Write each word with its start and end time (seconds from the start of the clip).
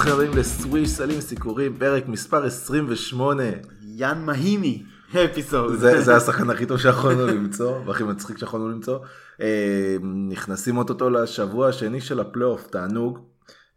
ברוכים 0.00 0.14
הבאים 0.14 0.38
לסוויש 0.38 0.90
סלים 0.90 1.20
סיקורים, 1.20 1.78
פרק 1.78 2.08
מספר 2.08 2.44
28. 2.44 3.42
יאן 3.82 4.22
מהינמי, 4.24 4.84
episode. 5.24 5.74
זה, 5.74 6.00
זה 6.02 6.16
השחקן 6.16 6.50
הכי 6.50 6.66
טוב 6.66 6.78
שיכולנו 6.78 7.26
למצוא, 7.26 7.78
והכי 7.86 8.04
מצחיק 8.04 8.38
שיכולנו 8.38 8.68
למצוא. 8.68 8.98
אה, 9.40 9.96
נכנסים 10.28 10.76
אוטוטו 10.76 11.10
לשבוע 11.10 11.68
השני 11.68 12.00
של 12.00 12.20
הפלייאוף, 12.20 12.66
תענוג. 12.66 13.18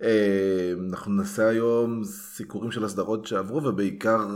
אה, 0.04 0.74
אנחנו 0.90 1.12
נעשה 1.12 1.48
היום 1.48 2.04
סיקורים 2.04 2.72
של 2.72 2.86
הסדרות 2.86 3.28
שעברו, 3.28 3.64
ובעיקר 3.64 4.28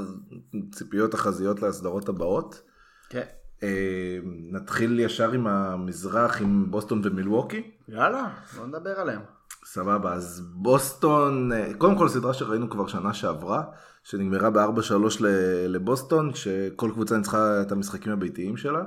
ציפיות 0.72 1.11
תחזיות 1.11 1.61
להסדרות 1.61 2.09
הבאות. 2.09 2.61
כן. 3.09 3.25
אה, 3.63 4.19
נתחיל 4.52 4.99
ישר 4.99 5.31
עם 5.31 5.47
המזרח, 5.47 6.41
עם 6.41 6.72
בוסטון 6.72 7.02
ומילווקי. 7.03 7.72
יאללה, 7.88 8.30
בוא 8.58 8.66
נדבר 8.66 8.99
עליהם. 8.99 9.36
סבבה, 9.70 10.13
אז 10.13 10.41
בוסטון, 10.53 11.52
אה, 11.52 11.73
קודם 11.77 11.98
כל 11.98 12.09
סדרה 12.09 12.34
שראינו 12.34 12.70
כבר 12.70 12.88
שנה 12.88 13.13
שעברה, 13.13 13.63
שנגמרה 14.03 14.49
ב-4-3 14.49 15.23
לבוסטון, 15.67 16.34
שכל 16.34 16.91
קבוצה 16.94 17.17
ניצחה 17.17 17.62
את 17.62 17.72
המשחקים 17.72 18.13
הביתיים 18.13 18.58
שלה. 18.58 18.84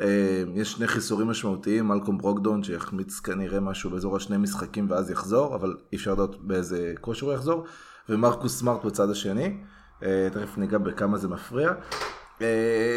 אה, 0.00 0.42
יש 0.54 0.72
שני 0.72 0.86
חיסורים 0.86 1.28
משמעותיים, 1.28 1.88
מלקום 1.88 2.18
ברוקדון 2.18 2.62
שיחמיץ 2.62 3.20
כנראה 3.20 3.60
משהו 3.60 3.90
באזור 3.90 4.16
השני 4.16 4.36
משחקים 4.36 4.90
ואז 4.90 5.10
יחזור, 5.10 5.54
אבל 5.54 5.76
אי 5.92 5.96
אפשר 5.96 6.12
לדעת 6.12 6.36
באיזה 6.40 6.92
כושר 7.00 7.26
הוא 7.26 7.34
יחזור, 7.34 7.64
ומרקוס 8.08 8.58
סמארט 8.58 8.84
בצד 8.84 9.10
השני, 9.10 9.58
אה, 10.02 10.28
תכף 10.32 10.58
ניגע 10.58 10.78
בכמה 10.78 11.18
זה 11.18 11.28
מפריע. 11.28 11.72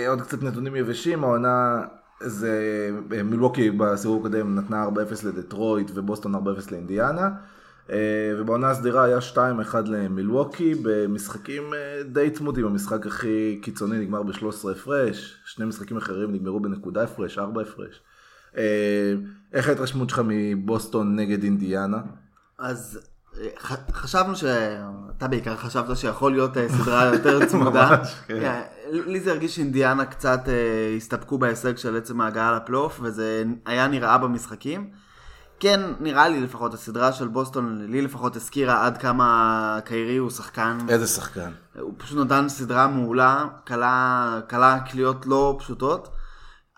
עוד 0.08 0.21
קצת 0.21 0.44
נתונים 0.44 0.75
יבשים, 0.75 1.23
העונה 1.23 1.81
זה 2.25 2.89
מילווקי 3.23 3.71
בסיבוב 3.71 4.19
הקודם 4.19 4.55
נתנה 4.55 4.85
4-0 4.85 5.27
לדטרויט 5.27 5.91
ובוסטון 5.93 6.35
4-0 6.35 6.37
לאינדיאנה. 6.71 7.29
אה, 7.89 8.33
ובעונה 8.37 8.69
הסדירה 8.69 9.03
היה 9.03 9.17
2-1 9.33 9.37
למילווקי 9.85 10.75
במשחקים 10.81 11.73
אה, 11.73 12.03
די 12.03 12.29
צמודים, 12.29 12.65
המשחק 12.65 13.07
הכי 13.07 13.59
קיצוני 13.61 13.97
נגמר 13.99 14.23
ב-13 14.23 14.71
הפרש, 14.71 15.37
שני 15.45 15.65
משחקים 15.65 15.97
אחרים 15.97 16.31
נגמרו 16.31 16.59
בנקודה 16.59 17.03
הפרש, 17.03 17.37
4 17.37 17.61
הפרש. 17.61 18.01
אה, 18.57 19.13
איך 19.53 19.69
ההתרשמות 19.69 20.09
שלך 20.09 20.21
מבוסטון 20.25 21.15
נגד 21.15 21.43
אינדיאנה? 21.43 21.97
אז 22.59 22.99
חשבנו 23.91 24.35
שאתה 24.35 25.27
בעיקר 25.27 25.55
חשבת 25.55 25.97
שיכול 25.97 26.31
להיות 26.31 26.57
אה, 26.57 26.69
סדרה 26.69 27.05
יותר 27.05 27.45
צמודה. 27.45 27.89
ממש, 27.97 28.15
כן. 28.27 28.61
לי 28.91 29.19
זה 29.19 29.31
הרגיש 29.31 29.55
שאינדיאנה 29.55 30.05
קצת 30.05 30.39
אה, 30.47 30.95
הסתפקו 30.97 31.38
בהישג 31.38 31.78
של 31.78 31.97
עצם 31.97 32.22
ההגעה 32.22 32.55
לפלייאוף, 32.55 33.00
וזה 33.03 33.44
היה 33.66 33.88
נראה 33.88 34.17
במשחקים. 34.17 34.89
כן, 35.59 35.81
נראה 36.00 36.30
לי 36.30 36.42
לפחות, 36.42 36.73
הסדרה 36.73 37.14
של 37.14 37.27
בוסטון, 37.27 37.86
לי 37.89 38.02
לפחות 38.02 38.36
הזכירה 38.36 38.86
עד 38.86 38.97
כמה 38.97 39.80
קיירי 39.86 40.17
הוא 40.17 40.30
שחקן. 40.30 40.77
איזה 40.89 41.08
שחקן? 41.08 41.52
הוא 41.80 41.94
פשוט 41.97 42.17
נתן 42.25 42.50
סדרה 42.50 42.88
מעולה, 42.88 43.45
קלה 44.47 44.80
קליעות 44.89 45.25
לא 45.25 45.55
פשוטות. 45.59 46.14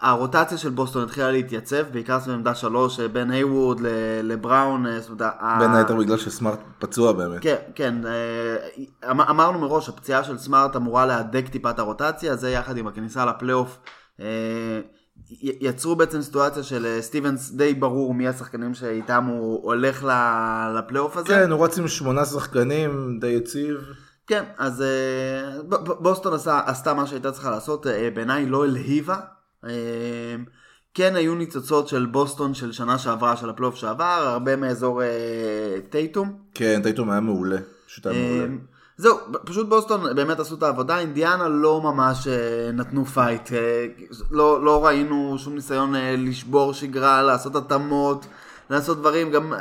הרוטציה 0.02 0.58
של 0.58 0.70
בוסטון 0.70 1.04
התחילה 1.04 1.32
להתייצב, 1.32 1.84
בעיקר 1.92 2.20
סביב 2.20 2.36
עמדה 2.36 2.56
שלוש, 2.56 3.00
אה, 3.00 3.08
בין 3.08 3.32
היווד 3.32 3.82
לבראון. 4.24 4.86
אה, 5.22 5.60
בין 5.60 5.76
היתר 5.76 5.96
בגלל 5.96 6.18
שסמארט 6.18 6.60
פצוע 6.80 7.12
באמת. 7.12 7.42
כן, 7.42 7.56
כן. 7.76 7.96
אה, 8.06 9.12
אמ-, 9.12 9.22
אמרנו 9.22 9.60
מראש, 9.60 9.90
הפציעה 9.90 10.24
של 10.24 10.38
סמארט 10.38 10.76
אמורה 10.76 11.06
להדק 11.06 11.48
טיפה 11.48 11.70
את 11.70 11.80
הרוטציה, 11.80 12.36
זה 12.36 12.50
יחד 12.50 12.78
עם 12.78 12.88
הכניסה 12.88 13.26
לפלייאוף. 13.26 13.80
יצרו 15.42 15.96
בעצם 15.96 16.22
סיטואציה 16.22 16.64
של 16.64 16.98
סטיבנס 17.02 17.52
די 17.52 17.74
ברור 17.74 18.14
מי 18.14 18.28
השחקנים 18.28 18.74
שאיתם 18.74 19.26
הוא 19.26 19.64
הולך 19.64 20.08
לפלייאוף 20.78 21.18
הזה. 21.18 21.28
כן, 21.28 21.52
הוא 21.52 21.66
רץ 21.66 21.80
עם 21.80 21.88
שמונה 21.88 22.26
שחקנים, 22.26 23.18
די 23.22 23.28
יציב. 23.28 23.78
כן, 24.28 24.44
אז 24.58 24.84
בוסטון 26.00 26.34
עשתה 26.66 26.94
מה 26.94 27.08
שהייתה 27.08 27.32
צריכה 27.32 27.52
לעשות, 27.52 27.86
בעיניי 28.14 28.46
לא 28.46 28.66
הלהיבה, 28.66 29.18
כן 30.98 31.16
היו 31.16 31.36
ניצוצות 31.36 31.88
של 31.88 32.06
בוסטון 32.06 32.54
של 32.54 32.72
שנה 32.72 32.98
שעברה, 32.98 33.36
של 33.36 33.50
הפלייאוף 33.50 33.76
שעבר, 33.76 34.04
הרבה 34.04 34.56
מאזור 34.56 35.04
אה, 35.04 35.08
טייטום. 35.90 36.34
כן, 36.54 36.80
טייטום 36.84 37.10
היה 37.10 37.20
מעולה, 37.20 37.58
פשוט 37.88 38.08
היה 38.08 38.28
מעולה. 38.28 38.46
אמ, 38.46 38.60
זהו, 38.98 39.18
פשוט 39.46 39.70
בוסטון 39.70 40.16
באמת 40.16 40.40
עשו 40.40 40.56
את 40.56 40.64
העבודה, 40.64 41.00
אינדיאנה 41.00 41.48
לא 41.48 41.82
ממש 41.82 42.28
אה, 42.28 42.72
נתנו 42.74 43.06
fight, 43.06 43.54
אה, 43.54 43.86
לא, 44.32 44.64
לא 44.64 44.86
ראינו 44.86 45.36
שום 45.38 45.56
ניסיון 45.56 45.94
לשבור 46.18 46.74
שגרה, 46.74 47.24
לעשות 47.24 47.56
התאמות. 47.56 48.26
לעשות 48.70 49.00
דברים 49.00 49.32
גם... 49.32 49.54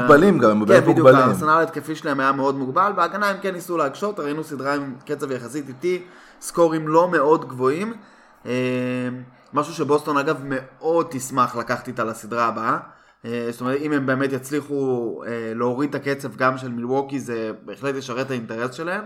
מוגבלים 0.00 0.38
גם, 0.38 0.50
הם 0.50 0.56
כן, 0.56 0.58
מוגבלים. 0.58 0.82
כן, 0.82 0.90
בדיוק, 0.90 1.08
הארסנל 1.08 1.48
ההתקפי 1.48 1.96
שלהם 1.96 2.20
היה 2.20 2.32
מאוד 2.32 2.56
מוגבל, 2.56 2.92
בהגנה 2.96 3.28
הם 3.28 3.36
כן 3.42 3.54
ניסו 3.54 3.76
להקשות, 3.76 4.20
ראינו 4.20 4.44
סדרה 4.44 4.74
עם 4.74 4.94
קצב 5.06 5.30
יחסית 5.30 5.68
איטי, 5.68 6.02
סקורים 6.40 6.88
לא 6.88 7.08
מאוד 7.08 7.48
גבוהים. 7.48 7.94
אה, 8.46 9.08
משהו 9.52 9.74
שבוסטון 9.74 10.16
אגב 10.16 10.40
מאוד 10.44 11.06
תשמח 11.10 11.56
לקחת 11.56 11.88
איתה 11.88 12.04
לסדרה 12.04 12.46
הבאה. 12.46 12.78
אה, 13.24 13.48
זאת 13.50 13.60
אומרת, 13.60 13.80
אם 13.80 13.92
הם 13.92 14.06
באמת 14.06 14.32
יצליחו 14.32 15.22
אה, 15.26 15.52
להוריד 15.54 15.88
את 15.88 15.94
הקצב 15.94 16.36
גם 16.36 16.58
של 16.58 16.68
מילווקי, 16.68 17.20
זה 17.20 17.50
בהחלט 17.64 17.94
ישרת 17.94 18.26
את 18.26 18.30
האינטרס 18.30 18.74
שלהם. 18.74 19.04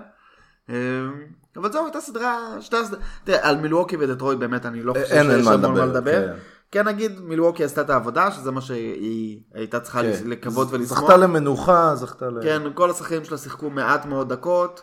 אבל 1.56 1.72
זהו, 1.72 1.84
הייתה 1.84 2.00
סדרה, 2.00 2.56
שתי 2.60 2.76
הסדרה, 2.76 3.00
תראה, 3.24 3.48
על 3.48 3.56
מילווקי 3.56 3.96
ודטרויד 3.96 4.38
באמת 4.38 4.66
אני 4.66 4.82
לא 4.82 4.92
חושב 4.92 5.06
שיש 5.06 5.46
המון 5.46 5.78
מה 5.78 5.86
לדבר. 5.86 6.26
כן. 6.26 6.34
כן 6.72 6.88
נגיד 6.88 7.20
מילווקי 7.20 7.64
עשתה 7.64 7.80
את 7.80 7.90
העבודה, 7.90 8.30
שזה 8.30 8.50
מה 8.50 8.60
שהיא 8.60 9.40
הייתה 9.54 9.80
צריכה 9.80 10.02
כן. 10.02 10.10
לקוות 10.24 10.68
ולשמוח. 10.70 11.00
זכתה 11.00 11.16
למנוחה, 11.16 11.94
זכתה 11.94 12.30
ל... 12.30 12.42
כן, 12.42 12.62
כל 12.74 12.90
השחקנים 12.90 13.24
שלה 13.24 13.38
שיחקו 13.38 13.70
מעט 13.70 14.06
מאוד 14.06 14.32
דקות. 14.32 14.82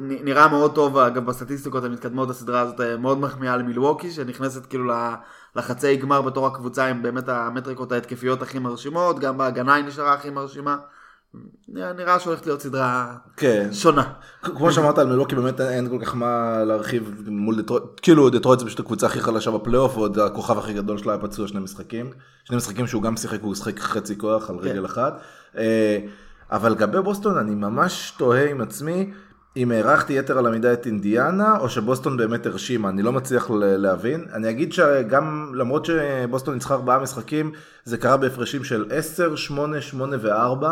נראה 0.00 0.48
מאוד 0.48 0.74
טוב, 0.74 0.98
אגב 0.98 1.24
בסטטיסטיקות 1.24 1.84
המתקדמות 1.84 2.30
הסדרה 2.30 2.60
הזאת 2.60 2.80
אה, 2.80 2.96
מאוד 2.96 3.18
מחמיאה 3.18 3.56
למילווקי, 3.56 4.10
שנכנסת 4.10 4.66
כאילו 4.66 4.92
לחצי 5.56 5.96
גמר 5.96 6.22
בתור 6.22 6.46
הקבוצה 6.46 6.86
עם 6.86 7.02
באמת 7.02 7.28
המטריקות 7.28 7.92
ההתקפיות 7.92 8.42
הכי 8.42 8.58
מרשימות, 8.58 9.18
גם 9.18 9.38
בהגנה 9.38 9.74
היא 9.74 9.84
נשארה 9.84 10.12
הכי 10.12 10.30
מרשימה. 10.30 10.76
נראה 11.68 12.18
שהולכת 12.18 12.46
להיות 12.46 12.60
סדרה 12.60 13.14
כן. 13.36 13.68
שונה. 13.72 14.12
כמו 14.42 14.72
שאמרת 14.72 14.98
על 14.98 15.06
מילווקי 15.06 15.34
באמת 15.34 15.60
אין 15.60 15.88
כל 15.88 16.04
כך 16.04 16.16
מה 16.16 16.64
להרחיב 16.64 17.22
מול 17.26 17.62
דטרויט, 17.62 17.82
כאילו 18.02 18.30
דטרויט 18.30 18.60
זה 18.60 18.66
פשוט 18.66 18.80
הקבוצה 18.80 19.06
הכי 19.06 19.20
חלשה 19.20 19.50
בפלייאוף 19.50 19.96
ועוד 19.96 20.18
הכוכב 20.18 20.58
הכי 20.58 20.72
גדול 20.72 20.98
שלה 20.98 21.12
היה 21.12 21.22
פצוע 21.22 21.48
שני 21.48 21.60
משחקים, 21.60 22.10
שני 22.44 22.56
משחקים 22.56 22.86
שהוא 22.86 23.02
גם 23.02 23.16
שיחק 23.16 23.42
והוא 23.42 23.54
שיחק 23.54 23.80
חצי 23.80 24.18
כוח 24.18 24.50
על 24.50 24.56
כן. 24.58 24.68
רגל 24.68 24.86
אחת. 24.86 25.20
אה, 25.56 25.98
אבל 26.50 26.72
לגבי 26.72 27.02
בוסטון 27.02 27.38
אני 27.38 27.54
ממש 27.54 28.14
תוהה 28.18 28.50
עם 28.50 28.60
עצמי. 28.60 29.12
אם 29.56 29.70
הערכתי 29.70 30.12
יתר 30.12 30.38
על 30.38 30.46
המידה 30.46 30.72
את 30.72 30.86
אינדיאנה, 30.86 31.58
או 31.58 31.68
שבוסטון 31.68 32.16
באמת 32.16 32.46
הרשימה, 32.46 32.88
אני 32.88 33.02
לא 33.02 33.12
מצליח 33.12 33.50
להבין. 33.60 34.26
אני 34.32 34.50
אגיד 34.50 34.72
שגם, 34.72 35.52
למרות 35.54 35.84
שבוסטון 35.84 36.54
ניצחה 36.54 36.74
ארבעה 36.74 36.98
משחקים, 36.98 37.52
זה 37.84 37.98
קרה 37.98 38.16
בהפרשים 38.16 38.64
של 38.64 38.86
10, 38.90 39.36
8, 39.36 39.80
8 39.80 40.16
ו-4. 40.20 40.66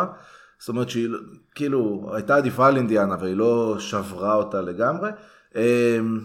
זאת 0.59 0.69
אומרת 0.69 0.91
שהיא 0.91 1.09
כאילו 1.55 2.11
הייתה 2.15 2.37
עדיפה 2.37 2.67
על 2.67 2.77
אינדיאנה, 2.77 3.17
והיא 3.21 3.37
לא 3.37 3.77
שברה 3.79 4.35
אותה 4.35 4.61
לגמרי. 4.61 5.11
אמ, 5.57 6.21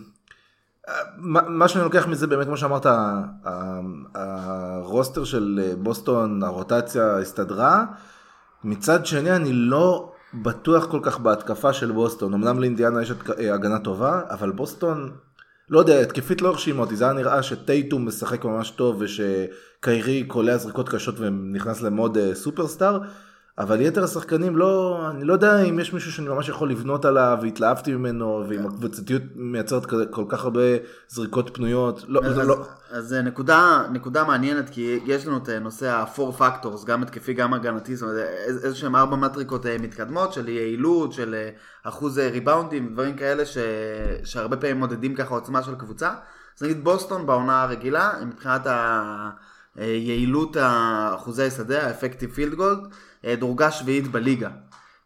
מה 1.17 1.67
שאני 1.67 1.83
לוקח 1.83 2.07
מזה 2.07 2.27
באמת, 2.27 2.47
כמו 2.47 2.57
שאמרת, 2.57 2.85
ה-roster 4.15 5.23
של 5.23 5.73
בוסטון, 5.77 6.43
הרוטציה 6.43 7.17
הסתדרה. 7.17 7.85
מצד 8.63 9.05
שני, 9.05 9.35
אני 9.35 9.53
לא 9.53 10.10
בטוח 10.33 10.85
כל 10.85 10.99
כך 11.03 11.19
בהתקפה 11.19 11.73
של 11.73 11.91
בוסטון. 11.91 12.33
אמנם 12.33 12.59
לאינדיאנה 12.59 13.01
יש 13.01 13.11
אה, 13.39 13.53
הגנה 13.53 13.79
טובה, 13.79 14.21
אבל 14.29 14.51
בוסטון, 14.51 15.11
לא 15.69 15.79
יודע, 15.79 15.99
התקפית 15.99 16.41
לא 16.41 16.47
הרשימה 16.47 16.81
אותי. 16.81 16.95
זה 16.95 17.03
היה 17.03 17.13
נראה 17.13 17.43
שטייטום 17.43 18.07
משחק 18.07 18.45
ממש 18.45 18.71
טוב 18.71 18.95
ושקיירי 19.01 20.23
קולע 20.23 20.57
זריקות 20.57 20.89
קשות 20.89 21.15
ונכנס 21.19 21.81
למוד 21.81 22.17
אה, 22.17 22.35
סופרסטאר. 22.35 22.99
אבל 23.57 23.81
יתר 23.81 24.03
השחקנים 24.03 24.57
לא, 24.57 24.99
אני 25.11 25.23
לא 25.23 25.33
יודע 25.33 25.61
אם 25.63 25.79
יש 25.79 25.93
מישהו 25.93 26.11
שאני 26.11 26.29
ממש 26.29 26.49
יכול 26.49 26.69
לבנות 26.71 27.05
עליו 27.05 27.37
והתלהבתי 27.41 27.93
ממנו 27.93 28.45
ועם 28.49 28.67
הקבוצתיות 28.67 29.21
מייצרת 29.35 29.85
כל 30.11 30.25
כך 30.29 30.43
הרבה 30.43 30.61
זריקות 31.07 31.49
פנויות. 31.53 32.03
לא, 32.07 32.21
אז, 32.23 32.37
לא. 32.37 32.65
אז 32.91 33.13
נקודה, 33.13 33.83
נקודה 33.91 34.23
מעניינת 34.23 34.69
כי 34.69 34.99
יש 35.05 35.27
לנו 35.27 35.37
את 35.37 35.49
נושא 35.49 35.89
ה-4 35.89 36.39
factors, 36.39 36.85
גם 36.85 37.01
התקפי 37.01 37.33
גם 37.33 37.53
הגנתי, 37.53 37.95
זאת 37.95 38.09
אומרת 38.09 38.25
איזה 38.47 38.75
שהם 38.75 38.95
ארבע 38.95 39.15
מטריקות 39.15 39.65
אה, 39.65 39.77
מתקדמות 39.79 40.33
של 40.33 40.49
יעילות, 40.49 41.13
של 41.13 41.33
אה, 41.33 41.49
אחוז 41.83 42.17
ריבאונדים, 42.17 42.93
דברים 42.93 43.15
כאלה 43.15 43.45
ש, 43.45 43.57
שהרבה 44.23 44.57
פעמים 44.57 44.77
מודדים 44.77 45.15
ככה 45.15 45.33
עוצמה 45.33 45.63
של 45.63 45.75
קבוצה. 45.75 46.11
אז 46.57 46.63
נגיד 46.63 46.83
בוסטון 46.83 47.25
בעונה 47.25 47.63
הרגילה, 47.63 48.11
מבחינת 48.25 48.67
היעילות 49.75 50.57
אחוזי 51.15 51.49
שדה, 51.49 51.87
ה 51.87 51.92
effective 51.92 52.31
field 52.31 52.55
goal, 52.55 52.79
אה, 52.83 52.89
דורגה 53.25 53.71
שביעית 53.71 54.07
בליגה 54.07 54.49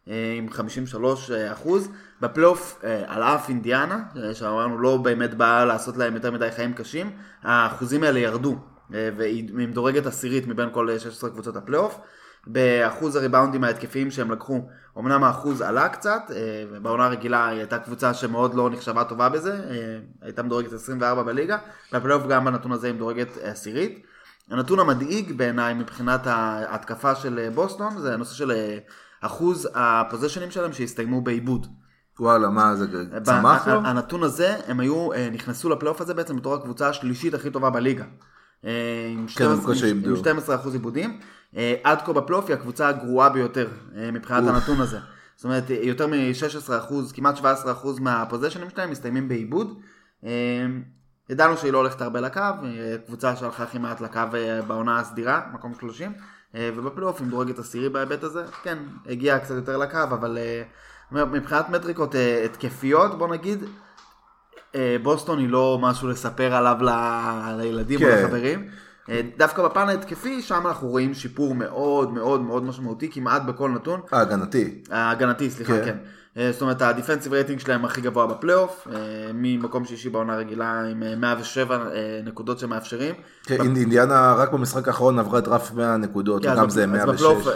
אה, 0.08 0.34
עם 0.38 0.50
53 0.50 1.30
אה, 1.30 1.52
אחוז. 1.52 1.88
בפלייאוף 2.20 2.82
מול 3.06 3.48
אינדיאנה, 3.48 4.02
שאמרנו 4.34 4.78
לא 4.78 4.96
באמת 4.96 5.34
באה 5.34 5.64
לעשות 5.64 5.96
להם 5.96 6.14
יותר 6.14 6.30
מדי 6.30 6.50
חיים 6.50 6.72
קשים, 6.72 7.10
האחוזים 7.42 8.02
האלה 8.02 8.18
ירדו, 8.18 8.56
והיא 8.90 9.50
מדורגת 9.52 10.06
עשירית 10.06 10.46
מבין 10.46 10.68
כל 10.72 10.98
16 10.98 11.30
קבוצות 11.30 11.56
הפלייאוף. 11.56 12.00
באחוז 12.46 13.16
הריבאונדים 13.16 13.64
ההתקפיים 13.64 14.10
שהם 14.10 14.30
לקחו, 14.30 14.60
אמנם 14.98 15.24
האחוז 15.24 15.60
עלה 15.60 15.88
קצת, 15.88 16.22
אה, 16.30 16.78
בעונה 16.82 17.06
הרגילה 17.06 17.48
היא 17.48 17.58
הייתה 17.58 17.78
קבוצה 17.78 18.14
שמאוד 18.14 18.54
לא 18.54 18.70
נחשבה 18.70 19.04
טובה 19.04 19.28
בזה, 19.28 19.52
אה, 19.52 19.98
הייתה 20.22 20.42
מדורגת 20.42 20.72
24 20.72 21.22
בליגה, 21.22 21.58
בפלייאוף 21.92 22.26
גם 22.26 22.44
בנתון 22.44 22.72
הזה 22.72 22.86
היא 22.86 22.94
מדורגת 22.94 23.28
עשירית. 23.42 24.06
הנתון 24.50 24.78
המדאיג 24.78 25.32
בעיניי 25.32 25.74
מבחינת 25.74 26.26
ההתקפה 26.26 27.14
של 27.14 27.48
בוסטון 27.54 27.98
זה 27.98 28.14
הנושא 28.14 28.34
של 28.34 28.52
אחוז 29.20 29.68
הפוזיישנים 29.74 30.50
שלהם 30.50 30.72
שהסתיימו 30.72 31.20
בעיבוד. 31.20 31.66
וואלה, 32.20 32.48
מה 32.48 32.76
זה 32.76 32.86
צמח 33.22 33.68
לו? 33.68 33.80
הנתון 33.84 34.22
הזה, 34.22 34.56
הם 34.66 34.80
היו, 34.80 35.08
נכנסו 35.32 35.68
לפלייאוף 35.68 36.00
הזה 36.00 36.14
בעצם 36.14 36.36
בתור 36.36 36.54
הקבוצה 36.54 36.88
השלישית 36.88 37.34
הכי 37.34 37.50
טובה 37.50 37.70
בליגה. 37.70 38.04
עם 38.62 39.26
12% 39.28 39.36
כן, 39.38 40.70
עיבודים. 40.72 41.20
אה, 41.56 41.74
עד 41.84 42.02
כה 42.02 42.12
בפלייאוף 42.12 42.48
היא 42.48 42.54
הקבוצה 42.54 42.88
הגרועה 42.88 43.28
ביותר 43.28 43.68
אה, 43.96 44.10
מבחינת. 44.10 44.42
הנתון 44.48 44.80
הזה. 44.80 44.98
זאת 45.36 45.44
אומרת, 45.44 45.64
יותר 45.70 46.06
מ-16%, 46.06 46.94
כמעט 47.14 47.38
17% 47.38 47.42
מהפוזיישנים 48.00 48.70
שלהם 48.70 48.90
מסתיימים 48.90 49.28
בעיבוד. 49.28 49.78
אה, 51.30 51.34
ידענו 51.34 51.56
שהיא 51.56 51.72
לא 51.72 51.78
הולכת 51.78 52.00
הרבה 52.00 52.20
לקו, 52.20 52.40
קבוצה 53.06 53.36
שהלכה 53.36 53.62
הכי 53.62 53.78
מעט 53.78 54.00
לקו 54.00 54.20
בעונה 54.66 55.00
הסדירה, 55.00 55.40
מקום 55.52 55.74
30, 55.80 56.12
ובפלייאוף 56.54 57.20
היא 57.20 57.26
מדורגת 57.26 57.58
עשירי 57.58 57.88
בהיבט 57.88 58.22
הזה, 58.22 58.44
כן, 58.62 58.78
הגיעה 59.06 59.38
קצת 59.38 59.54
יותר 59.54 59.76
לקו, 59.76 59.98
אבל 60.02 60.38
מבחינת 61.12 61.68
מטריקות 61.68 62.14
התקפיות, 62.44 63.18
בוא 63.18 63.28
נגיד, 63.28 63.64
בוסטון 65.02 65.38
היא 65.38 65.48
לא 65.48 65.78
משהו 65.82 66.08
לספר 66.08 66.54
עליו 66.54 66.76
ל... 66.80 66.90
לילדים 67.58 67.98
כן. 67.98 68.04
או 68.04 68.10
לחברים. 68.10 68.68
אה, 69.08 69.20
דווקא 69.36 69.62
בפן 69.62 69.88
ההתקפי, 69.88 70.42
שם 70.42 70.66
אנחנו 70.66 70.88
רואים 70.88 71.14
שיפור 71.14 71.54
מאוד 71.54 72.12
מאוד 72.12 72.40
מאוד 72.40 72.64
משמעותי, 72.64 73.10
כמעט 73.12 73.42
בכל 73.42 73.70
נתון. 73.70 74.00
ההגנתי. 74.12 74.82
ההגנתי, 74.90 75.50
סליחה, 75.50 75.72
כן. 75.78 75.84
כן. 75.84 75.96
אה, 76.38 76.52
זאת 76.52 76.62
אומרת, 76.62 76.82
ה 76.82 76.87
defensive 76.87 77.32
rating 77.32 77.60
שלהם 77.60 77.84
הכי 77.84 78.00
גבוה 78.00 78.26
בפלייאוף, 78.26 78.88
אה, 78.92 79.30
ממקום 79.34 79.84
שישי 79.84 80.08
בעונה 80.08 80.36
רגילה 80.36 80.82
עם 80.90 81.20
107 81.20 81.88
נקודות 82.24 82.58
שמאפשרים. 82.58 83.14
כן, 83.42 83.60
אינדיאנה 83.60 84.34
רק 84.38 84.52
במשחק 84.52 84.88
האחרון 84.88 85.18
עברה 85.18 85.38
את 85.38 85.48
רף 85.48 85.72
100 85.74 85.96
נקודות, 85.96 86.42
כן, 86.42 86.52
וגם 86.52 86.70
זה 86.70 86.86
106. 86.86 87.08
אז 87.08 87.14
בפלייאוף, 87.14 87.46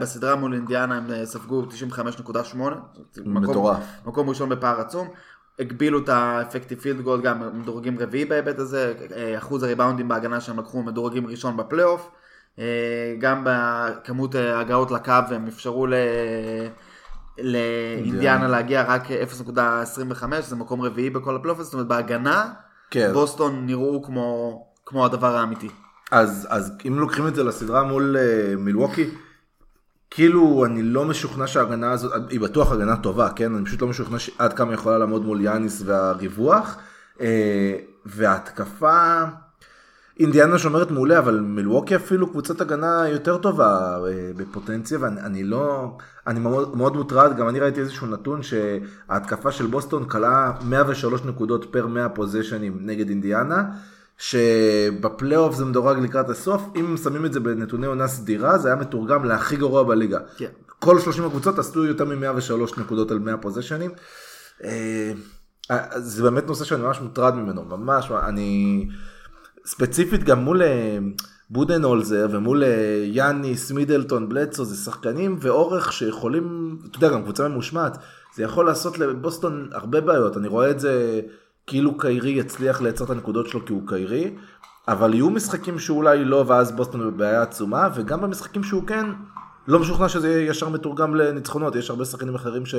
בסדרה 0.00 0.36
מול 0.36 0.54
אינדיאנה 0.54 0.96
הם 0.96 1.24
ספגו 1.24 1.62
95.8. 1.62 2.56
מטורף. 3.24 3.84
מקום 4.06 4.28
ראשון 4.28 4.48
בפער 4.48 4.80
עצום. 4.80 5.08
הגבילו 5.58 5.98
את 5.98 6.08
ה 6.08 6.15
effective 6.15 6.78
field 6.78 7.00
goal 7.00 7.22
גם 7.22 7.60
מדורגים 7.60 7.98
רביעי 7.98 8.24
בהיבט 8.24 8.58
הזה, 8.58 8.94
אה, 9.16 9.38
אחוז 9.38 9.62
הריבאונדים 9.62 10.08
בהגנה 10.08 10.40
שהם 10.40 10.58
לקחו 10.58 10.82
מדורגים 10.82 11.26
ראשון 11.26 11.56
בפלייאוף, 11.56 12.10
אה, 12.58 13.14
גם 13.18 13.46
בכמות 13.46 14.34
הגעות 14.34 14.90
לקו 14.90 15.12
הם 15.30 15.46
אפשרו 15.46 15.86
ל... 15.86 15.94
לאינדיאנה 17.42 18.48
להגיע 18.48 18.82
רק 18.82 19.02
0.25, 19.06 20.24
זה 20.40 20.56
מקום 20.56 20.82
רביעי 20.82 21.10
בכל 21.10 21.36
הפלייאוף, 21.36 21.62
זאת 21.62 21.72
אומרת 21.72 21.86
בהגנה, 21.86 22.52
כן. 22.90 23.10
בוסטון 23.12 23.66
נראו 23.66 24.02
כמו, 24.02 24.60
כמו 24.86 25.04
הדבר 25.04 25.36
האמיתי. 25.36 25.68
אז, 26.10 26.46
אז 26.50 26.72
אם 26.88 26.98
לוקחים 26.98 27.26
את 27.26 27.34
זה 27.34 27.44
לסדרה 27.44 27.82
מול 27.82 28.16
אה, 28.16 28.56
מילווקי, 28.60 29.10
כאילו 30.10 30.64
אני 30.66 30.82
לא 30.82 31.04
משוכנע 31.04 31.46
שההגנה 31.46 31.92
הזאת, 31.92 32.12
היא 32.30 32.40
בטוח 32.40 32.72
הגנה 32.72 32.96
טובה, 32.96 33.28
כן? 33.36 33.54
אני 33.54 33.64
פשוט 33.64 33.82
לא 33.82 33.88
משוכנע 33.88 34.16
עד 34.38 34.52
כמה 34.52 34.74
יכולה 34.74 34.98
לעמוד 34.98 35.24
מול 35.24 35.40
יאניס 35.40 35.82
והריווח. 35.84 36.78
אה, 37.20 37.76
וההתקפה, 38.06 39.22
אינדיאנה 40.20 40.58
שומרת 40.58 40.90
מעולה, 40.90 41.18
אבל 41.18 41.40
מלווקי 41.40 41.96
אפילו 41.96 42.30
קבוצת 42.30 42.60
הגנה 42.60 43.08
יותר 43.08 43.38
טובה 43.38 43.98
אה, 44.06 44.30
בפוטנציה, 44.36 44.98
ואני 45.00 45.44
לא, 45.44 45.96
אני 46.26 46.40
מאוד, 46.40 46.76
מאוד 46.76 46.96
מוטרד, 46.96 47.36
גם 47.36 47.48
אני 47.48 47.60
ראיתי 47.60 47.80
איזשהו 47.80 48.06
נתון 48.06 48.40
שההתקפה 48.42 49.52
של 49.52 49.66
בוסטון 49.66 50.08
כלה 50.08 50.52
103 50.64 51.24
נקודות 51.24 51.64
פר 51.70 51.86
100 51.86 52.08
פוזיישנים 52.08 52.78
נגד 52.80 53.08
אינדיאנה. 53.08 53.64
שבפלייאוף 54.18 55.54
זה 55.54 55.64
מדורג 55.64 55.98
לקראת 55.98 56.30
הסוף, 56.30 56.62
אם 56.76 56.96
שמים 56.96 57.26
את 57.26 57.32
זה 57.32 57.40
בנתוני 57.40 57.86
עונה 57.86 58.08
סדירה, 58.08 58.58
זה 58.58 58.68
היה 58.68 58.76
מתורגם 58.76 59.24
להכי 59.24 59.56
גרוע 59.56 59.82
בליגה. 59.82 60.18
כן. 60.36 60.46
כל 60.78 60.98
30 60.98 61.24
הקבוצות 61.24 61.58
עשו 61.58 61.84
יותר 61.84 62.04
מ-103 62.04 62.80
נקודות 62.80 63.10
על 63.10 63.18
100 63.18 63.36
פוזיישנים. 63.36 63.90
אה, 64.64 65.12
זה 65.96 66.22
באמת 66.22 66.46
נושא 66.46 66.64
שאני 66.64 66.82
ממש 66.82 67.00
מוטרד 67.00 67.34
ממנו, 67.34 67.64
ממש, 67.64 68.10
אני 68.10 68.88
ספציפית 69.66 70.24
גם 70.24 70.38
מול 70.38 70.62
אה, 70.62 70.98
בודנולזר 71.50 72.28
ומול 72.30 72.64
אה, 72.64 73.04
יאניס, 73.06 73.72
מידלטון, 73.72 74.28
בלדסו, 74.28 74.64
זה 74.64 74.76
שחקנים 74.76 75.36
ואורך 75.40 75.92
שיכולים, 75.92 76.76
אתה 76.90 76.96
יודע, 76.96 77.08
גם 77.08 77.22
קבוצה 77.22 77.48
ממושמעת, 77.48 77.98
זה 78.34 78.42
יכול 78.42 78.66
לעשות 78.66 78.98
לבוסטון 78.98 79.68
הרבה 79.72 80.00
בעיות, 80.00 80.36
אני 80.36 80.48
רואה 80.48 80.70
את 80.70 80.80
זה 80.80 81.20
כאילו 81.66 81.98
קיירי 81.98 82.30
יצליח 82.30 82.80
לייצר 82.80 83.04
את 83.04 83.10
הנקודות 83.10 83.48
שלו 83.48 83.66
כי 83.66 83.72
הוא 83.72 83.82
קיירי, 83.86 84.34
אבל 84.88 85.14
יהיו 85.14 85.30
משחקים 85.30 85.78
שאולי 85.78 86.24
לא, 86.24 86.44
ואז 86.46 86.72
בוסטון 86.72 87.10
בבעיה 87.10 87.42
עצומה, 87.42 87.88
וגם 87.94 88.20
במשחקים 88.20 88.64
שהוא 88.64 88.86
כן, 88.86 89.06
לא 89.66 89.78
משוכנע 89.78 90.08
שזה 90.08 90.28
יהיה 90.28 90.50
ישר 90.50 90.68
מתורגם 90.68 91.14
לניצחונות, 91.14 91.76
יש 91.76 91.90
הרבה 91.90 92.04
שחקנים 92.04 92.34
אחרים 92.34 92.66
ש... 92.66 92.74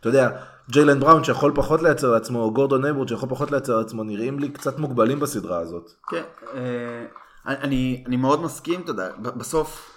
אתה 0.00 0.08
יודע, 0.08 0.30
ג'יילן 0.70 1.00
בראון 1.00 1.24
שיכול 1.24 1.52
פחות 1.54 1.82
לייצר 1.82 2.10
לעצמו, 2.10 2.42
או 2.42 2.52
גורדון 2.52 2.84
הייוורד 2.84 3.08
שיכול 3.08 3.28
פחות 3.28 3.50
לייצר 3.50 3.78
לעצמו, 3.78 4.04
נראים 4.04 4.38
לי 4.38 4.48
קצת 4.48 4.78
מוגבלים 4.78 5.20
בסדרה 5.20 5.58
הזאת. 5.58 5.92
כן, 6.08 6.22
אה, 6.54 7.04
אני, 7.46 8.04
אני 8.06 8.16
מאוד 8.16 8.42
מסכים, 8.42 8.80
אתה 8.80 8.90
יודע, 8.90 9.08
בסוף 9.18 9.90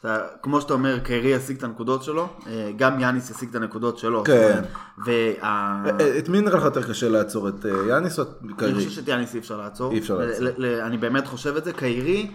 אתה, 0.00 0.18
כמו 0.42 0.60
שאתה 0.60 0.72
אומר, 0.72 0.98
קיירי 0.98 1.28
ישיג 1.28 1.56
את 1.56 1.64
הנקודות 1.64 2.02
שלו, 2.02 2.28
אה, 2.46 2.70
גם 2.76 3.00
יאניס 3.00 3.30
ישיג 3.30 3.48
את 3.48 3.54
הנקודות 3.54 3.98
שלו. 3.98 4.24
כן. 4.24 4.62
וה... 5.06 5.12
אה, 5.42 6.18
את 6.18 6.28
מי 6.28 6.40
נראה 6.40 6.58
לך 6.58 6.64
יותר 6.64 6.88
קשה 6.88 7.08
לעצור, 7.08 7.48
את 7.48 7.64
יאניס 7.88 8.18
או 8.18 8.24
את 8.24 8.28
קיירי? 8.56 8.74
אני 8.74 8.84
חושב 8.84 8.90
שאת 8.90 9.08
יאניס 9.08 9.34
אי 9.34 9.38
אפשר 9.38 9.56
לעצור. 9.56 9.92
אי 9.92 9.98
אפשר 9.98 10.18
לעצור. 10.18 10.46
אני 10.82 10.98
באמת 10.98 11.26
חושב 11.26 11.56
את 11.56 11.64
זה, 11.64 11.72
קיירי, 11.72 12.30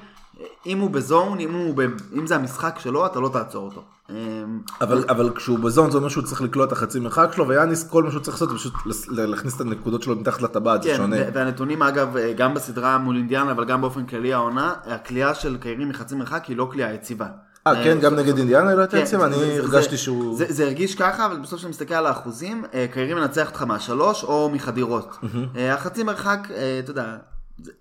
אם 0.65 0.79
הוא 0.79 0.89
בזון, 0.89 1.39
אם, 1.39 1.53
הוא 1.53 1.73
ב... 1.77 1.81
אם 2.13 2.27
זה 2.27 2.35
המשחק 2.35 2.79
שלו, 2.79 3.05
אתה 3.05 3.19
לא 3.19 3.29
תעצור 3.29 3.65
אותו. 3.65 3.83
אבל, 4.81 5.05
אבל 5.09 5.29
כשהוא 5.35 5.59
בזון 5.59 5.91
זה 5.91 5.97
אומר 5.97 6.09
שהוא 6.09 6.23
צריך 6.23 6.41
לקלוע 6.41 6.65
את 6.65 6.71
החצי 6.71 6.99
מרחק 6.99 7.29
שלו, 7.35 7.47
ויאניס 7.47 7.89
כל 7.89 8.03
מה 8.03 8.11
שהוא 8.11 8.21
צריך 8.21 8.35
לעשות 8.35 8.49
זה 8.49 8.55
פשוט 8.55 8.73
להכניס 9.09 9.55
את 9.55 9.61
הנקודות 9.61 10.03
שלו 10.03 10.15
מתחת 10.15 10.41
לטבעת, 10.41 10.83
כן, 10.83 10.89
זה 10.89 10.95
שונה. 10.95 11.15
והנתונים 11.33 11.83
אגב, 11.83 12.15
גם 12.37 12.53
בסדרה 12.53 12.97
מול 12.97 13.15
אינדיאנה, 13.17 13.51
אבל 13.51 13.65
גם 13.65 13.81
באופן 13.81 14.05
כללי 14.05 14.33
העונה, 14.33 14.73
הקליעה 14.85 15.35
של 15.35 15.57
קיירי 15.57 15.85
מחצי 15.85 16.15
מרחק 16.15 16.45
היא 16.45 16.57
לא 16.57 16.67
קליעה 16.71 16.93
יציבה. 16.93 17.27
אה, 17.67 17.83
כן, 17.83 17.99
גם 17.99 18.15
נגד 18.15 18.37
אינדיאנה 18.37 18.75
לא 18.75 18.79
הייתה 18.79 18.97
יציב? 18.97 19.21
אני 19.21 19.59
הרגשתי 19.59 19.97
שהוא... 19.97 20.37
זה 20.49 20.63
הרגיש 20.63 20.95
ככה, 20.95 21.25
אבל 21.25 21.39
בסוף 21.39 21.59
כשאני 21.59 21.69
מסתכל 21.69 21.93
על 21.93 22.05
האחוזים, 22.05 22.63
אה, 22.73 22.85
קיירי 22.91 23.13
מנצח 23.13 23.47
אותך 23.47 23.61
מהשלוש 23.61 24.23
או 24.23 24.49
מחדירות. 24.53 25.17
אה, 25.55 25.73
החצי 25.73 26.03
מרחק, 26.03 26.47
אה, 26.51 26.79
אתה 26.83 26.91
יודע, 26.91 27.17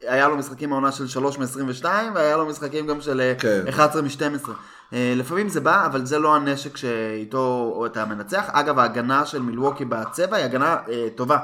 היה 0.02 0.28
לו 0.28 0.36
משחקים 0.36 0.70
מהעונה 0.70 0.92
של 0.92 1.06
3 1.06 1.38
מ-22, 1.38 1.84
והיה 2.14 2.36
לו 2.36 2.46
משחקים 2.46 2.86
גם 2.86 3.00
של 3.00 3.32
11 3.68 4.02
כן. 4.02 4.32
מ-12. 4.32 4.48
לפעמים 4.92 5.48
זה 5.48 5.60
בא, 5.60 5.86
אבל 5.86 6.04
זה 6.06 6.18
לא 6.18 6.34
הנשק 6.34 6.76
שאיתו 6.76 7.82
אתה 7.86 8.04
מנצח. 8.04 8.44
אגב, 8.52 8.78
ההגנה 8.78 9.26
של 9.26 9.42
מילווקי 9.42 9.84
בצבע 9.84 10.36
היא 10.36 10.44
הגנה 10.44 10.76
טובה. 11.14 11.38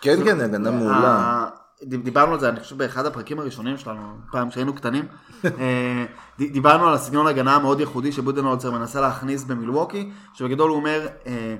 כן, 0.00 0.24
כן, 0.24 0.40
הגנה 0.40 0.70
מעולה. 0.70 1.46
דיברנו 1.82 2.32
על 2.32 2.40
זה, 2.40 2.48
אני 2.48 2.60
חושב 2.60 2.78
באחד 2.78 3.06
הפרקים 3.06 3.38
הראשונים 3.38 3.76
שלנו, 3.76 4.16
פעם 4.32 4.50
כשהיינו 4.50 4.74
קטנים, 4.74 5.04
אה, 5.44 6.04
דיברנו 6.38 6.88
על 6.88 6.94
הסגנון 6.94 7.26
הגנה 7.26 7.54
המאוד 7.56 7.80
ייחודי 7.80 8.12
שבודנולצר 8.12 8.70
מנסה 8.70 9.00
להכניס 9.00 9.44
במילווקי, 9.44 10.10
שבגדול 10.34 10.70
הוא 10.70 10.76
אומר, 10.76 11.06
אה, 11.26 11.56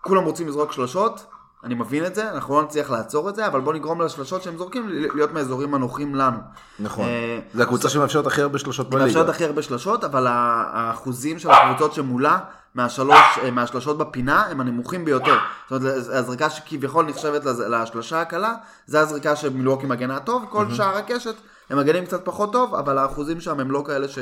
כולם 0.00 0.24
רוצים 0.24 0.48
לזרוק 0.48 0.72
שלושות, 0.72 1.26
אני 1.64 1.74
מבין 1.74 2.06
את 2.06 2.14
זה, 2.14 2.30
אנחנו 2.30 2.54
לא 2.54 2.62
נצליח 2.62 2.90
לעצור 2.90 3.28
את 3.28 3.34
זה, 3.34 3.46
אבל 3.46 3.60
בוא 3.60 3.74
נגרום 3.74 4.00
לשלושות 4.00 4.42
שהם 4.42 4.56
זורקים 4.56 4.88
להיות 4.88 5.32
מהאזורים 5.32 5.74
הנוחים 5.74 6.14
לנו. 6.14 6.38
נכון, 6.78 7.04
אה, 7.04 7.38
זה 7.54 7.62
הקבוצה 7.62 7.88
שמאפשרת 7.88 8.26
הכי 8.26 8.42
הרבה 8.42 8.58
שלושות 8.58 8.90
בליגה. 8.90 9.06
מאפשרת 9.06 9.28
הכי 9.28 9.44
הרבה 9.44 9.62
שלושות, 9.62 10.04
אבל 10.04 10.26
האחוזים 10.28 11.38
של 11.38 11.50
הקבוצות 11.50 11.94
שמולה 11.94 12.38
מהשלוש, 12.74 13.38
אה, 13.42 13.50
מהשלושות 13.50 13.98
בפינה 13.98 14.46
הם 14.46 14.60
הנמוכים 14.60 15.04
ביותר. 15.04 15.36
זאת 15.70 15.82
אומרת, 15.82 15.96
הזריקה 15.96 16.50
שכביכול 16.50 17.06
נחשבת 17.06 17.44
לשלושה 17.44 18.20
הקלה, 18.20 18.54
זה 18.86 19.00
הזריקה 19.00 19.36
שמילואוקי 19.36 19.86
מגנה 19.86 20.20
טוב, 20.20 20.44
כל. 20.50 20.74
שאר 20.74 20.96
הקשת 20.96 21.34
הם 21.70 21.78
מגנים 21.78 22.06
קצת 22.06 22.24
פחות 22.24 22.52
טוב, 22.52 22.74
אבל 22.74 22.98
האחוזים 22.98 23.40
שם 23.40 23.60
הם 23.60 23.70
לא 23.70 23.84
כאלה 23.86 24.08
ש... 24.08 24.18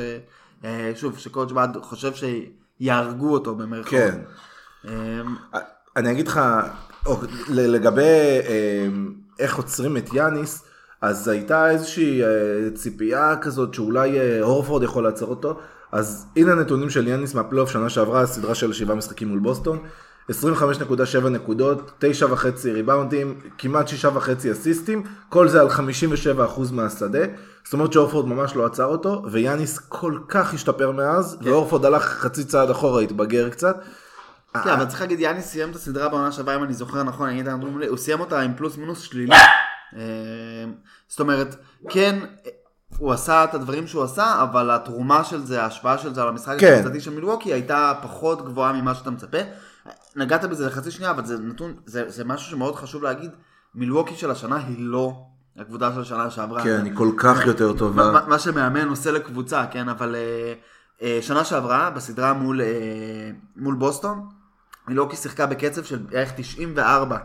אה, 0.65 0.93
שוב, 0.95 1.19
שקודג' 1.19 1.53
בעד 1.53 1.77
חושב 1.83 2.13
שיהרגו 2.15 3.33
אותו 3.33 3.55
במרכאות. 3.55 4.13
כן. 4.85 4.91
אני 5.97 6.13
אגיד 6.13 6.29
לך, 6.29 6.41
לגבי 7.49 8.03
איך 9.39 9.57
עוצרים 9.57 9.97
את 9.97 10.15
יאניס, 10.15 10.63
אז 11.01 11.29
הייתה 11.29 11.71
איזושהי 11.71 12.23
אה, 12.23 12.29
ציפייה 12.75 13.37
כזאת 13.41 13.75
שאולי 13.75 14.21
אה, 14.21 14.43
הורפורד 14.43 14.83
יכול 14.83 15.05
לעצור 15.05 15.31
אותו. 15.31 15.59
אז 15.93 16.27
הנה 16.37 16.53
הנתונים 16.53 16.91
של 16.91 17.09
יאניס 17.09 17.35
מהפלייאוף 17.35 17.71
שנה 17.71 17.89
שעברה, 17.89 18.27
סדרה 18.27 18.55
של 18.55 18.73
שבעה 18.73 18.97
משחקים 18.97 19.29
מול 19.29 19.39
בוסטון. 19.39 19.79
25.7 20.31 21.29
נקודות, 21.29 22.05
9.5 22.31 22.47
ריבאונדים, 22.65 23.41
כמעט 23.59 23.89
6.5 23.89 24.53
אסיסטים, 24.53 25.03
כל 25.29 25.49
זה 25.49 25.61
על 25.61 25.69
57% 25.69 26.73
מהשדה. 26.73 27.25
זאת 27.65 27.73
אומרת 27.73 27.93
שאורפורד 27.93 28.27
ממש 28.27 28.57
לא 28.57 28.67
עצר 28.67 28.85
אותו, 28.85 29.23
ויאניס 29.31 29.79
כל 29.79 30.19
כך 30.29 30.55
השתפר 30.55 30.91
מאז, 30.91 31.39
כן. 31.41 31.51
ואורפורד 31.51 31.85
הלך 31.85 32.03
חצי 32.03 32.45
צעד 32.45 32.71
אחורה, 32.71 33.03
התבגר 33.03 33.49
קצת. 33.49 33.77
כן, 34.65 34.71
אבל 34.71 34.85
צריך 34.87 35.01
להגיד, 35.01 35.21
יאניס 35.21 35.47
סיים 35.47 35.71
את 35.71 35.75
הסדרה 35.75 36.09
בעונה 36.09 36.33
שעברה, 36.33 36.57
אם 36.57 36.63
אני 36.63 36.75
זוכר 36.75 37.03
נכון, 37.03 37.29
אני 37.29 37.39
יודע, 37.39 37.53
הוא 37.89 37.97
סיים 37.97 38.21
אותה 38.21 38.41
עם 38.41 38.55
פלוס 38.57 38.77
מינוס 38.77 39.01
שלילי. 39.01 39.35
אה, 39.97 40.01
זאת 41.09 41.21
אומרת, 41.21 41.57
כן, 41.89 42.19
הוא 42.99 43.13
עשה 43.13 43.45
את 43.45 43.55
הדברים 43.55 43.87
שהוא 43.87 44.03
עשה, 44.05 44.43
אבל 44.43 44.71
התרומה 44.71 45.25
של 45.25 45.45
זה, 45.45 45.63
ההשפעה 45.63 45.99
של 45.99 46.15
זה 46.15 46.23
על 46.23 46.29
המשחק 46.29 46.57
כן. 46.61 46.77
הקבוצתי 46.79 47.01
של 47.01 47.15
מילווקי 47.15 47.53
הייתה 47.53 47.93
פחות 48.03 48.45
גבוהה 48.45 48.73
ממה 48.73 48.95
שאתה 48.95 49.11
מצפה. 49.11 49.39
נגעת 50.17 50.45
בזה 50.45 50.67
לחצי 50.67 50.91
שנייה, 50.91 51.11
אבל 51.11 51.25
זה 51.25 51.39
נתון, 51.39 51.75
זה, 51.87 52.05
זה 52.11 52.25
משהו 52.25 52.51
שמאוד 52.51 52.75
חשוב 52.77 53.03
להגיד, 53.03 53.31
מילווקי 53.75 54.15
של 54.15 54.31
השנה 54.31 54.57
היא 54.57 54.77
לא 54.79 55.13
הקבוצה 55.59 55.93
של 55.93 56.01
השנה 56.01 56.31
שעברה. 56.31 56.63
כן, 56.63 56.85
היא 56.85 56.93
כל 56.95 57.11
כך 57.17 57.47
יותר 57.47 57.73
טובה. 57.73 58.13
מה- 58.13 58.27
מה 58.27 58.39
שמאמן 58.39 58.89
עושה 58.89 59.11
לקבוצה, 59.11 59.65
כן, 59.71 59.89
אבל 59.89 60.15
אה, 60.15 60.53
אה, 61.03 61.19
שנה 61.23 61.45
שעברה, 61.45 61.91
בסדרה 61.91 62.33
מול, 62.33 62.61
אה, 62.61 62.67
מול 63.57 63.75
בוסטון, 63.75 64.29
מילוקי 64.89 65.17
שיחקה 65.17 65.47
בקצב 65.47 65.85
של 65.85 65.99
בערך 65.99 66.33
94 66.37 67.17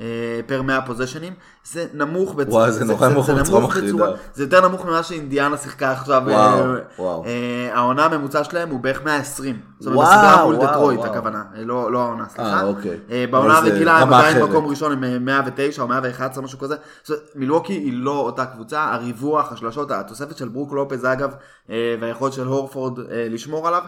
אה, 0.00 0.40
פר 0.46 0.62
100 0.62 0.82
פוזיישנים, 0.82 1.32
זה 1.64 1.86
נמוך 1.94 2.34
בצורה, 2.34 2.62
וואי, 2.62 2.72
זה 2.72 2.84
נורא 2.84 3.08
נמוך 3.08 3.30
בצורה 3.30 3.60
מחרידה. 3.60 4.06
זה 4.34 4.42
יותר 4.42 4.68
נמוך 4.68 4.84
ממה 4.84 5.02
שאינדיאנה 5.02 5.56
שיחקה 5.56 5.92
עכשיו, 5.92 6.28
אה, 6.28 6.34
וואו, 6.34 6.74
וואו. 6.98 7.24
אה, 7.24 7.70
העונה 7.74 8.04
הממוצע 8.04 8.44
שלהם 8.44 8.68
הוא 8.70 8.80
בערך 8.80 9.04
120, 9.04 9.60
זאת 9.78 9.86
אומרת 9.86 9.98
וואו, 9.98 10.18
בסדרה 10.18 10.44
מול 10.44 10.54
וואו, 10.54 10.66
דטרויט 10.66 11.00
וואו. 11.00 11.10
הכוונה, 11.10 11.42
אה, 11.56 11.64
לא 11.64 11.92
לא 11.92 11.98
העונה, 11.98 12.24
סליחה, 12.28 12.60
אה, 12.60 12.62
אוקיי. 12.62 12.98
אה, 13.10 13.24
בעונה 13.30 13.60
זה 13.62 13.70
הרגילה 13.70 13.98
הם 13.98 14.12
עדיין. 14.12 14.42
מקום 14.42 14.66
ראשון 14.66 14.92
עם 14.92 15.04
אה, 15.04 15.18
109 15.18 15.82
או 15.82 15.88
111 15.88 16.44
משהו 16.44 16.58
כזה. 16.58 16.76
זאת 17.02 17.10
אומרת, 17.10 17.30
מילווקי 17.34 17.72
היא 17.72 17.92
לא 17.94 18.18
אותה 18.18 18.46
קבוצה, 18.46 18.84
הריווח, 18.92 19.52
השלשות, 19.52 19.90
התוספת 19.90 20.36
של 20.36 20.48
ברוק 20.48 20.72
לופז 20.72 21.04
אגב, 21.04 21.34
אה, 21.70 21.94
והיכולת 22.00 22.32
של 22.32 22.46
הורפורד 22.46 22.98
אה, 22.98 23.04
לשמור 23.30 23.68
עליו, 23.68 23.82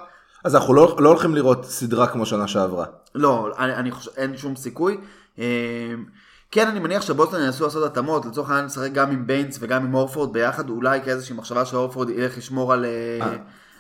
אז 0.45 0.57
אנחנו 0.57 0.75
לא 0.75 0.97
לא 0.99 1.09
הולכים 1.09 1.35
לראות 1.35 1.65
סדרה 1.65 2.07
כמו 2.07 2.27
שנה 2.27 2.49
שעברה. 2.49 2.87
לא, 3.15 3.49
אני, 3.59 3.75
אני 3.75 3.91
חושב, 3.91 4.11
אין 4.17 4.37
שום 4.37 4.57
סיכוי. 4.57 4.97
אה, 5.39 5.45
כן, 6.51 6.69
אני 6.69 6.81
מניח 6.81 7.03
שבוסטון 7.03 7.41
ינסו 7.41 7.65
לעשות 7.65 7.85
התאמות, 7.91 8.27
לצורך 8.27 8.51
העניין 8.51 8.67
לשחק 8.67 8.93
גם 8.93 9.11
עם 9.11 9.27
ביינס 9.27 9.59
וגם 9.61 9.85
עם 9.85 9.93
הורפורד 9.93 10.33
ביחד, 10.33 10.71
אולי 10.71 11.01
כאיזושהי 11.05 11.37
מחשבה 11.37 11.65
שהורפורד 11.65 12.11
ילך 12.11 12.39
לשמור 12.39 12.73
על, 12.73 12.85
אה, 12.85 13.27
אה. 13.27 13.37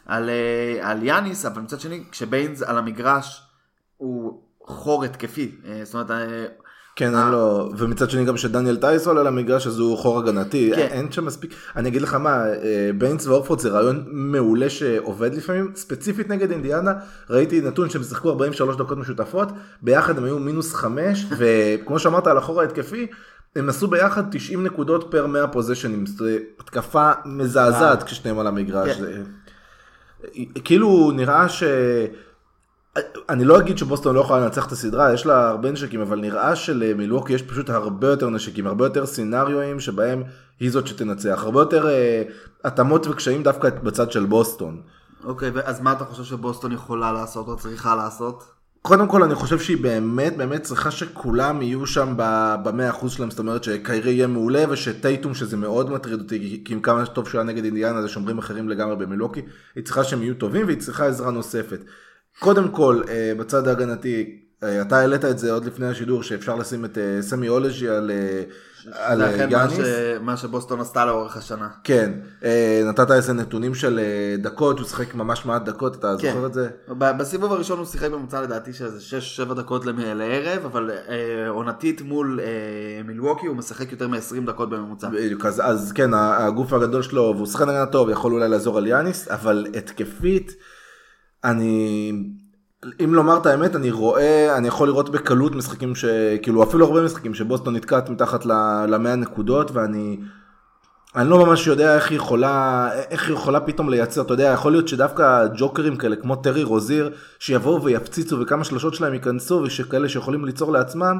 על, 0.06 0.30
אה, 0.30 0.90
על 0.90 1.02
יאניס, 1.02 1.46
אבל 1.46 1.62
מצד 1.62 1.80
שני, 1.80 2.04
כשביינס 2.10 2.62
על 2.62 2.78
המגרש, 2.78 3.42
הוא 3.96 4.42
חור 4.66 5.04
התקפי. 5.04 5.56
זאת 5.82 5.94
אומרת, 5.94 6.10
כן, 6.96 7.14
אה. 7.14 7.22
אין 7.22 7.32
לו, 7.32 7.72
ומצד 7.78 8.10
שני 8.10 8.24
גם 8.24 8.36
שדניאל 8.36 8.76
טייס 8.76 9.06
עולה 9.06 9.22
למגרש 9.22 9.66
אז 9.66 9.78
הוא 9.78 9.98
חור 9.98 10.18
הגנתי, 10.18 10.72
כן. 10.76 10.86
אין 10.90 11.12
שם 11.12 11.24
מספיק, 11.24 11.54
אני 11.76 11.88
אגיד 11.88 12.02
לך 12.02 12.14
מה, 12.14 12.46
אה, 12.46 12.90
ביינס 12.98 13.26
והורפורד 13.26 13.58
זה 13.60 13.68
רעיון 13.70 14.04
מעולה 14.10 14.70
שעובד 14.70 15.34
לפעמים, 15.34 15.72
ספציפית 15.74 16.28
נגד 16.28 16.50
אינדיאנה, 16.50 16.92
ראיתי 17.30 17.60
נתון 17.60 17.90
שהם 17.90 18.02
שיחקו 18.02 18.30
43 18.30 18.76
דקות 18.76 18.98
משותפות, 18.98 19.48
ביחד 19.82 20.18
הם 20.18 20.24
היו 20.24 20.38
מינוס 20.38 20.74
5, 20.74 21.26
וכמו 21.38 21.98
שאמרת 21.98 22.26
על 22.26 22.36
החור 22.38 22.60
ההתקפי, 22.60 23.06
הם 23.56 23.68
עשו 23.68 23.86
ביחד 23.88 24.22
90 24.30 24.64
נקודות 24.64 25.08
פר 25.10 25.26
100 25.26 25.46
פוזיישנים, 25.46 26.06
זאת 26.06 26.22
התקפה 26.60 27.10
מזעזעת. 27.24 28.02
כששניהם 28.02 28.38
על 28.38 28.46
המגרש, 28.46 28.96
כן. 28.96 29.00
זה- 29.00 29.22
כאילו 30.64 31.12
נראה 31.14 31.48
ש... 31.48 31.62
אני 33.28 33.44
לא 33.44 33.58
אגיד 33.58 33.78
שבוסטון 33.78 34.14
לא 34.14 34.20
יכולה 34.20 34.40
לנצח 34.40 34.66
את 34.66 34.72
הסדרה, 34.72 35.14
יש 35.14 35.26
לה 35.26 35.48
הרבה 35.48 35.70
נשקים, 35.70 36.00
אבל 36.00 36.20
נראה 36.20 36.56
שלמילווקי 36.56 37.32
יש 37.32 37.42
פשוט 37.42 37.70
הרבה 37.70 38.08
יותר 38.08 38.30
נשקים, 38.30 38.66
הרבה 38.66 38.86
יותר 38.86 39.06
סצנריואים 39.06 39.80
שבהם 39.80 40.22
היא 40.60 40.70
זאת 40.70 40.86
שתנצח, 40.86 41.40
הרבה 41.42 41.60
יותר 41.60 41.88
אה, 41.88 42.22
התאמות 42.64 43.06
וקשיים 43.06 43.42
דווקא 43.42 43.70
בצד 43.82 44.12
של 44.12 44.24
בוסטון. 44.24 44.80
אוקיי, 45.24 45.50
אז 45.64 45.80
מה 45.80 45.92
אתה 45.92 46.04
חושב 46.04 46.24
שבוסטון 46.24 46.72
יכולה 46.72 47.12
לעשות 47.12 47.48
או 47.48 47.56
צריכה 47.56 47.96
לעשות? 47.96 48.44
קודם 48.82 49.08
כל 49.08 49.22
אני 49.22 49.34
חושב 49.34 49.58
שהיא 49.58 49.82
באמת 49.82 50.36
באמת 50.36 50.62
צריכה 50.62 50.90
שכולם 50.90 51.62
יהיו 51.62 51.86
שם 51.86 52.14
במאה 52.64 52.90
אחוז 52.90 53.12
שלהם, 53.12 53.30
זאת 53.30 53.38
אומרת 53.38 53.64
שקיירי 53.64 54.10
יהיה 54.10 54.26
מעולה 54.26 54.64
ושטייטום 54.68 55.34
שזה 55.34 55.56
מאוד 55.56 55.90
מטריד 55.90 56.20
אותי, 56.20 56.62
כי 56.64 56.74
עם 56.74 56.80
כמה 56.80 57.06
טוב 57.06 57.28
שהוא 57.28 57.38
היה 57.40 57.46
נגד 57.46 57.64
אינדיאנה 57.64 58.02
זה 58.02 58.08
שומרים 58.08 58.38
אחרים 58.38 58.68
לגמרי 58.68 58.96
במילוקי, 58.96 59.42
היא 59.74 59.84
צריכה 59.84 60.04
שהם 60.04 60.22
יהיו 60.22 60.34
טובים 60.34 60.66
והיא 60.66 60.80
צריכה 60.80 61.06
עזרה 61.06 61.30
נוספת. 61.30 61.80
קודם 62.38 62.68
כל 62.68 63.02
אה, 63.08 63.32
בצד 63.38 63.68
ההגנתי, 63.68 64.38
אה, 64.62 64.82
אתה 64.82 64.98
העלית 64.98 65.24
את 65.24 65.38
זה 65.38 65.52
עוד 65.52 65.64
לפני 65.64 65.86
השידור 65.86 66.22
שאפשר 66.22 66.56
לשים 66.56 66.84
את 66.84 66.98
אה, 66.98 67.22
סמי 67.22 67.48
אולג'י 67.48 67.88
על, 67.88 68.10
על 68.92 69.18
זה 69.18 69.46
יאניס. 69.50 69.76
ש... 69.76 69.80
מה 70.20 70.36
שבוסטון 70.36 70.80
עשתה 70.80 71.04
לאורך 71.04 71.36
השנה. 71.36 71.68
כן, 71.84 72.12
נתת 72.84 73.10
איזה 73.10 73.32
נתונים 73.32 73.74
של 73.74 74.00
דקות, 74.38 74.78
הוא 74.78 74.88
שיחק 74.88 75.14
ממש 75.14 75.46
מעט 75.46 75.64
דקות, 75.64 75.96
אתה 75.96 76.14
כן. 76.20 76.32
זוכר 76.32 76.46
את 76.46 76.54
זה? 76.54 76.68
בסיבוב 76.88 77.52
הראשון 77.52 77.78
הוא 77.78 77.86
שיחק 77.86 78.10
בממוצע 78.10 78.42
לדעתי 78.42 78.72
של 78.72 78.84
איזה 78.84 79.18
6-7 79.50 79.54
דקות 79.54 79.86
לערב, 79.86 80.64
אבל 80.64 80.90
אה, 80.90 81.48
עונתית 81.48 82.02
מול 82.02 82.40
אה, 82.42 83.02
מילווקי 83.04 83.46
הוא 83.46 83.56
משחק 83.56 83.92
יותר 83.92 84.08
מ-20 84.08 84.46
דקות 84.46 84.70
בממוצע. 84.70 85.08
בדיוק, 85.08 85.46
אז, 85.46 85.60
אז 85.64 85.92
כן, 85.92 86.10
הגוף 86.14 86.72
הגדול 86.72 87.02
שלו, 87.02 87.32
והוא 87.36 87.46
שחקן 87.46 87.68
הגנה 87.68 87.86
טוב, 87.86 88.10
יכול 88.10 88.32
אולי 88.32 88.48
לעזור 88.48 88.78
על 88.78 88.86
יאניס, 88.86 89.28
אבל 89.28 89.66
התקפית, 89.78 90.52
אני, 91.44 92.12
אם 93.04 93.14
לומר 93.14 93.36
את 93.36 93.46
האמת, 93.46 93.76
אני 93.76 93.90
רואה, 93.90 94.56
אני 94.56 94.68
יכול 94.68 94.88
לראות 94.88 95.10
בקלות 95.10 95.54
משחקים 95.54 95.94
ש... 95.94 96.04
כאילו 96.42 96.62
אפילו 96.62 96.86
הרבה 96.86 97.04
משחקים 97.04 97.34
שבוסטון 97.34 97.76
נתקעת 97.76 98.08
מתחת 98.10 98.46
ל-100 98.46 99.16
נקודות, 99.16 99.70
ואני... 99.70 100.18
אני 101.16 101.30
לא 101.30 101.46
ממש 101.46 101.66
יודע 101.66 101.94
איך 101.94 102.10
היא 102.10 102.16
יכולה, 102.16 102.88
איך 103.10 103.28
היא 103.28 103.34
יכולה 103.34 103.60
פתאום 103.60 103.90
לייצר, 103.90 104.20
אתה 104.22 104.34
יודע, 104.34 104.44
יכול 104.44 104.72
להיות 104.72 104.88
שדווקא 104.88 105.46
ג'וקרים 105.56 105.96
כאלה 105.96 106.16
כמו 106.16 106.36
טרי 106.36 106.62
רוזיר, 106.62 107.10
שיבואו 107.38 107.82
ויפציצו 107.82 108.40
וכמה 108.40 108.64
שלושות 108.64 108.94
שלהם 108.94 109.14
ייכנסו, 109.14 109.62
ושכאלה 109.64 110.08
שיכולים 110.08 110.44
ליצור 110.44 110.72
לעצמם, 110.72 111.18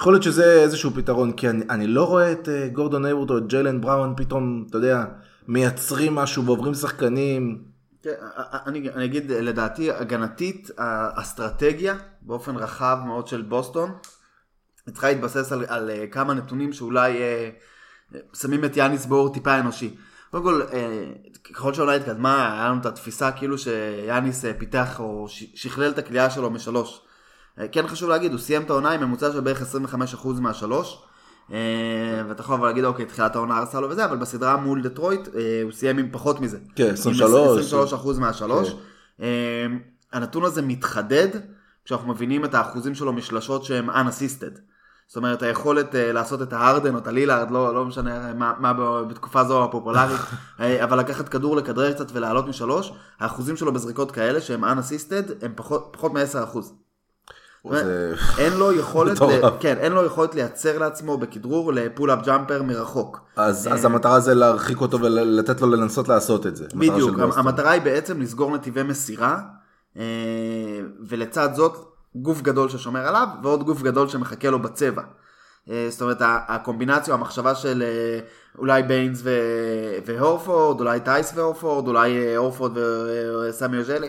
יכול 0.00 0.12
להיות 0.12 0.22
שזה 0.22 0.62
איזשהו 0.62 0.90
פתרון, 0.90 1.32
כי 1.32 1.48
אני, 1.48 1.64
אני 1.70 1.86
לא 1.86 2.04
רואה 2.04 2.32
את 2.32 2.48
אה, 2.48 2.68
גורדון 2.72 3.04
היוורד 3.04 3.30
או 3.30 3.38
את 3.38 3.46
ג'יילן 3.46 3.80
בראון 3.80 4.14
פתאום, 4.16 4.64
אתה 4.70 4.78
יודע, 4.78 5.04
מייצרים 5.48 6.14
משהו 6.14 6.44
ועוברים 6.44 6.74
שחקנים. 6.74 7.69
כן, 8.02 8.14
אני, 8.66 8.90
אני 8.90 9.04
אגיד 9.04 9.30
לדעתי 9.30 9.92
הגנתית 9.92 10.70
האסטרטגיה 10.78 11.96
באופן 12.22 12.56
רחב 12.56 12.98
מאוד 13.06 13.28
של 13.28 13.42
בוסטון 13.42 13.92
היא 14.86 14.92
צריכה 14.92 15.08
להתבסס 15.08 15.52
על, 15.52 15.64
על 15.68 15.90
אה, 15.90 16.06
כמה 16.06 16.34
נתונים 16.34 16.72
שאולי 16.72 17.22
אה, 17.22 17.50
שמים 18.34 18.64
את 18.64 18.76
יאניס 18.76 19.06
באור 19.06 19.34
טיפה 19.34 19.58
אנושי. 19.58 19.96
קודם 20.30 20.44
כל, 20.44 20.62
אה, 20.72 21.12
ככל 21.54 21.74
שהעונה 21.74 21.94
התקדמה, 21.94 22.52
היה 22.54 22.68
לנו 22.68 22.80
את 22.80 22.86
התפיסה 22.86 23.32
כאילו 23.32 23.58
שיאניס 23.58 24.44
אה, 24.44 24.52
פיתח 24.58 25.00
או 25.00 25.26
שכלל 25.54 25.90
את 25.90 25.98
הכלייה 25.98 26.30
שלו 26.30 26.50
משלוש. 26.50 27.00
אה, 27.58 27.68
כן 27.68 27.86
חשוב 27.86 28.08
להגיד, 28.08 28.32
הוא 28.32 28.40
סיים 28.40 28.62
את 28.62 28.70
העונה 28.70 28.90
עם 28.90 29.00
ממוצע 29.00 29.32
של 29.32 29.40
בערך 29.40 29.62
25% 30.14 30.28
מהשלוש. 30.40 31.02
אה, 31.52 32.22
ואתה 32.28 32.40
יכול 32.40 32.54
אבל 32.54 32.66
להגיד, 32.66 32.84
אוקיי, 32.84 33.06
תחילת 33.06 33.36
העונה 33.36 33.58
הרסה 33.58 33.80
לו 33.80 33.90
וזה, 33.90 34.04
אבל 34.04 34.16
בסדרה 34.16 34.56
מול 34.56 34.82
דטרויט 34.82 35.28
אה, 35.34 35.60
הוא 35.64 35.72
סיים 35.72 35.98
עם 35.98 36.08
פחות 36.12 36.40
מזה. 36.40 36.58
כן, 36.74 36.86
עם 36.86 36.92
23. 36.92 37.72
23% 37.92 38.18
מהשלוש. 38.20 38.74
אה, 39.20 39.66
הנתון 40.12 40.44
הזה 40.44 40.62
מתחדד 40.62 41.28
כשאנחנו 41.84 42.08
מבינים 42.08 42.44
את 42.44 42.54
האחוזים 42.54 42.94
שלו 42.94 43.12
משלשות 43.12 43.64
שהם 43.64 43.90
unassisted. 43.90 44.58
זאת 45.06 45.16
אומרת 45.16 45.42
היכולת 45.42 45.94
לעשות 45.94 46.42
את 46.42 46.52
ההרדן 46.52 46.94
או 46.94 46.98
את 46.98 47.06
הלילארד, 47.06 47.50
לא, 47.50 47.74
לא 47.74 47.84
משנה 47.84 48.34
מה, 48.34 48.52
מה 48.58 48.72
בתקופה 49.04 49.44
זו 49.44 49.64
הפופולרית, 49.64 50.20
אבל 50.84 50.98
לקחת 50.98 51.28
כדור, 51.28 51.56
לכדרר 51.56 51.92
קצת 51.92 52.06
ולעלות 52.12 52.46
משלוש, 52.46 52.92
האחוזים 53.20 53.56
שלו 53.56 53.72
בזריקות 53.72 54.10
כאלה 54.10 54.40
שהם 54.40 54.64
unassisted 54.64 55.32
הם 55.42 55.52
פחות, 55.56 55.88
פחות 55.92 56.12
מ-10%. 56.12 56.58
אין 58.38 58.52
לו 58.52 58.72
יכולת. 58.72 59.18
כן, 59.60 59.76
אין 59.80 59.92
לו 59.92 60.04
יכולת 60.04 60.34
לייצר 60.34 60.78
לעצמו 60.78 61.18
בכדרור 61.18 61.72
ל 61.72 61.78
pull-up 61.78 62.18
jumper 62.26 62.62
מרחוק. 62.62 63.20
אז, 63.36 63.68
אז 63.72 63.84
המטרה 63.84 64.20
זה 64.20 64.34
להרחיק 64.34 64.80
אותו 64.80 65.00
ולתת 65.00 65.60
לו 65.60 65.70
לנסות 65.70 66.08
לעשות 66.08 66.46
את 66.46 66.56
זה. 66.56 66.66
בדיוק. 66.74 67.18
המטרה 67.36 67.70
היא 67.70 67.82
בעצם 67.82 68.20
לסגור 68.20 68.54
נתיבי 68.54 68.82
מסירה, 68.82 69.38
אה, 69.96 70.02
ולצד 71.08 71.54
זאת 71.54 71.76
גוף 72.14 72.42
גדול 72.42 72.68
ששומר 72.68 73.08
עליו, 73.08 73.28
ועוד 73.42 73.62
גוף 73.62 73.82
גדול 73.82 74.08
שמחכה 74.08 74.50
לו 74.50 74.58
בצבע. 74.58 75.02
אה, 75.70 75.86
זאת 75.90 76.02
אומרת, 76.02 76.18
הקומבינציה, 76.20 77.14
המחשבה 77.14 77.54
של 77.54 77.82
אה, 77.82 78.20
אולי 78.58 78.82
ביינס 78.82 79.22
והורפורד, 80.06 80.80
אולי 80.80 81.00
טייס 81.00 81.32
והורפורד, 81.34 81.86
אולי 81.86 82.36
הורפורד 82.36 82.72
וסמי 83.48 83.78
אוז'לי. 83.78 84.08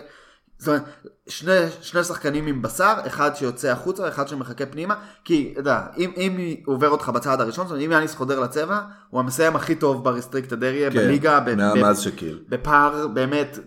זאת 0.62 0.68
אומרת, 0.68 0.82
שני, 1.28 1.52
שני 1.80 2.04
שחקנים 2.04 2.46
עם 2.46 2.62
בשר, 2.62 2.94
אחד 3.06 3.36
שיוצא 3.36 3.68
החוצה, 3.68 4.08
אחד 4.08 4.28
שמחכה 4.28 4.66
פנימה, 4.66 4.94
כי, 5.24 5.48
אתה 5.52 5.60
יודע, 5.60 5.80
אם, 5.98 6.10
אם 6.16 6.56
הוא 6.64 6.74
עובר 6.74 6.88
אותך 6.88 7.08
בצעד 7.08 7.40
הראשון, 7.40 7.66
זאת 7.66 7.72
אומרת, 7.72 7.86
אם 7.86 7.92
יאניס 7.92 8.14
חודר 8.14 8.40
לצבע, 8.40 8.80
הוא 9.10 9.20
המסיים 9.20 9.56
הכי 9.56 9.74
טוב 9.74 10.04
ב 10.04 10.10
restricted 10.10 10.64
area, 10.64 10.90
כן, 10.90 10.96
בליגה, 10.96 11.40
ב- 11.40 11.54
מאז 11.54 12.00
שקיל. 12.00 12.44
בפער 12.48 13.08
באמת, 13.08 13.58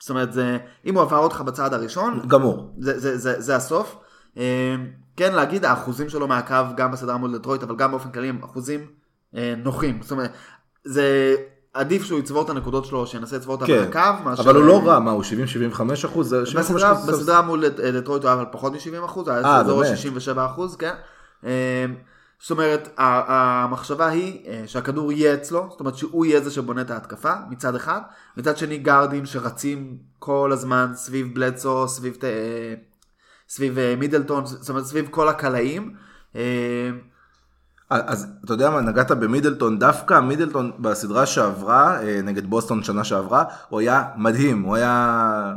זאת 0.00 0.10
אומרת, 0.10 0.32
זה, 0.32 0.58
אם 0.86 0.94
הוא 0.94 1.02
עבר 1.02 1.18
אותך 1.18 1.40
בצעד 1.40 1.74
הראשון, 1.74 2.20
גמור. 2.26 2.74
זה, 2.78 2.98
זה, 2.98 3.18
זה, 3.18 3.40
זה 3.40 3.56
הסוף. 3.56 3.96
אה, 4.38 4.76
כן, 5.16 5.34
להגיד 5.34 5.64
האחוזים 5.64 6.08
שלו 6.08 6.28
מהקו 6.28 6.54
גם 6.76 6.92
בסדרה 6.92 7.16
מול 7.16 7.38
דטרויט, 7.38 7.62
אבל 7.62 7.76
גם 7.76 7.90
באופן 7.90 8.10
כללי 8.10 8.28
הם 8.28 8.42
אחוזים 8.44 8.86
אה, 9.36 9.54
נוחים. 9.56 9.98
זאת 10.02 10.10
אומרת, 10.10 10.30
זה 10.84 11.36
עדיף 11.74 12.04
שהוא 12.04 12.18
יצבור 12.18 12.42
את 12.42 12.50
הנקודות 12.50 12.84
שלו, 12.84 13.06
שינסה 13.06 13.36
לצבור 13.36 13.54
אותם 13.54 13.66
כן, 13.66 13.84
מהקו, 13.84 14.24
מאשר... 14.24 14.42
אבל 14.42 14.56
הוא 14.56 14.64
לא 14.64 14.80
רע, 14.86 14.98
מה, 14.98 15.10
הוא 15.10 15.22
70-75 15.74 16.06
אחוז? 16.06 16.28
זה 16.28 16.46
75 16.46 16.82
בסדרה. 16.82 16.94
בסדרה 16.94 17.42
מול 17.42 17.64
אה, 17.64 17.90
דטרויט 17.90 18.22
הוא 18.22 18.30
היה 18.30 18.40
אבל 18.40 18.44
פחות 18.52 18.72
מ-70 18.72 19.04
אחוז, 19.04 19.28
היה 19.28 19.44
אה, 19.44 19.60
אזור 19.60 19.82
באמת? 19.82 19.96
67 19.96 20.46
אחוז, 20.46 20.76
כן. 20.76 20.94
אה, 21.44 21.86
זאת 22.40 22.50
אומרת, 22.50 22.88
המחשבה 22.96 24.06
היא 24.08 24.46
אה, 24.46 24.62
שהכדור 24.66 25.12
יהיה 25.12 25.34
אצלו, 25.34 25.66
זאת 25.70 25.80
אומרת 25.80 25.96
שהוא 25.96 26.26
יהיה 26.26 26.40
זה 26.40 26.50
שבונה 26.50 26.80
את 26.80 26.90
ההתקפה, 26.90 27.32
מצד 27.50 27.74
אחד. 27.74 28.00
מצד 28.36 28.56
שני 28.56 28.78
גארדים 28.78 29.26
שרצים 29.26 29.98
כל 30.18 30.50
הזמן 30.52 30.90
סביב 30.94 31.34
בלדסו, 31.34 31.88
סביב, 31.88 32.16
אה, 32.24 32.74
סביב 33.48 33.78
אה, 33.78 33.94
מידלטון, 33.96 34.46
זאת 34.46 34.70
אומרת 34.70 34.84
סביב 34.84 35.08
כל 35.10 35.28
הקלעים. 35.28 35.94
אז 37.90 38.26
אתה 38.44 38.52
יודע 38.52 38.70
מה, 38.70 38.80
נגעת 38.80 39.10
במידלטון, 39.10 39.78
דווקא 39.78 40.20
מידלטון 40.20 40.70
בסדרה 40.78 41.26
שעברה, 41.26 42.02
אה, 42.02 42.20
נגד 42.24 42.46
בוסטון 42.46 42.82
שנה 42.82 43.04
שעברה, 43.04 43.44
הוא 43.68 43.80
היה 43.80 44.04
מדהים, 44.16 44.62
הוא 44.62 44.76
היה 44.76 45.54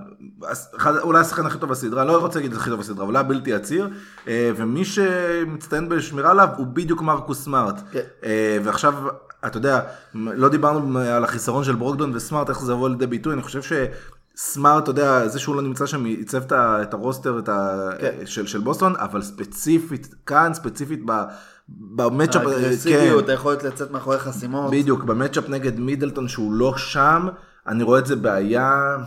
אחד, 0.77 0.97
אולי 0.97 1.19
השחקן 1.19 1.45
הכי 1.45 1.57
טוב 1.57 1.69
בסדרה, 1.69 2.05
לא 2.05 2.17
רוצה 2.17 2.39
להגיד 2.39 2.53
הכי 2.53 2.69
טוב 2.69 2.79
בסדרה, 2.79 3.05
אבל 3.05 3.15
היה 3.15 3.23
בלתי 3.23 3.53
עציר, 3.53 3.89
אה, 4.27 4.51
ומי 4.55 4.85
שמצטיין 4.85 5.89
בשמירה 5.89 6.31
עליו 6.31 6.50
הוא 6.57 6.67
בדיוק 6.67 7.01
מרקוס 7.01 7.43
סמארט. 7.43 7.81
כן. 7.91 8.00
אה, 8.23 8.57
ועכשיו, 8.63 8.93
אתה 9.45 9.57
יודע, 9.57 9.79
לא 10.15 10.50
דיברנו 10.50 11.00
על 11.00 11.23
החיסרון 11.23 11.63
של 11.63 11.75
ברוקדון 11.75 12.11
וסמארט, 12.15 12.50
איך 12.50 12.61
זה 12.61 12.71
יבוא 12.71 12.89
לידי 12.89 13.07
ביטוי, 13.07 13.33
אני 13.33 13.41
חושב 13.41 13.61
ש... 13.61 13.73
סמארט, 14.35 14.83
אתה 14.83 14.91
יודע, 14.91 15.27
זה 15.27 15.39
שהוא 15.39 15.55
לא 15.55 15.61
נמצא 15.61 15.85
שם, 15.85 16.05
ייצב 16.05 16.41
את 16.53 16.93
הרוסטר 16.93 17.39
את 17.39 17.50
ה... 17.50 17.89
כן. 18.00 18.25
של, 18.25 18.47
של 18.47 18.59
בוסטון, 18.59 18.95
אבל 18.95 19.21
ספציפית, 19.21 20.15
כאן, 20.25 20.53
ספציפית 20.53 21.01
ב... 21.05 21.11
במצ'אפ, 21.80 22.42
האגרסיביות, 22.48 23.30
היכולת 23.30 23.63
לצאת 23.63 23.92
מאחורי 23.92 24.20
חסימות. 24.20 24.72
כן. 24.72 24.78
בדיוק, 24.78 25.04
במצ'אפ 25.04 25.50
נגד 25.50 25.80
מידלטון 25.80 26.28
שהוא 26.28 26.54
לא 26.54 26.78
שם, 26.78 27.28
אני 27.68 27.84
רואה 27.84 28.00
את 28.00 28.06
זה 28.06 28.16
בעיה. 28.16 28.98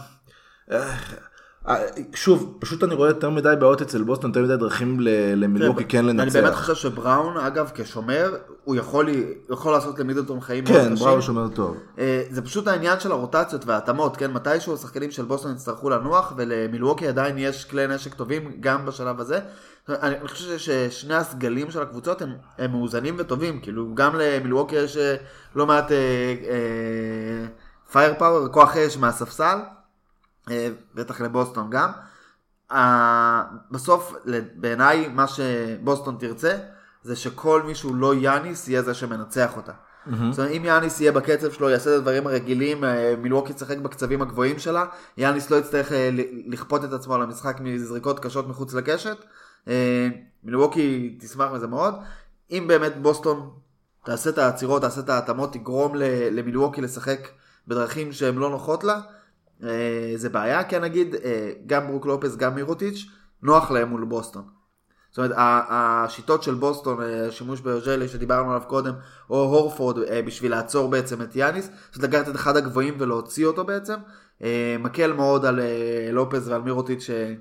אה, 1.69 1.77
שוב, 2.15 2.57
פשוט 2.59 2.85
אני 2.85 2.95
רואה 2.95 3.09
יותר 3.09 3.31
מדי 3.31 3.55
בעיות 3.59 3.83
אצל 3.83 4.03
בוסטון, 4.03 4.31
יותר 4.31 4.43
מדי 4.43 4.57
דרכים 4.57 5.01
ל- 5.01 5.35
למילווקי 5.45 5.85
כן 5.85 6.09
אני 6.09 6.19
לנצח. 6.19 6.37
באמת 6.41 6.55
חושב 6.55 6.75
שבראון, 6.75 7.37
אגב, 7.37 7.71
כשומר, 7.75 8.35
הוא 8.65 8.77
יכול, 8.77 9.09
יכול 9.51 9.73
לעשות 9.73 9.99
למידלטון 9.99 10.41
חיים 10.41 10.65
מאוד 10.65 10.77
כן, 10.77 10.95
קשים. 10.95 11.07
בראו 11.07 11.23
שומר 11.23 11.49
טוב. 11.49 11.77
אה, 11.99 12.23
זה 12.31 12.43
פשוט 12.43 12.69
העניין 12.69 13.01
של 13.01 13.13
הרוטציות 13.13 13.67
וההתאמות, 13.67 14.17
כן? 14.17 14.33
מתישהו 14.33 14.75
השחקנים 14.75 15.11
של 15.11 15.25
בוסטון 15.25 15.53
יצטרכו 15.53 15.91
לנוח, 15.91 16.33
ולמילווקי 16.37 17.09
עדיין 17.09 17.39
יש 17.39 17.65
כלי 17.65 17.87
נשק 17.87 18.15
טובים 18.15 18.53
גם 18.61 18.87
בשלב 18.87 19.21
הזה. 19.21 19.39
אני, 19.89 19.97
אני 20.19 20.29
חושב 20.29 20.59
ששני 20.59 21.15
הסגלים 21.15 21.71
של 21.71 21.83
הקבוצות 21.83 22.23
הם, 22.23 22.31
הם 22.59 22.71
מאוזנים 22.71 23.15
וטובים, 23.19 23.61
כאילו 23.61 23.95
גם 23.95 24.13
למילווקי 24.19 24.77
יש 24.77 24.97
אה, 24.97 25.17
לא 25.57 25.67
מעט 25.67 25.93
פייר 27.93 28.15
פאוור, 28.19 28.49
כוח 28.49 28.77
אש 28.77 28.97
מהספסל, 28.97 29.59
בטח 30.95 31.21
לבוסטון 31.21 31.71
גם. 31.71 31.91
אה, 32.73 33.43
בסוף, 33.71 34.15
בעיניי, 34.55 35.09
מה 35.09 35.27
שבוסטון 35.29 36.17
תרצה, 36.19 36.57
זה 37.03 37.17
שכל 37.17 37.63
מי 37.63 37.75
שהוא 37.75 37.95
לא 37.95 38.15
יאניס 38.15 38.69
יהיה 38.69 38.83
זה 38.83 38.95
שמנצח 38.95 39.57
אותה. 39.57 39.73
זאת 40.31 40.39
אומרת, 40.39 40.53
אם 40.53 40.65
יאניס 40.65 41.01
יהיה 41.01 41.13
בקצב 41.13 41.53
שלו, 41.53 41.71
יעשה 41.71 41.91
את 41.91 41.99
הדברים 41.99 42.27
הרגילים, 42.27 42.85
אה, 42.85 43.15
מילווקי 43.19 43.53
ישחק 43.53 43.79
בקצבים 43.79 44.23
הגבוהים 44.23 44.59
שלה, 44.59 44.85
יאניס 45.17 45.51
לא 45.51 45.57
יצטרך 45.57 45.93
אה, 45.93 46.11
לכפות 46.47 46.85
את 46.85 46.93
עצמו 46.93 47.15
על 47.15 47.23
המשחק 47.23 47.61
מזריקות 47.61 48.21
קשות 48.21 48.49
מחוץ 48.49 48.75
לקשת. 48.75 49.17
אה, 49.69 50.09
מילווקי 50.45 51.17
תשמח 51.21 51.51
מזה 51.53 51.67
מאוד. 51.67 51.95
אם 52.51 52.65
באמת 52.69 53.03
בוסטון 53.03 53.51
תעשה 54.05 54.31
את 54.31 54.39
העצירות, 54.39 54.83
תעשה 54.83 55.01
את 55.01 55.09
ההתאמות, 55.09 55.53
תגרום 55.53 55.93
למילווקי 56.31 56.81
לשחק 56.81 57.29
בדרכים 57.69 58.13
שהן 58.13 58.35
לא 58.35 58.51
נוחות 58.51 58.85
לה, 58.85 58.95
אה, 58.95 59.01
זה 60.17 60.29
בעיה, 60.33 60.65
כי 60.65 60.79
נגיד, 60.79 61.15
אה, 61.15 61.51
גם 61.67 61.87
ברוק 61.87 62.07
לופס, 62.07 62.37
גם 62.37 62.55
מירוטיץ', 62.55 63.07
נוח 63.43 63.71
להם 63.71 63.89
מול 63.89 64.05
בוסטון. 64.05 64.43
זאת 65.11 65.19
אומרת, 65.19 65.33
השיטות 65.37 66.43
של 66.43 66.55
בוסטון, 66.55 67.03
אה, 67.03 67.27
השימוש 67.29 67.61
ביוז'לי 67.61 68.09
שדיברנו 68.09 68.51
עליו 68.51 68.63
קודם, 68.69 68.93
או 69.31 69.43
הורפורד 69.43 69.99
אה, 69.99 70.23
בשביל 70.23 70.51
לעצור 70.51 70.91
בעצם 70.91 71.23
את 71.23 71.37
יאניס, 71.37 71.71
אומרת, 71.97 72.11
לקחת 72.15 72.29
את 72.29 72.35
אחד 72.37 72.57
הגבוהים 72.57 72.95
ולהוציא 72.99 73.47
אותו 73.47 73.65
בעצם, 73.65 73.95
אה, 74.43 74.77
מקל 74.81 75.13
מאוד 75.13 75.45
על 75.45 75.61
אה, 75.61 76.09
לופז 76.13 76.49
ועל 76.49 76.63
מירוטיץ', 76.63 77.11
אה, 77.11 77.35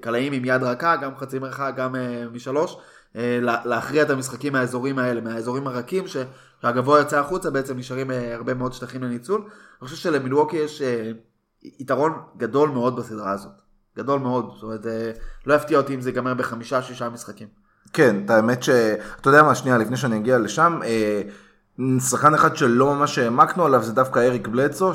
קלעים 0.00 0.32
עם 0.32 0.44
יד 0.44 0.62
רכה, 0.62 0.96
גם 0.96 1.16
חצי 1.16 1.38
מרחק, 1.38 1.72
גם 1.76 1.96
אה, 1.96 2.24
משלוש, 2.32 2.76
אה, 3.16 3.38
לה- 3.42 3.60
להכריע 3.64 4.02
את 4.02 4.10
המשחקים 4.10 4.52
מהאזורים 4.52 4.98
האלה, 4.98 5.20
מהאזורים 5.20 5.66
הרכים, 5.66 6.06
ש- 6.08 6.16
שהגבוה 6.62 6.98
יוצא 6.98 7.18
החוצה, 7.18 7.50
בעצם 7.50 7.78
נשארים 7.78 8.10
אה, 8.10 8.34
הרבה 8.34 8.54
מאוד 8.54 8.72
שטחים 8.72 9.02
לניצול. 9.02 9.40
אני 9.40 9.88
חושב 9.88 9.96
שלמילווקי 9.96 10.56
יש 10.56 10.82
אה, 10.82 11.10
יתרון 11.62 12.12
גדול 12.36 12.68
מאוד 12.68 12.96
בסדרה 12.96 13.30
הזאת. 13.30 13.52
גדול 13.96 14.20
מאוד, 14.20 14.50
זאת 14.54 14.62
אומרת, 14.62 14.86
אה, 14.86 15.10
לא 15.46 15.54
יפתיע 15.54 15.78
אותי 15.78 15.94
אם 15.94 16.00
זה 16.00 16.10
ייגמר 16.10 16.34
בחמישה, 16.34 16.82
שישה 16.82 17.08
משחקים. 17.08 17.48
כן, 17.92 18.16
האמת 18.28 18.62
ש... 18.62 18.68
אתה 19.20 19.28
יודע 19.28 19.42
מה, 19.42 19.54
שנייה, 19.54 19.78
לפני 19.78 19.96
שאני 19.96 20.16
אגיע 20.16 20.38
לשם, 20.38 20.80
שחקן 21.98 22.34
אחד 22.34 22.56
שלא 22.56 22.94
ממש 22.94 23.18
העמקנו 23.18 23.66
עליו 23.66 23.82
זה 23.82 23.92
דווקא 23.92 24.18
אריק 24.18 24.48
בלדסו, 24.48 24.92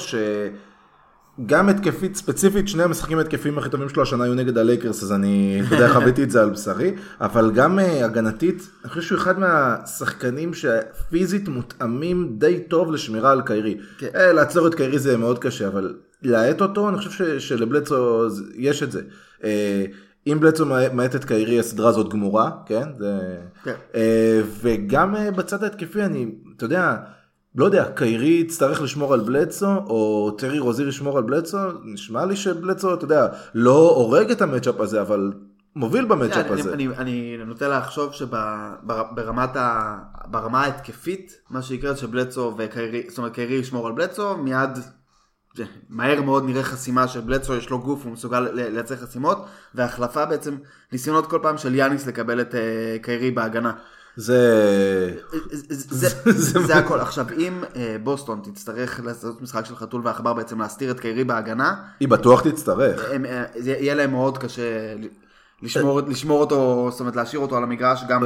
שגם 1.42 1.70
התקפית 1.70 2.16
ספציפית, 2.16 2.68
שני 2.68 2.84
המשחקים 2.84 3.20
התקפיים 3.20 3.58
הכי 3.58 3.70
טובים 3.70 3.90
שלו 3.90 4.04
השנה 4.04 4.24
היו 4.24 4.34
נגד 4.34 4.58
הלייקרס, 4.58 5.04
אז 5.04 5.12
אני, 5.12 5.62
אתה 5.68 5.76
יודע, 5.76 5.90
חוויתי 5.94 6.24
את 6.24 6.32
זה 6.32 6.42
על 6.42 6.50
בשרי, 6.50 6.92
אבל 7.22 7.52
גם 7.52 7.80
אה, 7.80 8.06
הגנתית, 8.06 8.70
אני 8.84 8.90
חושב 8.90 9.02
שהוא 9.02 9.18
אחד 9.18 9.40
מהשחקנים 9.40 10.52
שפיזית 10.54 11.48
מותאמים 11.48 12.36
די 12.38 12.60
טוב 12.68 12.92
לשמירה 12.92 13.32
על 13.32 13.42
קיירי. 13.46 13.78
כן. 13.98 14.08
אה, 14.16 14.34
לעצור 14.34 14.68
את 14.68 14.76
קיירי 14.76 15.00
זה 15.00 15.18
מאוד 15.18 15.40
קשה, 15.40 15.68
אבל 15.68 15.96
להאט 16.24 16.62
אותו, 16.62 16.90
אני 16.90 16.98
חושב 16.98 17.12
ש- 17.12 17.48
שלבלדסו 17.48 18.30
זה- 18.30 18.44
יש 18.56 18.84
את 18.84 18.92
זה. 18.92 19.02
אה, 19.44 19.86
אם 20.28 20.38
בלדסו 20.40 20.66
מאט 20.94 21.16
את 21.16 21.26
קיירי, 21.26 21.60
הסדרה 21.60 21.90
הזאת 21.90 22.10
גמורה, 22.10 22.52
כן? 22.66 22.84
זה... 23.00 23.20
כן. 23.64 23.74
אה, 23.96 24.42
וגם 24.62 25.16
בצד 25.36 25.64
ההתקפי, 25.64 26.04
אני, 26.04 26.26
אתה 26.58 26.66
יודע, 26.66 26.96
לא 27.56 27.66
יודע, 27.66 27.86
קיירי 27.96 28.28
יצטרך 28.28 28.82
לשמור 28.82 29.14
על 29.14 29.20
בלדסו, 29.20 29.68
או 29.68 30.32
טרי 30.38 30.60
רוזיר 30.60 30.88
ישמור 30.88 31.18
על 31.18 31.24
בלדסו, 31.24 31.58
נשמע 31.84 32.26
לי 32.26 32.36
שבלדסו, 32.36 32.94
אתה 32.94 33.06
יודע, 33.06 33.28
לא 33.54 33.94
הורג 33.96 34.32
את 34.32 34.42
המצ'אפ 34.42 34.80
הזה, 34.80 35.02
אבל 35.02 35.32
מוביל 35.76 36.06
במצ'אפ 36.06 36.52
אני, 36.52 36.62
הזה. 36.62 36.74
אני, 36.74 36.88
אני 36.88 37.38
נוטה 37.46 37.68
לחשוב 37.68 38.14
שברמת 38.14 39.56
ה... 39.56 39.98
ברמה 40.26 40.62
ההתקפית, 40.62 41.42
מה 41.50 41.62
שיקרה 41.62 41.96
שבלצו 41.96 42.54
וקיירי, 42.58 43.04
זאת 43.10 43.18
אומרת 43.18 43.34
קיירי 43.34 43.56
ישמור 43.56 43.88
על 43.88 43.94
בלצו, 43.94 44.38
מיד 44.38 44.70
מהר 45.90 46.22
מאוד 46.22 46.46
נראה 46.46 46.64
חסימה 46.64 47.08
של 47.08 47.20
בלצו, 47.20 47.56
יש 47.56 47.70
לו 47.70 47.80
גוף, 47.80 48.04
הוא 48.06 48.14
מסוגל 48.14 48.40
לייצר 48.54 48.96
חסימות, 48.96 49.46
והחלפה 49.76 50.26
בעצם, 50.26 50.56
ניסיונות 50.92 51.30
כל 51.30 51.40
פעם 51.42 51.58
של 51.58 51.76
יאניס 51.76 52.08
לקבל 52.08 52.42
את 52.42 52.56
אה, 52.56 52.98
קיירי 53.02 53.32
בהגנה. 53.32 53.74
זה... 54.16 55.12
זה, 55.70 56.10
זה, 56.26 56.60
זה 56.60 56.76
הכל. 56.76 57.00
עכשיו, 57.00 57.26
אם 57.38 57.64
אה, 57.76 57.96
בוסטון 58.04 58.40
תצטרך 58.44 59.00
לעשות 59.04 59.42
משחק 59.42 59.66
של 59.66 59.76
חתול 59.76 60.02
ועכבר 60.04 60.34
בעצם 60.34 60.62
להסתיר 60.62 60.92
את 60.92 61.00
קיירי 61.00 61.24
בהגנה, 61.24 61.76
היא 62.00 62.08
בטוח 62.08 62.42
תצטרך. 62.42 63.12
הם, 63.12 63.26
זה 63.56 63.72
יהיה 63.72 63.96
להם 63.96 64.12
מאוד 64.12 64.38
קשה 64.38 64.96
לשמור, 65.64 66.02
לשמור 66.08 66.40
אותו, 66.40 66.88
זאת 66.92 67.00
אומרת 67.00 67.16
להשאיר 67.16 67.42
אותו 67.42 67.58
על 67.58 67.64
המגרש 67.64 68.04
גם 68.08 68.24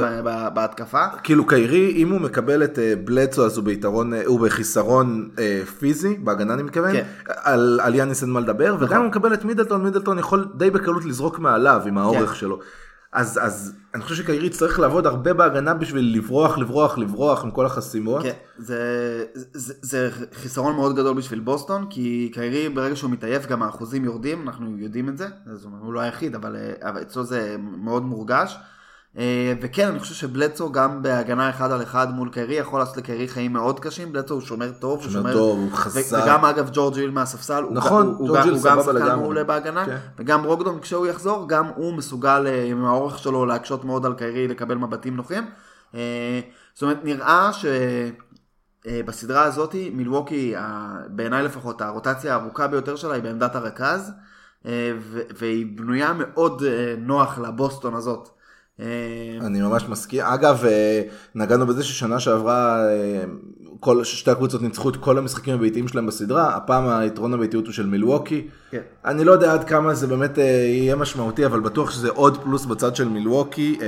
בהתקפה. 0.54 1.04
כאילו 1.22 1.46
קיירי, 1.46 1.92
אם 1.96 2.10
הוא 2.10 2.20
מקבל 2.20 2.64
את 2.64 2.78
אה, 2.78 2.94
בלדסו 3.04 3.46
אז 3.46 3.56
הוא 3.56 3.64
ביתרון, 3.64 4.14
אה, 4.14 4.22
הוא 4.26 4.40
בחיסרון 4.40 5.28
אה, 5.38 5.62
פיזי, 5.78 6.16
בהגנה 6.16 6.54
אני 6.54 6.62
מתכוון, 6.62 6.92
כן. 6.92 7.04
על, 7.26 7.80
על 7.82 7.94
יאניס 7.94 8.22
אין 8.22 8.30
מה 8.30 8.40
לדבר, 8.40 8.76
וגם 8.80 8.96
אם 8.96 9.02
הוא 9.02 9.08
מקבל 9.08 9.34
את 9.34 9.44
מידלטון, 9.44 9.82
מידלטון 9.82 10.18
יכול 10.18 10.48
די 10.54 10.70
בקלות 10.70 11.04
לזרוק 11.04 11.38
מעליו 11.38 11.82
עם 11.86 11.98
האורך 11.98 12.30
כן. 12.30 12.36
שלו. 12.36 12.58
אז, 13.12 13.38
אז 13.42 13.74
אני 13.94 14.02
חושב 14.02 14.14
שקיירי 14.14 14.50
צריך 14.50 14.80
לעבוד 14.80 15.06
הרבה 15.06 15.32
בהגנה 15.32 15.74
בשביל 15.74 16.16
לברוח, 16.16 16.58
לברוח, 16.58 16.98
לברוח 16.98 17.44
עם 17.44 17.50
כל 17.50 17.66
החסימות. 17.66 18.22
כן, 18.22 18.32
זה, 18.58 19.24
זה, 19.34 19.74
זה 19.82 20.10
חיסרון 20.32 20.74
מאוד 20.74 20.96
גדול 20.96 21.16
בשביל 21.16 21.40
בוסטון, 21.40 21.86
כי 21.90 22.30
קיירי 22.34 22.68
ברגע 22.68 22.96
שהוא 22.96 23.10
מתעייף 23.10 23.46
גם 23.46 23.62
האחוזים 23.62 24.04
יורדים, 24.04 24.42
אנחנו 24.42 24.78
יודעים 24.78 25.08
את 25.08 25.18
זה, 25.18 25.28
אומרת, 25.64 25.82
הוא 25.82 25.92
לא 25.92 26.00
היחיד, 26.00 26.34
אבל, 26.34 26.56
אה, 26.56 26.90
אבל 26.90 27.02
אצלו 27.02 27.24
זה 27.24 27.56
מאוד 27.60 28.02
מורגש. 28.02 28.58
אה, 29.18 29.52
וכן, 29.60 29.88
אני 29.88 29.98
חושב 29.98 30.14
שבלצו 30.14 30.72
גם 30.72 31.02
בהגנה 31.02 31.50
אחד 31.50 31.72
על 31.72 31.82
אחד 31.82 32.14
מול 32.14 32.28
קיירי 32.28 32.54
יכול 32.54 32.80
לעשות 32.80 32.96
לקיירי 32.96 33.28
חיים 33.28 33.52
מאוד 33.52 33.80
קשים, 33.80 34.12
בלצו 34.12 34.34
הוא 34.34 34.42
שומר 34.42 34.72
טוב, 34.78 35.02
הוא 35.02 35.10
שומר 35.10 35.32
טוב, 35.32 35.58
הוא 35.58 35.72
חזק. 35.72 36.18
וגם 36.24 36.44
אגב 36.44 36.70
ג'ורג' 36.72 36.98
היל 36.98 37.10
מהספסל, 37.10 37.62
הוא 37.62 37.74
נכון, 37.74 38.06
הוא, 38.18 38.36
היל 38.36 38.54
הוא 38.54 38.62
גם 38.62 38.80
שחקן. 38.82 39.16
מעולה 39.16 39.44
בהגנה, 39.44 39.86
כן. 39.86 39.96
וגם 40.18 40.42
ברוקדון 40.42 40.80
כשהוא 40.80 41.06
יחזור, 41.06 41.48
גם 41.48 41.66
הוא 41.76 41.94
מסוגל 41.94 42.44
אה, 42.46 42.64
עם 42.64 42.84
האורך 42.84 43.18
שלו 43.18 43.46
להקשות 43.46 43.84
מאוד 43.84 44.06
על 44.06 44.14
קיירי 44.14 44.48
לקבל 44.48 44.74
מבטים 44.74 45.16
נוחים. 45.16 45.46
אה, 45.94 46.40
זאת 46.74 46.82
אומרת, 46.82 47.04
נראה 47.04 47.52
ש... 47.52 47.66
בסדרה 49.06 49.42
הזאת 49.42 49.74
מילווקי, 49.92 50.54
בעיניי 51.08 51.42
לפחות, 51.42 51.82
הרוטציה 51.82 52.32
הארוכה 52.34 52.66
ביותר 52.66 52.96
שלה 52.96 53.14
היא 53.14 53.22
בעמדת 53.22 53.54
הרכז. 53.54 54.12
והיא 55.38 55.66
בנויה 55.78 56.12
מאוד 56.12 56.62
נוח 56.98 57.38
לבוסטון 57.38 57.94
הזאת. 57.94 58.37
אה, 58.80 59.46
אני 59.46 59.60
ממש 59.60 59.84
מסכים. 59.88 60.20
אגב, 60.24 60.64
אה, 60.64 61.02
נגענו 61.34 61.66
בזה 61.66 61.84
ששנה 61.84 62.20
שעברה 62.20 62.88
אה, 62.88 63.24
כל, 63.80 64.04
שתי 64.04 64.30
הקבוצות 64.30 64.62
ניצחו 64.62 64.88
את 64.88 64.96
כל 64.96 65.18
המשחקים 65.18 65.54
הביתיים 65.54 65.88
שלהם 65.88 66.06
בסדרה, 66.06 66.56
הפעם 66.56 66.88
היתרון 66.88 67.34
הביתיות 67.34 67.66
הוא 67.66 67.72
של 67.72 67.86
מילווקי. 67.86 68.48
כן. 68.70 68.80
אני 69.04 69.24
לא 69.24 69.32
יודע 69.32 69.52
עד 69.52 69.64
כמה 69.64 69.94
זה 69.94 70.06
באמת 70.06 70.38
אה, 70.38 70.44
יהיה 70.44 70.96
משמעותי, 70.96 71.46
אבל 71.46 71.60
בטוח 71.60 71.90
שזה 71.90 72.10
עוד 72.10 72.42
פלוס 72.42 72.64
בצד 72.64 72.96
של 72.96 73.08
מילווקי, 73.08 73.78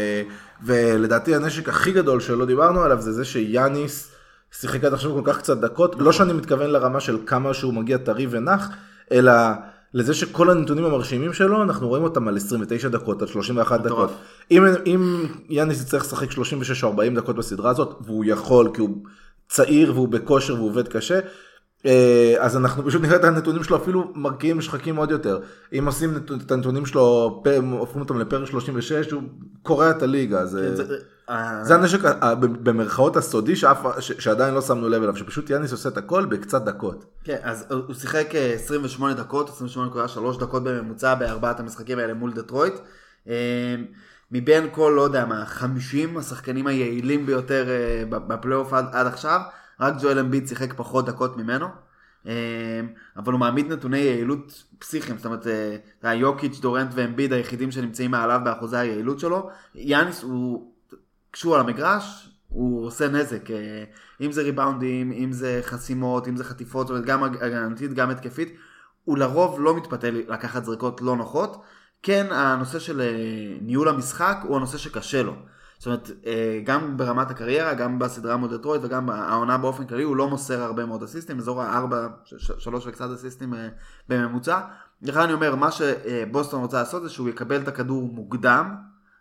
ולדעתי 0.62 1.34
הנשק 1.34 1.68
הכי 1.68 1.92
גדול 1.92 2.20
שלא 2.20 2.46
דיברנו 2.46 2.80
עליו 2.80 3.00
זה 3.00 3.12
זה 3.12 3.24
שיאניס 3.24 4.10
שיחק 4.52 4.84
עד 4.84 4.92
עכשיו 4.94 5.12
כל 5.14 5.22
כך 5.24 5.38
קצת 5.38 5.58
דקות, 5.58 5.96
לא 5.98 6.12
שאני 6.12 6.32
מתכוון 6.32 6.70
לרמה 6.70 7.00
של 7.00 7.18
כמה 7.26 7.54
שהוא 7.54 7.74
מגיע 7.74 7.98
טרי 7.98 8.26
ונח, 8.30 8.68
אלא 9.12 9.32
לזה 9.94 10.14
שכל 10.14 10.50
הנתונים 10.50 10.84
המרשימים 10.84 11.32
שלו, 11.32 11.62
אנחנו 11.62 11.88
רואים 11.88 12.04
אותם 12.04 12.28
על 12.28 12.36
29 12.36 12.88
דקות, 12.88 13.22
על 13.22 13.28
31 13.28 13.80
מטורף. 13.80 14.10
דקות. 14.10 14.20
אם, 14.50 14.64
אם 14.86 15.26
יאניס 15.48 15.82
יצטרך 15.82 16.02
לשחק 16.02 16.30
36 16.30 16.84
או 16.84 16.88
40 16.88 17.14
דקות 17.14 17.36
בסדרה 17.36 17.70
הזאת, 17.70 17.96
והוא 18.00 18.24
יכול, 18.24 18.70
כי 18.74 18.80
הוא 18.80 19.04
צעיר 19.48 19.92
והוא 19.94 20.08
בכושר 20.08 20.54
והוא 20.54 20.68
עובד 20.68 20.88
קשה, 20.88 21.20
אז 22.40 22.56
אנחנו 22.56 22.84
פשוט 22.86 23.02
נראה 23.02 23.16
את 23.16 23.24
הנתונים 23.24 23.64
שלו 23.64 23.76
אפילו 23.76 24.12
מרקיעים 24.14 24.58
משחקים 24.58 24.96
עוד 24.96 25.10
יותר. 25.10 25.40
אם 25.78 25.86
עושים 25.86 26.16
את 26.46 26.50
הנתונים 26.52 26.86
שלו, 26.86 27.42
הופכים 27.78 28.00
אותם 28.00 28.18
לפרק 28.18 28.46
36, 28.50 29.10
הוא 29.10 29.22
קורע 29.62 29.90
את 29.90 30.02
הליגה. 30.02 30.46
זה, 30.46 30.76
זה- 30.76 30.96
אה, 31.30 31.64
זה 31.64 31.74
הנשק 31.74 32.04
ה- 32.04 32.26
ה- 32.26 32.34
במרכאות 32.34 33.16
הסודי 33.16 33.56
שאף, 33.56 33.78
שעדיין 34.00 34.54
לא 34.54 34.60
שמנו 34.60 34.88
לב 34.88 35.02
אליו, 35.02 35.16
שפשוט 35.16 35.50
יאניס 35.50 35.72
עושה 35.72 35.88
את 35.88 35.96
הכל 35.96 36.24
בקצת 36.24 36.64
דקות. 36.64 37.04
כן, 37.24 37.36
אז 37.42 37.64
הוא 37.70 37.94
שיחק 37.94 38.34
אה, 38.34 38.52
28 38.54 39.14
דקות, 39.14 39.48
28.3 39.48 40.38
דקות 40.40 40.64
בממוצע 40.64 41.14
בארבעת 41.14 41.60
המשחקים 41.60 41.98
האלה 41.98 42.14
מול 42.14 42.32
דטרויט. 42.32 42.74
אה, 43.28 43.34
מבין 44.32 44.68
כל, 44.72 44.92
לא 44.96 45.02
יודע 45.02 45.24
מה, 45.24 45.46
50 45.46 46.16
השחקנים 46.16 46.66
היעילים 46.66 47.26
ביותר 47.26 47.64
אה, 47.68 48.02
בפלייאוף 48.10 48.72
עד, 48.72 48.84
עד 48.92 49.06
עכשיו, 49.06 49.40
רק 49.80 49.94
ג'ואל 50.02 50.18
אמביד 50.18 50.46
שיחק 50.48 50.72
פחות 50.72 51.06
דקות 51.06 51.36
ממנו. 51.36 51.66
אה, 52.26 52.80
אבל 53.16 53.32
הוא 53.32 53.40
מעמיד 53.40 53.72
נתוני 53.72 53.98
יעילות 53.98 54.64
פסיכיים, 54.78 55.16
זאת 55.16 55.26
אומרת, 55.26 55.46
אה, 55.46 55.76
אתה 55.98 56.08
יודע, 56.08 56.14
יוקיץ', 56.14 56.60
דורנט 56.60 56.90
ואמביד 56.94 57.32
היחידים 57.32 57.70
שנמצאים 57.70 58.10
מעליו 58.10 58.40
באחוזי 58.44 58.76
היעילות 58.76 59.20
שלו. 59.20 59.50
יאניס 59.74 60.22
הוא, 60.22 60.72
כשהוא 61.32 61.54
על 61.54 61.60
המגרש, 61.60 62.30
הוא 62.48 62.86
עושה 62.86 63.08
נזק, 63.08 63.50
אה, 63.50 63.84
אם 64.20 64.32
זה 64.32 64.42
ריבאונדים, 64.42 65.12
אם 65.12 65.32
זה 65.32 65.60
חסימות, 65.62 66.28
אם 66.28 66.36
זה 66.36 66.44
חטיפות, 66.44 66.86
זאת 66.86 66.94
אומרת 66.94 67.06
גם 67.06 67.22
הגנתית, 67.24 67.92
גם 67.92 68.10
התקפית, 68.10 68.56
הוא 69.04 69.18
לרוב 69.18 69.60
לא 69.60 69.76
מתפתה 69.76 70.10
לקחת 70.10 70.64
זריקות 70.64 71.00
לא 71.00 71.16
נוחות. 71.16 71.62
כן, 72.02 72.26
הנושא 72.30 72.78
של 72.78 73.00
אה, 73.00 73.56
ניהול 73.60 73.88
המשחק 73.88 74.36
הוא 74.42 74.56
הנושא 74.56 74.78
שקשה 74.78 75.22
לו. 75.22 75.34
זאת 75.80 75.86
אומרת, 75.86 76.10
אה, 76.26 76.60
גם 76.64 76.96
ברמת 76.96 77.30
הקריירה, 77.30 77.74
גם 77.74 77.98
בסדרה 77.98 78.36
מול 78.36 78.56
דטרויט 78.56 78.82
וגם 78.84 79.10
העונה 79.10 79.58
באופן 79.58 79.86
כללי, 79.86 80.02
הוא 80.02 80.16
לא 80.16 80.28
מוסר 80.28 80.62
הרבה 80.62 80.86
מאוד 80.86 81.02
אסיסטים, 81.02 81.38
אזור 81.38 81.62
הארבע, 81.62 82.06
ש- 82.24 82.52
שלוש 82.58 82.86
וקצת 82.86 83.08
אסיסטים 83.14 83.54
אה, 83.54 83.68
בממוצע. 84.08 84.60
לכן 85.02 85.20
אני 85.20 85.32
אומר, 85.32 85.54
מה 85.54 85.68
שבוסטון 85.72 86.60
רוצה 86.60 86.78
לעשות 86.78 87.02
זה 87.02 87.08
שהוא 87.08 87.28
יקבל 87.28 87.62
את 87.62 87.68
הכדור 87.68 88.02
מוקדם 88.02 88.74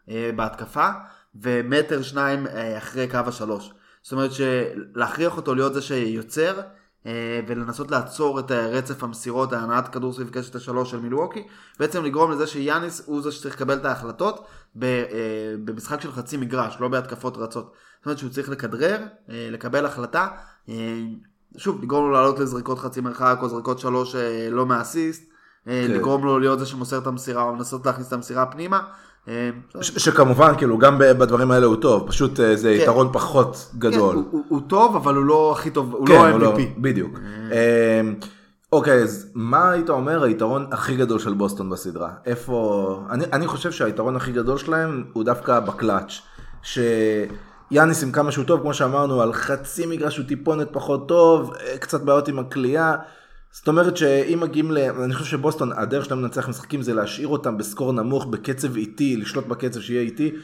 אה, 0.09 0.31
בהתקפה, 0.35 0.89
ומטר 1.35 2.01
שניים 2.01 2.47
אה, 2.47 2.77
אחרי 2.77 3.07
קו 3.07 3.19
השלוש. 3.27 3.73
זאת 4.01 4.11
אומרת 4.11 4.31
שלהכריח 4.31 5.37
אותו 5.37 5.55
להיות 5.55 5.73
זה 5.73 5.81
שיוצר, 5.81 6.61
אה, 7.05 7.41
ולנסות 7.47 7.91
לעצור 7.91 8.39
את 8.39 8.51
אה, 8.51 8.67
רצף 8.67 9.03
המסירות, 9.03 9.53
ההנעת 9.53 9.87
כדור 9.87 10.13
סביב 10.13 10.29
קשת 10.29 10.55
השלוש 10.55 10.91
של 10.91 10.99
מילווקי, 10.99 11.47
בעצם 11.79 12.03
לגרום 12.03 12.31
לזה 12.31 12.47
שיאניס 12.47 13.01
הוא 13.05 13.21
זה 13.21 13.31
שצריך 13.31 13.55
לקבל 13.55 13.77
את 13.77 13.85
ההחלטות 13.85 14.37
אה, 14.39 14.43
במשחק 14.75 16.01
של 16.01 16.11
חצי 16.11 16.37
מגרש, 16.37 16.77
לא 16.79 16.87
בהתקפות 16.87 17.37
רצות. 17.37 17.71
זאת 17.97 18.05
אומרת 18.05 18.17
שהוא 18.17 18.29
צריך 18.29 18.49
לכדרר, 18.49 18.97
אה, 19.29 19.47
לקבל 19.51 19.85
החלטה, 19.85 20.27
אה, 20.69 20.73
שוב, 21.57 21.83
לגרום 21.83 22.05
לו 22.05 22.11
לעלות 22.11 22.39
לזריקות 22.39 22.79
חצי 22.79 23.01
מרחק 23.01 23.37
או 23.41 23.49
זריקות 23.49 23.79
שלוש 23.79 24.15
אה, 24.15 24.47
לא 24.51 24.65
מאסיסט, 24.65 25.23
אה, 25.67 25.83
כן. 25.87 25.93
לגרום 25.93 26.25
לו 26.25 26.39
להיות 26.39 26.59
זה 26.59 26.65
שמוסר 26.65 26.97
את 26.97 27.07
המסירה 27.07 27.43
או 27.43 27.55
לנסות 27.55 27.85
להכניס 27.85 28.07
את 28.07 28.13
המסירה 28.13 28.45
פנימה. 28.45 28.79
אה, 29.27 29.49
ש- 29.81 29.91
שכמובן, 30.05 30.53
כאילו, 30.57 30.77
גם 30.77 30.97
בדברים 30.99 31.51
האלה 31.51 31.65
הוא 31.65 31.75
טוב, 31.75 32.07
פשוט 32.07 32.39
אה, 32.39 32.55
זה 32.55 32.75
כן. 32.77 32.83
יתרון 32.83 33.09
פחות 33.13 33.71
גדול. 33.77 34.15
כן, 34.15 34.21
הוא, 34.21 34.27
הוא, 34.31 34.43
הוא 34.49 34.61
טוב, 34.67 34.95
אבל 34.95 35.15
הוא 35.15 35.25
לא 35.25 35.51
הכי 35.57 35.69
טוב, 35.69 35.93
הוא 35.93 36.07
כן, 36.07 36.37
לא 36.39 36.55
MVP. 36.55 36.59
בדיוק. 36.77 37.19
אוקיי, 38.71 39.03
אז 39.03 39.31
מה 39.33 39.71
היית 39.71 39.89
אומר 39.89 40.23
היתרון 40.23 40.67
הכי 40.71 40.95
גדול 40.95 41.19
של 41.19 41.33
בוסטון 41.33 41.69
בסדרה? 41.69 42.09
איפה... 42.25 43.03
אני, 43.09 43.25
אני 43.33 43.47
חושב 43.47 43.71
שהיתרון 43.71 44.15
הכי 44.15 44.31
גדול 44.31 44.57
שלהם 44.57 45.03
הוא 45.13 45.23
דווקא 45.23 45.59
בקלאץ'. 45.59 46.21
שיאניס 46.63 48.03
עם 48.03 48.11
כמה 48.11 48.31
שהוא 48.31 48.45
טוב, 48.45 48.61
כמו 48.61 48.73
שאמרנו, 48.73 49.21
על 49.21 49.33
חצי 49.33 49.85
מגרש 49.85 50.17
הוא 50.17 50.25
טיפונת 50.25 50.67
פחות 50.71 51.07
טוב, 51.07 51.53
אה, 51.53 51.77
קצת 51.77 52.01
בעיות 52.01 52.27
עם 52.27 52.39
הכלייה. 52.39 52.95
זאת 53.51 53.67
אומרת 53.67 53.97
שאם 53.97 54.39
מגיעים 54.41 54.71
ל... 54.71 54.77
אני 54.77 55.13
חושב 55.13 55.25
שבוסטון, 55.25 55.71
הדרך 55.71 56.05
שלהם 56.05 56.21
לנצח 56.21 56.49
משחקים 56.49 56.81
זה 56.81 56.93
להשאיר 56.93 57.27
אותם 57.27 57.57
בסקור 57.57 57.93
נמוך, 57.93 58.25
בקצב 58.25 58.75
איטי, 58.75 59.17
לשלוט 59.17 59.45
בקצב 59.45 59.81
שיהיה 59.81 60.01
איטי, 60.01 60.35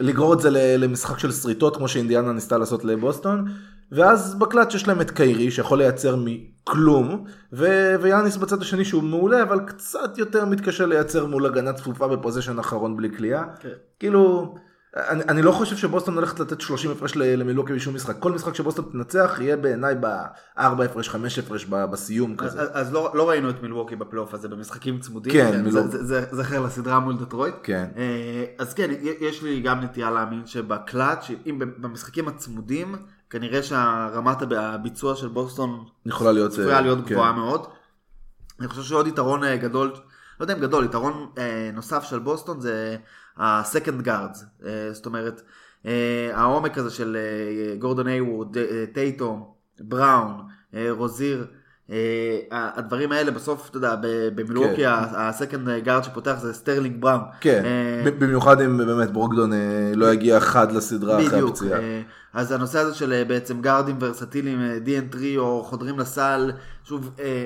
לגרור 0.00 0.34
את 0.34 0.40
זה 0.40 0.50
למשחק 0.78 1.18
של 1.18 1.32
שריטות, 1.32 1.76
כמו 1.76 1.88
שאינדיאנה 1.88 2.32
ניסתה 2.32 2.58
לעשות 2.58 2.84
לבוסטון, 2.84 3.44
ואז 3.92 4.34
בקלאץ' 4.34 4.74
יש 4.74 4.88
להם 4.88 5.00
את 5.00 5.10
קיירי, 5.10 5.50
שיכול 5.50 5.78
לייצר 5.78 6.16
מכלום, 6.18 7.24
ו- 7.52 7.94
ויאניס 8.00 8.36
בצד 8.36 8.62
השני 8.62 8.84
שהוא 8.84 9.02
מעולה, 9.02 9.42
אבל 9.42 9.60
קצת 9.66 10.18
יותר 10.18 10.44
מתקשה 10.44 10.86
לייצר 10.86 11.26
מול 11.26 11.46
הגנה 11.46 11.72
צפופה 11.72 12.08
בפוזיישן 12.08 12.58
אחרון 12.58 12.96
בלי 12.96 13.08
קליעה. 13.08 13.44
כן. 13.60 13.68
כאילו... 13.98 14.54
אני, 14.96 15.22
אני 15.28 15.42
לא 15.42 15.52
חושב 15.52 15.76
שבוסטון 15.76 16.14
הולכת 16.14 16.40
לתת 16.40 16.60
30 16.60 16.90
הפרש 16.90 17.16
למילוקי 17.16 17.72
בשום 17.72 17.94
משחק. 17.94 18.18
כל 18.18 18.32
משחק 18.32 18.54
שבוסטון 18.54 18.84
תנצח 18.92 19.38
יהיה 19.40 19.56
בעיניי 19.56 19.94
ב-4 20.00 20.60
הפרש, 20.84 21.08
5 21.08 21.38
הפרש 21.38 21.64
בסיום 21.64 22.36
כזה. 22.36 22.60
אז, 22.60 22.68
אז 22.72 22.92
לא, 22.92 23.10
לא 23.14 23.28
ראינו 23.28 23.50
את 23.50 23.62
מילווקי 23.62 23.96
בפלייאוף 23.96 24.34
הזה 24.34 24.48
במשחקים 24.48 25.00
צמודים, 25.00 25.32
כן, 25.32 25.50
זה, 25.50 25.62
מילווקי. 25.62 25.88
זה, 25.88 26.04
זה, 26.04 26.24
זכר 26.32 26.60
לסדרה 26.60 27.00
מול 27.00 27.16
דטרויט. 27.16 27.54
כן. 27.62 27.86
אה, 27.96 28.44
אז 28.58 28.74
כן, 28.74 28.90
יש 29.20 29.42
לי 29.42 29.60
גם 29.60 29.80
נטייה 29.80 30.10
להאמין 30.10 30.46
שבקלאץ', 30.46 31.30
אם 31.46 31.58
במשחקים 31.78 32.28
הצמודים, 32.28 32.94
כנראה 33.34 33.62
שהרמת 33.62 34.42
הב- 34.42 34.52
הביצוע 34.52 35.16
של 35.16 35.28
בוסטון 35.28 35.84
יכולה 36.06 36.32
להיות... 36.32 36.50
צפויה 36.52 36.76
אה, 36.76 36.80
להיות 36.80 36.98
כן. 37.06 37.14
גבוהה 37.14 37.32
מאוד. 37.32 37.66
אני 38.60 38.68
חושב 38.68 38.82
שעוד 38.82 39.06
יתרון 39.06 39.44
אה, 39.44 39.56
גדול, 39.56 39.88
לא 40.40 40.44
יודע 40.44 40.54
אם 40.54 40.60
גדול, 40.60 40.84
יתרון 40.84 41.30
אה, 41.38 41.70
נוסף 41.72 42.02
של 42.04 42.18
בוסטון 42.18 42.60
זה 42.60 42.96
ה-second 43.36 44.06
guards, 44.06 44.66
אה, 44.66 44.88
זאת 44.92 45.06
אומרת, 45.06 45.42
אה, 45.86 46.30
העומק 46.34 46.78
הזה 46.78 46.90
של 46.90 47.16
אה, 47.16 47.76
גורדון 47.76 48.08
הייוורד, 48.08 48.56
אה, 48.58 48.84
טייטום, 48.94 49.52
בראון, 49.80 50.46
אה, 50.74 50.86
רוזיר, 50.90 51.46
הדברים 52.50 53.12
האלה 53.12 53.30
בסוף, 53.30 53.68
אתה 53.70 53.76
יודע, 53.76 53.94
ב- 53.96 54.28
במילווקי 54.34 54.76
כן. 54.76 54.88
ה-second 54.88 55.86
guard 55.86 56.02
שפותח 56.02 56.36
זה 56.40 56.52
סטרלינג 56.54 57.00
בראון. 57.02 57.20
כן, 57.40 57.62
ב- 58.04 58.24
במיוחד 58.24 58.60
אם 58.60 58.76
באמת 58.78 59.10
ברוקדון 59.12 59.52
אה, 59.52 59.58
לא 59.94 60.12
יגיע 60.12 60.40
חד 60.40 60.72
לסדרה 60.72 61.26
אחרי. 61.26 61.40
הפציעה. 61.48 61.80
אה, 61.80 62.02
אז 62.32 62.52
הנושא 62.52 62.78
הזה 62.78 62.94
של 62.94 63.12
אה, 63.12 63.24
בעצם 63.24 63.60
גארדים 63.60 63.96
ורסטיליים, 64.00 64.60
אה, 64.60 64.78
DN3 64.86 65.16
או 65.38 65.64
חודרים 65.64 65.98
לסל, 65.98 66.52
שוב, 66.84 67.10
אה, 67.20 67.44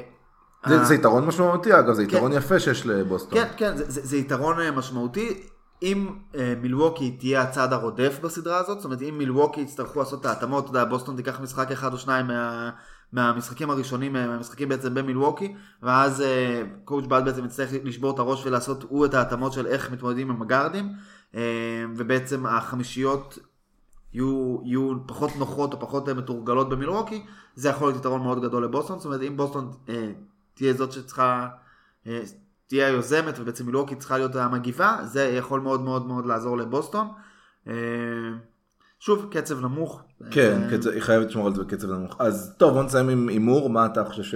זה 0.66 0.81
ה- 0.81 0.85
זה 0.85 0.94
יתרון 0.94 1.27
משמעותי 1.27 1.79
אגב, 1.79 1.94
זה 1.94 2.07
כן. 2.07 2.16
יתרון 2.16 2.33
יפה 2.33 2.59
שיש 2.61 2.87
לבוסטון. 2.87 3.38
כן, 3.38 3.46
כן, 3.57 3.77
זה, 3.77 3.85
זה, 3.88 4.16
יתרון 4.16 4.61
אה, 4.61 4.70
משמעותי. 4.70 5.40
אם 5.83 6.09
אה, 6.37 6.55
מילווקי 6.62 7.11
תהיה 7.11 7.42
הצד 7.42 7.73
הרודף 7.72 8.18
בסדרה 8.22 8.59
הזאת, 8.59 8.77
זאת 8.79 8.85
אומרת 8.85 9.03
אם 9.03 9.18
מילווקי 9.18 9.61
יצטרכו 9.61 9.98
לעשות 9.98 10.20
את 10.20 10.27
ההתאמות, 10.27 10.64
אתה 10.70 10.79
יודע, 10.79 10.90
בוסטון 10.90 11.16
תיקח 11.16 11.40
משחק 11.40 11.70
אחד 11.72 11.92
או 11.92 11.98
שניים 11.98 12.27
מה, 12.27 12.70
מהמשחקים 13.12 13.71
הראשונים, 13.71 14.16
אה, 14.16 14.27
מהמשחקים 14.27 14.68
בעצם 14.68 14.94
במילווקי, 14.94 15.55
ואז 15.83 16.21
אה, 16.21 16.62
קואוצ' 16.85 17.07
בעד 17.07 17.25
בעצם 17.25 17.44
יצטרך 17.44 17.71
לשבור 17.85 18.14
את 18.14 18.18
הראש 18.18 18.47
ולעשות 18.47 18.83
הוא 18.88 19.07
את 19.07 19.14
ההתאמות 19.14 19.53
של 19.53 19.66
איך 19.66 19.90
מתמודדים 19.90 20.31
עם 20.31 20.42
הגארדים, 20.42 20.92
אה, 21.35 21.85
ובעצם 21.97 22.47
החמישיות 22.47 23.38
יהיו, 24.12 24.59
יהיו 24.64 25.07
פחות 25.07 25.31
נוחות 25.37 25.73
או 25.73 25.81
פחות 25.81 26.09
אה, 26.09 26.14
מתורגלות 26.14 26.68
במילווקי, 26.68 27.27
זה 27.55 27.68
יכול 27.68 27.88
להיות 27.88 28.01
יתרון 28.01 28.23
מאוד 28.23 28.42
גדול 28.42 28.64
לבוסטון, 28.64 28.99
זאת 28.99 29.07
אומרת 29.07 29.21
אם 29.23 29.37
בוסטון 29.37 29.71
אה, 29.88 30.12
תהיה 30.55 30.73
זאת 30.73 30.92
שצריכה... 30.92 31.49
אה, 32.07 32.23
תהיה 32.68 32.87
היוזמת 32.87 33.38
ובעצם 33.38 33.66
מילווקי 33.66 33.97
צריכה 33.97 34.18
להיות 34.18 34.37
המגיבה, 34.37 34.99
זה 35.05 35.25
יכול 35.25 35.61
מאוד 35.61 35.81
מאוד 35.81 36.07
מאוד 36.07 36.27
לעזור 36.27 36.59
לבוסטון. 36.59 37.09
אה, 37.68 37.73
שוב, 38.99 39.27
קצב 39.31 39.61
נמוך. 39.61 40.01
כן, 40.31 40.61
אה, 40.65 40.79
קצב- 40.79 40.91
היא 40.91 41.03
חייבת 41.03 41.27
לשמור 41.27 41.47
על 41.47 41.55
זה 41.55 41.63
בקצב 41.63 41.91
נמוך. 41.91 42.17
אז 42.19 42.55
טוב, 42.59 42.73
בוא 42.75 42.83
נסיים 42.83 43.09
עם 43.09 43.29
הימור, 43.29 43.71
מה 43.71 43.87
אתה 43.87 44.05
חושב 44.05 44.23
ש... 44.23 44.35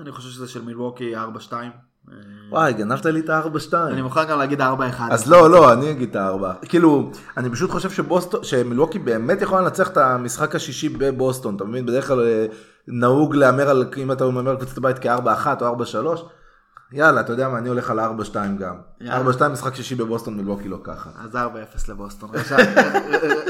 אני 0.00 0.12
חושב 0.12 0.28
שזה 0.28 0.48
של 0.48 0.62
מילווקי 0.64 1.16
4-2. 1.16 1.18
אה, 1.52 2.14
וואי, 2.50 2.72
גנבת 2.72 3.06
לי 3.06 3.20
את 3.20 3.28
ה-4-2. 3.30 3.74
אני 3.76 4.02
מוכן 4.02 4.24
גם 4.28 4.38
להגיד 4.38 4.60
4-1. 4.60 4.64
אז 5.10 5.30
לא, 5.30 5.50
לא, 5.50 5.72
אני 5.72 5.90
אגיד 5.90 6.10
את 6.10 6.16
הארבע. 6.16 6.52
כאילו, 6.62 7.10
אני 7.36 7.50
פשוט 7.50 7.70
חושב 7.70 7.90
שבוסטון, 7.90 8.44
שמילווקי 8.44 8.98
באמת 8.98 9.42
יכולה 9.42 9.60
לנצח 9.60 9.88
את 9.88 9.96
המשחק 9.96 10.54
השישי 10.54 10.88
בבוסטון, 10.88 11.56
אתה 11.56 11.64
מבין? 11.64 11.86
בדרך 11.86 12.06
כלל 12.08 12.20
אה, 12.20 12.46
נהוג 12.88 13.34
להמר 13.34 13.68
על, 13.68 13.84
אם 13.96 14.12
אתה 14.12 14.24
על 14.46 14.56
קבוצת 14.56 14.78
הבית 14.78 14.98
כ-4-1 14.98 15.62
או 15.62 15.76
4-3. 16.16 16.20
יאללה, 16.96 17.20
אתה 17.20 17.32
יודע 17.32 17.48
מה, 17.48 17.58
אני 17.58 17.68
הולך 17.68 17.90
על 17.90 18.00
4-2 18.00 18.02
גם. 18.58 18.74
יאללה. 19.00 19.30
4-2 19.30 19.48
משחק 19.48 19.74
שישי 19.74 19.94
בבוסטון 19.94 20.36
מלווקי 20.36 20.68
לא 20.68 20.78
ככה. 20.82 21.10
אז 21.24 21.34
4-0 21.34 21.38
לבוסטון. 21.88 22.30
רשמתי, 22.34 22.62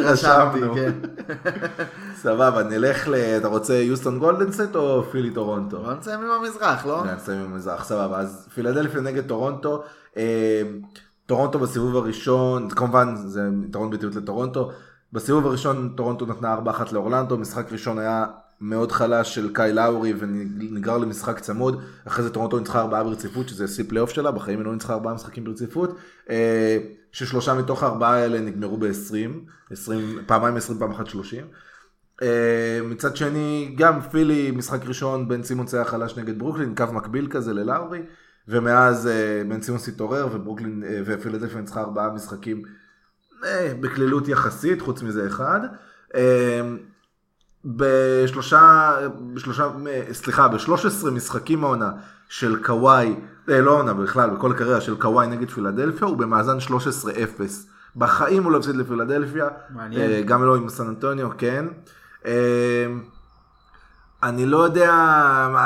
רשמנו. 0.02 0.74
כן. 0.76 0.92
סבבה, 2.16 2.62
נלך 2.62 3.08
ל... 3.08 3.14
אתה 3.14 3.48
רוצה 3.48 3.74
יוסטון 3.74 4.18
גולדן 4.18 4.47
סטייט 4.47 4.76
או 4.76 5.02
פילי 5.02 5.30
טורונטו? 5.30 5.82
בוא 5.82 5.92
נסיים 5.92 6.20
עם 6.20 6.30
המזרח, 6.30 6.86
לא? 6.86 7.02
כן, 7.04 7.14
נסיים 7.14 7.40
עם 7.40 7.52
המזרח, 7.52 7.84
סבבה. 7.84 8.18
אז 8.18 8.48
פילדלפיה 8.54 9.00
נגד 9.00 9.26
טורונטו. 9.26 9.82
אה, 10.16 10.62
טורונטו 11.26 11.58
בסיבוב 11.58 11.96
הראשון, 11.96 12.70
כמובן 12.70 13.16
זה 13.16 13.48
יתרון 13.68 13.90
ביתיות 13.90 14.14
לטורונטו. 14.14 14.70
בסיבוב 15.12 15.46
הראשון 15.46 15.92
טורונטו 15.96 16.26
נתנה 16.26 16.56
4-1 16.66 16.92
לאורלנדו, 16.92 17.38
משחק 17.38 17.72
ראשון 17.72 17.98
היה 17.98 18.26
מאוד 18.60 18.92
חלש 18.92 19.34
של 19.34 19.52
קייל 19.52 19.72
לאורי 19.72 20.14
ונגרר 20.18 20.98
למשחק 20.98 21.40
צמוד. 21.40 21.82
אחרי 22.04 22.24
זה 22.24 22.30
טורונטו 22.30 22.58
ניצחה 22.58 22.80
4 22.80 23.02
ברציפות, 23.02 23.48
שזה 23.48 23.68
שיא 23.68 23.84
פלייאוף 23.88 24.10
שלה, 24.10 24.30
בחיים 24.30 24.58
היא 24.58 24.66
לא 24.66 24.72
ניצחה 24.72 24.92
4 24.92 25.14
משחקים 25.14 25.44
ברציפות. 25.44 25.98
אה, 26.30 26.78
ששלושה 27.12 27.54
מתוך 27.54 27.82
הארבעה 27.82 28.14
האלה 28.14 28.40
נגמרו 28.40 28.76
ב-20, 28.76 29.74
פעמיים 30.26 30.56
20, 30.56 30.78
פעם 30.78 30.90
אחת 30.90 31.06
30. 31.06 31.44
אה, 32.22 32.80
מצד 32.84 33.16
שני, 33.16 33.74
גם 33.78 34.00
פילי, 34.00 34.50
משחק 34.50 34.86
ראשון, 34.86 35.28
בן 35.28 35.42
סימונס 35.42 35.74
היה 35.74 35.84
חלש 35.84 36.18
נגד 36.18 36.38
ברוקלין, 36.38 36.74
קו 36.74 36.84
מקביל 36.92 37.26
כזה 37.30 37.52
ללאורי, 37.52 38.02
ומאז 38.48 39.06
אה, 39.06 39.42
בן 39.48 39.62
סימונס 39.62 39.88
התעורר 39.88 40.28
וברוקלין 40.32 40.84
ופילדלפיה 41.06 41.60
ניצחה 41.60 41.80
ארבעה 41.80 42.10
משחקים 42.10 42.62
בקלילות 43.80 44.28
יחסית, 44.28 44.80
חוץ 44.80 45.02
מזה 45.02 45.26
אחד. 45.26 45.60
בשלושה, 47.66 48.94
בשלושה, 49.34 49.68
סליחה, 50.12 50.48
ב-13 50.48 51.10
משחקים 51.10 51.64
העונה 51.64 51.90
של 52.28 52.62
קוואי, 52.62 53.14
אה, 53.48 53.60
לא 53.60 53.70
העונה 53.70 53.94
בכלל, 53.94 54.30
בכל 54.30 54.50
הקריירה 54.50 54.80
של 54.80 54.96
קוואי 54.96 55.26
נגד 55.26 55.50
פילדלפיה, 55.50 56.08
הוא 56.08 56.16
במאזן 56.16 56.58
13-0. 56.60 56.70
בחיים 57.96 58.44
הוא 58.44 58.52
לא 58.52 58.58
הפסיד 58.58 58.76
לפילדלפיה. 58.76 59.48
אה, 59.96 60.22
גם 60.24 60.44
לא 60.44 60.56
עם 60.56 60.68
סן 60.68 60.88
אנטוניו, 60.88 61.28
כן. 61.38 61.66
אה, 62.26 62.86
אני 64.22 64.46
לא 64.46 64.64
יודע, 64.64 64.90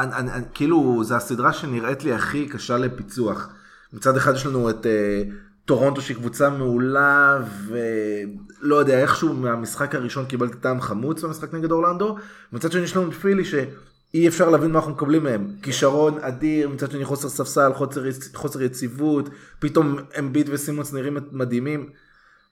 אני, 0.02 0.14
אני, 0.14 0.32
אני, 0.32 0.44
כאילו, 0.54 1.04
זו 1.04 1.14
הסדרה 1.14 1.52
שנראית 1.52 2.04
לי 2.04 2.12
הכי 2.12 2.48
קשה 2.48 2.78
לפיצוח. 2.78 3.48
מצד 3.92 4.16
אחד 4.16 4.34
יש 4.34 4.46
לנו 4.46 4.70
את 4.70 4.86
אה, 4.86 5.22
טורונטו 5.70 6.02
שהיא 6.02 6.16
קבוצה 6.16 6.50
מעולה, 6.50 7.38
ולא 7.66 8.76
יודע, 8.76 8.98
איכשהו 8.98 9.34
מהמשחק 9.34 9.94
הראשון 9.94 10.24
קיבלתי 10.24 10.56
טעם 10.56 10.80
חמוץ 10.80 11.24
במשחק 11.24 11.54
נגד 11.54 11.70
אורלנדו, 11.70 12.16
מצד 12.52 12.72
שני 12.72 12.82
יש 12.82 12.96
לנו 12.96 13.08
את 13.08 13.14
פילי 13.14 13.44
שאי 13.44 14.28
אפשר 14.28 14.50
להבין 14.50 14.70
מה 14.70 14.78
אנחנו 14.78 14.92
מקבלים 14.92 15.24
מהם. 15.24 15.46
כישרון 15.62 16.18
אדיר, 16.20 16.68
מצד 16.68 16.90
שני 16.90 17.04
חוסר 17.04 17.28
ספסל, 17.28 17.72
חוסר, 17.74 18.02
חוסר 18.34 18.62
יציבות, 18.62 19.28
פתאום 19.58 19.96
אמביט 20.18 20.46
וסימונס 20.50 20.92
נראים 20.92 21.16
מדהימים. 21.32 21.90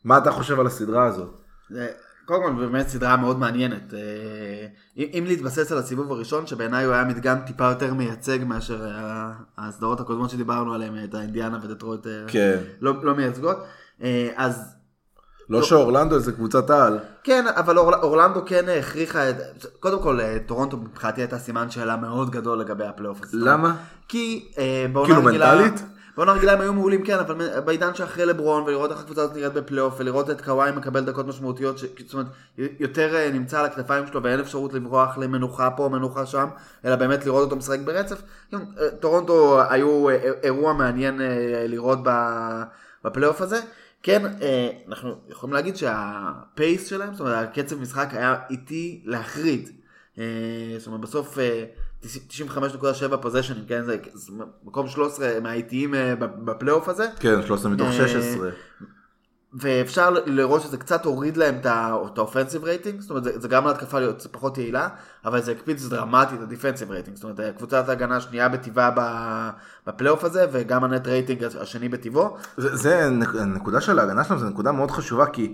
מה 0.05 0.19
אתה 0.19 0.31
חושב 0.31 0.61
על 0.61 0.67
הסדרה 0.67 1.07
הזאת? 1.07 1.41
קודם 2.29 2.43
כל 2.43 2.67
באמת 2.67 2.89
סדרה 2.89 3.17
מאוד 3.17 3.39
מעניינת. 3.39 3.95
אה, 3.95 3.99
אם 5.19 5.25
להתבסס 5.27 5.73
על 5.73 5.79
הסיבוב 5.79 6.13
הראשון, 6.13 6.47
שבעיניי 6.47 6.85
הוא 6.85 6.95
היה 6.95 7.05
מדגם 7.05 7.39
טיפה 7.47 7.65
יותר 7.65 7.95
מייצג 7.95 8.39
מאשר 8.47 8.81
הסדרות 9.59 10.01
הקודמות 10.01 10.31
שדיברנו 10.31 10.75
עליהן, 10.75 11.05
את 11.05 11.15
האינדיאנה 11.15 11.59
ודטרויט 11.63 12.07
אה, 12.07 12.13
כן. 12.27 12.57
לא 12.81 12.95
לא 13.05 13.15
מייצגות, 13.15 13.57
אה, 14.03 14.29
אז 14.37 14.75
לא 15.51 15.63
שאורלנדו 15.63 16.19
זה 16.19 16.33
קבוצת 16.33 16.71
על. 16.71 16.99
כן, 17.25 17.45
אבל 17.57 17.79
אורל- 17.79 17.95
אורלנדו 18.03 18.41
כן 18.47 18.65
הכריחה 18.79 19.31
את... 19.31 19.37
קודם 19.81 20.03
כל, 20.03 20.19
טורונטו 20.47 20.77
מבחינתי 20.77 21.21
הייתה 21.21 21.39
סימן 21.39 21.71
שאלה 21.71 21.97
מאוד 21.97 22.31
גדול 22.31 22.59
לגבי 22.59 22.85
הפלייאוף. 22.85 23.21
למה? 23.33 23.77
כי 24.09 24.49
אה, 24.59 24.87
בעונה 24.93 25.15
כאילו 25.15 25.27
רגילה... 25.29 25.55
מנטלית? 25.55 25.83
בעונה 26.19 26.33
רגילה 26.33 26.53
הם 26.53 26.61
היו 26.61 26.73
מעולים, 26.73 27.05
כן, 27.05 27.19
אבל 27.19 27.61
בעידן 27.61 27.95
שאחרי 27.95 28.27
לברון, 28.27 28.63
ולראות 28.63 28.91
איך 28.91 29.01
הקבוצה 29.01 29.23
הזאת 29.23 29.37
נראית 29.37 29.53
בפלייאוף, 29.53 29.95
ולראות 29.99 30.31
את 30.31 30.41
קוואי 30.41 30.73
מקבל 30.73 31.05
דקות 31.05 31.27
משמעותיות, 31.27 31.79
ש... 31.79 31.85
זאת 32.07 32.13
אומרת, 32.13 32.27
יותר 32.59 33.15
אה, 33.17 33.31
נמצא 33.31 33.61
על 33.61 33.67
הכתפיים 33.67 34.07
שלו, 34.07 34.23
ואין 34.23 34.41
אפשרות 34.41 34.73
לברוח 34.73 35.19
למנוחה 35.19 35.71
פה, 35.71 35.89
מנוחה 35.89 36.27
שם, 36.27 36.49
אלא 36.85 36.97
באמת 36.97 37.27
לראות 37.27 37.45
אותו 37.45 37.57
משחק 37.57 37.79
ברצף. 37.85 38.23
כן, 38.51 38.57
אה, 38.57 38.91
טורונטו 38.91 39.63
היו 39.71 40.09
אה, 40.09 40.15
אירוע 40.43 40.73
מעניין 40.73 41.21
לראות 41.67 41.99
בפלייאוף 43.05 43.41
הזה. 43.41 43.61
כן, 44.03 44.23
אנחנו 44.89 45.15
יכולים 45.29 45.55
להגיד 45.55 45.77
שה 45.77 46.24
pace 46.24 46.87
שלהם, 46.87 47.15
זאת 47.15 47.21
אומרת, 47.21 47.49
הקצב 47.49 47.81
משחק 47.81 48.09
היה 48.13 48.37
איטי 48.51 49.03
להחריד. 49.05 49.71
זאת 50.79 50.87
אומרת, 50.87 51.01
בסוף 51.01 51.39
95.7 52.05 52.07
פוזיישנים, 53.23 53.65
כן, 53.69 53.83
זה 53.85 53.97
זה 54.15 54.33
מקום 54.65 54.89
13 54.89 55.41
מהאיטיים 55.43 55.95
אה, 55.95 56.15
בפלייאוף 56.19 56.89
הזה. 56.89 57.07
כן, 57.21 57.43
13 57.47 57.71
מתוך 57.71 57.87
אה, 57.87 58.09
16. 58.09 58.51
ואפשר 59.53 60.11
לראות 60.27 60.63
שזה 60.63 60.77
קצת 60.77 61.05
הוריד 61.05 61.37
להם 61.37 61.55
את 62.13 62.19
ה 62.19 62.23
offensive 62.23 62.65
rating, 62.65 63.01
זאת 63.01 63.11
אומרת 63.11 63.25
זה, 63.25 63.39
זה 63.39 63.49
גם 63.49 63.67
להתקפה 63.67 63.99
להיות 64.01 64.27
פחות 64.31 64.59
יעילה, 64.59 64.89
אבל 65.25 65.43
זה 65.43 65.53
הקפיץ 65.53 65.85
דרמטית 65.87 66.39
את 66.39 66.43
ה 66.43 66.48
defensive 66.48 66.91
rating, 66.91 67.17
זאת 67.17 67.25
אומרת 67.25 67.57
קבוצת 67.57 67.89
ההגנה 67.89 68.17
השנייה 68.17 68.49
בטיבה 68.49 69.51
בפלייאוף 69.87 70.25
הזה, 70.25 70.47
וגם 70.53 70.85
ה 70.85 70.90
net 70.90 71.07
rating 71.07 71.45
השני 71.61 71.89
בטיבו. 71.89 72.37
זה, 72.57 72.77
זה 72.77 73.09
נק- 73.11 73.37
הנקודה 73.41 73.81
של 73.81 73.99
ההגנה 73.99 74.25
שלנו, 74.25 74.41
זו 74.41 74.47
נקודה 74.49 74.73
מאוד 74.73 74.91
חשובה, 74.91 75.27
כי 75.27 75.53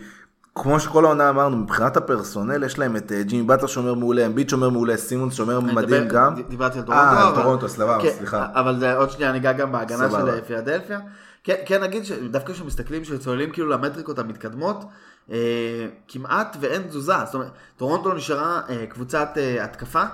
כמו 0.55 0.81
שכל 0.81 1.05
העונה 1.05 1.31
אמרנו, 1.31 1.57
מבחינת 1.57 1.97
ה 1.97 2.03
personnel, 2.03 2.65
יש 2.65 2.79
להם 2.79 2.97
את 2.97 3.13
אה, 3.13 3.23
ג'ימי 3.23 3.43
באטלר 3.43 3.67
שומר 3.67 3.95
מעולה, 3.95 4.27
אמביט 4.27 4.49
שומר 4.49 4.69
מעולה, 4.69 4.97
סימונס 4.97 5.35
שומר 5.35 5.59
אני 5.59 5.73
מדהים 5.73 6.09
גם. 6.09 6.35
דיברתי 6.49 6.79
על 6.79 6.85
טורונטו. 6.85 7.05
אה, 7.05 7.29
על 7.29 7.35
טורונטו, 7.35 7.69
סבבה, 7.69 7.99
כן, 8.03 8.11
סליחה. 8.19 8.47
אבל 8.55 8.97
עוד 8.97 9.11
שנייה 9.11 9.33
ניגע 9.33 9.53
גם 9.53 9.73
בהגנה. 9.73 10.11
של 10.11 10.41
פילדלפיה. 10.47 11.01
כן, 11.45 11.55
כן 11.67 11.83
נגיד 11.83 12.05
שדווקא 12.05 12.53
כשמסתכלים, 12.53 13.03
כשצוללים 13.03 13.51
כאילו 13.51 13.69
למטריקות 13.69 14.19
המתקדמות, 14.19 14.85
אה, 15.31 15.87
כמעט 16.09 16.57
ואין 16.61 16.83
תזוזה. 16.83 17.15
זאת 17.25 17.35
אומרת, 17.35 17.51
טורונטו 17.77 18.15
נשארה 18.15 18.61
אה, 18.69 18.87
קבוצת 18.87 19.29
אה, 19.37 19.65
התקפה. 19.65 20.05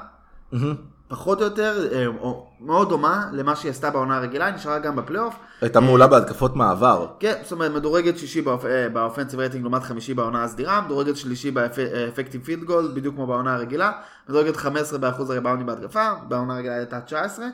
פחות 1.10 1.40
או 1.40 1.44
יותר, 1.44 1.88
אה, 1.92 2.06
או, 2.06 2.46
מאוד 2.60 2.88
דומה 2.88 3.28
למה 3.32 3.56
שהיא 3.56 3.70
עשתה 3.70 3.90
בעונה 3.90 4.16
הרגילה, 4.16 4.46
היא 4.46 4.54
נשארה 4.54 4.78
גם 4.78 4.96
בפלייאוף. 4.96 5.34
הייתה 5.60 5.80
מעולה 5.80 6.06
בהתקפות 6.06 6.56
מעבר. 6.56 7.06
כן, 7.20 7.34
זאת 7.42 7.52
אומרת, 7.52 7.72
מדורגת 7.72 8.18
שישי 8.18 8.42
באופ... 8.42 8.64
אה, 8.64 8.88
ב 8.88 8.94
offensive 8.94 9.40
rating 9.40 9.62
לעומת 9.62 9.82
חמישי 9.82 10.14
בעונה 10.14 10.44
הסדירה, 10.44 10.80
מדורגת 10.80 11.16
שלישי 11.16 11.50
ב 11.50 11.60
effective 11.60 12.44
field 12.44 12.64
goal, 12.64 12.94
בדיוק 12.94 13.14
כמו 13.14 13.26
בעונה 13.26 13.54
הרגילה, 13.54 13.92
מדורגת 14.28 14.56
15 14.56 14.98
באחוז 14.98 15.30
הריבאונדים 15.30 15.66
בהתקפה, 15.66 16.08
בעונה 16.28 16.54
הרגילה 16.54 16.74
הייתה 16.74 17.00
19, 17.00 17.46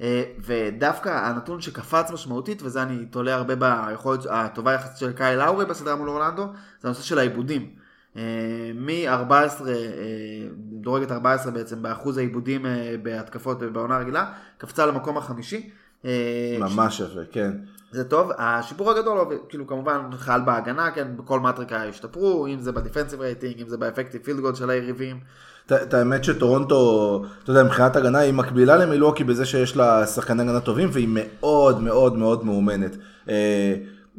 אה, 0.00 0.22
ודווקא 0.38 1.08
הנתון 1.08 1.60
שקפץ 1.60 2.10
משמעותית, 2.10 2.62
וזה 2.62 2.82
אני 2.82 3.06
תולה 3.06 3.34
הרבה 3.34 3.54
ביכולת 3.56 4.20
הטובה 4.30 4.72
יחסית 4.72 4.96
של 4.96 5.12
קייל 5.12 5.36
לאורי 5.36 5.64
בסדרה 5.64 5.96
מול 5.96 6.08
אורלנדו, 6.08 6.46
זה 6.80 6.88
הנושא 6.88 7.02
של 7.02 7.18
האיבודים. 7.18 7.81
מ-14, 8.74 9.62
מדורגת 10.72 11.12
14 11.12 11.52
בעצם, 11.52 11.82
באחוז 11.82 12.18
העיבודים 12.18 12.66
אה, 12.66 12.94
בהתקפות 13.02 13.58
בעונה 13.72 13.96
הרגילה, 13.96 14.24
קפצה 14.58 14.86
למקום 14.86 15.16
החמישי. 15.18 15.70
אה, 16.04 16.10
ממש 16.60 17.00
יפה, 17.00 17.20
כן. 17.32 17.52
זה 17.92 18.04
טוב, 18.04 18.30
השיפור 18.38 18.90
הגדול, 18.90 19.18
כאילו 19.48 19.66
כמובן 19.66 20.00
חל 20.16 20.40
בהגנה, 20.40 20.90
כן, 20.90 21.08
בכל 21.16 21.40
מטריקה 21.40 21.84
השתפרו, 21.84 22.46
אם 22.46 22.60
זה 22.60 22.72
בדיפנסיב 22.72 23.20
רייטינג, 23.20 23.60
אם 23.60 23.68
זה 23.68 23.76
באפקטיב 23.76 24.22
פילד 24.22 24.40
גולד 24.40 24.56
של 24.56 24.70
היריבים. 24.70 25.20
את- 25.66 25.94
האמת 25.94 26.24
שטורונטו, 26.24 27.24
אתה 27.42 27.50
יודע, 27.50 27.62
מבחינת 27.62 27.96
הגנה 27.96 28.18
היא 28.18 28.32
מקבילה 28.34 28.76
למילואקי 28.76 29.24
בזה 29.24 29.46
שיש 29.46 29.76
לה 29.76 30.06
שחקני 30.06 30.42
הגנה 30.42 30.60
טובים 30.60 30.88
והיא 30.92 31.08
מאוד 31.10 31.80
מאוד 31.80 32.16
מאוד 32.16 32.44
מאומנת. 32.44 32.96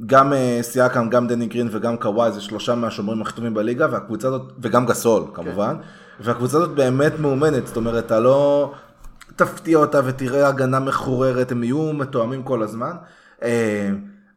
גם 0.06 0.34
אה, 0.34 0.60
סיאקם, 0.62 1.10
גם 1.10 1.28
דני 1.28 1.46
גרין 1.46 1.68
וגם 1.72 1.98
קוואי 1.98 2.32
זה 2.32 2.42
שלושה 2.42 2.76
מהשומרים 2.76 3.22
הכי 3.22 3.34
טובים 3.34 3.54
בליגה 3.54 3.88
והקבוצה 3.92 4.28
הזאת, 4.28 4.54
וגם 4.60 4.86
גסול 4.86 5.24
כמובן, 5.34 5.76
והקבוצה 6.20 6.58
הזאת 6.58 6.76
באמת 6.76 7.20
מאומנת, 7.20 7.68
זאת 7.68 7.78
אומרת, 7.78 8.06
אתה 8.06 8.20
לא 8.20 8.74
תפתיע 9.36 9.78
אותה 9.78 10.02
ותראה 10.06 10.48
הגנה 10.48 10.80
מחוררת, 10.80 11.52
הם 11.52 11.64
יהיו 11.64 11.94
מתואמים 11.94 12.44
כל 12.44 12.64
הזמן. 12.64 12.92
אה, 13.44 13.90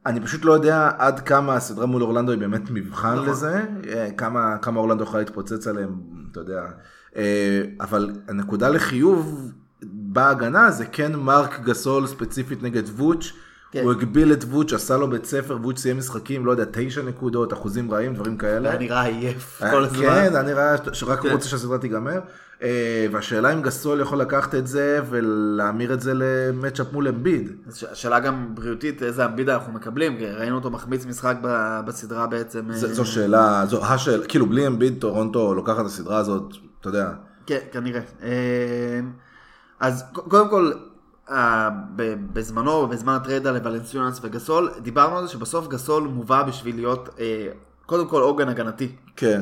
אני 0.06 0.20
פשוט 0.20 0.44
לא 0.44 0.52
יודע 0.52 0.90
עד 0.98 1.20
כמה 1.20 1.54
הסדרה 1.54 1.86
מול 1.86 2.02
אורלנדו 2.02 2.32
היא 2.32 2.40
באמת 2.40 2.70
מבחן 2.70 3.14
נכון. 3.14 3.28
לזה, 3.28 3.64
אה, 3.88 4.08
כמה, 4.16 4.56
כמה 4.62 4.80
אורלנדו 4.80 5.04
יכולה 5.04 5.22
להתפוצץ 5.22 5.66
עליהם, 5.66 6.00
אתה 6.32 6.40
יודע. 6.40 6.62
אבל 7.80 8.10
הנקודה 8.28 8.68
לחיוב 8.68 9.52
בהגנה 9.82 10.70
זה 10.70 10.86
כן 10.86 11.16
מרק 11.16 11.60
גסול 11.64 12.06
ספציפית 12.06 12.62
נגד 12.62 12.82
וואץ'. 12.88 13.32
כן. 13.70 13.82
הוא 13.82 13.92
הגביל 13.92 14.32
את 14.32 14.44
וואץ', 14.44 14.72
עשה 14.72 14.96
לו 14.96 15.10
בית 15.10 15.24
ספר, 15.24 15.58
וואץ' 15.62 15.78
סיים 15.78 15.98
משחקים, 15.98 16.46
לא 16.46 16.50
יודע, 16.50 16.64
תשע 16.72 17.02
נקודות, 17.02 17.52
אחוזים 17.52 17.90
רעים, 17.90 18.14
דברים 18.14 18.36
כאלה. 18.36 18.70
היה 18.70 18.78
נראה 18.78 19.02
עייף 19.02 19.62
אה, 19.62 19.70
כל 19.70 19.84
הזמן. 19.84 19.98
כן, 19.98 20.34
היה 20.34 20.42
נראה 20.42 20.76
שרק 20.92 21.18
הוא 21.18 21.28
כן. 21.28 21.34
רוצה 21.34 21.48
שהסדרה 21.48 21.78
תיגמר. 21.78 22.20
אה, 22.62 23.06
והשאלה 23.12 23.52
אם 23.52 23.62
גסול 23.62 24.00
יכול 24.00 24.18
לקחת 24.20 24.54
את 24.54 24.66
זה 24.66 25.00
ולהמיר 25.10 25.94
את 25.94 26.00
זה 26.00 26.12
למצ'אפ 26.14 26.92
מול 26.92 27.08
אמביד. 27.08 27.52
השאלה 27.92 28.20
גם 28.20 28.54
בריאותית, 28.54 29.02
איזה 29.02 29.24
אמבידה 29.26 29.54
אנחנו 29.54 29.72
מקבלים, 29.72 30.18
כי 30.18 30.26
ראינו 30.26 30.56
אותו 30.56 30.70
מחמיץ 30.70 31.06
משחק 31.06 31.36
בסדרה 31.86 32.26
בעצם. 32.26 32.72
ז- 32.72 32.84
אה, 32.84 32.94
זו 32.94 33.04
שאלה, 33.06 33.64
זו 33.68 33.84
השאלה, 33.84 34.26
כאילו 34.26 34.46
בלי 34.46 34.66
אמביד 34.66 35.00
טורונטו 35.00 35.54
לוקחת 35.54 35.80
את 35.80 35.86
הסדרה 35.86 36.18
הזאת, 36.18 36.54
אתה 36.80 36.88
יודע. 36.88 37.10
כן, 37.46 37.58
כנראה. 37.72 38.00
אה, 38.22 39.00
אז 39.80 40.04
קודם 40.12 40.48
כל, 40.50 40.72
ב- 41.30 42.14
בזמנו, 42.32 42.86
בזמן 42.86 43.12
הטריידה 43.12 43.50
לוולנסיונס 43.52 44.20
וגסול, 44.22 44.70
דיברנו 44.82 45.16
על 45.18 45.26
זה 45.26 45.32
שבסוף 45.32 45.68
גסול 45.68 46.02
מובא 46.02 46.42
בשביל 46.42 46.76
להיות 46.76 47.08
אה, 47.20 47.46
קודם 47.86 48.08
כל 48.08 48.22
עוגן 48.22 48.48
הגנתי. 48.48 48.92
כן. 49.16 49.40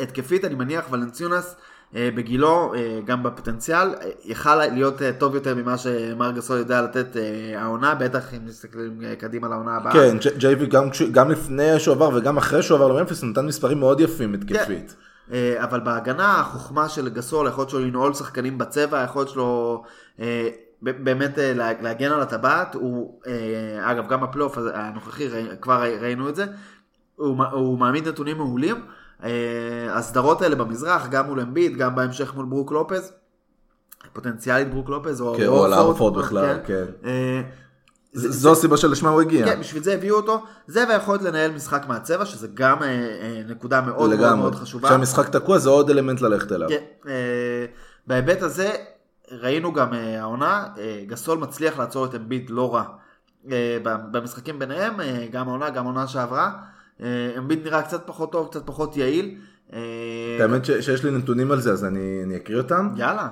התקפית 0.00 0.44
אני 0.44 0.54
מניח 0.54 0.84
ולנציונס 0.90 1.56
אה, 1.96 2.08
בגילו, 2.14 2.74
אה, 2.74 3.00
גם 3.04 3.22
בפוטנציאל, 3.22 3.88
אה, 3.94 4.08
יכל 4.24 4.56
להיות 4.66 5.02
אה, 5.02 5.12
טוב 5.12 5.34
יותר 5.34 5.54
ממה 5.54 5.78
שמר 5.78 6.30
גסול 6.30 6.58
יודע 6.58 6.82
לתת 6.82 7.16
אה, 7.16 7.62
העונה, 7.62 7.94
בטח 7.94 8.34
אם 8.34 8.46
מסתכלים 8.46 9.00
אה, 9.04 9.16
קדימה 9.16 9.48
לעונה 9.48 9.76
הבאה. 9.76 9.92
כן, 9.92 10.16
ג'- 10.18 10.38
ג'יי.וי 10.38 10.66
גם, 10.66 10.88
גם 11.12 11.30
לפני 11.30 11.80
שהוא 11.80 11.94
עבר 11.94 12.10
וגם 12.14 12.36
אחרי 12.36 12.62
שהוא 12.62 12.76
עבר 12.76 12.92
לממפיס 12.92 13.22
נתן 13.24 13.46
מספרים 13.46 13.80
מאוד 13.80 14.00
יפים 14.00 14.34
התקפית. 14.34 14.94
אה, 15.32 15.54
אבל 15.64 15.80
בהגנה 15.80 16.40
החוכמה 16.40 16.88
של 16.88 17.08
גסול, 17.08 17.46
היכולת 17.46 17.70
שלו 17.70 17.80
לנעול 17.80 18.14
שחקנים 18.14 18.58
בצבע, 18.58 19.00
היכולת 19.00 19.28
שלו 19.28 19.82
אה, 20.20 20.48
באמת 20.92 21.38
אה, 21.38 21.52
לה- 21.54 21.82
להגן 21.82 22.12
על 22.12 22.20
הטבעת, 22.20 22.74
הוא, 22.74 23.20
אה, 23.26 23.32
אגב 23.92 24.08
גם 24.08 24.20
בפלייאוף 24.20 24.58
הזה- 24.58 24.70
הנוכחי 24.74 25.28
כבר 25.60 25.80
ראי- 25.80 25.98
ראינו 25.98 26.28
את 26.28 26.36
זה, 26.36 26.44
הוא, 27.16 27.44
הוא 27.52 27.78
מעמיד 27.78 28.08
נתונים 28.08 28.36
מעולים. 28.36 28.76
אה, 29.24 29.30
הסדרות 29.90 30.42
האלה 30.42 30.54
במזרח, 30.54 31.06
גם 31.08 31.26
מול 31.26 31.40
אמביט, 31.40 31.76
גם 31.76 31.94
בהמשך 31.94 32.34
מול 32.34 32.46
ברוק 32.46 32.72
לופז, 32.72 33.12
פוטנציאלית 34.12 34.70
ברוק 34.70 34.88
לופז, 34.88 35.20
או, 35.20 35.34
כן, 35.36 35.46
או 35.46 35.64
על 35.64 35.74
אורפורד 35.74 36.18
בכלל, 36.18 36.58
כן. 36.66 36.84
אה, 37.04 37.40
זה- 38.12 38.30
זו 38.32 38.52
הסיבה 38.52 38.76
שלשמה 38.76 39.10
הוא 39.10 39.20
הגיע. 39.20 39.46
כן, 39.46 39.60
בשביל 39.60 39.82
זה 39.82 39.94
הביאו 39.94 40.16
אותו. 40.16 40.42
זה 40.66 40.84
והיכולת 40.88 41.22
לנהל 41.22 41.50
משחק 41.52 41.84
מהצבע, 41.88 42.24
שזה 42.26 42.48
גם 42.54 42.82
אה, 42.82 42.88
אה, 42.88 43.42
נקודה 43.48 43.80
מאוד 43.80 44.14
מאוד. 44.16 44.34
מאוד 44.34 44.54
חשובה. 44.54 44.88
כשהמשחק 44.88 45.28
תקוע 45.28 45.58
זה 45.58 45.68
עוד 45.70 45.90
אלמנט 45.90 46.20
ללכת 46.20 46.52
אליו. 46.52 46.68
כן, 46.68 46.84
אה, 47.08 47.66
בהיבט 48.06 48.42
הזה 48.42 48.70
ראינו 49.30 49.72
גם 49.72 49.94
אה, 49.94 50.20
העונה, 50.20 50.66
אה, 50.78 51.02
גסול 51.06 51.38
מצליח 51.38 51.78
לעצור 51.78 52.04
את 52.04 52.14
אמביט 52.14 52.46
לא 52.50 52.74
רע 52.74 52.84
אה, 53.52 53.78
במשחקים 54.10 54.58
ביניהם, 54.58 54.94
גם 55.32 55.48
העונה, 55.48 55.70
גם 55.70 55.84
העונה 55.84 56.06
שעברה. 56.06 56.52
אמביט 57.38 57.64
נראה 57.64 57.82
קצת 57.82 58.02
פחות 58.06 58.32
טוב, 58.32 58.48
קצת 58.50 58.66
פחות 58.66 58.96
יעיל. 58.96 59.34
האמת 60.40 60.64
ש- 60.64 60.70
שיש 60.70 61.04
לי 61.04 61.10
נתונים 61.10 61.50
על 61.52 61.60
זה 61.60 61.72
אז 61.72 61.84
אני 61.84 62.20
אני 62.24 62.36
אקריא 62.36 62.58
אותם. 62.58 62.88
יאללה. 62.96 63.28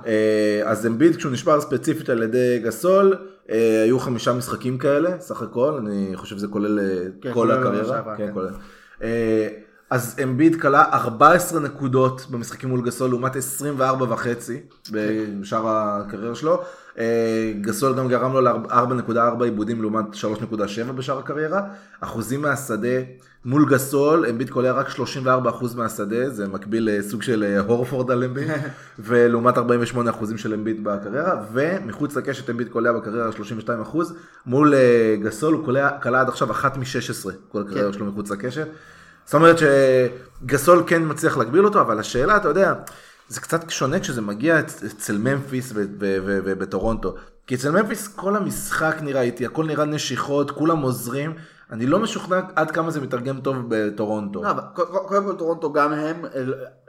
אז 0.65 0.87
אמביד 0.87 1.15
כשהוא 1.15 1.31
נשבר 1.31 1.61
ספציפית 1.61 2.09
על 2.09 2.23
ידי 2.23 2.59
גסול 2.63 3.15
היו 3.83 3.99
חמישה 3.99 4.33
משחקים 4.33 4.77
כאלה 4.77 5.19
סך 5.19 5.41
הכל 5.41 5.73
אני 5.73 6.11
חושב 6.15 6.37
שזה 6.37 6.47
כולל 6.47 6.79
כן, 7.21 7.33
כל 7.33 7.51
הקריירה. 7.51 8.15
כן, 8.17 8.27
כן. 8.27 8.33
כולל. 8.33 8.53
אה, 9.91 9.95
אז 9.95 10.15
אמביד 10.23 10.61
כלה 10.61 10.83
14 10.93 11.59
נקודות 11.59 12.25
במשחקים 12.29 12.69
מול 12.69 12.81
גסול 12.81 13.09
לעומת 13.09 13.35
24 13.35 14.05
וחצי 14.13 14.61
בשאר 14.91 15.67
הקריירה 15.67 16.35
שלו. 16.35 16.61
אה, 16.97 17.53
גסול 17.61 17.97
גם 17.97 18.07
גרם 18.07 18.33
לו 18.33 18.41
ל-4.4 18.41 19.43
עיבודים 19.43 19.81
לעומת 19.81 20.05
3.7 20.13 20.91
בשאר 20.91 21.19
הקריירה. 21.19 21.61
אחוזים 22.01 22.41
מהשדה 22.41 22.97
מול 23.45 23.65
גסול, 23.69 24.25
אמביד 24.29 24.49
קולע 24.49 24.71
רק 24.71 24.87
34% 24.89 25.75
מהשדה, 25.75 26.29
זה 26.29 26.47
מקביל 26.47 26.89
לסוג 26.91 27.21
של 27.21 27.43
אה, 27.43 27.59
הורפורד 27.59 28.11
על 28.11 28.23
אמביד, 28.23 28.47
ולעומת 28.99 29.57
48% 29.57 29.61
של 30.37 30.53
אמביד 30.53 30.83
בקריירה, 30.83 31.45
ומחוץ 31.53 32.15
לקשת 32.15 32.49
אמביד 32.49 32.69
קולע 32.69 32.91
בקריירה 32.91 33.29
32%, 33.93 33.97
מול 34.45 34.73
אה, 34.73 35.15
גסול 35.21 35.53
הוא 35.53 35.65
קולע, 35.65 35.89
קלע 35.89 36.21
עד 36.21 36.27
עכשיו 36.27 36.51
אחת 36.51 36.77
מ-16, 36.77 37.29
כל 37.51 37.61
הקריירה 37.61 37.93
שלו 37.93 38.05
מחוץ 38.05 38.31
לקשת. 38.31 38.67
זאת 39.25 39.33
אומרת 39.33 39.55
שגסול 39.59 40.83
כן 40.87 41.01
מצליח 41.05 41.37
להגביל 41.37 41.65
אותו, 41.65 41.81
אבל 41.81 41.99
השאלה, 41.99 42.37
אתה 42.37 42.47
יודע, 42.47 42.73
זה 43.27 43.41
קצת 43.41 43.69
שונה 43.69 43.99
כשזה 43.99 44.21
מגיע 44.21 44.59
אצ- 44.59 44.83
אצל 44.83 45.17
ממפיס 45.17 45.73
ובטורונטו. 45.75 47.15
כי 47.47 47.55
אצל 47.55 47.71
ממפיס 47.71 48.07
כל 48.07 48.35
המשחק 48.35 48.95
נראה 49.01 49.21
איתי, 49.21 49.45
הכל 49.45 49.65
נראה 49.65 49.85
נשיכות, 49.85 50.51
כולם 50.51 50.81
עוזרים. 50.81 51.33
אני 51.71 51.85
לא 51.87 51.99
משוכנע 51.99 52.39
עד 52.55 52.71
כמה 52.71 52.91
זה 52.91 53.01
מתרגם 53.01 53.39
טוב 53.39 53.55
בטורונטו. 53.69 54.43
לא, 54.43 54.49
קודם 54.73 55.23
כל 55.25 55.35
טורונטו 55.37 55.73
גם 55.73 55.93
הם, 55.93 56.25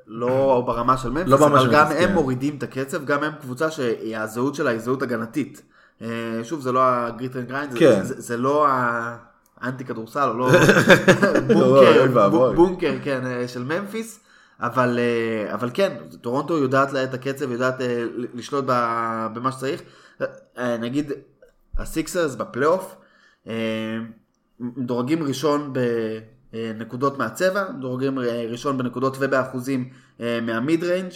לא 0.06 0.62
ברמה 0.66 0.96
של 0.96 1.10
ממפיס, 1.10 1.28
לא 1.40 1.46
אבל 1.46 1.72
גם 1.72 1.86
הם 1.86 2.08
כן. 2.08 2.14
מורידים 2.14 2.56
את 2.58 2.62
הקצב, 2.62 3.04
גם 3.04 3.22
הם 3.24 3.32
קבוצה 3.40 3.70
שהזהות 3.70 4.54
שלה 4.54 4.70
היא 4.70 4.78
זהות 4.78 5.02
הגנתית. 5.02 5.62
אה, 6.02 6.08
שוב, 6.44 6.60
זה 6.60 6.72
לא 6.72 6.80
ה 6.84 6.95
grit 6.95 7.36
and 7.36 7.48
grind. 7.48 7.72
זה- 8.04 8.20
זה 8.20 8.36
לא 8.36 8.66
האנטי 9.60 9.84
כדורסל, 9.84 10.28
או 10.28 10.38
לא 10.38 10.48
אוי 11.54 12.54
בונקר, 12.54 12.94
כן, 13.02 13.26
אה, 13.26 13.48
של 13.48 13.64
ממפיס. 13.64 14.26
אבל, 14.60 14.98
אה, 14.98 15.54
אבל 15.54 15.70
כן, 15.74 15.96
טורונטו 16.20 16.58
יודעת 16.58 16.92
להאט 16.92 17.04
את 17.04 17.14
הקצב, 17.14 17.50
יודעת 17.50 17.80
אה, 17.80 18.04
לשלוט 18.34 18.64
במה 19.34 19.52
שצריך. 19.52 19.82
נגיד, 20.80 21.12
הסיקסרס 21.78 22.34
בפלייאוף, 22.34 22.96
מדורגים 24.60 25.22
ראשון 25.22 25.72
בנקודות 26.52 27.18
מהצבע, 27.18 27.64
מדורגים 27.78 28.18
אה, 28.18 28.46
ראשון 28.48 28.78
בנקודות 28.78 29.16
ובאחוזים 29.20 29.88
מה 30.42 30.59
mid 30.59 30.84
range 30.84 31.12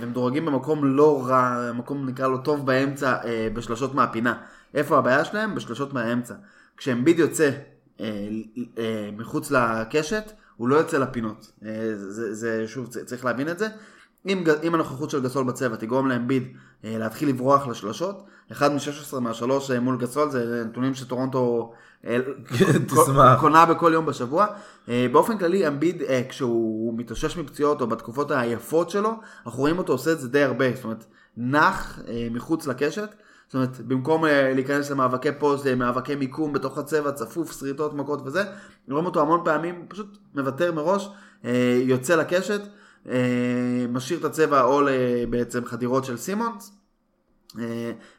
ומדורגים 0.00 0.46
במקום 0.46 0.84
לא 0.84 1.22
רע, 1.26 1.72
מקום 1.74 2.08
נקרא 2.08 2.28
לו 2.28 2.38
טוב 2.38 2.66
באמצע 2.66 3.16
בשלושות 3.54 3.94
מהפינה. 3.94 4.34
איפה 4.74 4.98
הבעיה 4.98 5.24
שלהם? 5.24 5.54
בשלושות 5.54 5.92
מהאמצע. 5.92 6.34
כשאמביד 6.76 7.18
יוצא 7.18 7.50
אה, 8.00 8.28
אה, 8.78 9.10
מחוץ 9.16 9.50
לקשת, 9.50 10.32
הוא 10.56 10.68
לא 10.68 10.76
יוצא 10.76 10.98
לפינות. 10.98 11.52
אה, 11.64 11.94
זה, 11.94 12.34
זה 12.34 12.64
שוב, 12.66 12.86
צריך 12.86 13.24
להבין 13.24 13.48
את 13.48 13.58
זה. 13.58 13.68
אם, 14.26 14.44
אם 14.62 14.74
הנוכחות 14.74 15.10
של 15.10 15.22
גסול 15.22 15.44
בצבע 15.44 15.76
תגרום 15.76 16.08
לאמביד 16.08 16.56
אה, 16.84 16.98
להתחיל 16.98 17.28
לברוח 17.28 17.66
לשלושות, 17.66 18.24
אחד 18.52 18.72
מ-16 18.72 19.20
מהשלוש 19.20 19.70
אה, 19.70 19.80
מול 19.80 19.98
גסול 19.98 20.30
זה 20.30 20.64
נתונים 20.64 20.94
שטורונטו 20.94 21.72
אה. 22.06 23.36
קונה 23.40 23.66
בכל 23.66 23.90
יום 23.94 24.06
בשבוע. 24.06 24.46
אה, 24.88 25.06
באופן 25.12 25.38
כללי 25.38 25.68
אמביד 25.68 26.02
אה, 26.02 26.22
כשהוא 26.28 26.94
מתאושש 26.98 27.36
מפציעות 27.36 27.80
או 27.80 27.86
בתקופות 27.86 28.30
היפות 28.30 28.90
שלו, 28.90 29.10
אנחנו 29.46 29.60
רואים 29.60 29.78
אותו 29.78 29.92
עושה 29.92 30.12
את 30.12 30.20
זה 30.20 30.28
די 30.28 30.42
הרבה, 30.42 30.74
זאת 30.74 30.84
אומרת 30.84 31.04
נח 31.36 31.98
אה, 32.08 32.28
מחוץ 32.30 32.66
לקשת. 32.66 33.14
זאת 33.54 33.56
אומרת, 33.56 33.80
במקום 33.80 34.24
אה, 34.24 34.52
להיכנס 34.54 34.90
למאבקי 34.90 35.28
פוסט, 35.38 35.66
אה, 35.66 35.74
מאבקי 35.74 36.14
מיקום 36.14 36.52
בתוך 36.52 36.78
הצבע, 36.78 37.12
צפוף, 37.12 37.60
שריטות, 37.60 37.94
מכות 37.94 38.20
וזה, 38.24 38.42
רואים 38.90 39.06
אותו 39.06 39.20
המון 39.20 39.40
פעמים, 39.44 39.86
פשוט 39.88 40.18
מוותר 40.34 40.72
מראש, 40.72 41.08
אה, 41.44 41.80
יוצא 41.82 42.16
לקשת, 42.16 42.60
משאיר 43.88 44.18
את 44.18 44.24
הצבע 44.24 44.62
או 44.62 44.80
בעצם 45.30 45.64
חדירות 45.64 46.04
של 46.04 46.16
סימונס, 46.16 46.72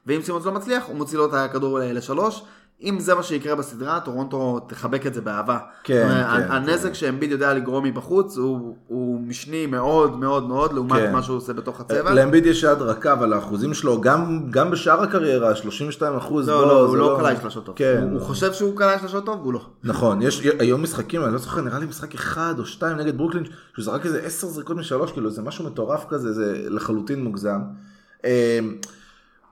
ואם 0.06 0.21
סימונס 0.21 0.45
לא 0.45 0.52
מצליח, 0.52 0.86
הוא 0.88 0.95
מוציא 0.95 1.17
לו 1.17 1.26
את 1.26 1.34
הכדור 1.34 1.80
לשלוש. 1.84 2.43
אם 2.83 2.99
זה 2.99 3.15
מה 3.15 3.23
שיקרה 3.23 3.55
בסדרה, 3.55 3.99
טורונטו 3.99 4.59
תחבק 4.59 5.07
את 5.07 5.13
זה 5.13 5.21
באהבה. 5.21 5.57
כן, 5.83 6.01
אומרת, 6.03 6.25
כן, 6.25 6.51
הנזק 6.51 6.88
כן. 6.88 6.93
שאמביד 6.93 7.31
יודע 7.31 7.53
לגרום 7.53 7.83
מבחוץ 7.83 8.38
הוא, 8.38 8.75
הוא 8.88 9.21
משני 9.21 9.65
מאוד 9.65 10.19
מאוד 10.19 10.47
מאוד 10.47 10.73
לעומת 10.73 10.99
כן. 10.99 11.11
מה 11.13 11.23
שהוא 11.23 11.38
עושה 11.38 11.53
בתוך 11.53 11.81
הצבע. 11.81 12.13
לאמביד 12.13 12.45
יש 12.45 12.63
יד 12.63 12.81
רכה, 12.81 13.13
אבל 13.13 13.33
האחוזים 13.33 13.73
שלו, 13.73 14.01
גם, 14.01 14.45
גם 14.49 14.71
בשאר 14.71 15.03
הקריירה, 15.03 15.55
32 15.55 16.15
אחוז, 16.15 16.49
לא, 16.49 16.67
לא, 16.67 16.85
הוא 16.85 16.97
לא 16.97 17.17
קלע 17.19 17.41
שלושות 17.41 17.65
טוב. 17.65 17.75
כן. 17.75 17.99
הוא, 18.01 18.11
הוא 18.11 18.21
חושב 18.21 18.53
שהוא 18.53 18.77
קלע 18.77 18.99
שלושות 18.99 19.25
טוב, 19.25 19.39
והוא 19.41 19.53
לא. 19.53 19.65
נכון, 19.83 20.21
יש 20.21 20.47
היום 20.59 20.83
משחקים, 20.83 21.23
אני 21.23 21.33
לא 21.33 21.38
זוכר, 21.38 21.61
נראה 21.61 21.79
לי 21.79 21.85
משחק 21.85 22.13
אחד 22.13 22.53
או 22.59 22.65
שתיים 22.65 22.97
נגד 22.97 23.17
ברוקלין, 23.17 23.43
שהוא 23.73 23.85
זרק 23.85 24.05
איזה 24.05 24.19
עשר 24.19 24.47
זריקות 24.47 24.77
משלוש, 24.77 25.11
כאילו 25.11 25.31
זה 25.31 25.41
משהו 25.41 25.65
מטורף 25.65 26.05
כזה, 26.09 26.33
זה 26.33 26.65
לחלוטין 26.69 27.23
מוגזם. 27.23 27.59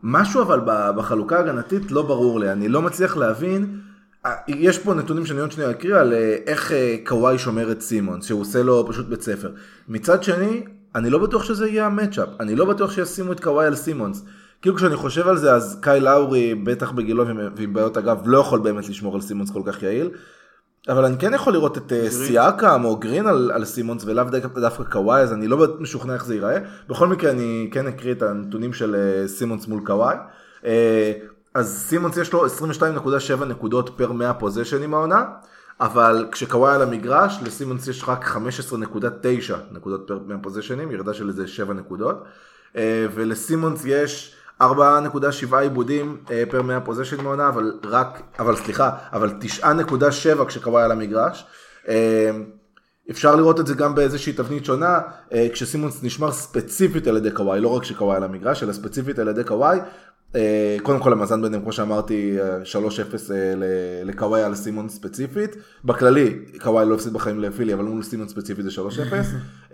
משהו 0.03 0.41
אבל 0.41 0.59
בחלוקה 0.95 1.37
ההגנתית 1.37 1.91
לא 1.91 2.01
ברור 2.01 2.39
לי, 2.39 2.51
אני 2.51 2.67
לא 2.67 2.81
מצליח 2.81 3.17
להבין, 3.17 3.79
אה, 4.25 4.31
יש 4.47 4.79
פה 4.79 4.93
נתונים 4.93 5.25
שאני 5.25 5.39
עוד 5.39 5.51
שנייה 5.51 5.71
אקריא 5.71 5.95
על 5.95 6.13
אה, 6.13 6.37
איך 6.45 6.71
אה, 6.71 6.95
קוואי 7.05 7.37
שומר 7.37 7.71
את 7.71 7.81
סימונס, 7.81 8.25
שהוא 8.25 8.41
עושה 8.41 8.63
לו 8.63 8.85
פשוט 8.89 9.05
בית 9.05 9.21
ספר. 9.21 9.51
מצד 9.87 10.23
שני, 10.23 10.63
אני 10.95 11.09
לא 11.09 11.17
בטוח 11.17 11.43
שזה 11.43 11.67
יהיה 11.67 11.85
ה 11.85 11.90
matchup, 11.90 12.29
אני 12.39 12.55
לא 12.55 12.65
בטוח 12.65 12.91
שישימו 12.91 13.31
את 13.31 13.39
קוואי 13.39 13.65
על 13.65 13.75
סימונס. 13.75 14.25
כאילו 14.61 14.75
כשאני 14.75 14.95
חושב 14.95 15.27
על 15.27 15.37
זה, 15.37 15.53
אז 15.53 15.79
קייל 15.81 15.99
לאורי, 15.99 16.55
בטח 16.55 16.91
בגילו 16.91 17.25
ועם 17.55 17.73
בעיות 17.73 17.97
הגב, 17.97 18.21
לא 18.25 18.37
יכול 18.37 18.59
באמת 18.59 18.89
לשמור 18.89 19.15
על 19.15 19.21
סימונס 19.21 19.51
כל 19.51 19.61
כך 19.65 19.83
יעיל. 19.83 20.09
אבל 20.89 21.05
אני 21.05 21.17
כן 21.17 21.33
יכול 21.33 21.53
לראות 21.53 21.77
את 21.77 21.93
אה, 21.93 22.09
סיאקם 22.09 22.85
או 22.85 22.95
גרין 22.95 23.27
על, 23.27 23.51
על 23.53 23.65
סימונס 23.65 24.03
ולאו 24.05 24.23
דווקא, 24.55 24.83
קוואי, 24.83 25.21
אז 25.21 25.33
אני 25.33 25.47
לא 25.47 25.67
משוכנע 25.79 26.13
איך 26.13 26.25
זה 26.25 26.35
ייראה. 26.35 26.57
בכל 26.89 27.07
מקרה 27.07 27.31
אני 27.31 27.69
כן 27.71 27.87
אקריא 27.87 28.13
את 28.13 28.21
הנתונים 28.21 28.73
של 28.73 28.95
אה, 28.95 29.27
סימונס 29.27 29.67
מול 29.67 29.81
קוואי. 29.85 30.15
אה, 30.65 31.11
אז 31.53 31.85
סימונס 31.87 32.17
יש 32.17 32.33
לו 32.33 32.45
22.7 32.47 33.45
נקודות 33.45 33.89
פר 33.97 34.11
100 34.11 34.33
פוזיישנים 34.33 34.93
העונה, 34.93 35.25
אבל 35.79 36.27
כשקוואי 36.31 36.75
על 36.75 36.81
המגרש, 36.81 37.39
לסימונס 37.43 37.87
יש 37.87 38.03
רק 38.07 38.25
15.9 38.25 39.53
נקודות 39.71 40.07
פר 40.07 40.19
100 40.27 40.37
פוזיישנים, 40.37 40.91
ירידה 40.91 41.13
של 41.13 41.27
איזה 41.27 41.47
7 41.47 41.73
נקודות. 41.73 42.23
ולסימונס 43.13 43.85
יש 43.85 44.35
4.7 44.71 45.55
עיבודים 45.57 46.17
אה, 46.31 46.43
פר 46.49 46.61
100 46.61 46.79
פוזיישנים 46.81 47.25
העונה, 47.27 47.47
אבל 47.47 47.73
רק, 47.85 48.21
אבל 48.39 48.55
סליחה, 48.55 48.89
אבל 49.13 49.29
9.7 49.61 50.45
כשקוואי 50.47 50.83
על 50.83 50.91
המגרש. 50.91 51.45
אה, 51.87 52.31
אפשר 53.11 53.35
לראות 53.35 53.59
את 53.59 53.67
זה 53.67 53.73
גם 53.75 53.95
באיזושהי 53.95 54.33
תבנית 54.33 54.65
שונה, 54.65 54.99
אה, 55.33 55.47
כשסימונס 55.53 56.03
נשמר 56.03 56.31
ספציפית 56.31 57.07
על 57.07 57.17
ידי 57.17 57.31
קוואי, 57.31 57.59
לא 57.61 57.67
רק 57.67 57.81
כשקוואי 57.81 58.17
על 58.17 58.23
המגרש, 58.23 58.63
אלא 58.63 58.73
ספציפית 58.73 59.19
על 59.19 59.27
ידי 59.27 59.43
קוואי. 59.43 59.79
קודם 60.83 60.99
כל 60.99 61.13
המאזן 61.13 61.41
ביניהם, 61.41 61.61
כמו 61.61 61.71
שאמרתי, 61.71 62.37
אה, 62.41 62.57
3-0 62.65 63.31
אה, 63.31 63.53
ל- 63.55 64.09
לקוואי 64.09 64.43
על 64.43 64.55
סימון 64.55 64.89
ספציפית. 64.89 65.55
בכללי, 65.85 66.39
קוואי 66.61 66.85
לא 66.85 66.95
הפסיד 66.95 67.13
בחיים 67.13 67.39
לפילי, 67.39 67.73
אבל 67.73 67.83
מול 67.83 68.03
סימון 68.03 68.27
ספציפית 68.27 68.65
זה 68.65 68.71
3-0. 68.71 69.25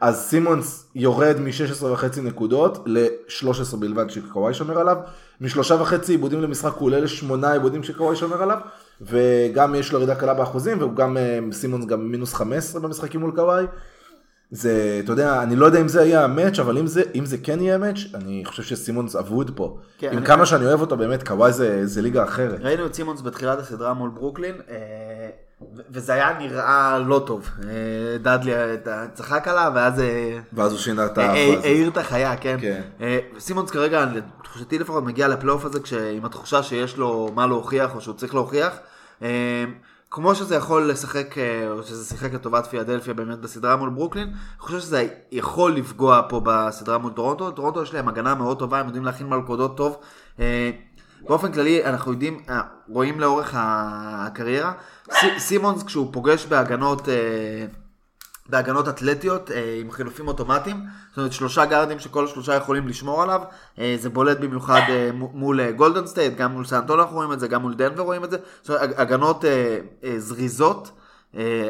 אז 0.00 0.16
סימונס 0.16 0.86
יורד 0.94 1.36
מ-16.5 1.40 2.20
נקודות 2.22 2.78
ל-13 2.86 3.76
בלבד 3.76 4.10
שקוואי 4.10 4.54
שומר 4.54 4.78
עליו. 4.78 4.96
משלושה 5.40 5.74
וחצי 5.74 6.12
עיבודים 6.12 6.42
למשחק 6.42 6.72
הוא 6.72 6.86
עולה 6.86 7.00
לשמונה 7.00 7.52
עיבודים 7.52 7.82
שקוואי 7.82 8.16
שומר 8.16 8.42
עליו. 8.42 8.58
וגם 9.00 9.74
יש 9.74 9.92
לו 9.92 9.98
ירידה 9.98 10.14
קלה 10.14 10.34
באחוזים, 10.34 10.78
והוא 10.78 10.94
גם, 10.94 11.16
אה, 11.16 11.38
סימונס 11.52 11.84
גם 11.86 12.10
מינוס 12.10 12.34
15 12.34 12.80
במשחקים 12.80 13.20
מול 13.20 13.32
קוואי. 13.36 13.64
זה, 14.50 15.00
אתה 15.04 15.12
יודע, 15.12 15.42
אני 15.42 15.56
לא 15.56 15.66
יודע 15.66 15.80
אם 15.80 15.88
זה 15.88 16.02
יהיה 16.02 16.24
המאץ', 16.24 16.58
אבל 16.58 16.78
אם 16.78 16.86
זה, 16.86 17.02
אם 17.14 17.26
זה 17.26 17.38
כן 17.38 17.60
יהיה 17.60 17.78
מאץ', 17.78 17.98
אני 18.14 18.42
חושב 18.44 18.62
שסימונס 18.62 19.16
אבוד 19.16 19.50
פה. 19.56 19.78
כן, 19.98 20.10
עם 20.12 20.18
אני- 20.18 20.26
כמה 20.26 20.46
שאני 20.46 20.66
אוהב 20.66 20.80
אותו, 20.80 20.96
באמת, 20.96 21.28
קוואי 21.28 21.52
זה, 21.52 21.86
זה 21.86 22.02
ליגה 22.02 22.24
אחרת. 22.24 22.60
ראינו 22.60 22.86
את 22.86 22.94
סימונס 22.94 23.20
בתחילת 23.20 23.58
הסדרה 23.58 23.94
מול 23.94 24.10
ברוקלין, 24.10 24.54
אה, 24.70 24.76
וזה 25.90 26.14
היה 26.14 26.38
נראה 26.38 26.98
לא 26.98 27.22
טוב. 27.26 27.50
אה, 27.62 28.18
דאדלי 28.18 28.52
צחק 29.14 29.48
עליו, 29.48 29.72
ואז 29.74 30.00
אה, 30.00 30.38
ואז 30.52 30.72
הוא 30.72 30.80
שינה 30.80 31.06
את 31.06 31.18
אה, 31.18 31.34
אה. 31.34 31.60
העיר 31.62 31.88
את 31.88 31.96
החיה, 31.96 32.36
כן. 32.36 32.56
כן. 32.60 32.82
סימונס 33.38 33.70
כרגע, 33.70 34.04
לתחושתי 34.04 34.78
לפחות, 34.78 35.04
מגיע 35.04 35.28
לפלייאוף 35.28 35.64
הזה 35.64 35.78
עם 36.16 36.24
התחושה 36.24 36.62
שיש 36.62 36.96
לו 36.96 37.30
מה 37.34 37.46
להוכיח, 37.46 37.94
או 37.94 38.00
שהוא 38.00 38.14
צריך 38.14 38.34
להוכיח. 38.34 38.72
כמו 40.10 40.34
שזה 40.34 40.56
יכול 40.56 40.90
לשחק, 40.90 41.34
או 41.70 41.82
שזה 41.82 42.04
שיחק 42.04 42.32
לטובת 42.32 42.66
פילדלפיה 42.66 43.14
באמת 43.14 43.38
בסדרה 43.38 43.76
מול 43.76 43.90
ברוקלין, 43.90 44.28
אני 44.28 44.34
חושב 44.58 44.80
שזה 44.80 45.08
יכול 45.32 45.72
לפגוע 45.72 46.22
פה 46.28 46.40
בסדרה 46.44 46.98
מול 46.98 47.12
טורונטו. 47.12 47.50
טורונטו 47.50 47.82
יש 47.82 47.94
להם 47.94 48.08
הגנה 48.08 48.34
מאוד 48.34 48.58
טובה, 48.58 48.80
הם 48.80 48.86
יודעים 48.86 49.04
להכין 49.04 49.26
מלכודות 49.26 49.76
טוב. 49.76 49.98
באופן 51.28 51.52
כללי 51.52 51.84
אנחנו 51.84 52.12
יודעים, 52.12 52.40
אה, 52.48 52.60
רואים 52.88 53.20
לאורך 53.20 53.50
הקריירה, 53.58 54.72
סי- 55.12 55.38
סימונס 55.40 55.82
כשהוא 55.82 56.08
פוגש 56.12 56.46
בהגנות, 56.46 57.08
אה, 57.08 57.14
בהגנות 58.48 58.88
אתלטיות 58.88 59.50
אה, 59.50 59.78
עם 59.80 59.90
חילופים 59.90 60.28
אוטומטיים, 60.28 60.76
זאת 61.10 61.18
אומרת 61.18 61.32
שלושה 61.32 61.64
גארדים 61.64 61.98
שכל 61.98 62.24
השלושה 62.24 62.54
יכולים 62.54 62.88
לשמור 62.88 63.22
עליו, 63.22 63.40
זה 63.98 64.10
בולט 64.10 64.38
במיוחד 64.40 64.80
מול 65.12 65.70
גולדן 65.70 66.06
סטייט, 66.06 66.36
גם 66.36 66.52
מול 66.52 66.64
סנטון 66.64 67.00
אנחנו 67.00 67.16
רואים 67.16 67.32
את 67.32 67.40
זה, 67.40 67.48
גם 67.48 67.62
מול 67.62 67.74
דנבר 67.74 68.02
רואים 68.02 68.24
את 68.24 68.30
זה, 68.30 68.36
זאת 68.62 68.70
אומרת 68.70 68.82
הג- 68.82 69.00
הגנות 69.00 69.44
זריזות, 70.18 70.90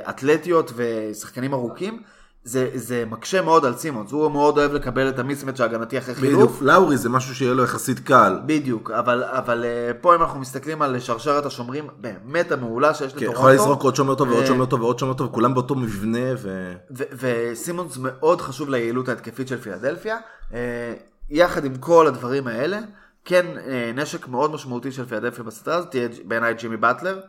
אתלטיות 0.09 0.73
ושחקנים 0.77 1.53
ארוכים. 1.55 2.03
זה, 2.45 2.71
זה 2.75 3.05
מקשה 3.11 3.43
מאוד 3.43 3.65
על 3.65 3.77
סימונס, 3.77 4.13
הוא 4.13 4.31
מאוד 4.31 4.59
אוהב 4.59 4.73
לקבל 4.73 5.09
את 5.09 5.19
ה 5.19 5.23
mismatch 5.23 5.61
ההגנתי 5.61 5.99
אחרי 5.99 6.15
חילוף. 6.15 6.51
בדיוק, 6.51 6.63
לאורי 6.63 6.97
זה 6.97 7.09
משהו 7.09 7.35
שיהיה 7.35 7.55
לו 7.55 7.65
יחסית 7.65 7.99
קל. 7.99 8.41
בדיוק, 8.47 8.91
אבל, 8.91 9.25
אבל 9.25 9.65
אה, 9.65 9.91
פה 10.01 10.17
אם 10.17 10.23
אנחנו 10.23 10.41
מסתכלים 10.41 10.83
על 10.83 11.01
שרשרת 11.01 11.47
השומרים 11.47 11.89
באמת 12.01 12.53
המעולה 12.53 12.95
שיש 12.95 13.13
כן, 13.13 13.19
לטורונטו, 13.19 13.41
יכול 13.41 13.53
לזרוק 13.53 13.83
עוד 13.83 13.97
שומר 13.97 14.15
טוב 14.15 14.29
ועוד 14.29 14.43
אה, 14.43 14.47
שומר 14.47 14.67
טוב 14.67 14.81
ועוד 14.81 14.99
שומר 14.99 15.15
טוב, 15.15 15.29
כולם 15.33 15.55
באותו 15.55 15.75
מבנה 15.75 16.29
ו... 16.39 16.73
ו- 16.91 17.05
וסימונס 17.13 17.99
מאוד 18.01 18.41
חשוב 18.41 18.71
ליעילות 18.71 19.09
ההתקפית 19.09 19.49
של 19.49 19.61
פילדלפיה. 19.61 20.17
אה, 20.55 20.95
יחד 21.31 21.65
עם 21.65 21.77
כל 21.77 22.07
הדברים 22.07 22.47
האלה, 22.47 22.79
כן 23.25 23.47
נשק 23.95 24.29
מאוד 24.29 24.53
משמעותי 24.53 24.93
של 24.93 25.05
פילדלפיה 25.05 25.45
בסדרה 25.45 25.77
הזאת, 25.77 25.91
תהיה 25.91 26.09
בעיניי 26.25 26.55
ג'ימי 26.55 26.77
באטלר. 26.77 27.21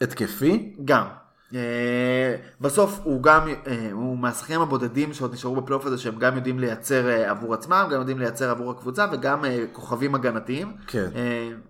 התקפי? 0.00 0.76
גם. 0.84 1.06
אה, 1.54 2.34
בסוף 2.60 3.00
הוא 3.02 3.22
גם, 3.22 3.48
אה, 3.66 3.88
הוא 3.92 4.18
מהשחקנים 4.18 4.60
הבודדים 4.60 5.12
שעוד 5.12 5.32
נשארו 5.32 5.56
בפלייאוף 5.56 5.86
הזה 5.86 5.98
שהם 5.98 6.18
גם 6.18 6.36
יודעים 6.36 6.58
לייצר 6.58 7.08
אה, 7.08 7.30
עבור 7.30 7.54
עצמם, 7.54 7.88
גם 7.92 8.00
יודעים 8.00 8.18
לייצר 8.18 8.50
עבור 8.50 8.70
הקבוצה 8.70 9.06
וגם 9.12 9.44
כוכבים 9.72 10.14
הגנתיים. 10.14 10.72
כן. 10.86 11.08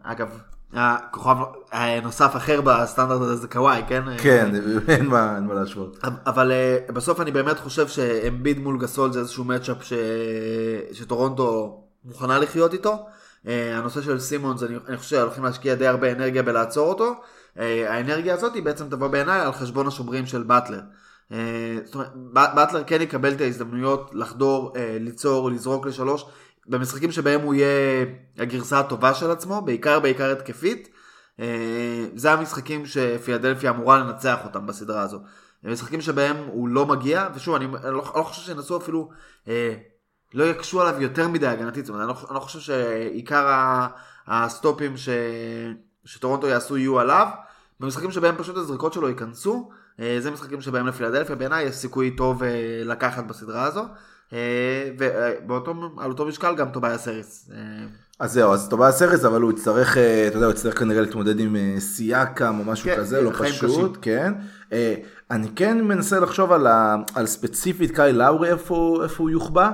אגב, 0.03 0.29
הכוכב 0.72 1.37
הנוסף 1.72 2.37
אחר 2.37 2.61
בסטנדרט 2.61 3.20
הזה 3.20 3.37
זה 3.37 3.49
קוואי, 3.49 3.83
כן? 3.89 4.03
כן, 4.18 4.51
אין 4.89 5.07
מה 5.07 5.37
אין 5.37 5.45
מה 5.45 5.55
להשוות. 5.55 5.99
אבל 6.26 6.53
בסוף 6.89 7.20
אני 7.20 7.31
באמת 7.31 7.59
חושב 7.59 7.89
שאמביד 7.89 8.59
מול 8.59 8.79
גסול 8.79 9.12
זה 9.12 9.20
איזשהו 9.20 9.45
מצ'אפ 9.45 9.76
ש... 9.85 9.93
שטורונטו 10.93 11.81
מוכנה 12.05 12.39
לחיות 12.39 12.72
איתו. 12.72 13.07
הנושא 13.47 14.03
של 14.03 14.18
סימונס, 14.18 14.62
אני, 14.62 14.76
אני 14.89 14.97
חושב 14.97 15.16
שהולכים 15.16 15.45
להשקיע 15.45 15.74
די 15.74 15.87
הרבה 15.87 16.12
אנרגיה 16.12 16.43
בלעצור 16.43 16.89
אותו. 16.89 17.14
אה, 17.59 17.95
האנרגיה 17.95 18.35
הזאת 18.35 18.55
היא 18.55 18.63
בעצם 18.63 18.89
תבוא 18.89 19.09
בעיניי 19.09 19.41
על 19.41 19.53
חשבון 19.53 19.87
השומרים 19.87 20.27
של 20.27 20.43
באטלר. 20.43 20.81
אה, 21.33 21.79
זאת 21.85 21.95
אומרת, 21.95 22.11
באטלר 22.55 22.85
כן 22.85 23.03
יקבל 23.03 23.33
את 23.33 23.41
ההזדמנויות 23.41 24.11
לחדור, 24.15 24.73
אה, 24.77 24.97
ליצור, 25.01 25.51
לזרוק 25.51 25.87
לשלוש, 25.87 26.25
במשחקים 26.67 27.13
שבהם 27.13 27.41
הוא 27.41 27.55
יהיה 27.55 28.05
הגרסה 28.39 28.79
הטובה 28.79 29.15
של 29.15 29.31
עצמו, 29.31 29.63
בעיקר 29.63 30.01
בעיקר 30.01 30.33
התקפית. 30.33 30.89
זה 32.15 32.33
המשחקים 32.33 32.87
שפילדלפיה 32.87 33.71
אמורה 33.71 33.99
לנצח 33.99 34.39
אותם 34.45 34.67
בסדרה 34.67 35.03
הזו. 35.03 35.19
משחקים 35.65 36.01
שבהם 36.01 36.37
הוא 36.47 36.69
לא 36.69 36.87
מגיע, 36.87 37.29
ושוב, 37.35 37.55
אני, 37.55 37.67
לא, 37.83 37.91
לא 37.93 38.21
חושב 38.21 38.43
שינסו 38.43 38.77
אפילו, 38.77 39.11
אה, 39.49 39.75
לא 40.35 40.45
יקשו 40.45 40.83
עליו 40.83 41.03
יותר 41.03 41.29
מדי 41.29 41.47
הגנתית, 41.47 41.87
זאת 41.87 41.95
אומרת, 41.95 42.09
אני 42.09 42.15
לא, 42.15 42.27
אני 42.29 42.35
לא 42.35 42.41
חושב 42.41 42.61
שעיקר 42.61 43.47
הסטופים 44.27 44.97
ש, 44.97 45.09
שטורונטו 46.05 46.47
יעשו 46.47 46.77
יהיו 46.77 47.01
עליו. 47.01 47.29
במשחקים 47.81 48.11
שבהם 48.11 48.35
פשוט 48.39 48.57
הזריקות 48.57 48.93
שלו 48.93 49.09
ייכנסו, 49.09 49.70
אה, 50.01 50.16
זה 50.20 50.31
משחקים 50.31 50.61
שבהם 50.61 50.87
לפילדלפיה 50.87 51.37
בעיניי 51.37 51.64
יש 51.64 51.74
סיכוי 51.74 52.11
טוב 52.11 52.43
אה, 52.43 52.83
לקחת 52.85 53.24
בסדרה 53.24 53.64
הזו. 53.64 53.85
אה, 54.33 54.91
ועל 54.99 56.11
אותו 56.11 56.26
משקל 56.26 56.55
גם 56.55 56.68
טוביה 56.68 56.99
סריס. 56.99 57.51
אה, 57.55 57.59
אז 58.20 58.33
זהו, 58.33 58.53
אז 58.53 58.68
טובה 58.68 58.91
סרס, 58.91 59.24
אבל 59.24 59.41
הוא 59.41 59.53
יצטרך, 59.53 59.97
אתה 60.29 60.37
יודע, 60.37 60.47
הוא 60.47 60.55
יצטרך 60.55 60.79
כנראה 60.79 61.01
להתמודד 61.01 61.41
עם 61.41 61.57
סייקם 61.79 62.59
או 62.59 62.64
משהו 62.64 62.85
כן, 62.85 62.97
כזה, 62.97 63.20
לא 63.20 63.31
חיים 63.31 63.55
פשוט. 63.55 63.99
כן. 64.03 64.33
אני 65.31 65.49
כן 65.57 65.85
מנסה 65.85 66.20
לחשוב 66.20 66.53
על, 66.53 66.66
ה, 66.66 66.97
על 67.14 67.26
ספציפית 67.26 67.91
קאי 67.91 68.12
לאורי, 68.12 68.49
איפה, 68.49 69.01
איפה 69.03 69.22
הוא 69.22 69.31
יוחבא. 69.31 69.70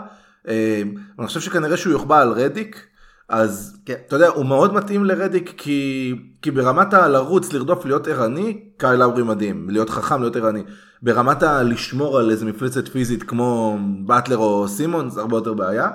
אני 1.19 1.27
חושב 1.27 1.41
שכנראה 1.41 1.77
שהוא 1.77 1.93
יוחבא 1.93 2.21
על 2.21 2.33
רדיק, 2.33 2.87
אז 3.29 3.77
כן. 3.87 3.95
אתה 4.07 4.17
יודע, 4.17 4.29
הוא 4.29 4.47
מאוד 4.47 4.75
מתאים 4.75 5.05
לרדיק, 5.05 5.55
כי, 5.57 6.15
כי 6.43 6.51
ברמת 6.51 6.95
הלרוץ, 6.95 7.53
לרדוף, 7.53 7.85
להיות 7.85 8.09
ערני, 8.09 8.61
קאי 8.77 8.97
לאורי 8.97 9.23
מדהים, 9.23 9.71
להיות 9.71 9.91
חכם, 9.91 10.21
להיות 10.21 10.37
ערני. 10.37 10.63
ברמת 11.03 11.43
הלשמור 11.43 12.19
על 12.19 12.31
איזה 12.31 12.47
מפלצת 12.47 12.89
פיזית 12.89 13.23
כמו 13.23 13.79
באטלר 14.07 14.37
או 14.37 14.69
סימון, 14.69 15.11
זה 15.11 15.21
הרבה 15.21 15.37
יותר 15.37 15.55
בעיה. 15.55 15.91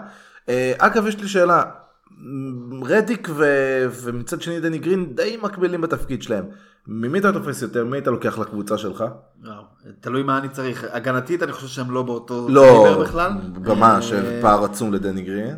אה, 0.50 0.74
אגב, 0.78 1.08
יש 1.08 1.22
לי 1.22 1.28
שאלה, 1.28 1.64
רדיק 2.82 3.30
ו... 3.32 3.46
ומצד 4.02 4.42
שני 4.42 4.60
דני 4.60 4.78
גרין 4.78 5.16
די 5.16 5.38
מקבילים 5.42 5.82
בתפקיד 5.82 6.24
שלהם. 6.24 6.46
ממי 6.88 7.20
אתה 7.20 7.32
תופס 7.32 7.62
יותר? 7.62 7.86
מי 7.86 7.98
אתה 7.98 8.12
לוקח 8.12 8.40
לקבוצה 8.40 8.78
שלך? 8.78 9.04
תלוי 10.00 10.24
מה 10.24 10.38
אני 10.38 10.50
צריך. 10.50 10.86
הגנתית 10.92 11.44
אני 11.44 11.52
חושב 11.52 11.68
שהם 11.68 11.92
לא 11.92 12.04
באותו 12.04 12.48
לא. 12.50 13.04
ממש, 13.76 14.14
אה, 14.14 14.40
פער 14.42 14.64
עצום 14.64 14.94
לדני 14.94 15.22
גרין. 15.22 15.56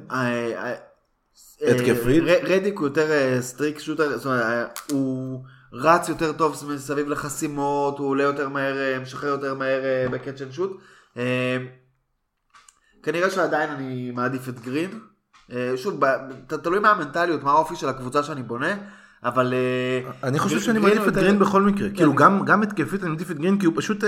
התקפית? 1.68 2.24
אה, 2.28 2.38
רדיק 2.43 2.78
הוא 2.78 2.88
יותר 2.88 3.12
אה, 3.12 3.41
streak 3.42 3.80
shooter, 3.80 4.18
זאת 4.18 4.26
אומרת, 4.26 4.41
אה, 4.41 4.66
הוא 4.91 5.43
רץ 5.74 6.09
יותר 6.09 6.34
טוב 6.34 6.64
מסביב 6.74 7.09
לחסימות, 7.09 7.99
הוא 7.99 8.07
עולה 8.07 8.24
יותר 8.24 8.49
מהר, 8.49 8.99
משחרר 9.01 9.30
יותר 9.30 9.53
מהר 9.53 9.82
ב 10.12 10.17
catch 10.17 10.42
and 10.42 10.52
shoot. 10.52 10.78
אה, 11.18 11.57
כנראה 13.03 13.30
שעדיין 13.30 13.70
אני 13.70 14.12
מעדיף 14.12 14.49
את 14.49 14.59
גרין. 14.59 14.89
שוב, 15.76 15.99
תלוי 16.47 16.80
מה 16.80 16.91
המנטליות, 16.91 17.43
מה 17.43 17.51
האופי 17.51 17.76
של 17.76 17.89
הקבוצה 17.89 18.24
שאני 18.24 18.43
בונה, 18.43 18.76
אבל... 19.24 19.53
אני 20.24 20.39
חושב 20.39 20.59
שאני 20.59 20.80
מעדיף 20.80 21.07
את 21.07 21.14
גרין 21.14 21.39
בכל 21.39 21.62
מקרה. 21.62 21.89
כן. 21.89 21.95
כאילו 21.95 22.16
גם 22.16 22.64
התקפית 22.64 23.01
אני 23.03 23.09
מעדיף 23.09 23.32
את 23.32 23.38
גרין 23.38 23.59
כי 23.59 23.66
הוא 23.66 23.74
פשוט 23.78 24.03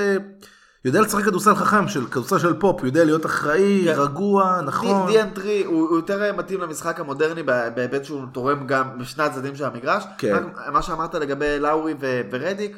יודע 0.85 1.01
לשחק 1.01 1.23
כדורסל 1.23 1.55
חכם, 1.55 1.87
של 1.87 2.05
כדורסל 2.07 2.39
של 2.39 2.59
פופ, 2.59 2.79
הוא 2.79 2.85
יודע 2.87 3.03
להיות 3.05 3.25
אחראי, 3.25 3.81
כן. 3.85 3.93
רגוע, 3.99 4.61
נכון. 4.65 5.11
D 5.11 5.17
and 5.17 5.34
three 5.34 5.63
הוא 5.65 5.89
הוא 5.89 5.97
יותר 5.97 6.23
אה, 6.23 6.31
מתאים 6.31 6.61
למשחק 6.61 6.99
המודרני 6.99 7.43
בה- 7.43 7.69
בהיבט 7.69 8.03
שהוא 8.05 8.21
תורם 8.33 8.67
גם 8.67 8.97
בשני 8.99 9.23
הצדדים 9.23 9.55
של 9.55 9.65
המגרש. 9.65 10.03
כן. 10.17 10.43
מה 10.71 10.81
שאמרת 10.81 11.15
לגבי 11.15 11.59
לאורי 11.59 11.93
ו- 11.99 12.21
ורדיק, 12.31 12.77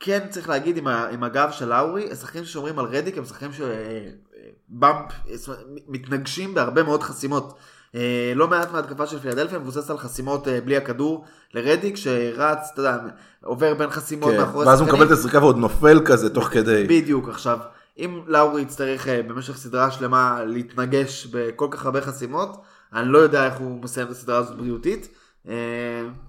כן 0.00 0.26
צריך 0.30 0.48
להגיד 0.48 0.76
עם, 0.76 0.86
ה- 0.86 1.08
עם 1.08 1.24
הגב 1.24 1.48
של 1.50 1.68
לאורי, 1.68 2.12
השחקנים 2.12 2.44
ששומרים 2.44 2.78
על 2.78 2.84
רדיק 2.84 3.18
הם 3.18 3.24
שחקנים 3.24 3.50
שבאמת, 3.52 5.12
מתנגשים 5.88 6.54
בהרבה 6.54 6.82
מאוד 6.82 7.02
חסימות. 7.02 7.58
אה, 7.94 8.32
לא 8.36 8.48
מעט 8.48 8.72
מההתקפה 8.72 9.06
של 9.06 9.18
פילדלפיה 9.18 9.58
מבוססת 9.58 9.90
על 9.90 9.98
חסימות 9.98 10.48
אה, 10.48 10.60
בלי 10.60 10.76
הכדור 10.76 11.24
לרדיק 11.54 11.96
שרץ, 11.96 12.70
אתה 12.72 12.80
יודע, 12.80 12.98
עובר 13.44 13.74
בין 13.74 13.90
חסימות 13.90 14.30
כן. 14.30 14.40
מאחורי 14.40 14.66
ואז 14.66 14.80
הוא 14.80 14.86
שחקנים. 14.86 15.02
מקבל 15.02 15.14
את 15.14 15.18
הזריקה 15.18 15.38
ועוד 15.38 15.56
נופל 15.56 16.00
כזה 16.04 16.30
תוך 16.34 16.48
כדי. 16.48 16.84
בדיוק, 16.88 17.28
עכשיו, 17.28 17.58
אם 17.98 18.20
לאורי 18.26 18.62
יצטרך 18.62 19.08
אה, 19.08 19.22
במשך 19.22 19.56
סדרה 19.56 19.90
שלמה 19.90 20.44
להתנגש 20.46 21.26
בכל 21.26 21.68
כך 21.70 21.84
הרבה 21.84 22.00
חסימות, 22.00 22.62
אני 22.92 23.08
לא 23.08 23.18
יודע 23.18 23.46
איך 23.46 23.54
הוא 23.54 23.82
מסיים 23.82 24.06
את 24.06 24.12
הסדרה 24.12 24.38
הזאת 24.38 24.56
בריאותית, 24.56 25.08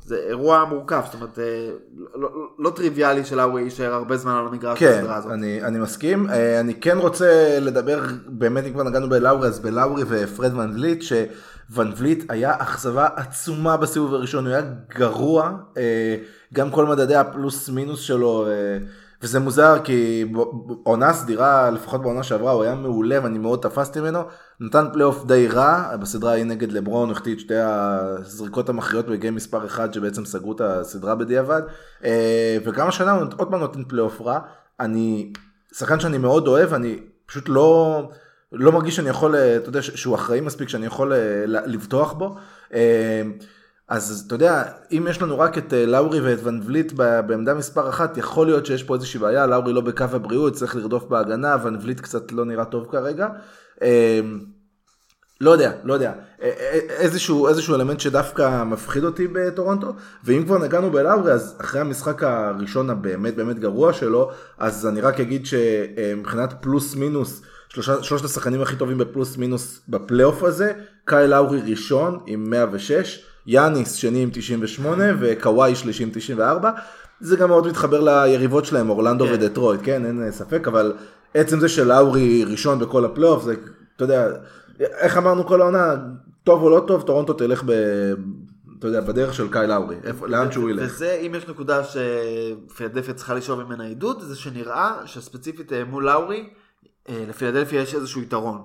זה 0.05 0.15
אירוע 0.27 0.65
מורכב, 0.65 1.01
זאת 1.05 1.13
אומרת, 1.13 1.39
אה, 1.39 1.69
לא, 1.97 2.21
לא, 2.21 2.29
לא 2.59 2.69
טריוויאלי 2.69 3.25
שלאורי 3.25 3.61
יישאר 3.61 3.93
הרבה 3.93 4.17
זמן 4.17 4.31
על 4.31 4.47
המגרש 4.47 4.79
כן, 4.79 4.97
בסדרה 4.97 5.15
הזאת. 5.15 5.31
אני, 5.31 5.63
אני 5.63 5.79
מסכים. 5.79 6.29
אה, 6.29 6.59
אני 6.59 6.73
כן 6.73 6.97
רוצה 6.97 7.57
לדבר, 7.61 8.01
באמת 8.27 8.65
אם 8.65 8.73
כבר 8.73 8.83
נגענו 8.83 9.09
בלאורי, 9.09 9.47
אז 9.47 9.59
בלאורי 9.59 10.03
ופרד 10.07 10.53
ון 10.53 10.71
וליט, 10.75 11.01
שוון 11.01 11.93
וליט 11.97 12.31
היה 12.31 12.53
אכזבה 12.59 13.07
עצומה 13.15 13.77
בסיבוב 13.77 14.13
הראשון, 14.13 14.45
הוא 14.45 14.53
היה 14.53 14.63
גרוע, 14.95 15.51
אה, 15.77 16.15
גם 16.53 16.71
כל 16.71 16.85
מדדי 16.85 17.15
הפלוס 17.15 17.69
מינוס 17.69 17.99
שלו, 17.99 18.47
אה, 18.47 18.77
וזה 19.21 19.39
מוזר 19.39 19.77
כי 19.83 20.25
עונה 20.83 21.13
סדירה, 21.13 21.69
לפחות 21.69 22.01
בעונה 22.01 22.23
שעברה, 22.23 22.51
הוא 22.51 22.63
היה 22.63 22.75
מעולה 22.75 23.19
ואני 23.23 23.37
מאוד 23.37 23.59
תפסתי 23.61 23.99
ממנו, 23.99 24.19
נתן 24.59 24.85
פלייאוף 24.93 25.25
די 25.25 25.47
רע, 25.47 25.95
בסדרה 25.97 26.31
ההיא 26.31 26.43
נגד 26.43 26.71
לברון, 26.71 27.09
הוא 27.09 27.15
החטיא 27.15 27.33
את 27.33 27.39
שתי 27.39 27.55
הזריקות 27.57 28.69
המכריעות 28.69 29.05
ב 29.05 29.11
game 29.11 29.35
מספר 29.35 29.65
1 29.65 29.93
שבעצם 29.93 30.25
סגרו 30.25 30.51
את 30.51 30.61
הסדרה 30.61 31.15
בדיעבד, 31.15 31.61
אה, 32.03 32.57
וגם 32.65 32.87
השנה 32.87 33.11
הוא 33.11 33.27
עוד 33.37 33.49
פעם 33.49 33.59
נותן 33.59 33.83
פלייאוף 33.83 34.21
רע, 34.21 34.39
אני, 34.79 35.33
שחקן 35.73 35.99
שאני 35.99 36.17
מאוד 36.17 36.47
אוהב, 36.47 36.73
אני 36.73 36.99
פשוט 37.25 37.49
לא, 37.49 38.01
לא 38.51 38.71
מרגיש 38.71 38.95
שאני 38.95 39.09
יכול, 39.09 39.35
אה, 39.35 39.57
אתה 39.57 39.69
יודע, 39.69 39.81
שהוא 39.81 40.15
אחראי 40.15 40.41
מספיק 40.41 40.69
שאני 40.69 40.85
יכול 40.85 41.13
אה, 41.13 41.43
לבטוח 41.45 42.13
בו. 42.13 42.35
אה, 43.91 43.95
אז 43.95 44.23
אתה 44.27 44.35
יודע, 44.35 44.63
אם 44.91 45.07
יש 45.09 45.21
לנו 45.21 45.39
רק 45.39 45.57
את 45.57 45.73
אה, 45.73 45.85
לאורי 45.85 46.19
ואת 46.21 46.39
ון 46.43 46.61
וליט 46.65 46.91
בעמדה 47.27 47.53
מספר 47.53 47.89
אחת, 47.89 48.17
יכול 48.17 48.47
להיות 48.47 48.65
שיש 48.65 48.83
פה 48.83 48.95
איזושהי 48.95 49.19
בעיה, 49.19 49.47
לאורי 49.47 49.73
לא 49.73 49.81
בקו 49.81 50.03
הבריאות, 50.11 50.53
צריך 50.53 50.75
לרדוף 50.75 51.03
בהגנה, 51.03 51.55
ון 51.63 51.77
וליט 51.81 51.99
קצת 51.99 52.31
לא 52.31 52.45
נראה 52.45 52.65
טוב 52.65 52.87
כרגע. 52.91 53.27
אה, 53.81 54.19
לא 55.41 55.51
יודע, 55.51 55.71
לא 55.83 55.93
יודע, 55.93 56.13
איזשהו, 56.89 57.47
איזשהו 57.47 57.75
אלמנט 57.75 57.99
שדווקא 57.99 58.63
מפחיד 58.63 59.03
אותי 59.03 59.27
בטורונטו, 59.27 59.93
ואם 60.23 60.43
כבר 60.45 60.57
נגענו 60.57 60.91
בלאורי, 60.91 61.31
אז 61.31 61.57
אחרי 61.61 61.81
המשחק 61.81 62.23
הראשון 62.23 62.89
הבאמת 62.89 63.35
באמת 63.35 63.59
גרוע 63.59 63.93
שלו, 63.93 64.31
אז 64.57 64.87
אני 64.87 65.01
רק 65.01 65.19
אגיד 65.19 65.45
שמבחינת 65.45 66.53
פלוס 66.61 66.95
מינוס, 66.95 67.41
שלושה, 67.69 68.03
שלושת 68.03 68.25
השחקנים 68.25 68.61
הכי 68.61 68.75
טובים 68.75 68.97
בפלוס 68.97 69.37
מינוס 69.37 69.81
בפלייאוף 69.89 70.43
הזה, 70.43 70.73
קייל 71.05 71.27
לאורי 71.27 71.61
ראשון 71.61 72.19
עם 72.25 72.49
106, 72.49 73.28
יאניס 73.47 73.93
שני 73.93 74.23
עם 74.23 74.29
98 74.33 75.03
וקוואי 75.19 75.75
שלישי 75.75 76.03
עם 76.03 76.09
94. 76.13 76.71
זה 77.19 77.35
גם 77.37 77.49
מאוד 77.49 77.67
מתחבר 77.67 77.99
ליריבות 78.01 78.65
שלהם, 78.65 78.89
אורלנדו 78.89 79.25
כן. 79.25 79.33
ודטרויט, 79.33 79.81
כן, 79.83 80.05
אין 80.05 80.23
אה, 80.23 80.31
ספק, 80.31 80.67
אבל 80.67 80.93
עצם 81.33 81.59
זה 81.59 81.69
שלאורי 81.69 82.43
ראשון 82.51 82.79
בכל 82.79 83.05
הפלייאוף, 83.05 83.43
זה, 83.43 83.53
אתה 83.95 84.03
יודע, 84.03 84.27
איך 84.79 85.17
אמרנו 85.17 85.47
כל 85.47 85.61
העונה, 85.61 85.95
טוב 86.43 86.63
או 86.63 86.69
לא 86.69 86.83
טוב, 86.87 87.01
טורונטו 87.01 87.33
תלך 87.33 87.63
ב... 87.65 87.71
אתה 88.79 88.87
יודע, 88.87 89.01
בדרך 89.01 89.33
של 89.33 89.47
קייל 89.49 89.67
לאורי, 89.67 89.95
איפה- 90.03 90.27
לאן 90.27 90.51
שהוא 90.51 90.69
ילך. 90.69 90.91
וזה, 90.91 91.11
אם 91.27 91.35
יש 91.35 91.47
נקודה 91.47 91.81
שפילדלפיה 91.83 93.13
צריכה 93.13 93.33
לשאוב 93.33 93.63
ממנה 93.63 93.83
עידוד, 93.83 94.21
זה 94.21 94.35
שנראה 94.35 94.93
שספציפית 95.05 95.73
אה, 95.73 95.83
מול 95.83 96.05
לאורי, 96.05 96.49
אה, 97.09 97.23
לפילדלפיה 97.29 97.81
יש 97.81 97.95
איזשהו 97.95 98.21
יתרון. 98.21 98.61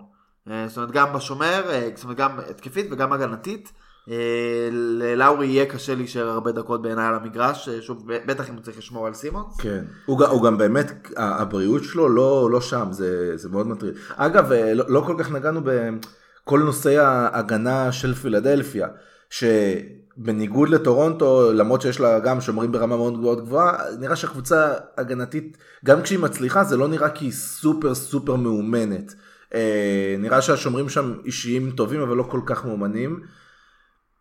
זאת 0.67 0.77
אומרת, 0.77 0.91
גם 0.91 1.13
בשומר, 1.13 1.63
זאת 1.95 2.05
אומרת, 2.05 2.17
גם 2.17 2.39
התקפית 2.51 2.87
וגם 2.91 3.13
הגנתית. 3.13 3.73
אה, 4.11 4.69
ללאורי 4.73 5.47
יהיה 5.47 5.67
קשה 5.67 5.95
להישאר 5.95 6.29
הרבה 6.29 6.53
דקות 6.53 6.83
בעיניי 6.83 7.07
על 7.07 7.15
המגרש, 7.15 7.69
אה, 7.69 7.83
שוב, 7.83 8.05
בטח 8.27 8.51
אם 8.51 8.55
הוא 8.55 8.63
צריך 8.63 8.79
לשמור 8.79 9.07
על 9.07 9.15
סימונס. 9.15 9.57
כן, 9.61 9.85
הוא, 10.07 10.25
הוא 10.25 10.43
גם 10.43 10.59
באמת, 10.59 10.93
הבריאות 11.17 11.85
שלו 11.85 12.09
לא, 12.09 12.49
לא 12.51 12.61
שם, 12.61 12.89
זה, 12.91 13.37
זה 13.37 13.49
מאוד 13.49 13.67
מטריד. 13.67 13.95
אגב, 14.17 14.53
אה, 14.53 14.75
לא, 14.75 14.85
לא 14.89 15.01
כל 15.07 15.17
כך 15.19 15.31
נגענו 15.33 15.61
בכל 15.65 16.61
נושא 16.61 17.01
ההגנה 17.01 17.93
של 17.93 18.15
פילדלפיה, 18.15 18.89
שבניגוד 19.31 20.69
לטורונטו, 20.69 21.53
למרות 21.53 21.83
שיש 21.83 22.01
לה 22.01 22.19
גם 22.19 22.41
שומרים 22.41 22.73
ברמה 22.73 22.97
מאוד 22.97 23.19
מאוד 23.19 23.45
גבוהה, 23.45 23.79
נראה 24.01 24.17
שהקבוצה 24.17 24.73
הגנתית, 24.99 25.57
גם 25.85 26.03
כשהיא 26.03 26.19
מצליחה, 26.19 26.65
זה 26.65 26.77
לא 26.77 26.89
נראה 26.89 27.11
כי 27.11 27.25
היא 27.25 27.33
סופר 27.33 27.95
סופר 27.95 28.37
מאומנת. 28.37 29.15
אה, 29.55 30.17
נראה 30.19 30.43
שהשומרים 30.43 30.89
שם 30.89 31.15
אישיים 31.25 31.71
טובים, 31.71 32.01
אבל 32.01 32.17
לא 32.17 32.23
כל 32.23 32.41
כך 32.47 32.65
מאומנים. 32.65 33.21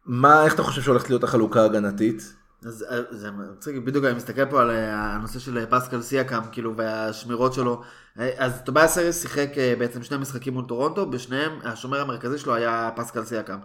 מה, 0.06 0.45
איך 0.45 0.54
אתה 0.54 0.64
חושב 0.64 0.82
שהולכת 0.82 1.10
להיות 1.10 1.24
החלוקה 1.24 1.62
ההגנתית? 1.62 2.34
אז 2.66 2.86
אה, 2.89 2.99
זה 3.12 3.32
מצחיק, 3.32 3.76
בדיוק 3.78 4.06
אני 4.06 4.14
מסתכל 4.14 4.45
פה 4.45 4.62
על 4.62 4.72
אה, 4.72 4.93
הנושא 4.95 5.39
של 5.39 5.66
פסקל 5.70 6.01
סיאקאם, 6.01 6.41
כאילו, 6.51 6.78
והשמירות 6.78 7.54
שלו. 7.54 7.82
אה, 8.20 8.30
אז 8.38 8.62
טוביאס 8.66 8.97
האריס 8.97 9.22
שיחק 9.22 9.49
אה, 9.58 9.74
בעצם 9.80 10.04
שני 10.04 10.18
משחקים 10.18 10.54
מול 10.54 10.66
טורונטו, 10.68 11.10
בשניהם 11.10 11.51
השומר 11.64 12.01
המרכזי 12.01 12.38
שלו 12.38 12.56
היה 12.56 12.89
פסקל 12.95 13.24
סיאקאם. 13.26 13.60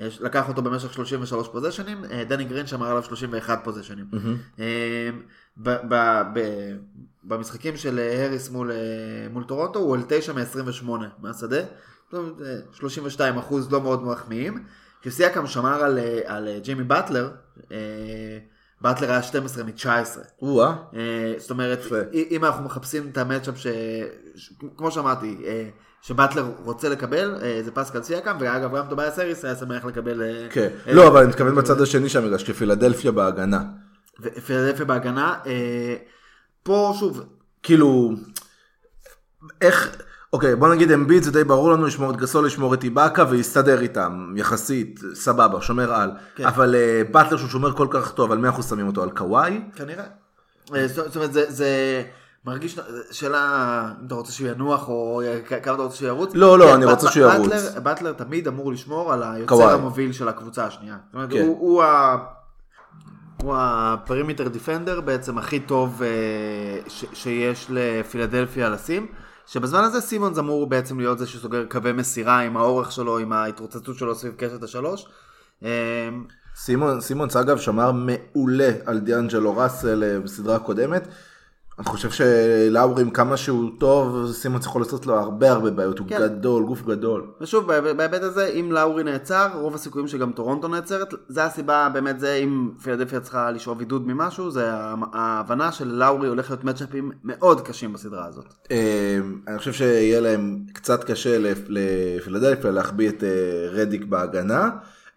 אה, 0.00 0.08
לקח 0.20 0.48
אותו 0.48 0.62
במשך 0.62 0.92
33 0.92 1.48
פוזיישנים, 1.48 2.04
אה, 2.10 2.24
דני 2.28 2.44
גרין 2.44 2.66
שמר 2.66 2.86
עליו 2.86 3.02
31 3.02 3.60
פוזיישנים. 3.64 4.04
אה, 4.58 5.10
ב- 5.56 5.76
ב- 5.88 6.22
ב- 6.34 6.76
במשחקים 7.24 7.76
של 7.76 7.98
אה, 7.98 8.22
האריס 8.22 8.50
מול, 8.50 8.70
אה, 8.70 8.76
מול 9.32 9.44
טורונטו 9.44 9.78
הוא 9.78 9.94
על 9.94 10.02
9 10.08 10.32
מ-28 10.32 10.88
מהשדה, 11.22 11.60
זאת 12.10 12.14
אומרת, 12.14 12.40
אה, 12.46 12.56
32 12.72 13.38
אחוז 13.38 13.72
לא 13.72 13.80
מאוד 13.80 14.02
מחמיאים. 14.04 14.64
כשסיאקאם 15.04 15.46
שמר 15.46 15.84
על, 15.84 15.98
אה, 15.98 16.20
על 16.26 16.48
אה, 16.48 16.58
ג'ימי 16.58 16.84
באטלר, 16.84 17.30
אה, 17.72 17.76
באטלר 18.80 19.10
היה 19.10 19.22
12 19.22 19.64
מ-19. 19.64 19.86
או-אה. 20.42 20.74
אה, 20.96 21.34
זאת 21.38 21.50
אומרת. 21.50 21.80
אם 22.30 22.44
אנחנו 22.44 22.64
מחפשים 22.64 23.08
את 23.12 23.18
ה 23.18 23.23
matchup 23.23 23.58
ש... 23.58 23.66
ש- 24.36 24.52
כמו 24.76 24.90
שאמרתי, 24.90 25.44
שבאטלר 26.02 26.44
רוצה 26.64 26.88
לקבל, 26.88 27.34
זה 27.64 27.70
פסקל 27.70 28.02
סיאקאם, 28.02 28.36
ואגב 28.40 28.76
גם 28.76 28.86
טוביאס 28.90 29.18
האריס 29.18 29.44
היה 29.44 29.54
שמח 29.56 29.84
לקבל... 29.84 30.22
כן. 30.50 30.68
לא, 30.86 31.08
אבל 31.08 31.20
אני 31.20 31.28
מתכוון 31.28 31.54
בצד 31.54 31.80
השני 31.80 32.08
של 32.08 32.18
המגרש, 32.18 32.50
כפילדלפיה 32.50 33.12
בהגנה. 33.12 33.62
ופילדלפיה 34.20 34.84
בהגנה. 34.84 35.34
פה 36.62 36.94
שוב, 36.98 37.20
כאילו, 37.62 38.12
איך, 39.60 39.96
אוקיי, 40.34 40.56
בוא 40.56 40.68
נגיד 40.68 40.90
אמביט 40.92 41.22
זה 41.22 41.30
די 41.32 41.44
ברור 41.44 41.70
לנו 41.72 41.86
לשמור 41.86 42.10
את 42.10 42.16
גסול, 42.16 42.46
לשמור 42.46 42.74
את 42.74 42.84
איבאקה 42.84 43.24
ויסתדר 43.30 43.80
איתם, 43.80 44.34
יחסית, 44.36 45.00
סבבה, 45.14 45.60
שומר 45.60 45.94
על. 45.94 46.10
כן. 46.36 46.44
אבל 46.46 46.74
אה, 46.74 47.02
באטלר 47.10 47.38
שהוא 47.38 47.48
שומר 47.48 47.72
כל 47.72 47.86
כך 47.90 48.12
טוב, 48.12 48.32
על 48.32 48.38
מי 48.38 48.48
אנחנו 48.48 48.62
שמים 48.62 48.86
אותו? 48.86 49.02
על 49.02 49.10
קוואי? 49.10 49.60
כנראה. 49.76 50.04
אה, 50.74 50.88
זאת 50.88 51.16
אומרת, 51.16 51.32
זה, 51.32 51.44
זה 51.48 51.68
מרגיש, 52.46 52.78
שאלה 53.10 53.38
אם 54.00 54.06
אתה 54.06 54.14
רוצה 54.14 54.32
שהוא 54.32 54.48
ינוח 54.48 54.88
או 54.88 55.22
כמה 55.48 55.58
אתה 55.74 55.82
רוצה 55.82 55.96
שהוא 55.96 56.08
ירוץ. 56.08 56.30
לא, 56.34 56.58
לא, 56.58 56.64
כן, 56.66 56.72
אני 56.72 56.84
רוצה 56.84 57.10
שהוא 57.10 57.32
ירוץ. 57.32 57.48
באטלר- 57.48 57.80
באטלר 57.80 58.12
תמיד 58.12 58.48
אמור 58.48 58.72
לשמור 58.72 59.12
על 59.12 59.22
היוצר 59.22 59.46
קוואי. 59.54 59.72
המוביל 59.72 60.12
של 60.12 60.28
הקבוצה 60.28 60.66
השנייה. 60.66 60.96
זאת 61.06 61.14
אומרת, 61.14 61.30
כן. 61.32 61.40
הוא, 61.46 61.56
הוא, 61.60 61.82
ה... 61.82 62.16
הוא 63.42 63.54
ה 63.58 63.67
perimeter 63.67 64.48
defender 64.48 65.00
בעצם 65.00 65.38
הכי 65.38 65.60
טוב 65.60 66.02
אה, 66.02 66.08
ש, 66.88 67.04
שיש 67.12 67.66
לפילדלפיה 67.70 68.68
לשים. 68.68 69.06
שבזמן 69.46 69.84
הזה 69.84 70.00
סימונס 70.00 70.38
אמור 70.38 70.66
בעצם 70.66 70.98
להיות 70.98 71.18
זה 71.18 71.26
שסוגר 71.26 71.64
קווי 71.70 71.92
מסירה 71.92 72.40
עם 72.40 72.56
האורך 72.56 72.92
שלו, 72.92 73.18
עם 73.18 73.32
ההתרוצצות 73.32 73.96
שלו 73.96 74.14
סביב 74.14 74.34
קשת 74.36 74.62
השלוש. 74.62 75.06
אה, 75.64 76.08
סימון, 76.56 77.00
סימונס 77.00 77.36
אגב 77.36 77.58
שמר 77.58 77.92
מעולה 77.92 78.70
על 78.86 78.98
דיאנג'לו 78.98 79.56
ראסל 79.56 80.04
אה, 80.04 80.20
בסדרה 80.20 80.56
הקודמת. 80.56 81.08
אני 81.78 81.86
חושב 81.86 82.10
שלאורי 82.10 83.02
עם 83.02 83.10
כמה 83.10 83.36
שהוא 83.36 83.70
טוב, 83.78 84.32
סימונס 84.32 84.66
יכול 84.66 84.82
לעשות 84.82 85.06
לו 85.06 85.14
הרבה 85.14 85.50
הרבה 85.50 85.70
בעיות, 85.70 85.98
הוא 85.98 86.06
כן. 86.08 86.18
גדול, 86.20 86.64
גוף 86.64 86.82
גדול. 86.82 87.26
ושוב, 87.40 87.66
בהיבט 87.92 88.22
הזה, 88.22 88.46
אם 88.46 88.72
לאורי 88.72 89.04
נעצר, 89.04 89.48
רוב 89.54 89.74
הסיכויים 89.74 90.08
שגם 90.08 90.32
טורונטו 90.32 90.68
נעצרת. 90.68 91.14
זה 91.28 91.44
הסיבה, 91.44 91.88
באמת, 91.92 92.20
זה 92.20 92.34
אם 92.34 92.70
פילדלפיה 92.82 93.20
צריכה 93.20 93.50
לשאוב 93.50 93.78
עידוד 93.80 94.06
ממשהו, 94.06 94.50
זה 94.50 94.70
ההבנה 95.12 95.72
של 95.72 95.88
לאורי 95.88 96.28
הולך 96.28 96.50
להיות 96.50 96.64
מצ'אפים 96.64 97.10
מאוד 97.24 97.60
קשים 97.60 97.92
בסדרה 97.92 98.26
הזאת. 98.26 98.54
אה, 98.70 99.18
אני 99.48 99.58
חושב 99.58 99.72
שיהיה 99.72 100.20
להם 100.20 100.58
קצת 100.72 101.04
קשה 101.04 101.38
לפ- 101.38 101.66
לפילדלפיה 101.68 102.70
להחביא 102.70 103.08
את 103.08 103.24
אה, 103.24 103.28
רדיק 103.70 104.04
בהגנה. 104.04 104.70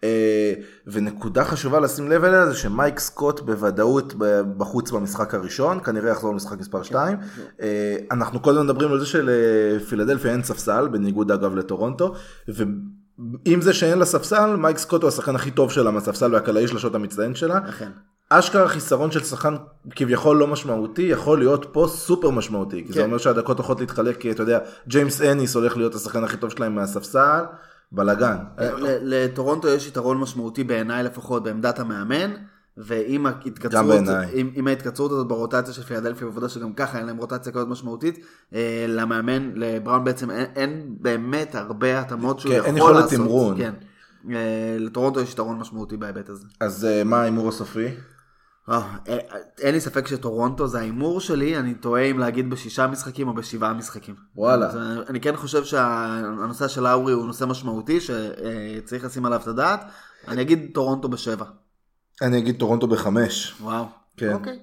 אה, 0.04 0.52
ונקודה 0.86 1.44
חשובה 1.44 1.80
לשים 1.80 2.10
לב 2.10 2.24
אליה 2.24 2.46
זה 2.46 2.56
שמייק 2.56 2.98
סקוט 2.98 3.40
בוודאות 3.40 4.14
בחוץ 4.56 4.90
במשחק 4.90 5.34
הראשון, 5.34 5.80
כנראה 5.80 6.10
יחזור 6.10 6.32
למשחק 6.32 6.58
מספר 6.58 6.82
2. 6.82 7.16
אנחנו 8.10 8.40
קודם 8.40 8.64
מדברים 8.64 8.92
על 8.92 9.00
זה 9.00 9.06
שלפילדלפיה 9.06 10.32
אין 10.32 10.42
ספסל, 10.42 10.88
בניגוד 10.88 11.30
אגב 11.30 11.54
לטורונטו, 11.54 12.14
ועם 12.48 13.60
זה 13.60 13.72
שאין 13.72 13.98
לה 13.98 14.04
ספסל, 14.04 14.56
מייק 14.56 14.78
סקוט 14.78 15.02
הוא 15.02 15.08
השחקן 15.08 15.34
הכי 15.34 15.50
טוב 15.50 15.70
שלה 15.70 15.90
מהספסל 15.90 16.34
והקלעי 16.34 16.68
שלשות 16.68 16.94
המצטיין 16.94 17.34
שלה. 17.34 17.58
אכן. 17.68 17.90
אשכרה 18.30 18.68
חיסרון 18.68 19.10
של 19.10 19.24
שחקן 19.24 19.56
כביכול 19.90 20.36
לא 20.36 20.46
משמעותי 20.46 21.02
יכול 21.02 21.38
להיות 21.38 21.66
פה 21.72 21.86
סופר 21.90 22.30
משמעותי 22.30 22.84
כי 22.86 22.92
זה 22.92 23.00
כן. 23.00 23.06
אומר 23.06 23.18
שהדקות 23.18 23.58
הולכות 23.58 23.80
להתחלק 23.80 24.20
כי 24.20 24.30
אתה 24.30 24.42
יודע 24.42 24.58
ג'יימס 24.88 25.22
אניס 25.22 25.54
הולך 25.54 25.76
להיות 25.76 25.94
השחקן 25.94 26.24
הכי 26.24 26.36
טוב 26.36 26.50
שלהם 26.50 26.74
מהספסל 26.74 27.44
בלאגן. 27.92 28.36
ל- 28.58 28.98
לטורונטו 29.02 29.68
יש 29.68 29.86
יתרון 29.86 30.18
משמעותי 30.18 30.64
בעיניי 30.64 31.02
לפחות 31.02 31.42
בעמדת 31.42 31.78
המאמן. 31.78 32.30
ועם 32.80 33.26
ההתקצרות. 33.26 34.00
עם, 34.32 34.50
עם 34.54 34.66
ההתקצרות 34.66 35.10
הזאת 35.12 35.28
ברוטציה 35.28 35.74
של 35.74 35.82
פילדלפיה, 35.82 36.26
בעובדה 36.26 36.48
שגם 36.48 36.72
ככה 36.72 36.98
אין 36.98 37.06
להם 37.06 37.16
רוטציה 37.16 37.52
כזאת 37.52 37.68
משמעותית, 37.68 38.18
אה, 38.54 38.84
למאמן, 38.88 39.50
לבראון 39.54 40.04
בעצם 40.04 40.30
אין, 40.30 40.46
אין 40.56 40.96
באמת 41.00 41.54
הרבה 41.54 42.00
התאמות 42.00 42.40
שהוא 42.40 42.52
כן, 42.52 42.56
יכול 42.58 42.68
אין 42.68 42.76
יכולת 42.76 42.96
לעשות. 42.96 43.12
תמרון. 43.18 43.56
כן. 43.58 43.74
אה, 44.30 44.76
לטורונטו 44.78 45.20
יש 45.20 45.32
יתרון 45.32 45.58
משמעותי 45.58 45.96
בהיבט 45.96 46.28
הזה. 46.28 46.46
אז 46.60 46.84
אה, 46.84 47.04
מה 47.04 47.20
ההימור 47.20 47.48
הסופי? 47.48 47.86
אה, 48.68 48.82
אה, 49.08 49.18
אין 49.60 49.74
לי 49.74 49.80
ספק 49.80 50.06
שטורונטו 50.06 50.66
זה 50.66 50.78
ההימור 50.78 51.20
שלי, 51.20 51.58
אני 51.58 51.74
תוהה 51.74 52.02
אם 52.02 52.18
להגיד 52.18 52.50
בשישה 52.50 52.86
משחקים 52.86 53.28
או 53.28 53.34
בשבעה 53.34 53.72
משחקים. 53.72 54.14
וואלה. 54.36 54.70
אני- 54.72 55.00
אני 55.08 55.20
כן 55.20 55.36
חושב 55.36 55.64
שהנושא 55.64 56.68
של 56.68 56.80
לאורי 56.82 57.12
הוא 57.12 57.26
נושא 57.26 57.44
משמעותי 57.44 57.98
שצריך 58.00 59.04
לשים 59.04 59.26
עליו 59.26 59.40
את 59.42 59.46
הדעת. 59.46 59.84
אני 60.28 60.40
אגיד 60.42 60.70
טורונטו 60.74 61.08
בשבע. 61.08 61.44
אני 62.22 62.38
אגיד 62.38 62.58
טורונטו 62.58 62.86
בחמש. 62.86 63.54
וואו. 63.60 63.84
כן. 64.16 64.32
אוקיי. 64.32 64.58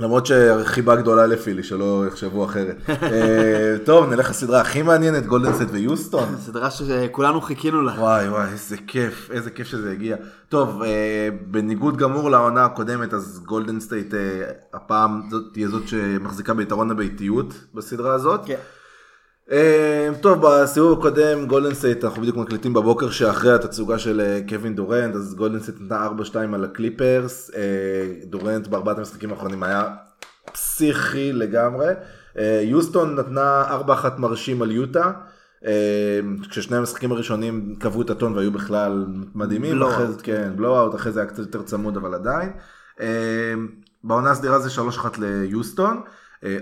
למרות 0.00 0.26
שחיבה 0.26 0.96
גדולה 0.96 1.26
לפילי, 1.26 1.62
שלא 1.62 2.04
יחשבו 2.08 2.44
אחרת. 2.44 2.76
אה, 3.02 3.76
טוב, 3.84 4.10
נלך 4.10 4.30
לסדרה 4.30 4.60
הכי 4.60 4.82
מעניינת, 4.82 5.26
גולדן 5.26 5.46
סטייט 5.46 5.66
יוסטון. 5.70 6.36
סדרה 6.38 6.70
שכולנו 6.70 7.40
חיכינו 7.40 7.82
לה. 7.82 7.92
וואי 7.92 8.28
וואי, 8.28 8.48
איזה 8.52 8.76
כיף, 8.86 9.30
איזה 9.30 9.50
כיף 9.50 9.66
שזה 9.66 9.92
הגיע. 9.92 10.16
טוב, 10.48 10.82
אה, 10.82 11.28
בניגוד 11.46 11.96
גמור 11.96 12.30
לעונה 12.30 12.64
הקודמת, 12.64 13.14
אז 13.14 13.40
גולדן 13.44 13.80
סטייט 13.80 14.14
אה, 14.14 14.20
הפעם 14.74 15.22
זאת 15.30 15.42
תהיה 15.52 15.68
זאת 15.68 15.88
שמחזיקה 15.88 16.54
ביתרון 16.54 16.90
הביתיות 16.90 17.54
בסדרה 17.74 18.14
הזאת. 18.14 18.40
כן. 18.46 18.58
אה, 19.52 20.08
טוב, 20.20 20.38
בסיבוב 20.46 20.98
הקודם 20.98 21.46
גולדן 21.46 21.74
סטייט, 21.74 22.04
אנחנו 22.04 22.22
בדיוק 22.22 22.36
מקליטים 22.36 22.72
בבוקר 22.74 23.10
שאחרי 23.10 23.52
התצוגה 23.52 23.98
של 23.98 24.20
אה, 24.20 24.40
קווין 24.48 24.74
דורנט, 24.74 25.14
אז 25.14 25.34
גולדן 25.34 25.60
סטייט 25.60 25.78
נתנה 25.80 26.08
4-2 26.32 26.54
על 26.54 26.64
הקליפרס, 26.64 27.50
אה, 27.56 27.60
דורנט 28.26 28.66
בארבעת 28.66 28.98
המשחקים 28.98 29.30
האחרונים 29.30 29.62
היה 29.62 29.84
פסיכי 30.52 31.32
לגמרי. 31.32 31.86
יוסטון 32.62 33.14
נתנה 33.14 33.64
4-1 33.88 34.18
מרשים 34.18 34.62
על 34.62 34.70
יוטה. 34.70 35.12
כששני 36.50 36.76
המשחקים 36.76 37.12
הראשונים 37.12 37.74
קבעו 37.78 38.02
את 38.02 38.10
הטון 38.10 38.36
והיו 38.36 38.52
בכלל 38.52 39.06
מדהימים, 39.34 39.78
זה- 40.16 40.22
כן, 40.22 40.52
blowout, 40.56 40.94
אחרי 40.94 41.12
זה 41.12 41.20
היה 41.20 41.28
קצת 41.28 41.38
יותר 41.38 41.62
צמוד 41.62 41.96
אבל 41.96 42.14
עדיין. 42.14 42.50
בעונה 44.04 44.30
הסדירה 44.30 44.58
זה 44.58 44.70
3-1 44.70 45.18
ליוסטון, 45.18 46.00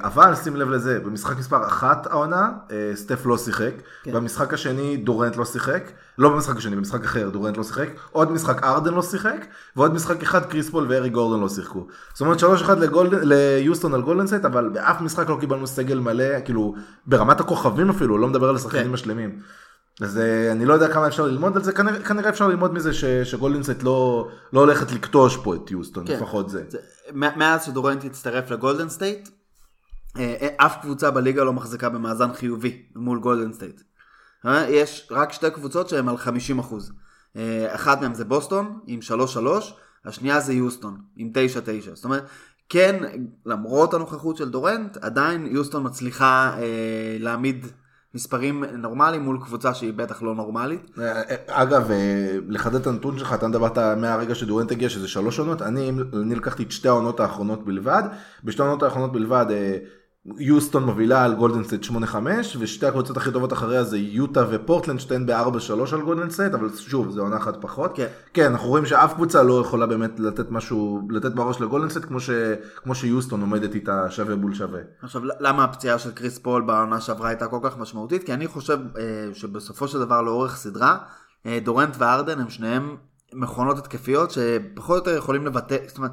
אבל 0.01 0.35
שים 0.35 0.57
לב 0.57 0.68
לזה, 0.70 1.01
במשחק 1.01 1.39
מספר 1.39 1.66
1 1.66 2.07
העונה, 2.07 2.51
אה, 2.70 2.91
סטף 2.95 3.26
לא 3.26 3.39
שיחק, 3.39 3.70
כן. 4.03 4.12
במשחק 4.12 4.55
השני 4.55 4.97
דורנט 4.97 5.37
לא 5.37 5.45
שיחק, 5.45 5.83
לא 6.18 6.28
במשחק 6.28 6.57
השני, 6.57 6.76
במשחק 6.76 7.05
אחר 7.05 7.28
דורנט 7.28 7.57
לא 7.57 7.62
שיחק, 7.64 7.89
עוד 8.12 8.33
משחק 8.33 8.64
הארדן 8.64 8.95
לא 8.95 9.03
שיחק, 9.03 9.45
ועוד 9.76 9.95
משחק 9.95 10.22
אחד 10.22 10.45
קריס 10.47 10.70
פול 10.70 10.87
ואריק 10.88 11.09
גורדון 11.11 11.41
לא 11.41 11.49
שיחקו. 11.49 11.87
זאת 12.12 12.20
אומרת 12.20 12.39
3-1 12.41 12.45
לגולדן- 12.78 13.20
ליוסטון 13.22 13.95
על 13.95 14.03
גולדן 14.03 14.26
סטייט, 14.26 14.45
אבל 14.45 14.68
באף 14.68 15.01
משחק 15.01 15.28
לא 15.28 15.37
קיבלנו 15.41 15.66
סגל 15.66 15.99
מלא, 15.99 16.41
כאילו 16.45 16.74
ברמת 17.07 17.41
הכוכבים 17.41 17.91
אפילו, 17.91 18.18
לא 18.18 18.28
מדבר 18.28 18.49
על 18.49 18.57
השחקנים 18.57 18.89
כן. 18.89 18.95
השלמים. 18.95 19.39
אז 20.01 20.18
אה, 20.18 20.53
אני 20.53 20.64
לא 20.66 20.74
יודע 20.74 20.89
כמה 20.93 21.07
אפשר 21.07 21.26
ללמוד 21.26 21.57
על 21.57 21.62
זה, 21.64 21.72
כנראה, 21.72 22.01
כנראה 22.01 22.28
אפשר 22.30 22.49
ללמוד 22.49 22.74
מזה 22.74 22.93
ש, 22.93 23.05
שגולדן 23.05 23.62
סטייט 23.62 23.82
לא, 23.83 24.28
לא 24.53 24.61
הולכת 24.61 24.93
לקטוש 24.93 25.37
פה 25.37 25.55
את 25.55 25.70
יוסטון, 25.70 26.07
כן. 26.07 26.12
לפחות 26.16 26.51
זה. 26.51 26.62
זה- 26.68 26.78
מאז 27.14 27.64
שדורנט 27.64 28.05
הצטרף 28.05 28.51
לגולדן 28.51 28.89
סטייט, 28.89 29.18
אה, 29.28 29.33
אה, 29.33 29.41
אף 30.56 30.76
קבוצה 30.82 31.10
בליגה 31.10 31.44
לא 31.44 31.52
מחזיקה 31.52 31.88
במאזן 31.88 32.32
חיובי 32.32 32.82
מול 32.96 33.20
גולדן 33.20 33.52
סטייט. 33.52 33.80
אה, 34.46 34.70
יש 34.70 35.08
רק 35.10 35.32
שתי 35.32 35.50
קבוצות 35.50 35.88
שהן 35.88 36.08
על 36.08 36.16
50 36.16 36.58
אחוז. 36.58 36.92
אחת 37.68 38.00
מהן 38.00 38.14
זה 38.14 38.24
בוסטון 38.24 38.78
עם 38.86 39.00
3-3, 39.02 39.12
השנייה 40.04 40.40
זה 40.40 40.52
יוסטון 40.52 40.96
עם 41.16 41.30
9-9. 41.34 41.94
זאת 41.94 42.04
אומרת, 42.04 42.26
כן, 42.68 42.96
למרות 43.46 43.94
הנוכחות 43.94 44.36
של 44.36 44.50
דורנט, 44.50 44.96
עדיין 44.96 45.46
יוסטון 45.46 45.86
מצליחה 45.86 46.54
אה, 46.58 47.16
להעמיד 47.20 47.66
מספרים 48.14 48.64
נורמליים 48.64 49.22
מול 49.22 49.38
קבוצה 49.44 49.74
שהיא 49.74 49.92
בטח 49.92 50.22
לא 50.22 50.34
נורמלית. 50.34 50.90
אה, 50.98 51.22
אגב, 51.46 51.90
אה, 51.90 52.36
לחדד 52.48 52.74
את 52.74 52.86
הנתון 52.86 53.18
שלך, 53.18 53.34
אתה 53.34 53.48
מדבר 53.49 53.78
מהרגע 53.78 54.34
שדורנט 54.34 54.72
הגיע, 54.72 54.88
שזה 54.88 55.08
שלוש 55.08 55.38
עונות, 55.38 55.62
אני, 55.62 55.90
אני 56.22 56.34
לקחתי 56.34 56.62
את 56.62 56.72
שתי 56.72 56.88
העונות 56.88 57.20
האחרונות 57.20 57.64
בלבד, 57.64 58.02
בשתי 58.44 58.62
העונות 58.62 58.82
האחרונות 58.82 59.12
בלבד, 59.12 59.46
אה, 59.50 59.76
יוסטון 60.27 60.85
מובילה 60.85 61.25
על 61.25 61.35
גולדן 61.35 61.64
סטייט 61.64 61.85
8-5, 61.85 62.16
ושתי 62.59 62.87
הקבוצות 62.87 63.16
הכי 63.16 63.33
טובות 63.33 63.53
אחריה 63.53 63.85
זה 63.85 63.99
יוטה 63.99 64.45
ופורטלנד, 64.51 65.01
שתיהן 65.01 65.27
ב-4-3 65.27 65.95
על 65.95 66.03
גולדן 66.03 66.31
סטייט, 66.31 66.55
אבל 66.55 66.68
שוב, 66.77 67.11
זה 67.11 67.20
עונה 67.20 67.37
אחת 67.37 67.57
פחות. 67.61 67.93
כן. 67.95 68.07
כן, 68.35 68.51
אנחנו 68.51 68.68
רואים 68.68 68.87
שאף 68.87 69.14
קבוצה 69.14 69.43
לא 69.43 69.61
יכולה 69.61 69.87
באמת 69.87 70.20
לתת 70.20 70.51
משהו, 70.51 71.01
לתת 71.11 71.33
בראש 71.33 71.61
לגולדן 71.61 71.89
סטייט, 71.89 72.05
כמו, 72.05 72.20
ש, 72.20 72.31
כמו 72.77 72.95
שיוסטון 72.95 73.41
עומדת 73.41 73.75
איתה 73.75 74.11
שווה 74.11 74.37
בול 74.37 74.55
שווה. 74.55 74.81
עכשיו, 75.03 75.23
למה 75.41 75.64
הפציעה 75.64 75.99
של 75.99 76.12
קריס 76.12 76.39
פול 76.39 76.62
בעונה 76.62 77.01
שעברה 77.01 77.29
הייתה 77.29 77.47
כל 77.47 77.59
כך 77.62 77.79
משמעותית? 77.79 78.25
כי 78.25 78.35
אני 78.35 78.47
חושב 78.47 78.79
אה, 78.99 79.03
שבסופו 79.35 79.89
של 79.89 79.99
דבר 79.99 80.23
לאורך 80.23 80.57
סדרה, 80.57 80.99
אה, 81.47 81.59
דורנט 81.64 81.97
והארדן 81.99 82.40
הם 82.41 82.51
שניהם 82.51 82.97
מכונות 83.35 83.79
התקפיות 83.79 84.31
שפחות 84.31 84.91
או 84.91 84.95
יותר 84.95 85.18
יכולים 85.18 85.47
לבטל, 85.47 85.76
זאת 85.87 85.99
אומרת, 85.99 86.12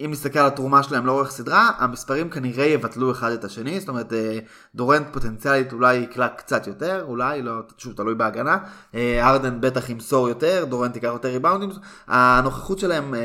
אם 0.00 0.10
נסתכל 0.10 0.38
על 0.38 0.46
התרומה 0.46 0.82
שלהם 0.82 1.06
לאורך 1.06 1.30
סדרה, 1.30 1.70
המספרים 1.78 2.30
כנראה 2.30 2.64
יבטלו 2.64 3.12
אחד 3.12 3.32
את 3.32 3.44
השני, 3.44 3.80
זאת 3.80 3.88
אומרת, 3.88 4.12
אה, 4.12 4.38
דורנט 4.74 5.06
פוטנציאלית 5.12 5.72
אולי 5.72 5.96
יקלע 5.96 6.28
קצת 6.28 6.66
יותר, 6.66 7.04
אולי, 7.08 7.42
לא, 7.42 7.52
שוב, 7.78 7.92
תלוי 7.92 8.14
בהגנה, 8.14 8.58
אה, 8.94 9.28
הארדן 9.30 9.60
בטח 9.60 9.90
ימסור 9.90 10.28
יותר, 10.28 10.64
דורנט 10.68 10.94
ייקח 10.94 11.08
יותר 11.12 11.28
ריבאונדים, 11.28 11.70
הנוכחות 12.06 12.78
שלהם 12.78 13.14
אה, 13.14 13.20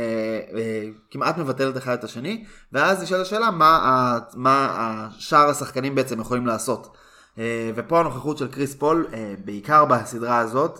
אה, 0.55 0.89
כמעט 1.11 1.37
מבטלת 1.37 1.77
אחד 1.77 1.93
את 1.93 2.03
השני, 2.03 2.45
ואז 2.73 3.03
נשאלת 3.03 3.21
השאלה 3.21 3.51
מה, 3.51 4.19
מה 4.35 5.09
שאר 5.17 5.49
השחקנים 5.49 5.95
בעצם 5.95 6.19
יכולים 6.19 6.47
לעשות. 6.47 6.97
אה, 7.37 7.71
ופה 7.75 7.99
הנוכחות 7.99 8.37
של 8.37 8.47
קריס 8.47 8.75
פול, 8.75 9.07
אה, 9.13 9.33
בעיקר 9.45 9.85
בסדרה 9.85 10.37
הזאת, 10.37 10.79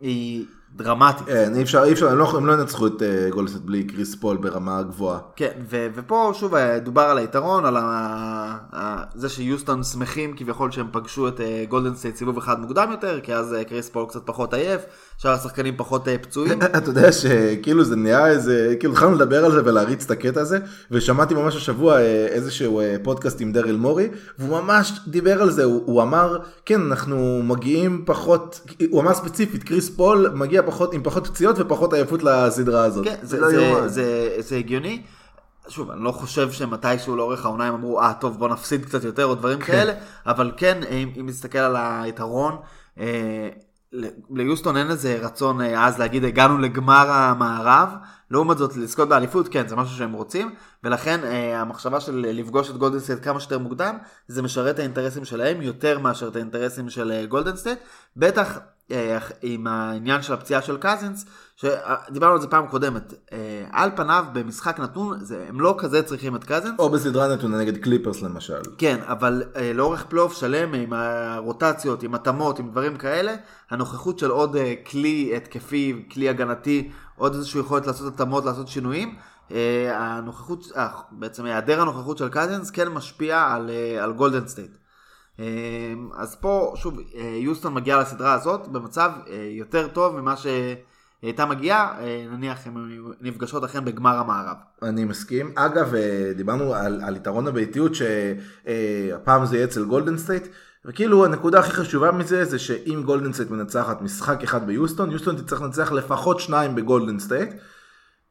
היא 0.00 0.46
דרמטית. 0.76 1.26
כן, 1.26 1.52
אי 1.54 1.62
אפשר, 1.62 1.84
אי 1.84 1.92
אפשר, 1.92 2.08
הם 2.08 2.18
לא, 2.18 2.36
הם 2.36 2.46
לא 2.46 2.52
ינצחו 2.52 2.86
את 2.86 3.02
אה, 3.02 3.28
גולדן 3.30 3.48
סטייט 3.48 3.64
בלי 3.64 3.84
קריס 3.84 4.14
פול 4.14 4.36
ברמה 4.36 4.82
גבוהה. 4.82 5.18
כן, 5.36 5.50
ו- 5.70 5.86
ופה 5.94 6.32
שוב 6.34 6.54
אה, 6.54 6.78
דובר 6.78 7.02
על 7.02 7.18
היתרון, 7.18 7.64
על 7.66 7.76
ה- 7.76 7.82
ה- 8.76 9.02
זה 9.14 9.28
שיוסטון 9.28 9.82
שמחים 9.82 10.34
כביכול 10.36 10.70
שהם 10.70 10.86
פגשו 10.92 11.28
את 11.28 11.40
אה, 11.40 11.64
גולדן 11.68 11.94
סטייט 11.94 12.16
סיבוב 12.16 12.38
אחד 12.38 12.60
מוקדם 12.60 12.88
יותר, 12.90 13.20
כי 13.22 13.34
אז 13.34 13.54
אה, 13.54 13.64
קריס 13.64 13.88
פול 13.88 14.06
קצת 14.08 14.20
פחות 14.24 14.54
עייף, 14.54 14.80
שאר 15.18 15.30
השחקנים 15.30 15.74
פחות 15.76 16.08
אה, 16.08 16.18
פצועים. 16.18 16.62
אתה 16.78 16.90
יודע 16.90 17.12
שכאילו 17.12 17.84
זה 17.84 17.96
נהיה 17.96 18.26
איזה, 18.26 18.74
כאילו 18.80 18.92
התחלנו 18.92 19.14
לדבר 19.14 19.44
על 19.44 19.52
זה 19.52 19.60
ולהריץ 19.64 20.04
את 20.04 20.10
הקטע 20.10 20.40
הזה, 20.40 20.58
ושמעתי 20.90 21.34
ממש 21.34 21.56
השבוע 21.56 21.96
אה, 21.98 22.26
איזשהו 22.26 22.80
אה, 22.80 22.96
פודקאסט 23.02 23.40
עם 23.40 23.52
דרל 23.52 23.76
מורי, 23.76 24.08
והוא 24.38 24.60
ממש 24.60 25.00
דיבר 25.06 25.42
על 25.42 25.50
זה, 25.50 25.64
הוא, 25.64 25.82
הוא 25.86 26.02
אמר, 26.02 26.38
כן, 26.64 26.80
אנחנו 26.80 27.40
מגיעים 27.44 28.02
פחות, 28.06 28.60
הוא 28.90 29.00
אמר 29.02 29.14
ספציפית, 29.14 29.62
קריס 29.62 29.90
פול 29.90 30.30
מגיע 30.34 30.62
פחות, 30.66 30.94
עם 30.94 31.02
פחות 31.02 31.26
פציעות 31.26 31.56
ופחות 31.58 31.92
עייפות 31.92 32.22
לסדרה 32.22 32.84
הזאת. 32.84 33.04
כן, 33.04 33.16
זה, 33.22 33.40
לא 33.40 33.48
זה, 33.48 33.62
יאומן. 33.62 33.88
זה, 33.88 34.36
זה 34.38 34.56
הגיוני. 34.56 35.02
שוב, 35.68 35.90
אני 35.90 36.04
לא 36.04 36.12
חושב 36.12 36.52
שמתישהו 36.52 37.16
לאורך 37.16 37.44
העונה 37.44 37.64
הם 37.64 37.74
אמרו, 37.74 38.00
אה, 38.00 38.12
טוב, 38.20 38.38
בוא 38.38 38.48
נפסיד 38.48 38.84
קצת 38.84 39.04
יותר 39.04 39.24
או 39.24 39.34
דברים 39.34 39.58
כאלה, 39.58 39.92
אבל 40.26 40.52
כן, 40.56 40.80
אם, 40.90 41.10
אם 41.20 41.26
נסתכל 41.26 41.58
על 41.58 41.76
היתרון, 41.78 42.56
אה, 42.98 43.48
ליוסטון 44.30 44.76
אין 44.76 44.90
איזה 44.90 45.18
רצון 45.22 45.60
אה, 45.60 45.86
אז 45.86 45.98
להגיד, 45.98 46.24
הגענו 46.24 46.58
לגמר 46.58 47.10
המערב, 47.10 47.88
לעומת 48.30 48.58
זאת, 48.58 48.76
לזכות 48.76 49.08
באליפות, 49.08 49.48
כן, 49.48 49.68
זה 49.68 49.76
משהו 49.76 49.96
שהם 49.96 50.12
רוצים, 50.12 50.54
ולכן 50.84 51.24
אה, 51.24 51.60
המחשבה 51.60 52.00
של 52.00 52.26
לפגוש 52.28 52.70
את 52.70 52.76
גולדן 52.76 52.98
סטייט 52.98 53.24
כמה 53.24 53.40
שיותר 53.40 53.58
מוקדם, 53.58 53.98
זה 54.28 54.42
משרת 54.42 54.74
את 54.74 54.78
האינטרסים 54.78 55.24
שלהם 55.24 55.62
יותר 55.62 55.98
מאשר 55.98 56.28
את 56.28 56.36
האינטרסים 56.36 56.90
של 56.90 57.12
אה, 57.12 57.26
גולדן 57.26 57.56
סטייט, 57.56 57.78
בטח 58.16 58.58
אה, 58.90 59.18
עם 59.42 59.66
העניין 59.66 60.22
של 60.22 60.32
הפציעה 60.32 60.62
של 60.62 60.76
קזינס, 60.80 61.24
שדיברנו 61.56 62.32
על 62.32 62.40
זה 62.40 62.48
פעם 62.48 62.66
קודמת, 62.66 63.14
אה, 63.32 63.64
על 63.72 63.90
פניו 63.96 64.24
במשחק 64.32 64.80
נתון, 64.80 65.24
זה, 65.24 65.44
הם 65.48 65.60
לא 65.60 65.74
כזה 65.78 66.02
צריכים 66.02 66.36
את 66.36 66.44
קזינס, 66.44 66.78
או 66.78 66.90
בסדרה 66.90 67.34
נתונה 67.34 67.58
נגד 67.58 67.76
קליפרס 67.76 68.22
למשל. 68.22 68.60
כן, 68.78 69.00
אבל 69.06 69.42
אה, 69.56 69.72
לאורך 69.72 70.04
פלייאוף 70.04 70.34
שלם, 70.34 70.74
עם 70.74 70.92
הרוטציות, 70.92 72.02
עם 72.02 72.14
התאמות, 72.14 72.58
עם 72.58 72.70
דברים 72.70 72.96
כאלה, 72.96 73.34
הנוכחות 73.70 74.18
של 74.18 74.30
עוד 74.30 74.56
אה, 74.56 74.74
כלי 74.90 75.32
התקפי, 75.36 76.06
כלי 76.12 76.28
הגנתי, 76.28 76.90
עוד 77.16 77.34
איזושהי 77.34 77.60
יכולת 77.60 77.86
לעשות 77.86 78.14
התאמות, 78.14 78.44
לעשות 78.44 78.68
שינויים, 78.68 79.16
הנוכחות, 79.90 80.72
בעצם 81.10 81.44
היעדר 81.44 81.80
הנוכחות 81.80 82.18
של 82.18 82.28
קזינס 82.28 82.70
כן 82.70 82.88
משפיע 82.88 83.42
על, 83.42 83.70
על 84.00 84.12
גולדן 84.12 84.46
סטייט. 84.46 84.76
אז 86.16 86.36
פה, 86.40 86.72
שוב, 86.76 86.98
יוסטון 87.40 87.74
מגיעה 87.74 88.00
לסדרה 88.00 88.32
הזאת 88.32 88.68
במצב 88.68 89.10
יותר 89.50 89.88
טוב 89.88 90.20
ממה 90.20 90.34
שהייתה 91.20 91.46
מגיעה, 91.46 91.98
אה, 92.00 92.26
נניח 92.30 92.66
הן 92.66 92.74
נפגשות 93.20 93.64
אכן 93.64 93.84
בגמר 93.84 94.16
המערב. 94.16 94.56
אני 94.82 95.04
מסכים. 95.04 95.52
אגב, 95.54 95.94
אה, 95.94 96.32
דיברנו 96.36 96.74
על, 96.74 97.00
על 97.04 97.16
יתרון 97.16 97.46
הביתיות 97.46 97.92
שהפעם 97.94 99.46
זה 99.46 99.56
יהיה 99.56 99.66
אצל 99.66 99.84
גולדן 99.84 100.16
סטייט. 100.16 100.46
וכאילו 100.84 101.24
הנקודה 101.24 101.58
הכי 101.58 101.70
חשובה 101.70 102.12
מזה 102.12 102.44
זה 102.44 102.58
שאם 102.58 103.02
גולדן 103.06 103.32
סטייט 103.32 103.50
מנצחת 103.50 104.02
משחק 104.02 104.42
אחד 104.42 104.66
ביוסטון, 104.66 105.10
יוסטון 105.10 105.36
תצטרך 105.36 105.62
לנצח 105.62 105.92
לפחות 105.92 106.40
שניים 106.40 106.74
בגולדן 106.74 107.18
סטייט. 107.18 107.50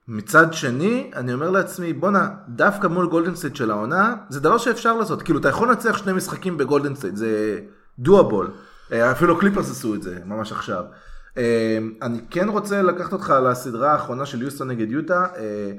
מצד 0.08 0.54
שני, 0.54 1.12
אני 1.16 1.34
אומר 1.34 1.50
לעצמי, 1.50 1.94
בואנה, 1.94 2.30
דווקא 2.50 2.88
מול 2.88 3.08
גולדן 3.08 3.36
סטייט 3.36 3.56
של 3.56 3.72
העונה, 3.72 4.16
זה 4.30 4.40
דבר 4.40 4.58
שאפשר 4.58 4.98
לעשות. 4.98 5.22
כאילו, 5.22 5.40
אתה 5.40 5.50
יכול 5.50 5.68
לנצח 5.68 5.98
שני 5.98 6.14
משחקים 6.14 6.58
בגולדן 6.58 6.96
סטייט, 6.96 7.16
זה 7.16 7.60
דואבול. 8.00 8.52
אפילו 8.92 9.40
קליפרס 9.40 9.72
עשו 9.72 9.96
את 9.96 10.04
זה 10.04 10.20
ממש 10.26 10.52
עכשיו. 10.52 10.84
אה, 11.38 11.78
אני 12.02 12.20
כן 12.30 12.50
רוצה 12.50 12.82
לקחת 12.82 13.14
אותך 13.14 13.34
לסדרה 13.44 13.92
האחרונה 13.92 14.26
של 14.26 14.42
יוסטון 14.42 14.68
נגד 14.68 14.92
יוטה. 14.92 15.26
אה, 15.38 15.72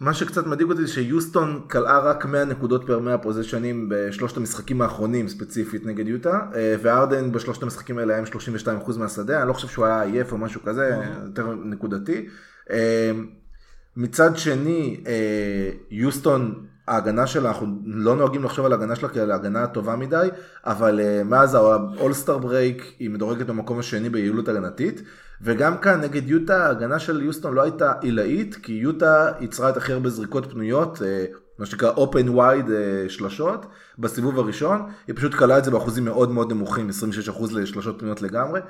מה 0.00 0.14
שקצת 0.14 0.46
מדאיג 0.46 0.70
אותי 0.70 0.82
זה 0.86 0.92
שיוסטון 0.92 1.66
כלאה 1.70 1.98
רק 1.98 2.26
100 2.26 2.44
נקודות 2.44 2.86
פר 2.86 2.98
100 2.98 3.18
פוזיישנים 3.18 3.88
בשלושת 3.90 4.36
המשחקים 4.36 4.82
האחרונים 4.82 5.28
ספציפית 5.28 5.86
נגד 5.86 6.08
יוטה, 6.08 6.40
אה, 6.54 6.76
וארדן 6.82 7.32
בשלושת 7.32 7.62
המשחקים 7.62 7.98
האלה 7.98 8.12
היה 8.12 8.20
עם 8.20 8.26
32% 8.86 8.96
מהשדה, 8.98 9.40
אני 9.40 9.48
לא 9.48 9.52
חושב 9.52 9.68
שהוא 9.68 9.86
היה 9.86 10.02
עייף 10.02 10.32
או 10.32 10.38
משהו 10.38 10.62
כזה, 10.62 10.96
יותר 11.24 11.54
נקודתי. 11.54 12.26
אה, 12.70 13.10
מצד 13.96 14.36
שני, 14.36 15.00
אה, 15.06 15.70
יוסטון, 15.90 16.66
ההגנה 16.88 17.26
שלה, 17.26 17.48
אנחנו 17.48 17.66
לא 17.84 18.16
נוהגים 18.16 18.44
לחשוב 18.44 18.66
על 18.66 18.72
ההגנה 18.72 18.96
שלה 18.96 19.08
כעל 19.08 19.32
הגנה 19.32 19.66
טובה 19.66 19.96
מדי, 19.96 20.28
אבל 20.64 21.00
מאז 21.24 21.54
ה 21.54 21.63
all-star 21.63 22.38
break 22.38 22.92
היא 22.98 23.10
מדורגת 23.10 23.46
במקום 23.46 23.78
השני 23.78 24.08
ביעילות 24.08 24.48
הגנתית. 24.48 25.02
וגם 25.42 25.78
כאן 25.78 26.00
נגד 26.00 26.28
יוטה 26.28 26.66
ההגנה 26.66 26.98
של 26.98 27.22
יוסטון 27.22 27.54
לא 27.54 27.62
הייתה 27.62 27.92
עילאית 28.00 28.56
כי 28.62 28.72
יוטה 28.72 29.32
ייצרה 29.40 29.68
את 29.68 29.76
הכי 29.76 29.92
הרבה 29.92 30.10
זריקות 30.10 30.52
פנויות, 30.52 31.02
אה, 31.02 31.24
מה 31.58 31.66
שנקרא 31.66 31.92
open 31.92 32.28
wide 32.36 32.70
אה, 32.70 33.08
שלשות 33.08 33.66
בסיבוב 33.98 34.38
הראשון, 34.38 34.82
היא 35.06 35.16
פשוט 35.16 35.34
קלעה 35.34 35.58
את 35.58 35.64
זה 35.64 35.70
באחוזים 35.70 36.04
מאוד 36.04 36.30
מאוד 36.30 36.52
נמוכים, 36.52 36.90
26% 36.90 37.52
לשלשות 37.52 37.98
פנויות 37.98 38.22
לגמרי, 38.22 38.60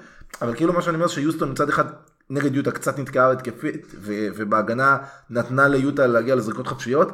אבל 0.43 0.55
כאילו 0.55 0.73
מה 0.73 0.83
שאני 0.83 0.97
אומר 0.97 1.07
שיוסטון 1.07 1.51
מצד 1.51 1.69
אחד 1.69 1.85
נגד 2.31 2.55
יוטה 2.55 2.71
קצת 2.71 2.99
נתקעה 2.99 3.31
התקפית 3.31 3.95
ובהגנה 4.03 4.97
נתנה 5.31 5.69
ליוטה 5.69 6.07
להגיע 6.07 6.35
לזריקות 6.35 6.67
חפשיות, 6.67 7.13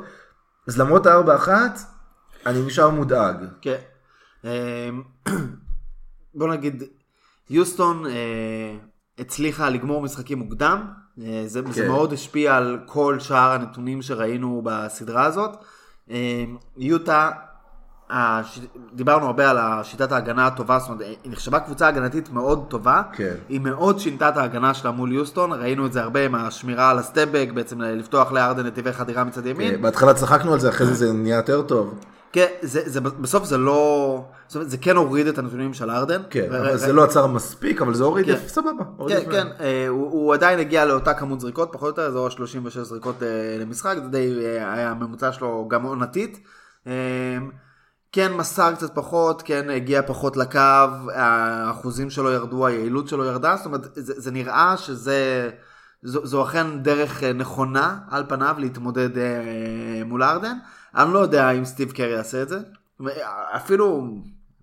אז 0.66 0.78
למרות 0.80 1.06
הארבע 1.06 1.36
אחת 1.36 1.78
אני 2.46 2.62
נשאר 2.62 2.90
מודאג. 2.90 3.36
כן. 3.60 3.76
אמ, 4.44 5.02
בוא 6.34 6.48
נגיד 6.48 6.82
יוסטון 7.50 8.04
הצליחה 9.18 9.68
לגמור 9.70 10.02
משחקים 10.02 10.38
מוקדם, 10.38 10.86
אה, 11.20 11.42
זה, 11.46 11.62
כן. 11.62 11.72
זה 11.72 11.88
מאוד 11.88 12.12
השפיע 12.12 12.56
על 12.56 12.78
כל 12.86 13.20
שאר 13.20 13.50
הנתונים 13.52 14.02
שראינו 14.02 14.62
בסדרה 14.64 15.24
הזאת. 15.24 15.50
אה, 16.10 16.44
יוטה, 16.76 17.30
הש... 18.12 18.60
דיברנו 18.92 19.26
הרבה 19.26 19.50
על 19.50 19.58
שיטת 19.82 20.12
ההגנה 20.12 20.46
הטובה, 20.46 20.78
זאת 20.78 20.88
אומרת, 20.88 21.06
היא 21.24 21.32
נחשבה 21.32 21.60
קבוצה 21.60 21.88
הגנתית 21.88 22.30
מאוד 22.30 22.64
טובה, 22.68 23.02
כן. 23.12 23.34
היא 23.48 23.60
מאוד 23.60 23.98
שינתה 23.98 24.28
את 24.28 24.36
ההגנה 24.36 24.74
שלה 24.74 24.90
מול 24.90 25.12
יוסטון, 25.12 25.52
ראינו 25.52 25.86
את 25.86 25.92
זה 25.92 26.02
הרבה 26.02 26.24
עם 26.24 26.34
השמירה 26.34 26.90
על 26.90 26.98
הסטפבק, 26.98 27.48
בעצם 27.54 27.80
לפתוח 27.80 28.32
לארדן 28.32 28.66
נתיבי 28.66 28.92
חדירה 28.92 29.24
מצד 29.24 29.46
ימין. 29.46 29.74
כן, 29.74 29.82
בהתחלה 29.82 30.14
צחקנו 30.14 30.52
על 30.52 30.60
זה, 30.60 30.68
אחרי 30.68 30.86
זה 30.86 30.94
זה 30.94 31.12
נהיה 31.12 31.36
יותר 31.36 31.62
טוב. 31.62 31.94
כן, 32.32 32.46
זה, 32.62 32.80
זה, 32.84 33.00
בסוף 33.00 33.44
זה 33.44 33.58
לא, 33.58 34.24
זאת 34.46 34.54
אומרת, 34.54 34.70
זה 34.70 34.76
כן 34.76 34.96
הוריד 34.96 35.26
את 35.26 35.38
הנתונים 35.38 35.74
של 35.74 35.90
ארדן. 35.90 36.22
כן, 36.30 36.46
ו- 36.50 36.58
אבל 36.58 36.68
ר... 36.68 36.76
זה 36.76 36.92
לא 36.92 37.04
עצר 37.04 37.26
מספיק, 37.26 37.82
אבל 37.82 37.94
זה 37.94 38.04
הוריד, 38.04 38.26
כן. 38.26 38.36
סבבה. 38.46 38.84
כן, 39.08 39.20
כן, 39.30 39.46
אה, 39.60 39.88
הוא, 39.88 40.10
הוא 40.10 40.34
עדיין 40.34 40.58
הגיע 40.58 40.84
לאותה 40.84 41.14
כמות 41.14 41.40
זריקות, 41.40 41.68
פחות 41.72 41.98
או 41.98 42.04
יותר, 42.04 42.28
זה 42.28 42.30
36 42.30 42.76
זריקות 42.76 43.22
אה, 43.22 43.28
למשחק, 43.60 43.96
זה 44.02 44.08
די 44.08 44.44
אה, 44.44 44.72
היה 44.72 44.90
הממוצע 44.90 45.32
שלו 45.32 45.68
גם 45.68 45.82
עונתית. 45.82 46.40
אה, 46.86 46.92
כן 48.12 48.32
מסר 48.32 48.74
קצת 48.74 48.94
פחות, 48.94 49.42
כן 49.42 49.70
הגיע 49.70 50.02
פחות 50.06 50.36
לקו, 50.36 50.58
האחוזים 51.14 52.10
שלו 52.10 52.30
ירדו, 52.30 52.66
היעילות 52.66 53.08
שלו 53.08 53.24
ירדה, 53.24 53.56
זאת 53.56 53.66
אומרת, 53.66 53.80
זה, 53.94 54.20
זה 54.20 54.30
נראה 54.30 54.76
שזה... 54.76 55.50
זו, 56.02 56.26
זו 56.26 56.44
אכן 56.44 56.82
דרך 56.82 57.22
אה, 57.22 57.32
נכונה 57.32 57.98
על 58.10 58.24
פניו 58.28 58.54
להתמודד 58.58 59.18
אה, 59.18 60.04
מול 60.04 60.22
ארדן. 60.22 60.56
אני 60.94 61.12
לא 61.12 61.18
יודע 61.18 61.50
אם 61.50 61.64
סטיב 61.64 61.92
קרי 61.92 62.10
יעשה 62.10 62.42
את 62.42 62.48
זה. 62.48 62.58
אפילו, 63.56 64.16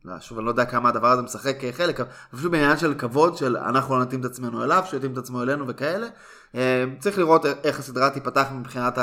לא, 0.05 0.19
שוב, 0.19 0.37
אני 0.37 0.45
לא 0.45 0.51
יודע 0.51 0.65
כמה 0.65 0.89
הדבר 0.89 1.07
הזה 1.07 1.21
משחק 1.21 1.57
חלק, 1.71 1.99
אפילו 2.33 2.51
בעניין 2.51 2.77
של 2.77 2.93
כבוד, 2.93 3.37
של 3.37 3.57
אנחנו 3.57 3.95
לא 3.95 4.01
נתאים 4.01 4.19
את 4.19 4.25
עצמנו 4.25 4.63
אליו, 4.63 4.83
שיתאים 4.85 5.13
את 5.13 5.17
עצמו 5.17 5.43
אלינו 5.43 5.67
וכאלה. 5.67 6.07
אה, 6.55 6.85
צריך 6.99 7.17
לראות 7.17 7.45
איך 7.45 7.79
הסדרה 7.79 8.09
תיפתח 8.09 8.47
מבחינת 8.51 8.97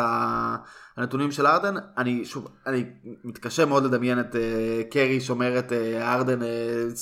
הנתונים 0.97 1.33
של 1.33 1.47
ארדן. 1.47 1.75
אני, 1.99 2.25
שוב, 2.25 2.49
אני 2.67 2.85
מתקשה 3.25 3.65
מאוד 3.65 3.85
לדמיין 3.85 4.21
את 4.21 4.37
אה, 4.37 4.83
קרי 4.91 5.21
שומר 5.21 5.59
את 5.59 5.73
אה, 5.73 6.15
ארדן 6.15 6.39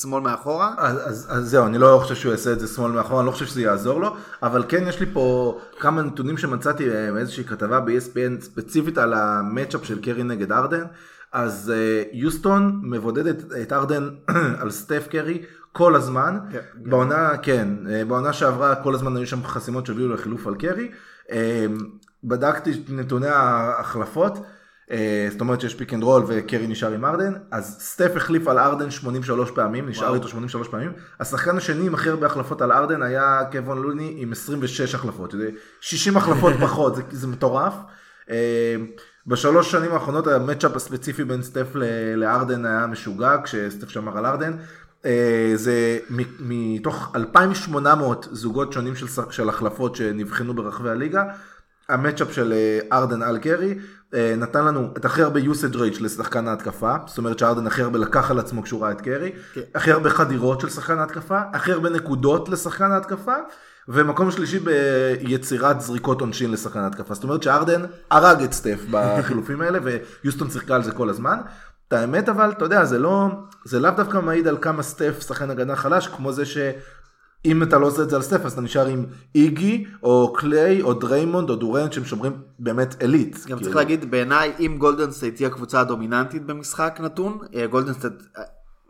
שמאל 0.01 0.23
מאחורה. 0.23 0.75
אז, 0.79 0.99
אז, 1.05 1.27
אז 1.31 1.51
זהו, 1.51 1.67
אני 1.67 1.79
לא 1.79 1.99
חושב 2.03 2.15
שהוא 2.15 2.33
יעשה 2.33 2.53
את 2.53 2.61
זה 2.61 2.67
שמאל 2.67 2.93
מאחורה, 2.93 3.21
אני 3.21 3.27
לא 3.27 3.33
חושב 3.33 3.47
שזה 3.47 3.63
יעזור 3.63 4.01
לו, 4.01 4.17
אבל 4.43 4.65
כן 4.69 4.85
יש 4.89 5.01
לי 5.01 5.07
פה 5.13 5.59
כמה 5.79 6.03
נתונים 6.03 6.39
שמצאתי 6.39 6.89
מאיזושהי 7.13 7.45
כתבה 7.45 7.81
ב-ESPN 7.81 8.45
ספציפית 8.45 8.99
על 8.99 9.15
ה 9.15 9.23
matchup 9.23 9.85
של 9.85 10.01
קרי 10.01 10.23
נגד 10.23 10.53
ארדן. 10.53 10.85
אז 11.33 11.73
יוסטון 12.13 12.81
מבודדת 12.83 13.45
את 13.63 13.73
ארדן 13.73 14.09
על 14.61 14.71
סטף 14.71 15.07
קרי 15.11 15.43
כל 15.73 15.95
הזמן. 15.95 16.39
כן, 16.53 16.61
בעונה, 16.75 17.37
כן, 17.43 17.69
אה, 17.91 18.05
בעונה 18.05 18.33
שעברה 18.33 18.75
כל 18.75 18.95
הזמן 18.95 19.17
היו 19.17 19.27
שם 19.27 19.45
חסימות 19.45 19.87
שהביאו 19.87 20.09
לחילוף 20.09 20.47
על 20.47 20.55
קרי. 20.55 20.91
אה, 22.25 22.29
בדקתי 22.29 22.73
את 22.73 22.91
נתוני 22.91 23.27
ההחלפות, 23.27 24.39
אה, 24.91 25.29
זאת 25.31 25.41
אומרת 25.41 25.61
שיש 25.61 25.75
pick 25.75 25.95
and 25.95 26.03
roll 26.03 26.23
וקרי 26.27 26.67
נשאר 26.67 26.93
עם 26.93 27.05
ארדן, 27.05 27.33
אז 27.51 27.77
סטף 27.81 28.13
החליף 28.17 28.49
על 28.49 28.59
ארדן 28.59 28.91
83 28.91 29.51
פעמים, 29.51 29.89
נשאר 29.89 30.05
וואו. 30.05 30.15
איתו 30.15 30.29
83 30.29 30.69
פעמים. 30.69 30.93
השחקן 31.21 31.57
השני 31.57 31.87
עם 31.87 31.95
הכי 31.95 32.09
הרבה 32.09 32.27
החלפות 32.27 32.63
על 32.63 32.73
ארדן 32.73 33.03
היה 33.03 33.41
קוון 33.53 33.83
לוני 33.83 34.15
עם 34.17 34.33
26 34.33 34.95
החלפות, 34.95 35.31
זה 35.33 35.51
60 35.81 36.17
החלפות 36.17 36.53
פחות, 36.65 36.97
זה, 36.97 37.03
זה 37.11 37.27
מטורף. 37.27 37.75
בשלוש 39.27 39.71
שנים 39.71 39.93
האחרונות 39.93 40.27
המצ'אפ 40.27 40.77
הספציפי 40.77 41.25
בין 41.25 41.43
סטף 41.43 41.67
לארדן 42.17 42.67
היה 42.67 42.87
משוגע, 42.87 43.37
כשסטף 43.45 43.89
שמר 43.89 44.19
על 44.19 44.27
ארדן. 44.27 44.53
אה, 45.05 45.53
זה 45.55 45.99
מתוך 46.41 47.13
2,800 47.15 48.29
זוגות 48.33 48.73
שונים 48.73 48.97
של, 48.97 49.07
של 49.31 49.49
החלפות 49.49 49.97
שנבחנו 49.97 50.55
ברחבי 50.55 50.91
הליגה, 50.91 51.25
המצ'אפ 51.89 52.33
של 52.33 52.53
אה, 52.53 52.99
ארדן 52.99 53.23
על 53.23 53.39
קרי 53.39 53.75
אה, 54.15 54.35
נתן 54.37 54.65
לנו 54.65 54.89
את 54.97 55.05
הכי 55.05 55.23
הרבה 55.23 55.41
usage 55.41 55.75
rate 55.75 56.03
לשחקן 56.03 56.49
ההתקפה, 56.49 56.97
זאת 57.07 57.19
אומרת 57.19 57.39
שארדן 57.39 57.67
הכי 57.67 57.83
הרבה 57.83 57.99
לקח 57.99 58.31
על 58.31 58.39
עצמו 58.39 58.63
כשהוא 58.63 58.83
ראה 58.83 58.93
את 58.93 59.01
קרי, 59.01 59.33
כן. 59.55 59.61
הכי 59.75 59.93
הרבה 59.93 60.11
חדירות 60.11 60.61
של 60.61 60.69
שחקן 60.69 60.99
ההתקפה, 60.99 61.41
הכי 61.53 61.73
הרבה 61.73 61.91
נקודות 61.91 62.49
לשחקן 62.49 62.91
ההתקפה, 62.91 63.35
ומקום 63.89 64.31
שלישי 64.31 64.59
ביצירת 64.59 65.81
זריקות 65.81 66.21
עונשין 66.21 66.51
לשחקן 66.51 66.79
ההתקפה. 66.79 67.15
זאת 67.15 67.25
אומרת 67.25 67.43
שארדן 67.43 67.83
הרג 68.11 68.43
את 68.43 68.53
סטף 68.53 68.81
בחילופים 68.91 69.61
האלה, 69.61 69.79
ויוסטון 69.83 70.51
שיחקה 70.51 70.75
על 70.75 70.83
זה 70.83 70.93
כל 70.93 71.09
הזמן. 71.09 71.39
את 71.89 71.93
האמת 71.93 72.29
אבל, 72.29 72.51
אתה 72.51 72.65
יודע, 72.65 72.85
זה 72.85 72.99
לא, 72.99 73.29
זה 73.65 73.81
לאו 73.81 73.91
דווקא 73.91 74.19
מעיד 74.19 74.49
על 74.49 74.59
כמה 74.61 74.83
סטף 74.83 75.27
שחקן 75.29 75.51
הגנה 75.51 75.77
חלש, 75.77 76.07
כמו 76.07 76.33
זה 76.33 76.45
שאם 77.45 77.63
אתה 77.63 77.79
לא 77.79 77.87
עושה 77.87 78.03
את 78.03 78.11
זה 78.11 78.17
על 78.17 78.23
סטף, 78.23 78.45
אז 78.45 78.53
אתה 78.53 78.61
נשאר 78.61 78.87
עם 78.87 79.07
איגי, 79.35 79.85
או 80.03 80.33
קליי, 80.33 80.83
או 80.83 80.95
דריימונד, 80.95 81.51
או 81.51 81.57
דורנט, 81.57 81.93
שהם 81.93 82.05
שומרים 82.05 82.33
באמת 82.59 83.03
עילית. 83.03 83.35
גם 83.35 83.43
כאילו. 83.45 83.61
צריך 83.61 83.77
להגיד, 83.77 84.11
בעיניי, 84.11 84.53
אם 84.61 84.77
גולדן 84.79 85.11
סטייט 85.11 85.37
תהיה 85.37 85.49
הקבוצה 85.49 85.81
הדומיננטית 85.81 86.47
במשחק 86.47 86.99
נתון, 87.03 87.39
אה, 87.55 87.67
גולדן 87.67 87.93
סטייט 87.93 88.13
אה, 88.39 88.43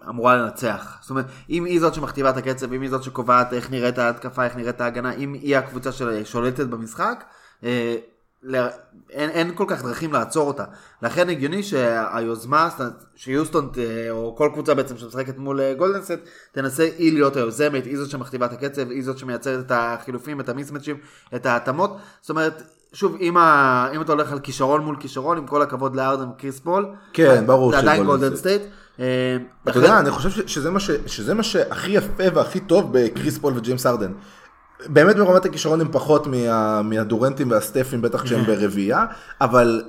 אמורה 0.09 0.37
לנצח. 0.37 0.99
זאת 1.01 1.11
אומרת, 1.11 1.27
אם 1.51 1.65
היא 1.65 1.81
זאת 1.81 1.95
שמכתיבה 1.95 2.31
את 2.31 2.37
הקצב, 2.37 2.73
אם 2.73 2.81
היא 2.81 2.91
זאת 2.91 3.03
שקובעת 3.03 3.53
איך 3.53 3.71
נראית 3.71 3.99
ההתקפה, 3.99 4.45
איך 4.45 4.57
נראית 4.57 4.81
ההגנה, 4.81 5.13
אם 5.13 5.33
היא 5.33 5.57
הקבוצה 5.57 5.93
ששולטת 5.93 6.67
במשחק, 6.67 7.25
אה, 8.55 8.69
אין, 9.11 9.31
אין 9.31 9.55
כל 9.55 9.65
כך 9.69 9.83
דרכים 9.83 10.13
לעצור 10.13 10.49
אותה. 10.49 10.65
לכן 11.03 11.29
הגיוני 11.29 11.63
שהיוזמה, 11.63 12.69
שיוסטון 13.17 13.73
או 14.11 14.35
כל 14.37 14.51
קבוצה 14.53 14.75
בעצם 14.75 14.97
שמשחקת 14.97 15.39
מול 15.39 15.61
אה, 15.61 15.75
גולדן 15.75 15.95
סטייט, 15.95 16.19
תנסה 16.53 16.89
היא 16.99 17.13
להיות 17.13 17.37
היוזמת, 17.37 17.85
היא 17.85 17.99
זאת 17.99 18.11
שמכתיבה 18.11 18.47
את 18.47 18.53
הקצב, 18.53 18.91
היא 18.91 19.05
זאת 19.05 19.19
שמייצרת 19.19 19.67
את 19.67 19.73
החילופים, 19.75 20.41
את 20.41 20.49
המיסמצ'ים, 20.49 20.97
את 21.35 21.47
ההתאמות. 21.47 21.97
זאת 22.21 22.31
אומרת, 22.31 22.63
שוב, 22.93 23.17
אם, 23.21 23.37
ה... 23.37 23.89
אם 23.95 24.01
אתה 24.01 24.13
הולך 24.13 24.33
על 24.33 24.39
כישרון 24.39 24.81
מול 24.81 24.97
כישרון, 25.01 25.39
עם 25.39 25.47
כל 25.47 25.63
הכבוד 25.63 25.97
לארדן 25.97 26.29
וקריס 26.29 26.61
פול, 26.61 26.87
כן, 27.13 27.47
ברור 27.47 27.71
זה 27.71 27.79
עדיין 27.79 28.05
גולדן 28.05 28.37
סטייט. 28.37 28.63
אה, 29.01 29.37
אתה 29.69 29.79
יודע, 29.79 29.99
אני 29.99 30.11
חושב 30.11 30.47
שזה 30.47 30.71
מה, 30.71 30.81
ש... 30.81 30.91
שזה 31.07 31.35
מה 31.35 31.43
שהכי 31.43 31.91
יפה 31.91 32.25
והכי 32.35 32.61
טוב 32.61 32.91
בקריס 32.93 33.39
פול 33.39 33.53
וג'יימס 33.57 33.87
ארדן. 33.87 34.13
באמת 34.87 35.17
ברמת 35.17 35.45
הכישרון 35.45 35.81
הם 35.81 35.89
פחות 35.93 36.27
מה, 36.27 36.83
מהדורנטים 36.83 37.51
והסטפים, 37.51 38.03
בטח 38.03 38.23
כשהם 38.23 38.45
ברביעייה, 38.45 39.05
אבל 39.41 39.83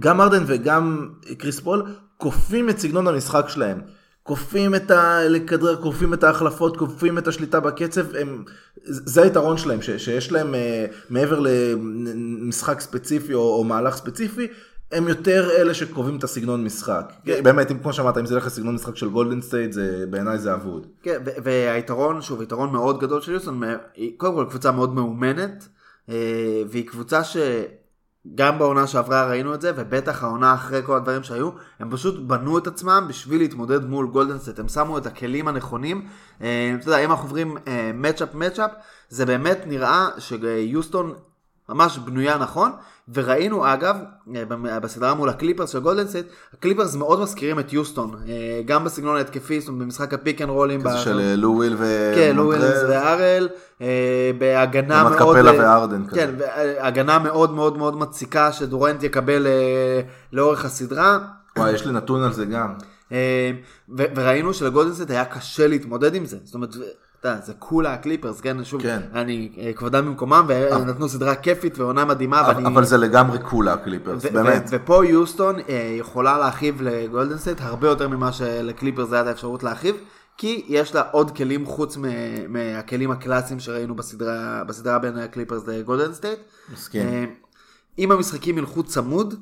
גם 0.00 0.20
ארדן 0.20 0.44
וגם 0.46 1.08
קריס 1.38 1.60
פול 1.60 1.82
כופים 2.16 2.70
את 2.70 2.78
סגנון 2.78 3.08
המשחק 3.08 3.44
שלהם. 3.48 3.80
כופים 4.22 4.74
את 4.74 4.90
ה... 4.90 5.18
כדרור, 5.28 5.82
כופים 5.82 6.14
את 6.14 6.24
ההחלפות, 6.24 6.76
כופים 6.76 7.18
את 7.18 7.28
השליטה 7.28 7.60
בקצב, 7.60 8.16
הם... 8.16 8.44
זה 8.84 9.22
היתרון 9.22 9.56
שלהם, 9.56 9.82
ש... 9.82 9.90
שיש 9.90 10.32
להם 10.32 10.54
אה, 10.54 10.56
מעבר 11.10 11.40
למשחק 11.40 12.80
ספציפי 12.80 13.34
או, 13.34 13.54
או 13.54 13.64
מהלך 13.64 13.96
ספציפי, 13.96 14.48
הם 14.92 15.08
יותר 15.08 15.50
אלה 15.56 15.74
שקובעים 15.74 16.16
את 16.16 16.24
הסגנון 16.24 16.64
משחק. 16.64 17.12
כן. 17.24 17.42
באמת, 17.42 17.70
אם 17.70 17.78
כמו 17.78 17.92
שאמרת, 17.92 18.18
אם 18.18 18.26
זה 18.26 18.34
ילך 18.34 18.46
לסגנון 18.46 18.74
משחק 18.74 18.96
של 18.96 19.08
גולדן 19.08 19.40
סטייט, 19.40 19.74
בעיניי 20.10 20.38
זה 20.38 20.54
אבוד. 20.54 20.86
כן, 21.02 21.18
והיתרון, 21.24 22.22
שוב, 22.22 22.42
יתרון 22.42 22.72
מאוד 22.72 23.00
גדול 23.00 23.20
של 23.20 23.32
יוסטון, 23.32 23.62
היא 23.94 24.12
קודם 24.16 24.34
כל 24.34 24.46
קבוצה 24.50 24.72
מאוד 24.72 24.94
מאומנת, 24.94 25.68
אה, 26.08 26.62
והיא 26.70 26.86
קבוצה 26.86 27.24
ש... 27.24 27.36
גם 28.34 28.58
בעונה 28.58 28.86
שעברה 28.86 29.28
ראינו 29.28 29.54
את 29.54 29.60
זה, 29.60 29.72
ובטח 29.76 30.24
העונה 30.24 30.54
אחרי 30.54 30.82
כל 30.82 30.96
הדברים 30.96 31.22
שהיו, 31.22 31.50
הם 31.78 31.90
פשוט 31.90 32.20
בנו 32.26 32.58
את 32.58 32.66
עצמם 32.66 33.06
בשביל 33.08 33.40
להתמודד 33.40 33.84
מול 33.84 34.06
גולדן 34.06 34.30
סטייט, 34.30 34.58
הם 34.58 34.68
שמו 34.68 34.98
את 34.98 35.06
הכלים 35.06 35.48
הנכונים. 35.48 36.06
אה, 36.42 36.74
אתה 36.80 36.88
יודע, 36.88 36.98
אם 36.98 37.10
אנחנו 37.10 37.24
עוברים 37.24 37.56
matchup 37.94 38.34
matchup, 38.34 38.70
זה 39.08 39.26
באמת 39.26 39.58
נראה 39.66 40.08
שיוסטון 40.18 41.14
ממש 41.68 41.98
בנויה 41.98 42.38
נכון, 42.38 42.72
וראינו 43.14 43.72
אגב, 43.72 43.96
אה, 44.36 44.80
בסדרה 44.80 45.14
מול 45.14 45.28
הקליפרס 45.28 45.70
של 45.70 45.78
גולדן 45.78 45.99
סטייט, 45.99 46.24
הקליפרס 46.54 46.94
מאוד 46.94 47.20
מזכירים 47.20 47.58
את 47.58 47.72
יוסטון, 47.72 48.14
אה, 48.28 48.62
גם 48.64 48.84
בסגנון 48.84 49.16
ההתקפי, 49.16 49.60
זאת 49.60 49.68
אומרת 49.68 49.82
במשחק 49.82 50.14
ה 50.14 50.20
pick 50.20 50.42
and 50.42 50.50
roll 50.50 50.67
ים. 50.67 50.80
כזה 50.82 50.98
של 50.98 51.20
אה, 51.20 51.36
לו 51.36 51.52
וויל 51.52 51.76
ו... 51.78 52.12
כן, 52.14 52.36
לו 52.36 52.46
וויל 52.46 52.62
וארל, 52.88 53.48
בהגנה 54.38 55.04
מאוד... 55.04 55.36
קפלה 55.36 55.52
וארדן 55.58 56.06
כזה. 56.06 56.16
כן, 56.16 56.30
הגנה 56.78 57.18
מאוד 57.18 57.52
מאוד 57.52 57.78
מאוד 57.78 57.96
מציקה 57.96 58.52
שדורנט 58.52 59.02
קיבל 59.02 59.46
לאורך 60.32 60.64
הסדרה. 60.64 61.18
וואי, 61.58 61.72
יש 61.72 61.86
לי 61.86 61.92
נתון 61.92 62.22
על 62.22 62.32
זה 62.32 62.44
גם. 62.44 62.74
וראינו 64.16 64.54
שלגולדן 64.54 64.88
סטייט 64.88 65.10
היה 65.10 65.24
קשה 65.24 65.66
להתמודד 65.66 66.14
עם 66.14 66.24
זה, 66.24 66.36
זאת 66.44 66.54
אומרת... 66.54 66.70
אתה 67.20 67.28
יודע, 67.28 67.40
זה 67.40 67.52
כולה 67.58 67.94
הקליפרס, 67.94 68.40
כן, 68.40 68.64
שוב, 68.64 68.82
כן. 68.82 69.00
אני 69.14 69.52
אה, 69.58 69.72
כבודם 69.72 70.06
במקומם, 70.06 70.46
ונתנו 70.48 71.08
סדרה 71.08 71.34
כיפית 71.34 71.78
ועונה 71.78 72.04
מדהימה. 72.04 72.40
אבל, 72.40 72.54
ואני... 72.54 72.66
אבל 72.66 72.84
זה 72.84 72.96
לגמרי 72.96 73.38
כולה 73.42 73.72
הקליפרס, 73.72 74.24
באמת. 74.24 74.68
ופה 74.70 75.06
יוסטון 75.06 75.56
אה, 75.58 75.94
יכולה 75.98 76.38
להרחיב 76.38 76.82
לגולדן 76.82 77.24
סטייט 77.24 77.60
הרבה 77.60 77.88
יותר 77.88 78.08
ממה 78.08 78.32
שלקליפרס 78.32 79.08
הייתה 79.08 79.26
אפשרות 79.26 79.62
להרחיב, 79.62 79.96
כי 80.36 80.64
יש 80.68 80.94
לה 80.94 81.02
עוד 81.10 81.30
כלים 81.30 81.66
חוץ 81.66 81.96
מהכלים 82.48 83.10
הקלאסיים 83.10 83.60
שראינו 83.60 83.94
בסדרה, 83.96 84.64
בסדרה 84.64 84.98
בין 84.98 85.18
הקליפרס 85.18 85.66
לגולדן 85.66 85.96
סטייט. 85.96 86.26
מסכים. 86.72 87.02
אה, 87.02 87.24
אם 87.98 88.12
המשחקים 88.12 88.58
ילכו 88.58 88.82
צמוד, 88.82 89.34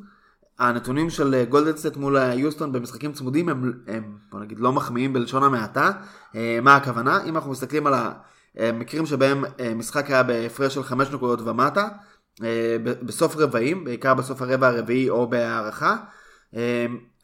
הנתונים 0.59 1.11
של 1.11 1.45
גולדן 1.49 1.73
סטייט 1.73 1.97
מול 1.97 2.17
יוסטון 2.35 2.73
במשחקים 2.73 3.13
צמודים 3.13 3.49
הם, 3.49 3.73
הם 3.87 4.17
בוא 4.31 4.41
נגיד 4.41 4.61
לא 4.61 4.73
מחמיאים 4.73 5.13
בלשון 5.13 5.43
המעטה. 5.43 5.91
אה, 6.37 6.59
מה 6.63 6.77
הכוונה? 6.77 7.21
אם 7.27 7.37
אנחנו 7.37 7.51
מסתכלים 7.51 7.87
על 7.87 7.95
המקרים 8.57 9.07
שבהם 9.07 9.45
אה, 9.61 9.75
משחק 9.75 10.11
היה 10.11 10.23
בהפרש 10.23 10.75
של 10.75 10.83
5 10.83 11.11
נקודות 11.11 11.41
ומטה, 11.49 11.89
אה, 12.45 12.77
בסוף 12.83 13.37
רבעים, 13.37 13.85
בעיקר 13.85 14.15
בסוף 14.15 14.43
הרבע 14.43 14.69
הרביעי 14.69 15.11
או 15.11 15.31
בהארכה, 15.31 15.97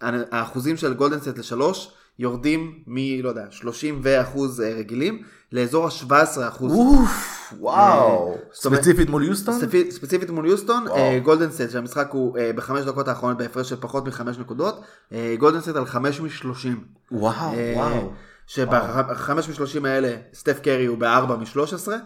האחוזים 0.00 0.76
של 0.76 0.94
גולדן 0.94 1.16
סטייט 1.16 1.38
לשלוש 1.38 1.90
יורדים 2.18 2.82
מ, 2.86 3.22
לא 3.22 3.28
יודע, 3.28 3.46
30 3.50 4.00
ואחוז 4.02 4.60
רגילים 4.60 5.22
לאזור 5.52 5.86
ה-17 5.86 6.48
אחוז. 6.48 6.72
אוף, 6.72 7.43
וואו. 7.60 8.36
ספציפית 8.54 9.10
מול 9.10 9.24
יוסטון? 9.24 9.60
ספציפית 9.90 10.30
מול 10.30 10.46
יוסטון, 10.46 10.86
גולדן 11.22 11.46
סטייט 11.46 11.70
שהמשחק 11.70 12.08
הוא 12.10 12.38
בחמש 12.54 12.84
דקות 12.84 13.08
האחרונות 13.08 13.38
בהפרש 13.38 13.68
של 13.68 13.76
פחות 13.80 14.06
מחמש 14.06 14.38
נקודות, 14.38 14.80
גולדן 15.38 15.53
סטייט 15.53 15.68
על 15.68 15.86
חמש 15.86 16.20
משלושים. 16.20 16.84
וואו, 17.12 17.52
וואו. 17.74 18.12
שבחמש 18.46 19.48
משלושים 19.48 19.84
האלה 19.84 20.16
סטף 20.34 20.60
קרי 20.60 20.86
הוא 20.86 20.98
בארבע 20.98 21.36
משלוש 21.36 21.72
עשרה, 21.72 21.96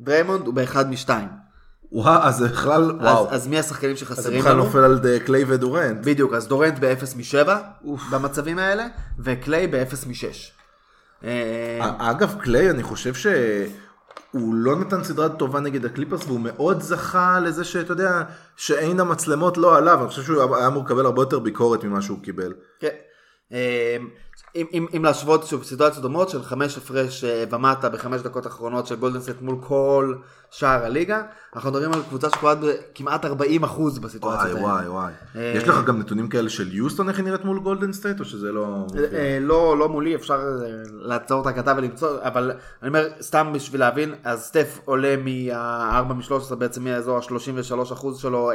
דריימונד 0.00 0.46
הוא 0.46 0.54
באחד 0.54 0.90
משתיים. 0.90 1.28
וואו, 1.92 2.22
אז 2.22 2.42
בכלל, 2.42 2.90
וואו. 3.00 3.28
אז, 3.28 3.34
אז 3.34 3.48
מי 3.48 3.58
השחקנים 3.58 3.96
שחסרים 3.96 4.26
לנו? 4.26 4.38
אז 4.38 4.44
בכלל 4.44 4.56
נופל 4.56 4.78
על 4.78 5.18
קליי 5.18 5.44
ודורנט. 5.46 6.06
בדיוק, 6.06 6.32
אז 6.32 6.48
דורנט 6.48 6.78
ב-0 6.78 7.16
מ-7 7.16 7.50
במצבים 8.10 8.58
האלה, 8.58 8.86
וקליי 9.18 9.66
ב-0 9.66 10.08
מ-6. 10.08 10.24
אה, 11.24 12.10
אגב, 12.10 12.36
קליי, 12.40 12.70
אני 12.70 12.82
חושב 12.82 13.14
ש... 13.14 13.26
הוא 14.30 14.54
לא 14.54 14.76
נתן 14.76 15.04
סדרה 15.04 15.28
טובה 15.28 15.60
נגד 15.60 15.84
הקליפרס 15.84 16.24
והוא 16.26 16.40
מאוד 16.40 16.80
זכה 16.80 17.40
לזה 17.40 17.64
שאתה 17.64 17.92
יודע 17.92 18.22
שאין 18.56 19.00
המצלמות 19.00 19.58
לא 19.58 19.76
עליו, 19.76 20.00
אני 20.00 20.08
חושב 20.08 20.22
שהוא 20.22 20.56
היה 20.56 20.66
אמור 20.66 20.84
לקבל 20.84 21.06
הרבה 21.06 21.22
יותר 21.22 21.38
ביקורת 21.38 21.84
ממה 21.84 22.02
שהוא 22.02 22.18
קיבל. 22.22 22.54
כן. 22.80 22.94
אה, 24.56 24.60
אם, 24.60 24.66
אם, 24.72 24.86
אם 24.96 25.04
להשוות 25.04 25.46
שוב 25.46 25.64
סיטואציות 25.64 26.02
דומות 26.02 26.28
של 26.28 26.42
חמש 26.42 26.78
הפרש 26.78 27.24
אה, 27.24 27.44
ומטה 27.50 27.88
בחמש 27.88 28.20
דקות 28.20 28.46
אחרונות 28.46 28.86
של 28.86 28.96
גולדן 28.96 29.18
סטייט 29.18 29.40
מול 29.40 29.56
כל 29.60 30.14
שאר 30.50 30.84
הליגה, 30.84 31.22
אנחנו 31.56 31.70
מדברים 31.70 31.92
על 31.92 32.02
קבוצה 32.08 32.30
שקולעת 32.30 32.58
בכמעט 32.60 33.24
40 33.24 33.64
אחוז 33.64 33.98
בסיטואציות 33.98 34.46
האלה. 34.46 34.60
וואי 34.60 34.88
וואי 34.88 35.12
וואי. 35.34 35.52
יש 35.54 35.68
לך 35.68 35.84
גם 35.84 35.98
נתונים 35.98 36.28
כאלה 36.28 36.48
של 36.48 36.72
יוסטון 36.72 37.08
איך 37.08 37.16
היא 37.16 37.24
נראית 37.24 37.44
מול 37.44 37.60
גולדן 37.60 37.92
סטייט 37.92 38.20
או 38.20 38.24
שזה 38.24 38.52
לא... 38.52 38.86
אה, 39.12 39.38
לא, 39.40 39.78
לא 39.78 39.88
מולי, 39.88 40.14
אפשר 40.14 40.40
לעצור 40.90 41.42
את 41.42 41.46
הכתב 41.46 41.74
ולמצוא, 41.78 42.18
אבל 42.22 42.52
אני 42.82 42.88
אומר 42.88 43.08
סתם 43.20 43.50
בשביל 43.54 43.80
להבין, 43.80 44.14
אז 44.24 44.42
סטף 44.42 44.78
עולה 44.84 45.16
מה-4 45.16 46.12
מ-13 46.12 46.54
בעצם 46.54 46.84
מהאזור 46.84 47.16
ה-33 47.16 47.82
אחוז 47.82 48.18
שלו 48.18 48.50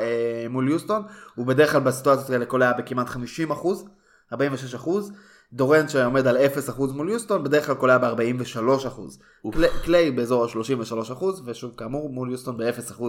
מול 0.49 0.69
יוסטון, 0.69 1.03
הוא 1.35 1.45
בדרך 1.45 1.71
כלל 1.71 1.81
בסיטואציות 1.81 2.29
האלה 2.29 2.45
קולע 2.45 2.71
בכמעט 2.77 3.09
50 3.09 3.51
אחוז, 3.51 3.85
46 4.33 4.75
אחוז. 4.75 5.11
דורנט 5.53 5.89
שעומד 5.89 6.27
על 6.27 6.37
0% 6.77 6.81
מול 6.93 7.09
יוסטון, 7.09 7.43
בדרך 7.43 7.65
כלל 7.65 7.75
קולע 7.75 7.97
ב-43%. 7.97 9.51
קלי, 9.51 9.67
קליי 9.83 10.11
באזור 10.11 10.43
ה-33%, 10.43 11.23
ושוב 11.45 11.71
כאמור 11.77 12.09
מול 12.09 12.31
יוסטון 12.31 12.57
ב-0% 12.57 13.03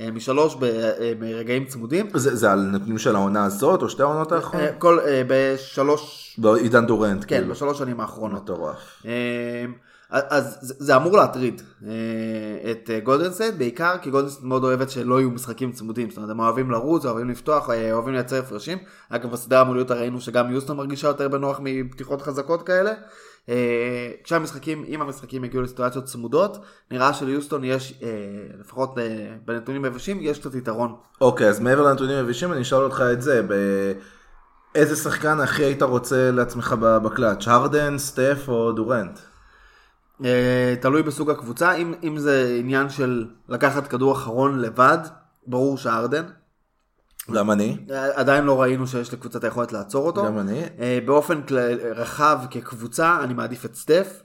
אה, 0.00 0.10
משלוש 0.10 0.56
אה, 0.62 1.12
ברגעים 1.18 1.64
צמודים. 1.64 2.08
זה, 2.14 2.36
זה 2.36 2.52
על 2.52 2.60
נתונים 2.60 2.98
של 2.98 3.16
העונה 3.16 3.44
הזאת 3.44 3.82
או 3.82 3.88
שתי 3.88 4.02
העונות 4.02 4.32
אה, 4.32 4.36
האחרונות? 4.36 4.70
כל, 4.78 4.98
בשלוש... 5.28 6.36
בעידן 6.38 6.86
דורנט. 6.86 7.24
כן, 7.26 7.36
כאילו. 7.36 7.50
בשלוש 7.54 7.78
שנים 7.78 8.00
האחרונות. 8.00 8.42
מטורף. 8.42 9.02
אז 10.10 10.58
זה 10.60 10.96
אמור 10.96 11.16
להטריד 11.16 11.62
אה, 11.86 11.90
את 12.70 12.90
אה, 12.90 13.00
גולדן 13.00 13.24
סטייט, 13.24 13.54
בעיקר 13.58 13.96
כי 14.02 14.10
גולדן 14.10 14.26
סטייט 14.26 14.42
מאוד 14.42 14.64
אוהבת 14.64 14.90
שלא 14.90 15.20
יהיו 15.20 15.30
משחקים 15.30 15.72
צמודים, 15.72 16.10
זאת 16.10 16.16
אומרת 16.16 16.30
הם 16.30 16.40
אוהבים 16.40 16.70
לרוץ, 16.70 17.04
אוהבים 17.04 17.30
לפתוח, 17.30 17.70
אה, 17.70 17.92
אוהבים 17.92 18.14
לייצר 18.14 18.38
הפרשים. 18.38 18.78
אגב 19.08 19.30
בסדרה 19.30 19.60
מול 19.60 19.73
יוטה 19.73 19.90
ראינו 19.90 20.20
שגם 20.20 20.52
יוסטון 20.52 20.76
מרגישה 20.76 21.08
יותר 21.08 21.28
בנוח 21.28 21.60
מפתיחות 21.62 22.22
חזקות 22.22 22.62
כאלה. 22.62 22.92
כשהמשחקים, 24.24 24.84
אם 24.88 25.02
המשחקים 25.02 25.44
יגיעו 25.44 25.62
לסיטואציות 25.62 26.04
צמודות, 26.04 26.58
נראה 26.90 27.14
שליוסטון 27.14 27.64
יש, 27.64 28.02
לפחות 28.60 28.94
בנתונים 29.44 29.84
היבשים, 29.84 30.18
יש 30.20 30.38
קצת 30.38 30.54
יתרון. 30.54 30.94
אוקיי, 31.20 31.48
אז 31.48 31.60
מעבר 31.60 31.82
לנתונים 31.82 32.16
היבשים 32.16 32.52
אני 32.52 32.62
אשאל 32.62 32.78
אותך 32.78 33.04
את 33.12 33.22
זה, 33.22 33.42
איזה 34.74 34.96
שחקן 34.96 35.40
הכי 35.40 35.64
היית 35.64 35.82
רוצה 35.82 36.30
לעצמך 36.30 36.72
בקלאץ', 36.78 37.48
הרדן, 37.48 37.98
סטף 37.98 38.44
או 38.48 38.72
דורנט? 38.72 39.18
אה, 40.24 40.74
תלוי 40.80 41.02
בסוג 41.02 41.30
הקבוצה, 41.30 41.74
אם, 41.74 41.94
אם 42.02 42.18
זה 42.18 42.56
עניין 42.58 42.90
של 42.90 43.26
לקחת 43.48 43.86
כדור 43.86 44.12
אחרון 44.12 44.60
לבד, 44.60 44.98
ברור 45.46 45.78
שארדן. 45.78 46.24
גם 47.34 47.50
אני. 47.50 47.76
אה, 47.90 48.20
עדיין 48.20 48.44
לא 48.44 48.62
ראינו 48.62 48.86
שיש 48.86 49.12
לקבוצת 49.14 49.44
היכולת 49.44 49.72
לעצור 49.72 50.06
אותו. 50.06 50.24
גם 50.24 50.38
אני. 50.38 50.62
אה, 50.80 50.98
באופן 51.06 51.40
רחב 51.96 52.38
כקבוצה, 52.50 53.18
אני 53.24 53.34
מעדיף 53.34 53.64
את 53.64 53.74
סטף. 53.74 54.22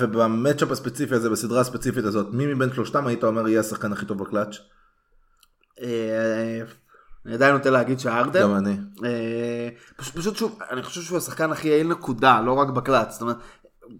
ובמצ'אפ 0.00 0.70
הספציפי 0.70 1.14
הזה, 1.14 1.30
בסדרה 1.30 1.60
הספציפית 1.60 2.04
הזאת, 2.04 2.26
מי 2.32 2.54
מבין 2.54 2.72
שלושתם 2.74 3.06
היית 3.06 3.24
אומר 3.24 3.48
יהיה 3.48 3.60
השחקן 3.60 3.92
הכי 3.92 4.06
טוב 4.06 4.18
בקלאץ'? 4.18 4.56
אני 7.26 7.34
עדיין 7.34 7.54
נוטה 7.54 7.70
להגיד 7.70 8.00
שארדן. 8.00 8.42
גם 8.42 8.56
אני. 8.56 8.76
אה, 9.04 9.68
פשוט, 9.96 10.14
פשוט 10.16 10.36
שוב, 10.36 10.58
אני 10.70 10.82
חושב 10.82 11.02
שהוא 11.02 11.18
השחקן 11.18 11.52
הכי 11.52 11.68
יעיל 11.68 11.88
נקודה, 11.88 12.40
לא 12.40 12.52
רק 12.52 12.68
בקלאץ. 12.68 13.12
זאת 13.12 13.22
אומרת, 13.22 13.36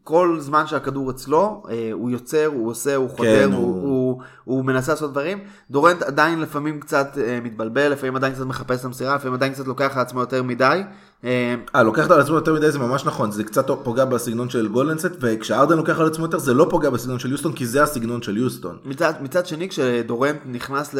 כל 0.04 0.36
זמן 0.40 0.66
שהכדור 0.66 1.10
אצלו, 1.10 1.62
אה, 1.70 1.90
הוא 1.92 2.10
יוצר, 2.10 2.46
הוא 2.46 2.70
עושה, 2.70 2.96
הוא 2.96 3.10
חודר, 3.10 3.46
כן, 3.46 3.52
הוא, 3.52 3.64
הוא... 3.64 4.12
הוא, 4.12 4.22
הוא 4.44 4.64
מנסה 4.64 4.92
לעשות 4.92 5.10
דברים. 5.10 5.38
דורנט 5.70 6.02
עדיין 6.02 6.40
לפעמים 6.40 6.80
קצת 6.80 7.18
אה, 7.18 7.38
מתבלבל, 7.42 7.88
לפעמים 7.88 8.16
עדיין 8.16 8.32
קצת 8.32 8.44
מחפש 8.44 8.80
את 8.80 8.84
המסירה, 8.84 9.14
לפעמים 9.14 9.34
עדיין 9.34 9.52
קצת 9.52 9.66
לוקח 9.66 9.96
לעצמו 9.96 10.20
יותר 10.20 10.42
מדי. 10.42 10.82
אה, 11.24 11.54
אה 11.74 11.82
לוקח 11.82 12.10
על 12.10 12.20
עצמו 12.20 12.34
יותר 12.34 12.54
מדי 12.54 12.70
זה 12.70 12.78
ממש 12.78 13.04
נכון, 13.04 13.30
זה 13.30 13.44
קצת 13.44 13.66
פוגע 13.82 14.04
בסגנון 14.04 14.50
של 14.50 14.68
גולדנסט, 14.68 15.10
וכשארדן 15.20 15.76
לוקח 15.76 16.00
על 16.00 16.06
עצמו 16.06 16.24
יותר 16.24 16.38
זה 16.38 16.54
לא 16.54 16.66
פוגע 16.70 16.90
בסגנון 16.90 17.18
של 17.18 17.30
יוסטון, 17.30 17.52
כי 17.52 17.66
זה 17.66 17.82
הסגנון 17.82 18.22
של 18.22 18.36
יוסטון. 18.36 18.78
מצד, 18.84 19.12
מצד 19.20 19.46
שני, 19.46 19.68
כשדורנט 19.68 20.38
נכנס 20.44 20.94
ל, 20.94 20.98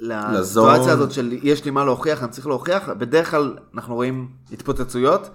לסיטואציה 0.00 0.92
הזאת 0.92 1.12
של 1.12 1.34
יש 1.42 1.64
לי 1.64 1.70
מה 1.70 1.84
להוכיח, 1.84 2.22
אני 2.22 2.30
צריך 2.30 2.46
להוכיח, 2.46 2.88
בדרך 2.88 3.30
כלל 3.30 3.54
אנחנו 3.74 3.94
רואים 3.94 4.28
התפוצצויות. 4.52 5.30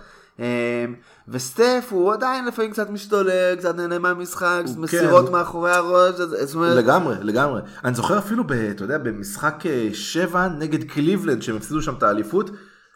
וסטף 1.32 1.88
הוא 1.90 2.14
עדיין 2.14 2.46
לפעמים 2.46 2.72
קצת 2.72 2.90
משתולל, 2.90 3.56
קצת 3.56 3.76
נהנה 3.76 4.00
מהמשחק, 4.00 4.62
מסירות 4.78 5.26
כן. 5.26 5.32
מאחורי 5.32 5.72
הראש, 5.72 6.16
זאת 6.16 6.56
אומרת... 6.56 6.78
לגמרי, 6.78 7.16
לגמרי. 7.22 7.62
אני 7.84 7.96
זוכר 7.96 8.18
אפילו, 8.18 8.44
ב, 8.44 8.52
אתה 8.52 8.84
יודע, 8.84 8.98
במשחק 8.98 9.64
7 9.94 10.40
אה, 10.40 10.48
נגד 10.48 10.84
קליבלנד, 10.84 11.42
שהם 11.42 11.56
הפסידו 11.56 11.82
שם 11.82 11.94
את 11.94 12.04
האליפות, 12.04 12.50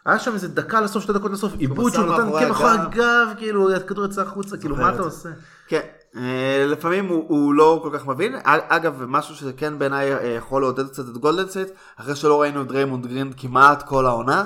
היה 0.06 0.18
שם 0.18 0.34
איזה 0.34 0.48
דקה 0.48 0.80
לסוף, 0.80 1.02
שתי 1.02 1.12
דקות 1.12 1.32
לסוף, 1.32 1.52
עיבוד 1.58 1.92
שהוא 1.92 2.04
נותן 2.04 2.38
כן 2.38 2.48
מאחורי 2.48 2.70
הגב, 2.70 3.28
כאילו, 3.38 3.74
הכדור 3.74 4.04
יצא 4.04 4.22
החוצה, 4.22 4.56
כאילו, 4.56 4.76
מה 4.76 4.94
אתה 4.94 5.02
עושה? 5.02 5.28
כן, 5.68 5.80
אה, 6.16 6.66
לפעמים 6.68 7.08
הוא, 7.08 7.24
הוא 7.28 7.54
לא 7.54 7.80
כל 7.82 7.90
כך 7.98 8.06
מבין. 8.06 8.34
אגב, 8.44 9.02
משהו 9.06 9.34
שכן 9.34 9.78
בעיניי 9.78 10.14
אה, 10.14 10.26
יכול 10.26 10.62
לעודד 10.62 10.88
קצת 10.88 11.08
את 11.08 11.18
גולדנסט, 11.18 11.70
אחרי 11.96 12.16
שלא 12.16 12.40
ראינו 12.40 12.62
את 12.62 12.68
דריימונד 12.68 13.06
גרין 13.06 13.32
כמעט 13.36 13.82
כל 13.82 14.06
העונה. 14.06 14.44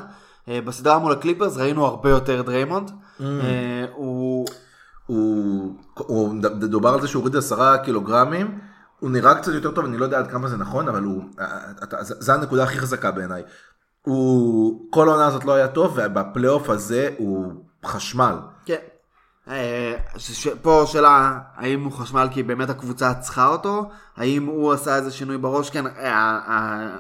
בסדרה 0.64 0.98
מול 0.98 1.12
הקליפרס 1.12 1.56
ראינו 1.56 1.86
הרבה 1.86 2.10
יותר 2.10 2.42
דריימונד. 2.42 2.90
Mm. 3.18 3.22
הוא... 3.94 4.46
הוא... 5.06 5.74
דובר 6.60 6.88
על 6.88 7.00
זה 7.00 7.08
שהוא 7.08 7.20
הוריד 7.20 7.36
עשרה 7.36 7.78
קילוגרמים. 7.78 8.58
הוא 9.00 9.10
נראה 9.10 9.34
קצת 9.34 9.52
יותר 9.52 9.70
טוב, 9.70 9.84
אני 9.84 9.98
לא 9.98 10.04
יודע 10.04 10.18
עד 10.18 10.30
כמה 10.30 10.48
זה 10.48 10.56
נכון, 10.56 10.88
אבל 10.88 11.02
הוא, 11.02 11.22
זה 12.00 12.34
הנקודה 12.34 12.64
הכי 12.64 12.78
חזקה 12.78 13.10
בעיניי. 13.10 13.42
הוא, 14.02 14.86
כל 14.90 15.08
העונה 15.08 15.26
הזאת 15.26 15.44
לא 15.44 15.54
היה 15.54 15.68
טוב, 15.68 15.98
ובפלייאוף 15.98 16.70
הזה 16.70 17.10
הוא 17.18 17.52
חשמל. 17.84 18.36
כן. 18.64 18.76
אה, 19.48 19.96
פה 20.62 20.84
שאלה, 20.86 21.38
האם 21.54 21.84
הוא 21.84 21.92
חשמל 21.92 22.28
כי 22.30 22.42
באמת 22.42 22.70
הקבוצה 22.70 23.14
צריכה 23.14 23.46
אותו? 23.46 23.90
האם 24.16 24.46
הוא 24.46 24.72
עשה 24.72 24.96
איזה 24.96 25.10
שינוי 25.10 25.38
בראש? 25.38 25.70
כן, 25.70 25.86
ה- 25.86 25.90
ה- 26.06 26.98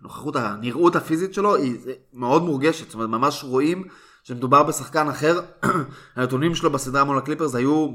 הנוכחות, 0.00 0.36
הנראות 0.36 0.96
הפיזית 0.96 1.34
שלו 1.34 1.54
היא 1.56 1.76
מאוד 2.14 2.42
מורגשת, 2.42 2.86
זאת 2.86 2.94
אומרת 2.94 3.08
ממש 3.08 3.44
רואים 3.44 3.84
שמדובר 4.22 4.62
בשחקן 4.62 5.08
אחר, 5.08 5.40
הנתונים 6.16 6.54
שלו 6.54 6.70
בסדרה 6.70 7.04
מול 7.04 7.18
הקליפרס 7.18 7.54
היו 7.54 7.88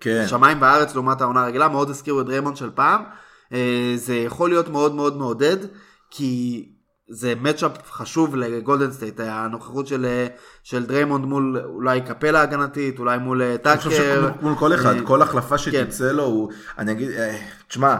כן. 0.00 0.24
שמיים 0.28 0.62
וארץ 0.62 0.94
לעומת 0.94 1.20
העונה 1.20 1.42
הרגילה, 1.42 1.68
מאוד 1.68 1.90
הזכירו 1.90 2.20
את 2.20 2.26
דריימונד 2.26 2.56
של 2.56 2.70
פעם. 2.74 3.02
אה, 3.52 3.92
זה 3.96 4.14
יכול 4.14 4.50
להיות 4.50 4.68
מאוד 4.68 4.94
מאוד 4.94 5.16
מעודד, 5.16 5.56
כי 6.10 6.66
זה 7.08 7.34
matchup 7.40 7.72
חשוב 7.90 8.36
לגולדן 8.36 8.92
סטייט, 8.92 9.20
הנוכחות 9.20 9.86
של, 9.86 10.04
אה, 10.04 10.26
של 10.62 10.86
דריימונד 10.86 11.24
מול 11.24 11.62
אולי 11.64 12.00
קפלה 12.00 12.42
הגנתית, 12.42 12.98
אולי 12.98 13.18
מול 13.18 13.42
אה, 13.42 13.56
אני 13.66 13.78
חושב 13.78 13.90
טאקר. 13.90 14.30
שמול 14.40 14.54
כל 14.54 14.74
אחד, 14.74 14.94
כל 15.04 15.22
החלפה 15.22 15.58
שתצא 15.58 16.12
לו, 16.12 16.24
הוא, 16.24 16.50
אני 16.78 16.92
אגיד, 16.92 17.10
תשמע, 17.68 17.96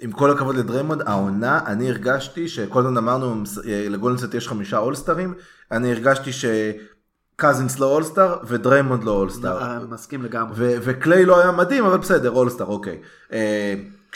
עם 0.00 0.12
כל 0.12 0.30
הכבוד 0.30 0.56
לדריימונד, 0.56 1.02
העונה, 1.06 1.60
אני 1.66 1.90
הרגשתי 1.90 2.48
שכל 2.48 2.80
הזמן 2.80 2.96
אמרנו, 2.96 3.34
אה, 3.66 3.86
לגולדן 3.88 4.13
סטייט 4.13 4.34
יש 4.34 4.48
חמישה 4.48 4.78
אולסטרים, 4.78 5.34
אני 5.72 5.92
הרגשתי 5.92 6.30
שקזינס 6.32 7.78
לא 7.78 7.86
אולסטר 7.86 8.36
ודריימונד 8.46 9.04
לא 9.04 9.10
אולסטר. 9.10 9.62
אה, 9.62 9.78
מסכים 9.90 10.22
לגמרי. 10.22 10.74
וקליי 10.82 11.24
לא 11.24 11.40
היה 11.40 11.52
מדהים, 11.52 11.84
אבל 11.84 11.98
בסדר, 11.98 12.30
אולסטר, 12.30 12.64
אוקיי. 12.64 12.98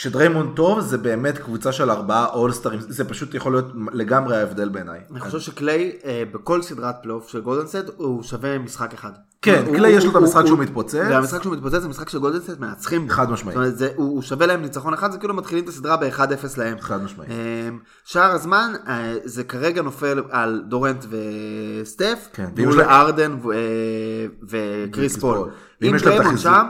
אה, 0.01 0.09
כשדריימונד 0.09 0.55
טוב, 0.55 0.79
זה 0.79 0.97
באמת 0.97 1.37
קבוצה 1.37 1.71
של 1.71 1.89
ארבעה 1.91 2.25
אולסטרים, 2.33 2.79
זה 2.79 3.03
פשוט 3.05 3.33
יכול 3.35 3.51
להיות 3.51 3.65
לגמרי 3.93 4.37
ההבדל 4.37 4.69
בעיניי. 4.69 4.99
אני 5.11 5.19
חושב 5.19 5.39
שקליי 5.39 5.91
אה, 6.05 6.23
בכל 6.33 6.61
סדרת 6.61 6.95
פלייאוף 7.01 7.29
של 7.29 7.41
גולדן 7.41 7.58
סטייט 7.58 7.75
הוא 7.97 8.23
שווה 8.23 8.59
משחק 8.59 8.93
אחד. 8.93 9.11
כן, 9.41 9.63
הוא- 9.67 9.75
קליי 9.75 9.91
יש 9.91 10.03
לו 10.03 10.09
את 10.09 10.15
הוא- 10.15 10.21
המשחק 10.23 10.37
הוא- 10.39 10.47
שהוא 10.47 10.57
הוא- 10.57 10.63
מתפוצץ. 10.65 10.95
והמשחק 11.09 11.43
שהוא 11.43 11.53
מתפוצץ 11.55 11.81
זה 11.81 11.87
משחק 11.87 12.09
שגולדן 12.09 12.38
סטייט 12.38 12.59
מנצחים. 12.59 13.07
בו. 13.07 13.13
חד 13.13 13.29
משמעית. 13.31 13.55
זאת 13.57 13.63
אומרת, 13.63 13.77
זה- 13.77 13.89
הוא 13.95 14.05
הוא 14.09 14.21
שווה 14.21 14.45
להם 14.47 14.61
ניצחון 14.61 14.93
אחד, 14.93 15.11
זה 15.11 15.17
כאילו 15.17 15.33
מתחילים 15.33 15.63
את 15.63 15.69
הסדרה 15.69 15.97
ב-1-0 15.97 16.57
להם. 16.57 16.77
חד 16.81 17.03
משמעית. 17.03 17.29
אמ, 17.31 17.79
שאר 18.05 18.31
הזמן 18.31 18.73
אה, 18.87 19.13
זה 19.23 19.43
כרגע 19.43 19.81
נופל 19.81 20.21
על 20.29 20.63
דורנט 20.67 21.05
וסטף, 21.09 22.27
כן, 22.33 22.49
מול 22.65 22.77
להם- 22.77 22.89
הרדן 22.89 23.35
ו- 23.43 23.49
וקריס 24.49 25.17
פול. 25.17 25.49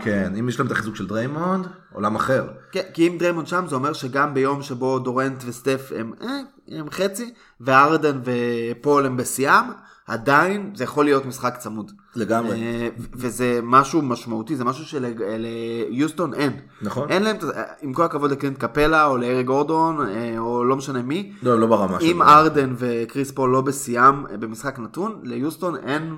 כן, 0.04 0.34
אם 0.40 0.50
יש 0.50 0.60
להם 0.60 0.68
את 0.68 0.72
החיזוק 0.72 0.96
של 0.96 1.08
דריימונד, 1.08 1.68
עולם 1.94 2.16
אחר. 2.16 2.48
כן, 2.72 2.82
כי 2.94 3.08
אם 3.08 3.18
דריימונד 3.20 3.48
שם 3.48 3.66
זה 3.68 3.76
אומר 3.76 3.94
שגם 3.94 4.34
ביום 4.34 4.62
שבו 4.62 5.00
דורנט 5.00 5.44
וסטף 5.46 5.92
הם, 5.96 6.14
אה, 6.22 6.28
הם 6.68 6.90
חצי, 6.90 7.34
והרדן 7.62 8.20
ופול 8.24 9.06
הם 9.06 9.18
בשיאם, 9.18 9.66
עדיין 10.08 10.72
זה 10.76 10.84
יכול 10.84 11.06
להיות 11.06 11.26
משחק 11.26 11.56
צמוד. 11.58 11.92
לגמרי. 12.16 12.62
אה, 12.62 12.90
וזה 13.14 13.60
משהו 13.64 14.02
משמעותי, 14.02 14.56
זה 14.56 14.64
משהו 14.64 14.86
שליוסטון 14.86 16.34
אין. 16.34 16.52
נכון. 16.82 17.10
אין 17.10 17.24
להם, 17.24 17.38
עם 17.82 17.94
כל 17.94 18.04
הכבוד 18.04 18.32
לקלינט 18.32 18.58
קפלה 18.58 19.06
או 19.06 19.18
לאריק 19.18 19.44
גורדון 19.44 20.08
אה, 20.10 20.36
או 20.38 20.64
לא 20.64 20.76
משנה 20.76 21.02
מי, 21.02 21.34
לא, 21.44 21.60
לא 21.60 21.68
ברמה 21.68 22.00
אם 22.00 22.16
שלו. 22.16 22.24
הרדן 22.24 22.74
וקריס 22.78 23.32
פול 23.32 23.50
לא 23.50 23.62
בשיאם 23.62 24.26
אה, 24.28 24.38
במשחק 24.38 24.80
נתון, 24.80 25.20
ליוסטון 25.24 25.76
אין... 25.76 26.16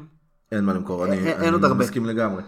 אין 0.51 0.65
מה 0.65 0.73
למכור, 0.73 1.05
אני, 1.05 1.17
אין- 1.17 1.53
אני. 1.53 1.73
מסכים 1.73 2.05
לגמרי. 2.05 2.41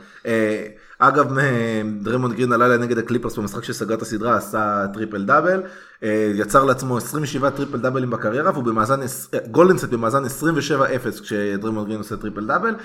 אגב, 1.00 1.38
אה, 1.38 1.82
דריימונד 2.02 2.34
גרין 2.36 2.54
עלה 2.54 2.78
נגד 2.78 2.98
הקליפרס 2.98 3.38
במשחק 3.38 3.64
שסגר 3.64 3.96
את 3.96 4.02
הסדרה, 4.02 4.38
עשה 4.38 4.86
טריפל 4.94 5.24
דאבל, 5.26 5.62
אה, 6.04 6.32
יצר 6.36 6.64
לעצמו 6.64 6.98
27 6.98 7.50
טריפל 7.50 7.78
דאבלים 7.78 8.10
בקריירה, 8.10 8.52
והוא 8.52 8.64
במאזן, 8.64 9.02
אה, 9.02 9.08
גולדן 9.52 9.71
סטייט 9.71 9.90
במאזן 9.90 10.26
27-0 10.26 11.20
כשדריימונד 11.22 11.88
גרין 11.88 11.98
עושה 11.98 12.18
טריפל 12.18 12.46
דאבל. 12.46 12.76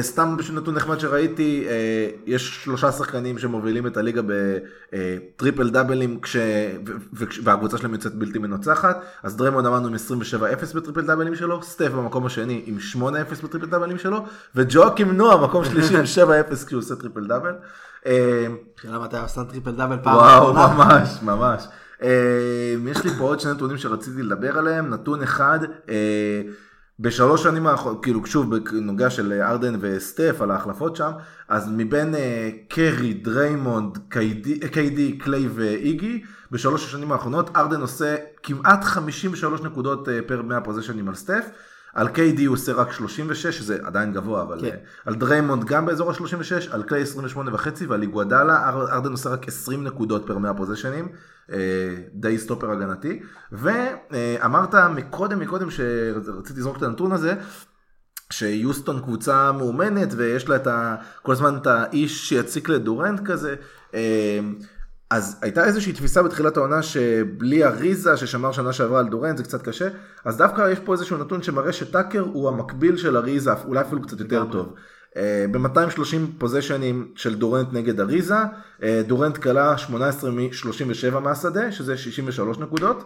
סתם 0.00 0.36
בשביל 0.36 0.58
נתון 0.58 0.74
נחמד 0.74 1.00
שראיתי, 1.00 1.66
יש 2.26 2.64
שלושה 2.64 2.92
שחקנים 2.92 3.38
שמובילים 3.38 3.86
את 3.86 3.96
הליגה 3.96 4.22
בטריפל 4.92 5.70
דאבלים, 5.70 6.20
כש... 6.20 6.36
והקבוצה 7.12 7.78
שלהם 7.78 7.92
יוצאת 7.92 8.14
בלתי 8.14 8.38
מנוצחת, 8.38 9.04
אז 9.22 9.36
דריימונד 9.36 9.66
אמרנו 9.66 9.88
עם 9.88 9.94
27-0 9.94 10.74
בטריפל 10.74 11.00
דאבלים 11.00 11.34
שלו, 11.34 11.62
סטף 11.62 11.88
במקום 11.88 12.26
השני 12.26 12.62
עם 12.66 12.78
8-0 12.94 13.44
בטריפל 13.44 13.66
דאבלים 13.66 13.98
שלו, 13.98 14.24
וג'ואקים 14.54 15.12
נועה 15.12 15.44
מקום 15.44 15.64
שלישי 15.64 15.96
עם 15.96 16.04
7-0 16.50 16.66
כשהוא 16.66 16.78
עושה 16.78 16.96
טריפל 16.96 17.26
דאבל. 17.26 17.39
אה, 18.06 18.46
שאלה 18.82 18.98
מתי 18.98 19.16
עשה 19.16 19.44
טריפל 19.44 19.70
דאבל 19.70 19.96
פעם 20.02 20.16
וואו. 20.16 20.54
ממש, 20.54 21.18
ממש. 21.22 21.68
אה, 22.02 22.74
יש 22.90 23.04
לי 23.04 23.10
פה 23.10 23.24
עוד 23.24 23.40
שני 23.40 23.52
נתונים 23.52 23.78
שרציתי 23.78 24.22
לדבר 24.22 24.58
עליהם. 24.58 24.90
נתון 24.90 25.22
אחד, 25.22 25.58
אה, 25.88 26.42
בשלוש 27.00 27.42
שנים 27.42 27.66
האחרונות, 27.66 28.02
כאילו 28.02 28.26
שוב 28.26 28.56
בנוגע 28.56 29.10
של 29.10 29.32
הרדן 29.32 29.74
וסטף 29.80 30.36
על 30.40 30.50
ההחלפות 30.50 30.96
שם, 30.96 31.10
אז 31.48 31.68
מבין 31.76 32.14
אה, 32.14 32.50
קרי, 32.68 33.14
דריימונד, 33.14 33.98
KD, 34.08 34.68
KD, 34.68 35.18
קליי 35.18 35.48
ואיגי, 35.54 36.22
בשלוש 36.50 36.84
השנים 36.84 37.12
האחרונות 37.12 37.56
הרדן 37.56 37.80
עושה 37.80 38.16
כמעט 38.42 38.84
53 38.84 39.60
נקודות 39.60 40.08
אה, 40.08 40.18
פר 40.26 40.42
100 40.42 40.60
פוזיישנים 40.60 41.08
על 41.08 41.14
סטף. 41.14 41.46
על 41.94 42.08
KD 42.08 42.40
הוא 42.46 42.54
עושה 42.54 42.72
רק 42.72 42.92
36, 42.92 43.46
שזה 43.58 43.78
עדיין 43.84 44.12
גבוה, 44.12 44.42
אבל 44.42 44.60
כן. 44.60 44.70
כן. 44.70 44.76
על 45.06 45.14
דריימונד 45.14 45.64
גם 45.64 45.86
באזור 45.86 46.10
ה-36, 46.10 46.22
על 46.74 46.82
קליי 46.82 47.02
28 47.02 47.54
וחצי, 47.54 47.86
ועל 47.86 48.02
איגוודאלה 48.02 48.68
הר- 48.68 48.90
הרדן 48.92 49.10
עושה 49.10 49.30
רק 49.30 49.48
20 49.48 49.84
נקודות 49.84 50.26
פר 50.26 50.38
100 50.38 50.54
פוזיישנים, 50.54 51.08
אה, 51.52 51.58
די 52.14 52.38
סטופר 52.38 52.70
הגנתי. 52.70 53.20
ואמרת 53.52 54.74
מקודם, 54.74 55.38
מקודם 55.38 55.68
שרציתי 55.70 56.60
לזרוק 56.60 56.76
את 56.76 56.82
הנתון 56.82 57.12
הזה, 57.12 57.34
שיוסטון 58.32 59.00
קבוצה 59.02 59.52
מאומנת 59.52 60.08
ויש 60.16 60.48
לה 60.48 60.56
את 60.56 60.66
ה, 60.66 60.94
כל 61.22 61.32
הזמן 61.32 61.56
את 61.56 61.66
האיש 61.66 62.28
שיציק 62.28 62.68
לדורנט 62.68 63.20
כזה. 63.24 63.54
אה, 65.12 65.16
אז 65.16 65.36
הייתה 65.42 65.64
איזושהי 65.64 65.92
תפיסה 65.92 66.22
בתחילת 66.22 66.56
העונה 66.56 66.82
שבלי 66.82 67.64
אריזה 67.64 68.16
ששמר 68.16 68.52
שנה 68.52 68.72
שעברה 68.72 69.00
על 69.00 69.08
דורנט 69.08 69.36
זה 69.36 69.42
קצת 69.42 69.62
קשה, 69.62 69.88
אז 70.24 70.36
דווקא 70.36 70.70
יש 70.72 70.78
פה 70.78 70.92
איזשהו 70.92 71.16
נתון 71.16 71.42
שמראה 71.42 71.72
שטאקר 71.72 72.20
הוא 72.20 72.48
המקביל 72.48 72.96
של 72.96 73.16
אריזה, 73.16 73.52
אולי 73.64 73.80
אפילו 73.80 74.02
קצת 74.02 74.20
יותר. 74.20 74.44
טוב. 74.52 74.74
ב-230 75.50 76.16
פוזיישנים 76.38 77.12
של 77.16 77.34
דורנט 77.34 77.68
נגד 77.72 78.00
אריזה, 78.00 78.36
אה, 78.82 79.02
דורנט 79.06 79.38
קלע 79.38 79.78
18 79.78 80.30
מ-37 80.30 81.18
מהשדה, 81.18 81.72
שזה 81.72 81.96
63 81.96 82.58
נקודות. 82.58 83.04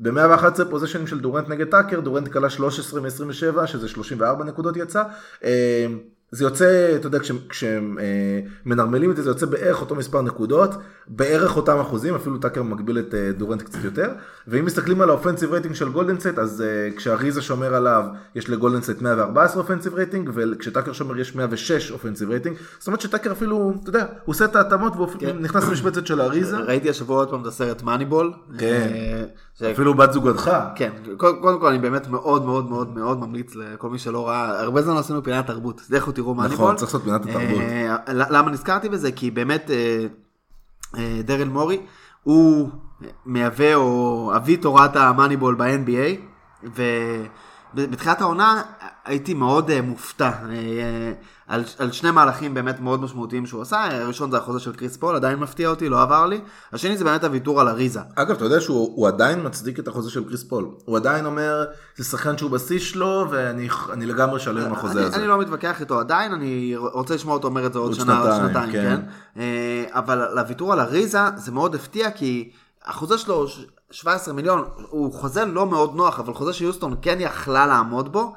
ב-111 0.00 0.64
פוזיישנים 0.70 1.06
של 1.06 1.20
דורנט 1.20 1.48
נגד 1.48 1.70
טאקר, 1.70 2.00
דורנט 2.00 2.28
קלע 2.28 2.50
13 2.50 3.00
מ-27, 3.00 3.66
שזה 3.66 3.88
34 3.88 4.44
נקודות 4.44 4.76
יצא. 4.76 5.02
אה, 5.44 5.86
זה 6.30 6.44
יוצא, 6.44 6.96
אתה 6.96 7.06
יודע, 7.06 7.18
כשמנרמלים 7.48 9.10
את 9.10 9.16
זה, 9.16 9.22
זה 9.22 9.30
יוצא 9.30 9.46
בערך 9.46 9.80
אותו 9.80 9.94
מספר 9.94 10.22
נקודות, 10.22 10.70
בערך 11.08 11.56
אותם 11.56 11.78
אחוזים, 11.80 12.14
אפילו 12.14 12.38
טאקר 12.38 12.62
מגביל 12.62 12.98
את 12.98 13.14
אה, 13.14 13.30
דורנט 13.38 13.62
קצת 13.62 13.84
יותר. 13.84 14.10
ואם 14.48 14.64
מסתכלים 14.64 15.00
על 15.00 15.10
האופנסיב 15.10 15.52
רייטינג 15.52 15.74
של 15.74 15.88
גולדנסט, 15.88 16.38
אז 16.38 16.62
אה, 16.62 16.96
כשאריזה 16.96 17.42
שומר 17.42 17.74
עליו, 17.74 18.04
יש 18.34 18.50
לגולדנסט 18.50 19.00
114 19.02 19.62
אופנסיב 19.62 19.94
רייטינג, 19.94 20.30
וכשטאקר 20.34 20.92
שומר 20.92 21.18
יש 21.18 21.34
106 21.34 21.90
offensive 21.90 22.30
rating. 22.30 22.56
זאת 22.78 22.86
אומרת 22.86 23.00
שטאקר 23.00 23.32
אפילו, 23.32 23.72
אתה 23.82 23.88
יודע, 23.90 24.00
הוא 24.00 24.32
עושה 24.32 24.44
את 24.44 24.56
ההתאמות 24.56 24.96
והוא 24.96 25.08
כן. 25.18 25.36
נכנס 25.40 25.68
למשבצת 25.68 26.06
של 26.06 26.20
אריזה. 26.20 26.56
ראיתי 26.56 26.90
השבוע 26.90 27.16
עוד 27.16 27.30
פעם 27.30 27.40
את 27.42 27.46
הסרט 27.46 27.82
מאניבול. 27.82 28.32
כן. 28.58 28.88
אה, 28.94 29.24
ש- 29.58 29.62
אפילו 29.62 29.94
בת 29.94 30.12
זוגתך. 30.12 30.50
כן, 30.74 30.90
קודם 31.16 31.60
כל 31.60 31.66
אני 31.66 31.78
באמת 31.78 32.08
מאוד 32.08 32.44
מאוד 32.44 32.70
מאוד 32.70 32.94
מאוד 32.94 33.20
ממליץ 33.20 33.54
לכל 33.54 33.90
מי 33.90 33.98
שלא 33.98 34.28
ראה, 34.28 34.60
הרבה 34.60 34.82
זמן 34.82 34.94
לא 34.94 34.98
עשינו 34.98 35.22
פינת 35.22 35.46
תרבות, 35.46 35.80
לכו 35.90 36.12
תראו 36.12 36.34
מאניבול. 36.34 36.56
נכון, 36.56 36.76
צריך 36.76 36.88
לעשות 36.94 37.02
פינת 37.02 37.20
התרבות. 37.26 37.60
אה, 37.60 37.96
למה 38.08 38.50
נזכרתי 38.50 38.88
בזה? 38.88 39.12
כי 39.12 39.30
באמת 39.30 39.70
אה, 39.70 39.76
אה, 39.76 40.06
דרל 41.24 41.48
מורי 41.48 41.78
הוא 42.22 42.70
מהווה 43.26 43.74
או 43.74 44.32
אבי 44.36 44.56
תורת 44.56 44.96
המאניבול 44.96 45.54
ב-NBA, 45.54 46.20
ובתחילת 47.74 48.20
העונה 48.20 48.62
הייתי 49.04 49.34
מאוד 49.34 49.70
אה, 49.70 49.82
מופתע. 49.82 50.30
אה, 50.50 51.12
על, 51.48 51.64
על 51.78 51.92
שני 51.92 52.10
מהלכים 52.10 52.54
באמת 52.54 52.80
מאוד 52.80 53.00
משמעותיים 53.00 53.46
שהוא 53.46 53.62
עשה, 53.62 54.02
הראשון 54.02 54.30
זה 54.30 54.36
החוזה 54.36 54.60
של 54.60 54.72
קריס 54.72 54.96
פול, 54.96 55.16
עדיין 55.16 55.38
מפתיע 55.38 55.68
אותי, 55.68 55.88
לא 55.88 56.02
עבר 56.02 56.26
לי, 56.26 56.40
השני 56.72 56.96
זה 56.96 57.04
באמת 57.04 57.24
הוויתור 57.24 57.60
על 57.60 57.68
אריזה. 57.68 58.00
אגב, 58.14 58.36
אתה 58.36 58.44
יודע 58.44 58.60
שהוא 58.60 58.92
הוא 58.96 59.08
עדיין 59.08 59.46
מצדיק 59.46 59.78
את 59.78 59.88
החוזה 59.88 60.10
של 60.10 60.24
קריס 60.24 60.44
פול. 60.44 60.68
הוא 60.84 60.96
עדיין 60.96 61.26
אומר, 61.26 61.64
זה 61.96 62.04
שחקן 62.04 62.38
שהוא 62.38 62.50
בשיא 62.50 62.78
שלו, 62.78 63.26
ואני 63.30 63.68
אני 63.92 64.06
לגמרי 64.06 64.40
שלם 64.40 64.64
עם 64.64 64.72
החוזה 64.72 64.98
אני, 64.98 65.08
הזה. 65.08 65.16
אני 65.16 65.26
לא 65.26 65.38
מתווכח 65.38 65.80
איתו 65.80 66.00
עדיין, 66.00 66.32
אני 66.32 66.76
רוצה 66.76 67.14
לשמוע 67.14 67.34
אותו 67.34 67.48
אומר 67.48 67.66
את 67.66 67.72
זה 67.72 67.78
עוד, 67.78 67.88
עוד 67.88 68.00
שנה, 68.00 68.20
עוד 68.20 68.30
שנתיים, 68.30 68.46
שנתיים, 68.48 68.72
כן. 68.72 69.00
כן. 69.34 69.40
אה, 69.40 69.84
אבל 69.98 70.28
לוויתור 70.34 70.72
על 70.72 70.80
אריזה 70.80 71.20
זה 71.36 71.52
מאוד 71.52 71.74
הפתיע, 71.74 72.10
כי 72.10 72.50
החוזה 72.84 73.18
שלו 73.18 73.48
ש- 73.48 73.66
17 73.90 74.34
מיליון, 74.34 74.64
הוא 74.90 75.12
חוזה 75.12 75.44
לא 75.44 75.66
מאוד 75.66 75.96
נוח, 75.96 76.20
אבל 76.20 76.34
חוזה 76.34 76.52
שיוסטון 76.52 76.94
כן 77.02 77.16
יכלה 77.20 77.66
לעמוד 77.66 78.12
בו, 78.12 78.34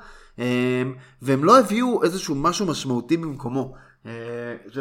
והם 1.21 1.43
לא 1.43 1.59
הביאו 1.59 2.03
איזשהו 2.03 2.35
משהו 2.35 2.65
משמעותי 2.65 3.17
במקומו. 3.17 3.73
אה, 4.05 4.11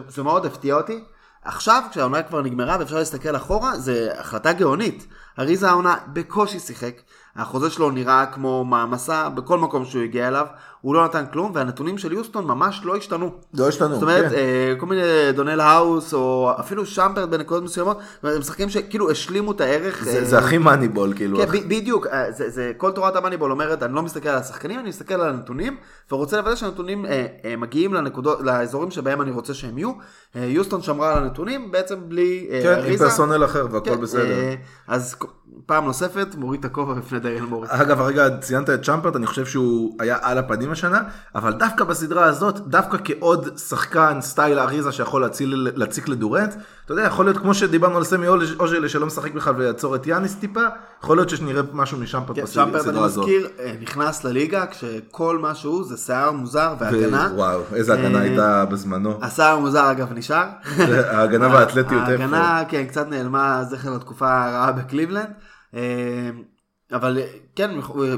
זה 0.08 0.22
מאוד 0.22 0.46
הפתיע 0.46 0.74
אותי. 0.74 1.04
עכשיו, 1.44 1.82
כשהעונה 1.90 2.22
כבר 2.22 2.42
נגמרה 2.42 2.76
ואפשר 2.80 2.96
להסתכל 2.96 3.36
אחורה, 3.36 3.78
זה 3.78 4.08
החלטה 4.18 4.52
גאונית. 4.52 5.06
אריזה 5.38 5.68
העונה 5.68 5.96
בקושי 6.12 6.58
שיחק, 6.58 7.00
החוזה 7.38 7.70
שלו 7.70 7.90
נראה 7.90 8.26
כמו 8.26 8.64
מעמסה 8.64 9.28
בכל 9.28 9.58
מקום 9.58 9.84
שהוא 9.84 10.02
הגיע 10.02 10.28
אליו, 10.28 10.46
הוא 10.80 10.94
לא 10.94 11.04
נתן 11.04 11.24
כלום, 11.32 11.52
והנתונים 11.54 11.98
של 11.98 12.12
יוסטון 12.12 12.44
ממש 12.44 12.80
לא 12.84 12.96
השתנו. 12.96 13.30
לא 13.54 13.68
השתנו, 13.68 13.94
זאת 13.94 14.02
אומרת, 14.02 14.30
כן. 14.32 14.34
אה, 14.34 14.74
כל 14.78 14.86
מיני 14.86 15.02
דניואל 15.34 15.60
האוס, 15.60 16.14
או 16.14 16.50
אפילו 16.60 16.86
שאמפרט 16.86 17.30
בנקודות 17.30 17.64
מסוימות, 17.64 17.98
הם 18.22 18.38
משחקים 18.38 18.68
שכאילו 18.68 19.10
השלימו 19.10 19.52
את 19.52 19.60
הערך. 19.60 20.04
זה, 20.04 20.18
אה, 20.18 20.24
זה 20.24 20.38
הכי 20.38 20.58
מאניבול, 20.58 21.12
כאילו. 21.16 21.38
כן, 21.38 21.46
ב- 21.46 21.68
בדיוק, 21.68 22.06
אה, 22.06 22.32
זה, 22.32 22.50
זה, 22.50 22.72
כל 22.76 22.90
תורת 22.90 23.16
המאניבול 23.16 23.50
אומרת, 23.50 23.82
אני 23.82 23.94
לא 23.94 24.02
מסתכל 24.02 24.28
על 24.28 24.38
השחקנים, 24.38 24.80
אני 24.80 24.88
מסתכל 24.88 25.14
על 25.14 25.28
הנתונים, 25.28 25.76
ורוצה 26.12 26.36
לוודא 26.36 26.56
שהנתונים 26.56 27.06
אה, 27.06 27.26
אה, 27.44 27.56
מגיעים 27.56 27.94
לנקודות, 27.94 28.40
לאזורים 28.40 28.90
שבהם 28.90 29.22
אני 29.22 29.30
רוצה 29.30 29.54
שהם 29.54 29.78
יהיו. 29.78 29.92
אה, 30.36 30.44
יוסטון 30.44 30.82
שמרה 30.82 31.16
על 31.16 31.24
הנתונים, 31.24 31.70
בעצם 31.70 31.96
בלי 32.08 32.48
אה, 32.50 32.60
כן, 32.62 32.72
עם 32.72 32.78
אריזה. 32.78 33.04
פרסונל 33.04 33.44
אחר 33.44 33.66
והכל 33.70 33.90
כן, 33.90 34.00
בסדר. 34.00 34.38
אה, 34.38 34.54
אז 34.86 35.16
פעם 35.66 35.84
נוספת, 35.84 36.34
מוריד 36.34 36.60
את 36.60 36.64
הכובע 36.64 36.94
בפני 36.94 37.20
דייל 37.20 37.44
מוריס. 37.44 37.70
אגב, 37.70 38.00
הרגע 38.00 38.38
ציינת 38.40 38.70
את 38.70 38.82
שאמפרט, 38.82 39.16
אני 39.16 39.26
חושב 39.26 39.46
שהוא 39.46 39.96
היה 40.00 40.18
על 40.22 40.38
הפנים 40.38 40.70
השנה, 40.70 41.00
אבל 41.34 41.52
דווקא 41.52 41.84
בסדרה 41.84 42.24
הזאת, 42.24 42.60
דווקא 42.60 42.98
כעוד 43.04 43.58
שחקן 43.58 44.18
style 44.20 44.58
אריזה 44.58 44.92
שיכול 44.92 45.22
להציל, 45.22 45.70
להציק 45.74 46.08
לדורנט, 46.08 46.54
אתה 46.88 46.96
יודע, 46.96 47.06
יכול 47.06 47.24
להיות 47.24 47.38
כמו 47.38 47.54
שדיברנו 47.54 47.96
על 47.96 48.04
סמי 48.04 48.26
אוג'לה 48.60 48.88
שלא 48.88 49.06
משחק 49.06 49.34
בכלל 49.34 49.54
ויעצור 49.56 49.96
את 49.96 50.06
יאניס 50.06 50.34
טיפה, 50.34 50.60
יכול 51.02 51.16
להיות 51.16 51.28
שנראה 51.30 51.62
משהו 51.72 51.98
משאמפרט 51.98 52.36
כן, 52.36 52.46
שאמפרט, 52.46 52.68
אני 52.68 52.72
בסדרה 52.72 53.04
הזאת. 53.04 53.24
מזכיר, 53.24 53.48
אה, 53.58 53.74
נכנס 53.80 54.24
לליגה 54.24 54.66
כשכל 54.66 55.38
מה 55.38 55.54
שהוא 55.54 55.84
זה 55.84 55.96
שיער 55.96 56.30
מוזר 56.30 56.74
והגנה. 56.78 57.30
וואו, 57.34 57.60
איזה 57.74 57.92
הגנה 57.92 58.18
אה, 58.18 58.22
הייתה 58.22 58.64
בזמנו. 58.64 59.18
השיער 59.22 59.56
המוזר 59.56 59.90
אגב 59.90 60.12
נשאר. 60.12 60.44
ההגנה 61.12 61.48
והאתלטיות. 61.54 62.08
ההגנה, 62.08 62.62
כן, 62.68 62.84
קצת 62.84 63.08
נעלמה 63.08 63.64
זכר 63.70 63.90
לתקופה 63.94 64.44
הרעה 64.44 64.72
בקליבלנד. 64.72 65.30
אה, 66.92 66.96
אבל 66.96 67.18
אה, 67.18 67.26
כן, 67.56 67.70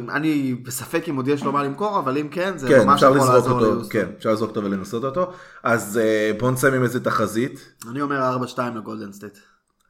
אני 0.09 0.55
בספק 0.55 1.09
אם 1.09 1.17
עוד 1.17 1.29
יש 1.29 1.45
לו 1.45 1.53
מה 1.53 1.63
למכור, 1.63 1.99
אבל 1.99 2.19
אם 2.19 2.29
כן, 2.29 2.59
זה 2.59 2.69
כן, 2.69 2.87
ממש 2.87 3.03
יכול 3.03 3.17
לעזור 3.17 3.53
אותו, 3.53 3.75
ליוסטון. 3.75 3.93
כן, 3.93 4.09
אפשר 4.19 4.33
לזרוק 4.33 4.51
אותו 4.51 4.65
ולנסות 4.65 5.05
אותו. 5.05 5.33
אז 5.63 6.01
אה, 6.03 6.33
בואו 6.39 6.51
נסיים 6.51 6.75
עם 6.75 6.83
איזה 6.83 7.05
תחזית. 7.05 7.75
אני 7.91 8.01
אומר 8.01 8.37
4-2 8.55 8.59
לגולדן 8.77 9.13
סטייט. 9.13 9.39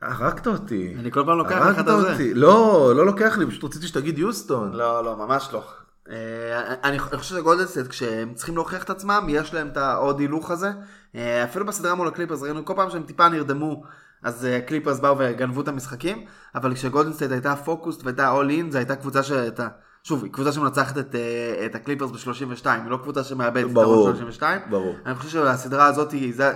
הרגת 0.03 0.47
אותי. 0.47 0.95
אני 0.99 1.11
כל 1.11 1.24
פעם 1.26 1.39
לוקח 1.39 1.66
לך 1.66 1.78
את 1.78 1.89
הזה. 1.89 2.33
לא, 2.35 2.93
לא 2.97 3.07
לוקח 3.07 3.39
לי, 3.39 3.47
פשוט 3.47 3.64
רציתי 3.64 3.87
שתגיד 3.87 4.18
יוסטון. 4.18 4.72
לא, 4.72 5.05
לא, 5.05 5.16
ממש 5.16 5.49
לא. 5.53 5.62
אה, 6.11 6.74
אני 6.85 6.99
חושב 6.99 7.18
שגולדן 7.22 7.66
סטייט, 7.66 7.87
כשהם 7.87 8.35
צריכים 8.35 8.55
להוכיח 8.55 8.85
את 8.85 8.91
עצמם, 8.91 9.26
יש 9.28 9.55
להם 9.55 9.68
את 9.68 9.76
העוד 9.76 10.20
הילוך 10.20 10.51
הזה. 10.51 10.70
אה, 11.14 11.45
אפילו 11.45 11.66
בסדרה 11.66 11.95
מול 11.95 12.09
הקליפרס 12.09 12.43
ראינו 12.43 12.64
כל 12.64 12.72
פעם 12.76 12.91
שהם 12.91 13.03
טיפה 13.03 13.28
נרדמו, 13.28 13.83
אז 14.22 14.44
אה, 14.44 14.56
הקליפרס 14.56 15.00
באו 15.00 15.16
וגנבו 15.18 15.60
את 15.60 15.68
המשחקים, 15.68 16.24
אבל 16.54 16.74
כשגולדן 16.74 17.12
סטייט 17.12 17.30
הייתה 17.32 17.56
focused 17.57 18.05
והייתה 18.04 18.30
all 18.30 18.51
in, 18.51 18.70
זו 18.70 18.78
הייתה 18.78 18.96
קבוצה 18.96 19.22
שהייתה... 19.22 19.68
שוב, 20.02 20.24
היא 20.24 20.32
קבוצה 20.32 20.52
שמנצחת 20.52 20.98
את, 20.98 21.14
אה, 21.14 21.66
את 21.66 21.74
הקליפרס 21.74 22.10
ב-32, 22.10 22.66
היא 22.68 22.90
לא 22.90 22.96
קבוצה 22.96 23.24
שמאבדת 23.24 23.66
את 23.66 23.72
ברור, 23.72 23.94
הרוב 23.94 24.06
32. 24.06 24.60
ברור. 24.70 24.94
אני 25.06 25.14
חושב 25.14 25.28
שהסדרה 25.30 25.86
הזאת, 25.86 26.12
היא- 26.12 26.34
זה, 26.34 26.52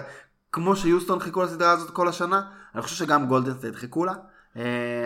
כמו 0.52 0.76
שיוסטון 0.76 1.20
חיכו 1.20 1.42
לסדרה 1.42 1.70
הזאת 1.72 1.90
כל 1.90 2.08
השנה, 2.08 2.42
אני 2.74 2.82
חושב 2.82 2.96
שגם 2.96 3.26
גולדן 3.26 3.54
סטייט 3.54 3.74
חיכו 3.74 4.04
לה. 4.04 4.12
אה, 4.56 4.62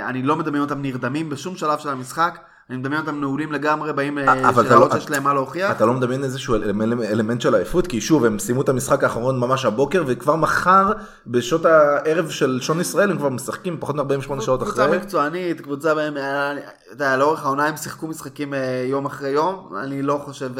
אני 0.08 0.22
לא 0.22 0.36
מדמיין 0.36 0.62
אותם 0.64 0.82
נרדמים 0.82 1.28
בשום 1.30 1.56
שלב 1.56 1.78
של 1.78 1.88
המשחק, 1.88 2.38
אני 2.70 2.76
מדמיין 2.78 3.00
אותם 3.00 3.20
נעולים 3.20 3.52
לגמרי, 3.52 3.92
באים 3.92 4.18
אה, 4.18 4.24
להראות 4.24 4.66
לא- 4.92 4.98
להם 5.10 5.22
מה 5.22 5.34
להוכיח. 5.34 5.70
אתה 5.70 5.86
לא 5.86 5.92
מדמיין 5.92 6.24
איזשהו 6.24 6.54
אלמנט, 6.54 7.00
אלמנט 7.10 7.40
של 7.40 7.54
עייפות, 7.54 7.86
כי 7.86 8.00
שוב, 8.00 8.24
הם 8.24 8.38
סיימו 8.38 8.62
את 8.62 8.68
המשחק 8.68 9.04
האחרון 9.04 9.40
ממש 9.40 9.64
הבוקר, 9.64 10.04
וכבר 10.06 10.36
מחר, 10.36 10.92
בשעות 11.26 11.64
הערב 11.64 12.30
של 12.30 12.58
שעון 12.62 12.80
ישראל, 12.80 13.10
הם 13.10 13.18
כבר 13.18 13.28
משחקים 13.28 13.76
פחות 13.80 13.96
מ-48 13.96 14.40
שעות 14.40 14.62
קבוצה 14.62 14.84
אחרי. 14.84 14.96
מקצוענית, 14.98 15.60
קבוצה 15.60 15.94
בהם, 15.94 16.16
אה, 16.16 16.52
אתה 16.52 16.62
יודע, 16.90 17.16
לאורך 17.16 17.44
העונה 17.44 17.66
הם 17.66 17.76
שיחקו 17.76 18.06
משחקים 18.06 18.54
אה, 18.54 18.84
יום 18.88 19.06
אחרי 19.06 19.30
יום, 19.30 19.72
אני 19.82 20.02
לא 20.02 20.20
חושב, 20.24 20.50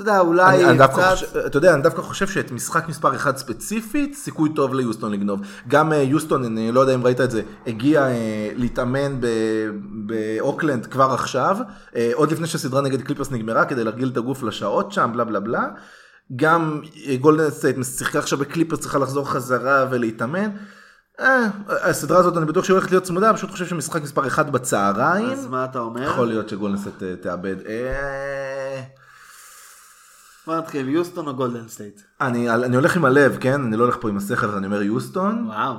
אתה 0.00 0.10
יודע, 0.10 0.20
אני, 0.20 0.28
אולי 0.28 0.64
אני 0.64 0.78
קצת... 0.78 0.92
חושב, 0.92 1.26
אתה 1.46 1.56
יודע, 1.56 1.74
אני 1.74 1.82
דווקא 1.82 2.02
חושב 2.02 2.26
שאת 2.26 2.52
משחק 2.52 2.88
מספר 2.88 3.16
1 3.16 3.36
ספציפית, 3.36 4.14
סיכוי 4.14 4.50
טוב 4.54 4.74
ליוסטון 4.74 5.12
לגנוב. 5.12 5.40
גם 5.68 5.92
אה, 5.92 5.96
יוסטון, 5.96 6.44
אני 6.44 6.72
לא 6.72 6.80
יודע 6.80 6.94
אם 6.94 7.04
ראית 7.04 7.20
את 7.20 7.30
זה, 7.30 7.42
הגיע 7.66 8.06
אה, 8.06 8.50
להתאמן 8.56 9.20
ב- 9.20 9.68
באוקלנד 10.06 10.86
כבר 10.86 11.10
עכשיו, 11.12 11.56
אה, 11.96 12.10
עוד 12.14 12.32
לפני 12.32 12.46
שהסדרה 12.46 12.80
נגד 12.80 13.02
קליפרס 13.02 13.30
נגמרה, 13.30 13.64
כדי 13.64 13.84
להרגיל 13.84 14.08
את 14.08 14.16
הגוף 14.16 14.42
לשעות 14.42 14.92
שם, 14.92 15.10
בלה 15.14 15.24
בלה 15.24 15.40
בלה. 15.40 15.68
גם 16.36 16.80
גולדן 17.20 17.50
סטייט 17.50 17.76
שיחקה 17.98 18.18
עכשיו 18.18 18.38
בקליפרס, 18.38 18.80
צריכה 18.80 18.98
לחזור 18.98 19.30
חזרה 19.30 19.86
ולהתאמן. 19.90 20.50
אה, 21.20 21.46
הסדרה 21.68 22.18
הזאת 22.18 22.36
אני 22.36 22.46
בטוח 22.46 22.64
שהיא 22.64 22.74
הולכת 22.74 22.90
להיות 22.90 23.04
צמודה, 23.04 23.34
פשוט 23.34 23.50
חושב 23.50 23.66
שמשחק 23.66 24.02
מספר 24.02 24.26
1 24.26 24.46
בצהריים. 24.46 25.30
אז 25.30 25.46
מה 25.46 25.64
אתה 25.64 25.78
אומר? 25.78 26.02
יכול 26.02 26.28
להיות 26.28 26.52
אה, 27.02 27.16
תאבד. 27.16 27.56
אה, 27.66 28.82
בוא 30.48 30.56
נתחיל, 30.56 30.88
יוסטון 30.88 31.26
או 31.26 31.34
גולדן 31.34 31.68
סטייט? 31.68 32.00
אני, 32.20 32.50
אני 32.50 32.76
הולך 32.76 32.96
עם 32.96 33.04
הלב, 33.04 33.36
כן? 33.40 33.62
אני 33.62 33.76
לא 33.76 33.84
הולך 33.84 33.96
פה 34.00 34.08
עם 34.08 34.16
השכל, 34.16 34.46
אז 34.46 34.56
אני 34.56 34.66
אומר 34.66 34.82
יוסטון. 34.82 35.44
וואו. 35.46 35.74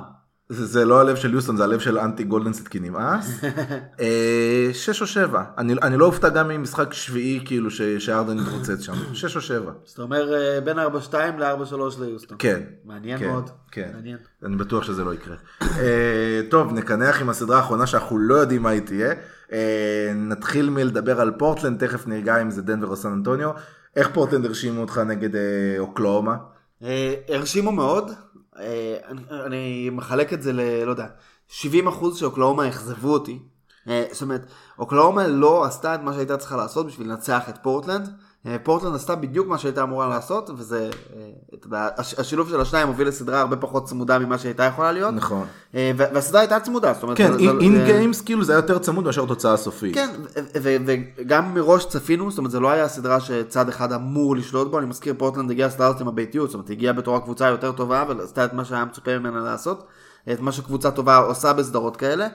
זה, 0.48 0.66
זה 0.66 0.84
לא 0.84 1.00
הלב 1.00 1.16
של 1.16 1.34
יוסטון, 1.34 1.56
זה 1.56 1.64
הלב 1.64 1.80
של 1.80 1.98
אנטי 1.98 2.24
גולדנסט 2.24 2.68
כי 2.68 2.80
נמאס. 2.80 3.40
אה, 4.00 4.70
שש 4.72 5.00
או 5.00 5.06
שבע. 5.06 5.42
אני, 5.58 5.74
אני 5.82 5.96
לא 5.96 6.06
אופתע 6.06 6.28
גם 6.28 6.50
עם 6.50 6.62
משחק 6.62 6.92
שביעי, 6.92 7.40
כאילו, 7.44 7.70
ש- 7.70 7.82
שארדן 7.82 8.38
יתרוצץ 8.38 8.80
שם. 8.80 8.92
שש 9.14 9.36
או 9.36 9.40
שבע. 9.40 9.72
אז 9.86 9.92
אתה 9.92 10.02
אומר 10.02 10.34
אה, 10.34 10.60
בין 10.60 10.78
4-2 10.78 10.82
ל-4-3 11.38 12.00
ליוסטון. 12.00 12.36
כן. 12.40 12.60
מעניין 12.84 13.18
כן, 13.18 13.28
מאוד. 13.28 13.50
כן. 13.70 13.90
מעניין. 13.94 14.16
אני 14.44 14.56
בטוח 14.56 14.84
שזה 14.84 15.04
לא 15.04 15.14
יקרה. 15.14 15.36
אה, 15.62 16.40
טוב, 16.50 16.72
נקנח 16.72 17.20
עם 17.20 17.28
הסדרה 17.30 17.56
האחרונה 17.56 17.86
שאנחנו 17.86 18.18
לא 18.18 18.34
יודעים 18.34 18.62
מה 18.62 18.70
היא 18.70 18.80
תהיה. 18.80 19.12
אה, 19.52 20.12
נתחיל 20.14 20.70
מלדבר 20.70 21.20
על 21.20 21.30
פורטלנד, 21.38 21.86
תכף 21.86 22.06
נרגע 22.06 22.42
אם 22.42 22.50
זה 22.50 22.62
דנבר 22.62 22.86
או 22.86 22.96
סן 22.96 23.12
אנטוניו. 23.12 23.50
איך 23.96 24.10
פורטלנד 24.14 24.44
הרשימו 24.44 24.80
אותך 24.80 24.98
נגד 24.98 25.36
אה, 25.36 25.74
אוקלאומה? 25.78 26.36
אה, 26.82 27.14
הרשימו 27.28 27.72
מאוד, 27.72 28.10
אה, 28.58 28.96
אני, 29.08 29.22
אני 29.46 29.90
מחלק 29.92 30.32
את 30.32 30.42
זה 30.42 30.52
ל... 30.52 30.84
לא 30.84 30.90
יודע, 30.90 31.06
70 31.48 31.88
אחוז 31.88 32.18
שאוקלאומה 32.18 32.68
אכזבו 32.68 33.12
אותי. 33.12 33.38
זאת 34.12 34.22
אומרת, 34.22 34.46
אוקלאומה 34.78 35.26
לא 35.26 35.64
עשתה 35.64 35.94
את 35.94 36.00
מה 36.00 36.12
שהייתה 36.12 36.36
צריכה 36.36 36.56
לעשות 36.56 36.86
בשביל 36.86 37.08
לנצח 37.08 37.48
את 37.48 37.58
פורטלנד. 37.62 38.08
אה, 38.46 38.56
פורטלנד 38.62 38.94
עשתה 38.94 39.16
בדיוק 39.16 39.46
מה 39.48 39.58
שהייתה 39.58 39.82
אמורה 39.82 40.08
לעשות, 40.08 40.50
וזה, 40.56 40.90
אה, 41.16 41.20
אתה 41.54 41.66
יודע, 41.66 41.88
הש- 41.96 42.14
השילוב 42.18 42.48
של 42.48 42.60
השניים 42.60 42.88
הוביל 42.88 43.08
לסדרה 43.08 43.40
הרבה 43.40 43.56
פחות 43.56 43.84
צמודה 43.84 44.18
ממה 44.18 44.38
שהייתה 44.38 44.64
יכולה 44.64 44.92
להיות. 44.92 45.14
נכון. 45.14 45.46
אה, 45.74 45.92
והסדרה 45.96 46.40
הייתה 46.40 46.60
צמודה, 46.60 46.92
זאת 46.94 47.02
אומרת, 47.02 47.16
כן, 47.18 47.32
אין 47.60 47.84
גיימס 47.84 48.20
כאילו 48.20 48.44
זה 48.44 48.52
היה 48.52 48.58
יותר 48.58 48.78
צמוד 48.78 49.04
מאשר 49.04 49.26
תוצאה 49.26 49.56
סופית. 49.56 49.94
כן, 49.94 50.10
וגם 51.16 51.54
מראש 51.54 51.86
צפינו, 51.86 52.30
זאת 52.30 52.38
אומרת 52.38 52.50
זה 52.50 52.60
לא 52.60 52.70
היה 52.70 52.88
סדרה 52.88 53.20
שצד 53.20 53.68
אחד 53.68 53.92
אמור 53.92 54.36
לשלוט 54.36 54.70
בו, 54.70 54.78
אני 54.78 54.86
מזכיר 54.86 55.14
פורטלנד 55.18 55.50
הגיעה 55.50 55.68
לסדרה 55.68 55.86
הזאת 55.86 56.00
עם 56.00 56.08
הביתיות, 56.08 56.48
זאת 56.50 56.54
אומרת 56.54 56.70
הגיעה 56.70 56.92
בתור 56.92 57.16
הקבוצה 57.16 57.46
היותר 57.46 57.72
טובה, 57.72 58.04
ועשתה 58.08 58.44
את 58.44 58.52
מה 58.52 58.64
שהיה 58.64 58.84
מצופה 58.84 59.18
ממנה 59.18 59.40
לעשות, 59.40 59.86
את 60.32 60.40
מה 60.40 60.52
שקבוצה 60.52 60.90
טובה 60.90 61.16
עושה 61.16 61.52
בסדרות 61.52 61.96
כאלה. 61.96 62.28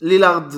לילארד 0.00 0.52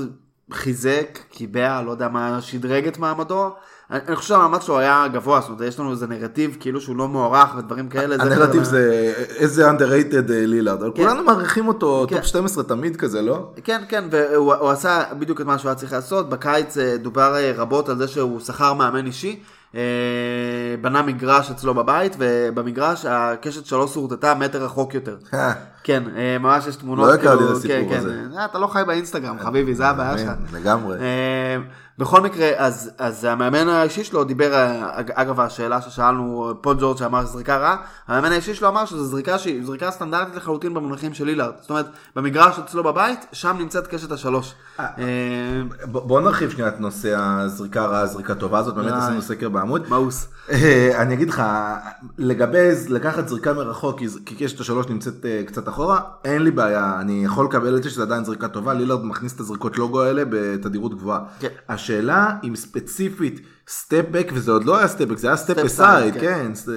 חיזק, 0.53 1.19
קיבע, 1.31 1.83
לא 1.83 1.91
יודע 1.91 2.09
מה, 2.09 2.39
שדרג 2.41 2.87
את 2.87 2.99
מעמדו. 2.99 3.51
אני 3.91 4.01
אני 4.09 4.17
חושב 4.17 4.29
שהמאמץ 4.29 4.63
שלו 4.63 4.79
היה 4.79 5.07
גבוה, 5.13 5.41
זאת 5.41 5.51
אומרת 5.51 5.63
יש 5.69 5.81
לנו 5.81 5.91
איזה 5.91 6.07
נרטיב 6.07 6.57
כאילו 6.61 6.81
שהוא 6.81 6.97
לא 6.97 7.09
מוערך 7.09 7.55
ודברים 7.59 7.89
כאלה. 7.89 8.15
הנרטיב 8.21 8.61
כזה- 8.61 8.71
זה 8.71 9.13
איזה 9.37 9.71
underrated 9.71 10.15
אה, 10.33 10.47
לילארד, 10.47 10.83
אבל 10.83 10.91
כולנו 10.97 11.23
מעריכים 11.25 11.69
אותו 11.69 12.07
כן. 12.09 12.17
top 12.17 12.25
12 12.25 12.65
תמיד 12.65 12.97
כזה, 12.97 13.23
לא? 13.23 13.51
כן, 13.65 13.83
כן, 13.89 14.05
והוא 14.11 14.55
הוא 14.55 14.71
עשה 14.71 15.03
בדיוק 15.19 15.41
את 15.41 15.47
מה 15.47 15.59
שהוא 15.59 15.69
היה 15.69 15.75
צריך 15.77 15.93
לעשות. 15.93 16.29
בקיץ 16.29 16.79
אה, 16.79 16.97
דובר 16.97 17.35
אה, 17.37 17.53
רבות 17.57 17.89
על 17.89 17.97
זה 17.99 18.09
שהוא 18.09 18.41
שכר 18.41 18.73
מאמן 18.75 19.07
אישי, 19.07 19.41
בנה 20.81 21.03
מגרש 21.03 21.51
אצלו 21.51 21.75
בבית, 21.75 22.17
ובמגרש 22.19 23.05
הקשת 23.09 23.67
שלו 23.67 23.89
שורטטה 23.89 24.35
מטר 24.35 24.65
רחוק 24.65 24.95
יותר. 24.95 25.17
כן, 25.85 26.03
אה, 26.17 26.39
ממש 26.39 26.67
יש 26.67 26.77
תמונות. 26.77 27.09
לא 27.09 27.15
הכרתי 27.15 27.39
כאילו, 27.39 27.51
את 27.53 27.57
הסיפור 27.57 27.77
כן, 27.79 27.89
כן. 27.91 27.99
הזה. 27.99 28.23
אה, 28.37 28.45
אתה 28.45 28.59
לא 28.59 28.67
חי 28.67 28.83
באינסטגרם, 28.87 29.39
חביבי, 29.39 29.75
זה 29.75 29.87
הבעיה 29.87 30.19
שלך. 30.19 30.29
כן, 30.29 30.57
לגמרי. 30.57 30.99
אה, 30.99 31.57
בכל 31.99 32.21
מקרה, 32.21 32.51
אז, 32.57 32.91
אז 32.99 33.25
המאמן 33.25 33.69
האישי 33.69 34.05
שלו 34.05 34.25
דיבר, 34.25 34.53
אג- 34.93 35.11
אגב 35.15 35.41
השאלה 35.41 35.81
ששאלנו, 35.81 36.53
פול 36.61 36.77
ג'ורג' 36.81 36.97
שאמר 36.99 37.25
זריקה 37.27 37.57
רעה, 37.57 37.77
המאמן 38.09 38.33
האישי 38.33 38.55
שלו 38.55 38.69
אמר 38.69 38.85
שזו 38.85 39.05
זריקה 39.05 39.39
שהיא 39.39 39.65
זריקה 39.67 39.91
סטנדרטית 39.91 40.35
לחלוטין 40.35 40.75
במונחים 40.75 41.15
של 41.15 41.25
לילארד. 41.25 41.53
זאת 41.61 41.71
אומרת, 41.71 41.87
במגרש 42.17 42.59
אצלו 42.59 42.85
בבית, 42.85 43.27
שם 43.33 43.57
נמצאת 43.59 43.87
קשת 43.87 44.13
השלוש. 44.13 44.55
בוא 45.85 46.21
נרחיב 46.21 46.51
שנייה 46.51 46.69
את 46.69 46.81
נושא 46.81 47.15
הזריקה 47.19 47.83
הרעה, 47.83 48.01
הזריקה 48.01 48.35
טובה 48.35 48.59
הזאת, 48.59 48.75
באמת. 48.75 48.93
עשינו 48.93 49.23
סקר 49.23 49.49
בעמוד. 49.49 49.89
מאוס. 49.89 50.29
אני 50.95 51.15
אגיד 51.15 51.29
לך, 51.31 51.43
לגבי 52.19 52.59
לקחת 52.89 53.29
זריקה 53.29 53.53
מרחוק, 53.53 54.01
כי 54.27 54.35
קשת 54.45 54.61
השלוש 54.61 54.89
נמצאת 54.89 55.15
קצת 55.47 55.69
אחורה, 55.75 56.01
אין 56.25 56.43
לי 56.43 56.51
בעיה, 56.51 57.01
אני 57.01 57.25
יכול 57.25 57.45
לקבל 57.47 57.77
את 57.77 57.83
זה 57.83 57.91
שזה 57.91 58.03
עדיין 58.03 58.25
זריקה 58.25 58.49
טובה, 58.49 58.75
לילארד 58.75 59.05
מכניס 59.05 59.35
את 59.35 59.41
הזריקות 59.41 59.79
logo 59.79 60.03
האלה 60.03 60.23
בתדירות 60.29 60.95
גבוהה. 60.95 61.21
כן. 61.41 61.49
השאלה 61.69 62.31
אם 62.45 62.57
ספציפית 62.57 63.41
step 63.69 64.05
back, 64.11 64.31
וזה 64.35 64.53
עוד 64.53 64.65
לא 64.65 64.79
היה 64.79 64.89
step 64.89 65.05
back, 65.05 65.19
זה 65.19 65.27
היה 65.27 65.37
step 65.37 65.57
side, 65.79 66.21
כן, 66.21 66.55
ס- 66.55 66.69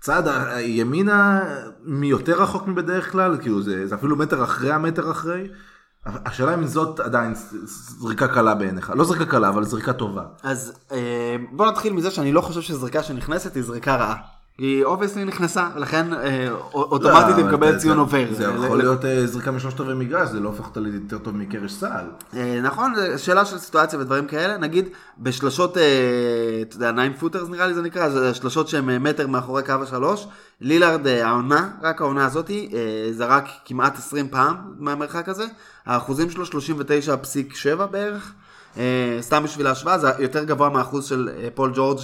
צעד 0.00 0.24
ימינה 0.60 1.40
מיותר 1.84 2.42
רחוק 2.42 2.66
מבדרך 2.66 3.12
כלל, 3.12 3.36
כאילו 3.40 3.62
זה, 3.62 3.86
זה 3.86 3.94
אפילו 3.94 4.16
מטר 4.16 4.44
אחרי 4.44 4.72
המטר 4.72 5.10
אחרי. 5.10 5.48
השאלה 6.06 6.54
אם 6.54 6.66
זאת 6.66 7.00
עדיין 7.00 7.34
זריקה 8.00 8.28
קלה 8.28 8.54
בעיניך. 8.54 8.92
לא 8.96 9.04
זריקה 9.04 9.24
קלה, 9.24 9.48
אבל 9.48 9.64
זריקה 9.64 9.92
טובה. 9.92 10.22
אז 10.42 10.72
אה, 10.92 11.36
בוא 11.52 11.66
נתחיל 11.66 11.92
מזה 11.92 12.10
שאני 12.10 12.32
לא 12.32 12.40
חושב 12.40 12.60
שזריקה 12.60 13.02
שנכנסת 13.02 13.54
היא 13.54 13.62
זריקה 13.62 13.96
רעה. 13.96 14.16
היא 14.58 14.84
obviously 14.84 15.24
נכנסה, 15.24 15.68
ולכן 15.74 16.12
אה, 16.12 16.50
אוטומטית 16.74 17.36
היא 17.36 17.44
לא, 17.44 17.50
מקבלת 17.50 17.78
ציון 17.78 17.98
עובר. 17.98 18.26
זה 18.32 18.44
יכול 18.44 18.78
להיות 18.78 19.04
אה, 19.04 19.26
זריקה 19.26 19.50
משלושת 19.50 19.80
רבעי 19.80 19.94
מגרש, 19.94 20.28
זה 20.28 20.40
לא 20.40 20.48
הופך 20.48 20.66
אותה 20.66 20.80
ליותר 20.80 21.18
טוב 21.18 21.36
מקרש 21.36 21.72
סל. 21.72 22.06
אה, 22.36 22.60
נכון, 22.62 22.94
שאלה 23.16 23.44
של 23.44 23.58
סיטואציה 23.58 23.98
ודברים 23.98 24.26
כאלה, 24.26 24.56
נגיד 24.56 24.88
בשלשות, 25.18 25.76
אתה 26.62 26.76
יודע, 26.76 26.92
9 26.92 27.18
פוטרס 27.18 27.48
נראה 27.48 27.66
לי 27.66 27.74
זה 27.74 27.82
נקרא, 27.82 28.08
זה 28.08 28.34
שלשות 28.34 28.68
שהן 28.68 29.02
מטר 29.02 29.26
מאחורי 29.26 29.62
קו 29.62 29.72
השלוש, 29.82 30.26
לילארד 30.60 31.06
העונה, 31.06 31.68
רק 31.82 32.00
העונה 32.00 32.26
הזאתי, 32.26 32.70
זרק 33.12 33.44
כמעט 33.64 33.98
20 33.98 34.28
פעם 34.28 34.56
מהמרחק 34.78 35.28
הזה, 35.28 35.44
האחוזים 35.86 36.30
שלו 36.30 36.44
39.7 36.44 37.86
בערך, 37.86 38.32
סתם 39.20 39.42
בשביל 39.44 39.66
ההשוואה, 39.66 39.98
זה 39.98 40.08
יותר 40.18 40.44
גבוה 40.44 40.68
מהאחוז 40.68 41.04
של 41.04 41.28
פול 41.54 41.72
ג'ורג' 41.74 41.98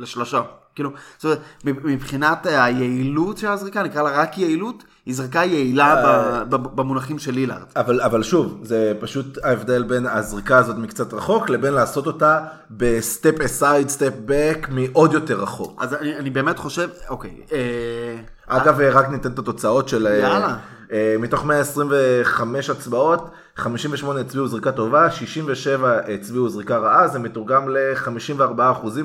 לשלושה. 0.00 0.42
כאילו, 0.74 0.90
זאת 1.18 1.38
אומרת, 1.64 1.84
מבחינת 1.84 2.46
אה, 2.46 2.64
היעילות 2.64 3.38
של 3.38 3.46
הזריקה, 3.46 3.82
נקרא 3.82 4.02
לה 4.02 4.10
רק 4.22 4.38
יעילות, 4.38 4.84
היא 5.06 5.14
זריקה 5.14 5.44
יעילה 5.44 5.96
ב- 5.96 6.56
ב- 6.56 6.76
במונחים 6.76 7.18
של 7.18 7.32
לילארד. 7.32 7.62
אבל, 7.76 8.00
אבל 8.00 8.22
שוב, 8.22 8.60
זה 8.62 8.92
פשוט 9.00 9.38
ההבדל 9.44 9.82
בין 9.82 10.06
הזריקה 10.06 10.58
הזאת 10.58 10.76
מקצת 10.76 11.14
רחוק, 11.14 11.50
לבין 11.50 11.74
לעשות 11.74 12.06
אותה 12.06 12.38
ב 12.70 12.84
step 12.84 13.40
aside, 13.40 13.88
step 13.88 14.12
back, 14.24 14.66
מעוד 14.70 15.12
יותר 15.12 15.42
רחוק. 15.42 15.82
אז 15.82 15.94
אני, 15.94 16.16
אני 16.16 16.30
באמת 16.30 16.58
חושב, 16.58 16.88
אוקיי, 17.08 17.30
אה, 17.52 18.16
אגב, 18.46 18.80
רק 18.80 19.08
ניתן 19.08 19.32
את 19.32 19.38
התוצאות 19.38 19.88
של... 19.88 20.06
אה, 20.06 20.16
יאללה. 20.16 20.56
אה, 20.92 21.16
מתוך 21.18 21.44
125 21.44 22.70
הצבעות, 22.70 23.30
58 23.56 24.20
הצביעו 24.20 24.48
זריקה 24.48 24.72
טובה, 24.72 25.10
67 25.10 25.98
הצביעו 26.14 26.48
זריקה 26.48 26.78
רעה, 26.78 27.08
זה 27.08 27.18
מתורגם 27.18 27.68
ל-54% 27.68 28.52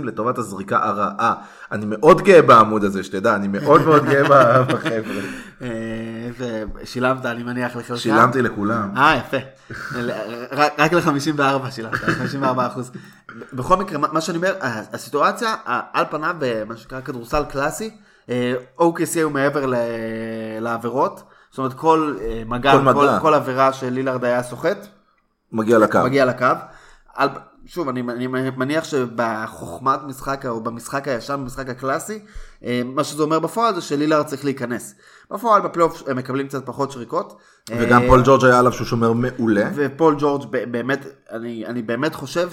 לטובת 0.03 0.37
הזריקה 0.37 0.77
הרעה. 0.83 1.33
אני 1.71 1.85
מאוד 1.87 2.21
גאה 2.21 2.41
בעמוד 2.41 2.83
הזה, 2.83 3.03
שתדע, 3.03 3.35
אני 3.35 3.47
מאוד 3.47 3.85
מאוד 3.85 4.05
גאה 4.05 4.23
בחבר'ה. 4.63 5.21
אה, 5.61 5.67
ושילמת, 6.81 7.25
אני 7.25 7.43
מניח, 7.43 7.75
לחלקם. 7.75 7.97
שילמתי 7.97 8.41
לכולם. 8.41 8.89
אה, 8.97 9.15
יפה. 9.17 9.37
רק- 10.51 10.73
רק 10.79 10.93
ל-54 10.93 11.41
שילמת, 11.71 11.95
54 11.95 12.67
אחוז. 12.67 12.91
בכל 13.53 13.77
מקרה, 13.77 13.97
מה 14.11 14.21
שאני 14.21 14.37
אומר, 14.37 14.53
הסיטואציה, 14.93 15.55
על 15.93 16.05
פניו, 16.11 16.35
במה 16.39 16.77
שנקרא 16.77 17.01
כדורסל 17.01 17.43
קלאסי, 17.49 17.89
אה, 18.29 18.53
OKC 18.79 19.19
הוא 19.23 19.31
מעבר 19.31 19.65
לעבירות. 20.61 21.23
זאת 21.55 21.59
אומרת, 21.59 21.73
כל 21.73 22.15
אה, 22.21 22.43
מגע, 22.45 22.71
כל. 22.71 22.93
כל- 22.93 23.07
כל 23.21 23.33
עבירה 23.33 23.73
שלילארד 23.73 24.23
היה 24.23 24.43
סוחט, 24.43 24.87
מגיע 25.51 25.77
לקו. 25.77 25.99
מגיע 26.03 26.25
לקו. 26.25 26.45
על, 27.13 27.29
שוב, 27.65 27.89
אני, 27.89 28.01
אני 28.01 28.27
מניח 28.57 28.83
שבחוכמת 28.83 29.99
משחק 30.07 30.45
או 30.45 30.61
במשחק 30.63 31.07
הישן, 31.07 31.33
במשחק 31.33 31.69
הקלאסי, 31.69 32.19
אה, 32.63 32.81
מה 32.85 33.03
שזה 33.03 33.23
אומר 33.23 33.39
בפועל 33.39 33.75
זה 33.75 33.81
שלילארד 33.81 34.25
צריך 34.25 34.45
להיכנס. 34.45 34.95
בפועל 35.31 35.61
בפלייאוף 35.61 36.03
הם 36.07 36.17
מקבלים 36.17 36.47
קצת 36.47 36.65
פחות 36.65 36.91
שריקות. 36.91 37.37
וגם 37.69 38.01
אה, 38.01 38.07
פול 38.07 38.21
ג'ורג' 38.25 38.45
היה 38.45 38.59
עליו 38.59 38.73
שהוא 38.73 38.87
שומר 38.87 39.13
מעולה. 39.13 39.69
ופול 39.75 40.15
ג'ורג' 40.19 40.45
באמת, 40.51 41.05
אני, 41.31 41.65
אני 41.65 41.81
באמת 41.81 42.15
חושב 42.15 42.49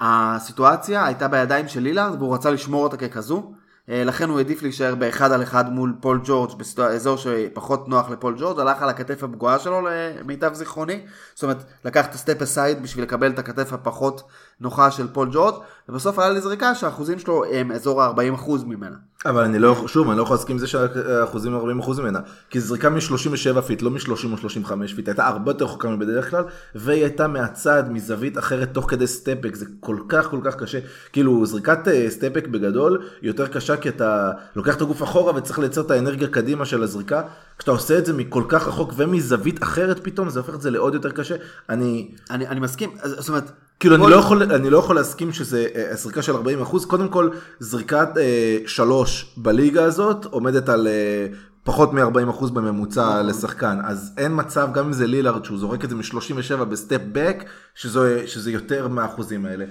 שהסיטואציה 0.00 1.04
הייתה 1.06 1.28
בידיים 1.28 1.68
של 1.68 1.80
לילארד 1.80 2.22
והוא 2.22 2.34
רצה 2.34 2.50
לשמור 2.50 2.82
אותה 2.82 2.96
ככזו. 2.96 3.52
אה, 3.90 4.04
לכן 4.04 4.28
הוא 4.28 4.38
העדיף 4.38 4.62
להישאר 4.62 4.94
באחד 4.94 5.32
על 5.32 5.42
אחד 5.42 5.72
מול 5.72 5.94
פול 6.00 6.20
ג'ורג' 6.24 6.50
באזור 6.76 7.16
שפחות 7.16 7.88
נוח 7.88 8.10
לפול 8.10 8.36
ג'ורג', 8.38 8.60
הלך 8.60 8.82
על 8.82 8.88
הכתף 8.88 9.22
הפגועה 9.22 9.58
שלו 9.58 9.80
למיטב 9.80 10.54
זיכרוני. 10.54 11.06
זאת 11.34 11.42
אומרת, 11.42 11.64
לקח 11.84 12.06
את 12.06 12.14
ה 12.14 12.20
step 12.20 12.42
aside 12.42 12.82
בשביל 12.82 13.04
לקבל 13.04 13.30
את 13.30 13.38
הכתף 13.38 13.72
הפחות 13.72 14.22
נוחה 14.60 14.90
של 14.90 15.08
פול 15.12 15.28
ג'ורג', 15.32 15.54
ובסוף 15.88 16.18
עלה 16.18 16.30
לי 16.30 16.40
זריקה 16.40 16.74
שהאחוזים 16.74 17.18
שלו 17.18 17.44
הם 17.44 17.72
אזור 17.72 18.02
ה-40% 18.02 18.50
ממנה. 18.66 18.96
אבל 19.26 19.42
אני 19.42 19.58
לא, 19.58 19.84
שוב, 19.86 20.08
אני 20.08 20.18
לא 20.18 20.22
יכול 20.22 20.36
להסכים 20.36 20.54
עם 20.54 20.60
זה 20.60 20.66
שהאחוזים 20.66 21.54
40 21.54 21.78
אחוז 21.78 22.00
ממנה. 22.00 22.18
כי 22.50 22.60
זריקה 22.60 22.90
מ-37 22.90 23.60
feet, 23.60 23.82
לא 23.82 23.90
מ-30 23.90 24.32
או 24.32 24.36
35 24.36 24.94
feet, 24.94 25.08
הייתה 25.08 25.26
הרבה 25.26 25.50
יותר 25.50 25.64
רחוקה 25.64 25.88
מבדרך 25.88 26.30
כלל, 26.30 26.44
והיא 26.74 27.02
הייתה 27.02 27.28
מהצד, 27.28 27.84
מזווית 27.90 28.38
אחרת, 28.38 28.74
תוך 28.74 28.90
כדי 28.90 29.06
step 29.06 29.27
back, 29.27 29.54
זה 29.54 29.66
כל 29.80 29.96
כך 30.08 30.30
כל 30.30 30.40
כך 30.44 30.56
קשה. 30.56 30.78
כאילו, 31.12 31.46
זריקת 31.46 31.88
אה, 31.88 32.06
step 32.10 32.28
back 32.28 32.46
בגדול, 32.46 33.02
היא 33.20 33.30
יותר 33.30 33.46
קשה 33.46 33.76
כי 33.76 33.88
אתה 33.88 34.30
לוקח 34.56 34.76
את 34.76 34.80
הגוף 34.80 35.02
אחורה 35.02 35.36
וצריך 35.36 35.58
לייצר 35.58 35.80
את 35.80 35.90
האנרגיה 35.90 36.28
קדימה 36.28 36.64
של 36.64 36.82
הזריקה. 36.82 37.22
כשאתה 37.58 37.70
עושה 37.70 37.98
את 37.98 38.06
זה 38.06 38.12
מכל 38.12 38.44
כך 38.48 38.68
רחוק 38.68 38.92
ומזווית 38.96 39.62
אחרת 39.62 40.00
פתאום, 40.02 40.30
זה 40.30 40.40
הופך 40.40 40.54
את 40.54 40.60
זה 40.60 40.70
לעוד 40.70 40.94
יותר 40.94 41.10
קשה. 41.10 41.34
אני... 41.68 42.10
אני, 42.30 42.48
אני 42.48 42.60
מסכים, 42.60 42.90
זאת 43.04 43.28
אומרת, 43.28 43.50
כאילו 43.80 43.94
אני 43.94 44.10
לא, 44.10 44.16
יכול, 44.16 44.42
אני 44.42 44.70
לא 44.70 44.78
יכול 44.78 44.96
להסכים 44.96 45.32
שזה 45.32 45.66
אה, 45.74 45.96
זריקה 45.96 46.22
של 46.22 46.32
40 46.32 46.62
אחוז, 46.62 46.86
קודם 46.86 47.08
כל 47.08 47.30
זריקת 47.58 48.08
אה, 48.16 48.58
שלוש 48.66 49.34
בליגה 49.36 49.84
הזאת 49.84 50.24
עומדת 50.24 50.68
על 50.68 50.86
אה, 50.86 51.26
פחות 51.62 51.92
מ-40 51.92 52.30
אחוז 52.30 52.50
בממוצע 52.50 53.22
לשחקן, 53.22 53.78
אז 53.84 54.12
אין 54.18 54.32
מצב 54.34 54.68
גם 54.72 54.84
אם 54.84 54.92
זה 54.92 55.06
לילארד 55.06 55.44
שהוא 55.44 55.58
זורק 55.58 55.84
את 55.84 55.90
זה 55.90 55.96
מ-37 55.96 56.64
ב 56.64 56.71
step 56.71 57.00
back, 57.12 57.44
שזה, 57.74 58.22
שזה 58.26 58.50
יותר 58.50 58.88
מהאחוזים 58.88 59.46
האלה. 59.46 59.64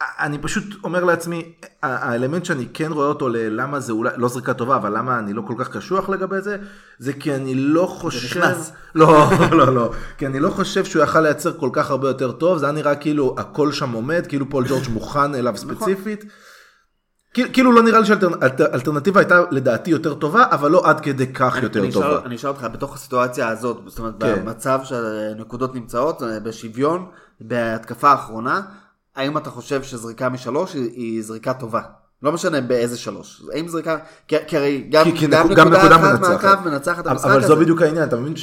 אני 0.00 0.38
פשוט 0.38 0.64
אומר 0.84 1.04
לעצמי, 1.04 1.52
האלמנט 1.82 2.44
שאני 2.44 2.66
כן 2.74 2.92
רואה 2.92 3.06
אותו 3.06 3.28
ללמה 3.28 3.80
זה 3.80 3.92
אולי 3.92 4.10
לא 4.16 4.28
זריקה 4.28 4.54
טובה, 4.54 4.76
אבל 4.76 4.98
למה 4.98 5.18
אני 5.18 5.32
לא 5.32 5.42
כל 5.46 5.54
כך 5.58 5.68
קשוח 5.76 6.08
לגבי 6.08 6.40
זה, 6.40 6.56
זה 6.98 7.12
כי 7.12 7.34
אני 7.34 7.54
לא 7.54 7.86
חושב... 7.86 8.38
נכנס. 8.38 8.72
לא, 8.94 9.30
לא, 9.50 9.74
לא. 9.74 9.92
כי 10.18 10.26
אני 10.26 10.40
לא 10.40 10.50
חושב 10.50 10.84
שהוא 10.84 11.02
יכל 11.02 11.20
לייצר 11.20 11.58
כל 11.58 11.70
כך 11.72 11.90
הרבה 11.90 12.08
יותר 12.08 12.32
טוב, 12.32 12.58
זה 12.58 12.66
היה 12.66 12.72
נראה 12.72 12.96
כאילו 12.96 13.34
הכל 13.38 13.72
שם 13.72 13.92
עומד, 13.92 14.26
כאילו 14.28 14.50
פול 14.50 14.64
ג'ורג' 14.68 14.88
מוכן 14.88 15.34
אליו 15.34 15.56
ספציפית. 15.56 16.24
כאילו- 17.52 17.72
לא 17.72 17.82
נראה 17.82 18.00
לי 18.00 18.06
שהאלטרנטיבה 18.06 19.20
הייתה 19.20 19.40
לדעתי 19.50 19.90
יותר 19.90 20.14
טובה, 20.14 20.44
אבל 20.50 20.70
לא 20.70 20.82
עד 20.84 21.00
כדי 21.00 21.32
כך 21.32 21.58
יותר 21.62 21.90
טובה. 21.90 22.20
אני 22.24 22.36
אשאל 22.36 22.50
אותך, 22.50 22.66
בתוך 22.72 22.94
הסיטואציה 22.94 23.48
הזאת, 23.48 23.82
זאת 23.86 23.98
אומרת, 23.98 24.14
כן. 24.20 24.44
במצב 24.44 24.80
שהנקודות 24.84 25.74
נמצאות, 25.74 26.22
בשוויון, 26.42 27.06
בהתקפה 27.40 28.10
האחרונה, 28.10 28.60
האם 29.16 29.36
אתה 29.38 29.50
חושב 29.50 29.82
שזריקה 29.82 30.28
משלוש 30.28 30.74
היא, 30.74 30.90
היא 30.94 31.22
זריקה 31.22 31.54
טובה? 31.54 31.80
לא 32.22 32.32
משנה 32.32 32.60
באיזה 32.60 32.96
שלוש. 32.98 33.42
האם 33.52 33.68
זריקה, 33.68 33.96
כי, 34.28 34.36
כי 34.46 34.56
הרי 34.56 34.86
גם, 34.90 35.04
כי- 35.04 35.16
כי 35.16 35.26
גם 35.26 35.48
גם 35.54 35.68
נקודה 35.72 35.96
אחת. 35.96 36.20
מהקו 36.20 36.48
מנצחת 36.64 36.98
את 36.98 37.06
המשחק 37.06 37.26
אבל 37.30 37.38
הזה. 37.38 37.46
זו 37.46 37.56
בדיוק 37.56 37.82
העניין, 37.82 38.08
אתה 38.08 38.16
מבין 38.16 38.34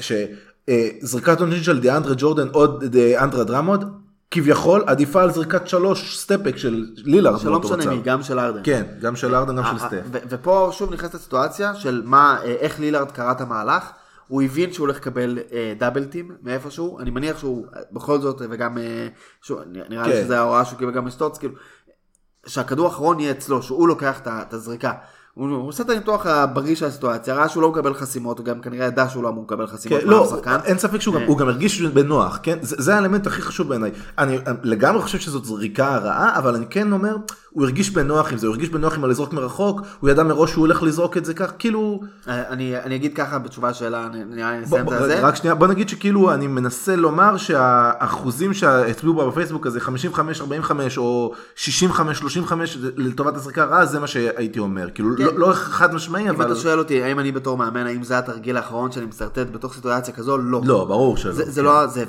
שזריקת 0.00 1.40
עונשין 1.40 1.62
של 1.62 1.80
דיאנדרה 1.80 2.14
ג'ורדן 2.18 2.48
או 2.54 2.66
דיאנדרה 2.66 3.44
דרמוד, 3.44 3.84
כביכול 4.30 4.84
עדיפה 4.86 5.22
על 5.22 5.32
זריקת 5.32 5.68
שלוש 5.68 6.18
סטפק 6.18 6.56
של 6.56 6.86
לילארד 6.96 7.38
שלא 7.40 7.60
משנה. 7.60 7.86
מי, 7.94 8.00
גם 8.02 8.22
של 8.22 8.38
ארדן. 8.38 8.60
כן, 8.64 8.82
גם 9.00 9.16
של 9.16 9.34
ארדן, 9.34 9.56
גם 9.56 9.64
של 9.64 9.82
אה, 9.84 9.88
סטף. 9.88 10.00
ו- 10.12 10.18
ופה 10.30 10.68
שוב 10.72 10.92
נכנסת 10.92 11.14
הסיטואציה 11.14 11.74
של 11.74 12.02
מה, 12.04 12.38
אה, 12.44 12.54
איך 12.60 12.80
לילארד 12.80 13.10
קרא 13.10 13.32
את 13.32 13.40
המהלך. 13.40 13.84
הוא 14.28 14.42
הבין 14.42 14.72
שהוא 14.72 14.84
הולך 14.86 14.96
לקבל 14.96 15.38
אה, 15.52 15.72
דאבל 15.78 16.04
טים 16.04 16.36
מאיפשהו, 16.42 16.98
אני 16.98 17.10
מניח 17.10 17.38
שהוא 17.38 17.66
בכל 17.92 18.20
זאת, 18.20 18.42
וגם, 18.50 18.78
אה, 18.78 19.08
שוב, 19.42 19.60
נראה 19.88 20.06
לי 20.06 20.12
כן. 20.12 20.24
שזה 20.24 20.38
ההוראה 20.38 20.64
שהוא 20.64 20.78
קיבל 20.78 20.92
גם 20.92 21.04
מסטוץ, 21.04 21.38
כאילו, 21.38 21.54
שהכדור 22.46 22.86
האחרון 22.86 23.20
יהיה 23.20 23.30
אצלו, 23.32 23.62
שהוא 23.62 23.88
לוקח 23.88 24.20
את 24.26 24.52
הזריקה. 24.52 24.92
הוא, 25.38 25.48
הוא 25.48 25.68
עושה 25.68 25.82
את 25.82 25.90
הניתוח 25.90 26.26
הבריא 26.26 26.74
של 26.74 26.86
הסיטואציה, 26.86 27.34
ראה 27.34 27.48
שהוא 27.48 27.62
לא 27.62 27.70
מקבל 27.70 27.94
חסימות, 27.94 28.38
הוא 28.38 28.46
גם 28.46 28.60
כנראה 28.60 28.86
ידע 28.86 29.08
שהוא 29.08 29.22
לא 29.22 29.28
אמור 29.28 29.44
לקבל 29.44 29.66
חסימות 29.66 30.00
כן, 30.00 30.08
לא, 30.08 30.26
שחקן. 30.30 30.56
אין 30.64 30.78
ספק 30.78 31.00
שהוא 31.00 31.14
גם, 31.14 31.20
אה. 31.20 31.26
הוא 31.26 31.38
גם 31.38 31.48
הרגיש 31.48 31.82
בנוח, 31.82 32.38
כן? 32.42 32.58
זה, 32.62 32.76
זה 32.78 32.94
האלמנט 32.94 33.26
הכי 33.26 33.42
חשוב 33.42 33.68
בעיניי. 33.68 33.90
אני 34.18 34.38
לגמרי 34.62 35.02
חושב 35.02 35.18
שזאת 35.18 35.44
זריקה 35.44 35.96
רעה, 35.96 36.38
אבל 36.38 36.54
אני 36.54 36.66
כן 36.70 36.92
אומר, 36.92 37.16
הוא 37.50 37.64
הרגיש 37.64 37.90
בנוח 37.90 38.32
עם 38.32 38.38
זה, 38.38 38.46
הוא 38.46 38.54
הרגיש 38.54 38.68
בנוח 38.68 38.94
עם 38.94 39.04
הלזרוק 39.04 39.32
מרחוק, 39.32 39.80
הוא 40.00 40.10
ידע 40.10 40.22
מראש 40.22 40.50
שהוא 40.50 40.62
הולך 40.62 40.82
לזרוק 40.82 41.16
את 41.16 41.24
זה 41.24 41.34
כך, 41.34 41.52
כאילו, 41.58 42.00
אה, 42.28 42.48
אני, 42.48 42.76
אני 42.76 42.96
אגיד 42.96 43.14
ככה 43.14 43.38
בתשובה 43.38 43.70
לשאלה, 43.70 44.08
נראה 44.30 44.52
לי 44.52 44.60
נסיים 44.60 44.88
את 44.92 44.98
זה. 44.98 45.20
רק 45.20 45.36
שנייה, 45.36 45.54
בוא 45.54 45.66
נגיד 45.66 45.88
שכאילו 45.88 46.34
אני 46.34 46.46
מנסה 46.46 46.96
לומר 46.96 47.36
שהאחוזים 47.36 48.54
שהצביעו 48.54 49.14
בה 49.14 49.26
בפייסבוק 49.26 49.66
הזה 49.66 49.80
55 49.80 50.40
45 50.40 50.98
או 50.98 51.34
65 51.56 52.18
35 52.18 52.78
לטובת 52.96 53.36
הזריקה 53.36 53.62
הרעה 53.62 53.86
זה 53.86 54.00
מה 54.00 54.06
שהייתי 54.06 54.58
אומר 54.58 54.90
כאילו 54.90 55.08
כן. 55.18 55.27
לא, 55.30 55.48
לא 55.48 55.52
חד 55.54 55.94
משמעי 55.94 56.22
אם 56.22 56.28
אבל 56.28 56.46
אתה 56.46 56.56
שואל 56.60 56.78
אותי 56.78 57.02
האם 57.02 57.18
אני 57.18 57.32
בתור 57.32 57.56
מאמן, 57.56 57.86
האם 57.86 58.02
זה 58.02 58.18
התרגיל 58.18 58.56
האחרון 58.56 58.92
שאני 58.92 59.06
משרטט 59.06 59.46
בתוך 59.52 59.74
סיטואציה 59.74 60.14
כזו, 60.14 60.38
לא. 60.38 60.60
לא 60.64 60.84
ברור 60.84 61.16
שלא 61.16 61.32
זה, 61.32 61.50
זה 61.50 61.62
לא 61.62 61.86
זה, 61.86 62.04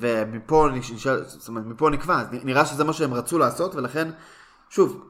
ומפה 0.00 0.68
נשאל, 0.72 1.24
זאת 1.26 1.48
אומרת, 1.48 1.66
מפה 1.66 1.90
נקבע, 1.90 2.22
נראה 2.32 2.66
שזה 2.66 2.84
מה 2.84 2.92
שהם 2.92 3.14
רצו 3.14 3.38
לעשות, 3.38 3.74
ולכן, 3.74 4.08
שוב, 4.70 5.04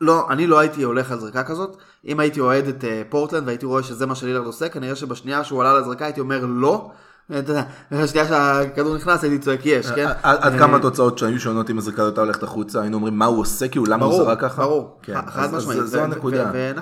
לא, 0.00 0.26
אני 0.30 0.46
לא 0.46 0.58
הייתי 0.58 0.82
הולך 0.82 1.12
על 1.12 1.18
זריקה 1.20 1.44
כזאת, 1.44 1.76
אם 2.06 2.20
הייתי 2.20 2.40
אוהד 2.40 2.68
את 2.68 2.84
uh, 2.84 2.86
פורטלנד 3.10 3.46
והייתי 3.46 3.66
רואה 3.66 3.82
שזה 3.82 4.06
מה 4.06 4.14
שלילרד 4.14 4.46
עושה, 4.46 4.68
כנראה 4.68 4.96
שבשנייה 4.96 5.44
שהוא 5.44 5.60
עלה 5.60 5.78
לזריקה 5.80 6.04
הייתי 6.04 6.20
אומר 6.20 6.44
לא, 6.46 6.90
אתה 7.30 7.50
יודע, 7.52 7.62
בשנייה 7.92 8.28
שהכדור 8.28 8.96
נכנס 8.96 9.22
הייתי 9.22 9.38
צועק 9.38 9.66
יש, 9.66 9.86
כן? 9.90 10.08
עד 10.22 10.38
עד 10.40 10.58
כמה 10.58 10.76
התוצאות 10.76 11.18
שהיו 11.18 11.40
שונות 11.40 11.70
אם 11.70 11.78
הזריקה 11.78 12.04
הייתה 12.04 12.20
הולכת 12.20 12.42
החוצה, 12.42 12.80
היינו 12.80 12.96
אומרים 12.96 13.18
מה 13.18 13.24
הוא 13.24 13.40
עושה, 13.40 13.68
כאילו 13.68 13.84
למה 13.86 14.04
הוא 14.04 14.12
ברור, 14.14 14.24
זרק 14.24 14.40
ככה? 14.40 14.62
ברור, 14.62 14.98
כן, 15.02 15.14
חד 15.26 15.54
משמעית. 15.54 15.86
זו 15.86 16.00
הנקודה. 16.00 16.50
אה, 16.54 16.72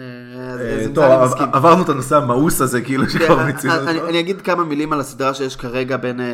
אה, 0.00 0.86
טוב. 0.94 1.04
עברנו 1.52 1.82
את 1.82 1.88
הנושא 1.88 2.16
המאוס 2.16 2.60
הזה, 2.60 2.80
כאילו 2.80 3.10
שכבר 3.10 3.36
כן, 3.38 3.46
מיצינו 3.46 3.74
אני- 3.74 3.96
אותו. 3.98 4.08
אני 4.08 4.20
אגיד 4.20 4.40
כמה 4.40 4.64
מילים 4.64 4.92
על 4.92 5.00
הסדרה 5.00 5.34
שיש 5.34 5.56
כרגע 5.56 5.96
בין 5.96 6.20
אה, 6.20 6.26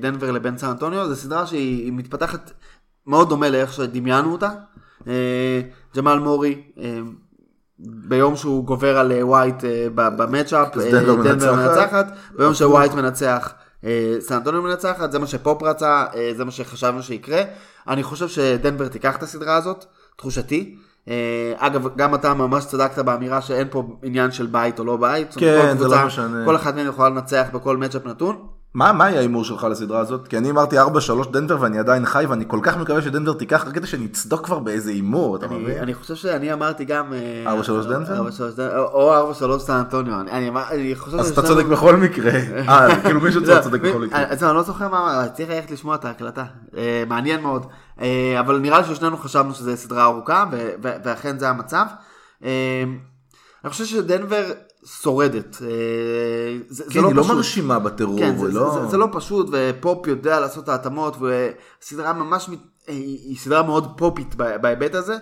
דנבר 0.00 0.30
לבין 0.30 0.58
סן 0.58 0.66
אנטוניו, 0.66 1.08
זו 1.08 1.16
סדרה 1.16 1.46
שהיא 1.46 1.84
היא 1.84 1.92
מתפתחת 1.92 2.52
מאוד 3.06 3.28
דומה 3.28 3.48
לאיך 3.48 3.72
שדמיינו 3.72 4.32
אותה. 4.32 4.50
אה, 5.08 5.60
ג'מאל 5.96 6.18
מורי, 6.18 6.62
אה, 6.78 6.98
ביום 7.78 8.36
שהוא 8.36 8.64
גובר 8.64 8.98
על 8.98 9.12
אה, 9.12 9.26
ווייט 9.26 9.64
אה, 9.64 9.86
ב- 9.94 10.22
ב 10.22 10.27
matchup, 10.27 10.68
אה, 10.78 10.90
דנבר 11.22 11.54
מנצחת. 11.54 12.06
ביום 12.38 12.54
שווייט 12.54 12.92
מנצח, 12.94 13.52
אה, 13.84 14.16
סן 14.20 14.34
אנטוניו 14.34 14.62
מנצחת, 14.62 15.12
זה 15.12 15.18
מה 15.18 15.26
שפופ 15.26 15.62
רצה, 15.62 16.04
אה, 16.14 16.30
זה 16.36 16.44
מה 16.44 16.50
שחשבנו 16.50 17.02
שיקרה. 17.02 17.42
אני 17.88 18.02
חושב 18.02 18.28
שדנבר 18.28 18.88
תיקח 18.88 19.16
את 19.16 19.22
הסדרה 19.22 19.56
הזאת, 19.56 19.84
תחושתי. 20.16 20.76
אה, 21.08 21.14
אגב, 21.56 21.96
גם 21.96 22.14
אתה 22.14 22.34
ממש 22.34 22.64
צדקת 22.66 22.98
באמירה 22.98 23.40
שאין 23.42 23.68
פה 23.70 23.98
עניין 24.02 24.30
של 24.30 24.46
בית 24.46 24.78
או 24.78 24.84
לא 24.84 24.96
בית. 24.96 25.34
כן, 25.34 25.76
זה 25.78 25.84
לא 25.88 26.06
משנה. 26.06 26.44
כל 26.44 26.56
אחת 26.56 26.74
מהן 26.74 26.86
יכולה 26.86 27.08
לנצח 27.08 27.46
בכל 27.52 27.76
matchup 27.76 28.06
נתון. 28.06 28.46
מה 28.76 28.92
מה 28.92 29.04
היה 29.04 29.18
ההימור 29.18 29.44
שלך 29.44 29.66
לסדרה 29.70 30.00
הזאת? 30.00 30.28
כי 30.28 30.38
אני 30.38 30.50
אמרתי 30.50 30.80
4-3 30.80 30.82
דנבר 31.30 31.56
ואני 31.60 31.78
עדיין 31.78 32.06
חי 32.06 32.26
ואני 32.28 32.44
כל 32.48 32.58
כך 32.62 32.76
מקווה 32.76 33.02
שדנבר 33.02 33.32
תיקח 33.32 33.64
רק 33.66 33.74
כדי 33.74 33.86
שנצדוק 33.86 34.44
כבר 34.44 34.58
באיזה 34.58 34.90
הימור, 34.90 35.36
אתה 35.36 35.46
מבין? 35.48 35.78
אני 35.78 35.94
חושב 35.94 36.14
שאני 36.14 36.52
אמרתי 36.52 36.84
גם... 36.84 37.12
אה, 37.12 37.60
4-3 37.62 37.68
דנבר? 37.88 38.28
4-3 38.28 38.56
דנבר, 38.56 38.84
או 38.92 39.32
4-3 39.32 39.58
סן 39.58 39.72
אנטוניו. 39.72 40.20
אני, 40.20 40.48
אמר- 40.48 40.64
חושב 40.94 41.16
אז 41.18 41.30
אתה 41.30 41.42
צודק 41.42 41.64
בכל 41.64 41.96
מקרה. 41.96 42.32
אה, 42.68 43.00
כאילו 43.02 43.20
מישהו 43.20 43.40
לא, 43.40 43.60
צודק 43.62 43.80
בכל 43.80 43.98
מקרה. 43.98 44.24
אז 44.28 44.44
אני 44.44 44.54
לא 44.54 44.62
זוכר 44.62 44.88
מה, 44.88 45.28
צריך 45.34 45.50
ללכת 45.50 45.70
לשמוע 45.70 45.94
את 45.94 46.04
ההקלטה. 46.04 46.44
אה, 46.76 47.04
מעניין 47.08 47.40
מאוד. 47.40 47.66
אה, 48.00 48.36
אבל 48.40 48.58
נראה 48.58 48.80
לי 48.80 48.94
ששנינו 48.94 49.16
חשבנו 49.16 49.54
שזו 49.54 49.76
סדרה 49.76 50.04
ארוכה, 50.04 50.44
ואכן 50.82 51.38
זה 51.38 51.48
המצב. 51.48 51.84
אה, 52.44 52.84
אני 53.64 53.70
חושב 53.70 53.84
שדנבר 53.84 54.44
שורדת. 55.02 55.56
אה, 55.62 55.68
זה, 56.68 56.84
זה 56.84 56.90
כן, 56.92 57.04
היא 57.04 57.14
לא 57.14 57.22
פשוט. 57.22 57.36
מרשימה 57.36 57.78
בטרור, 57.78 58.18
כן, 58.18 58.36
זה, 58.38 58.44
ולא- 58.44 58.70
זה, 58.74 58.80
זה, 58.80 58.86
זה 58.86 58.96
לא 58.96 59.08
פשוט, 59.12 59.48
ופופ 59.52 60.06
יודע 60.06 60.40
לעשות 60.40 60.64
את 60.64 60.68
ההתאמות, 60.68 61.16
וסדרה 61.80 62.12
ממש, 62.12 62.48
אה, 62.88 62.94
היא 62.94 63.36
סדרה 63.38 63.62
מאוד 63.62 63.98
פופית 63.98 64.34
בהיבט 64.34 64.94
הזה. 64.94 65.16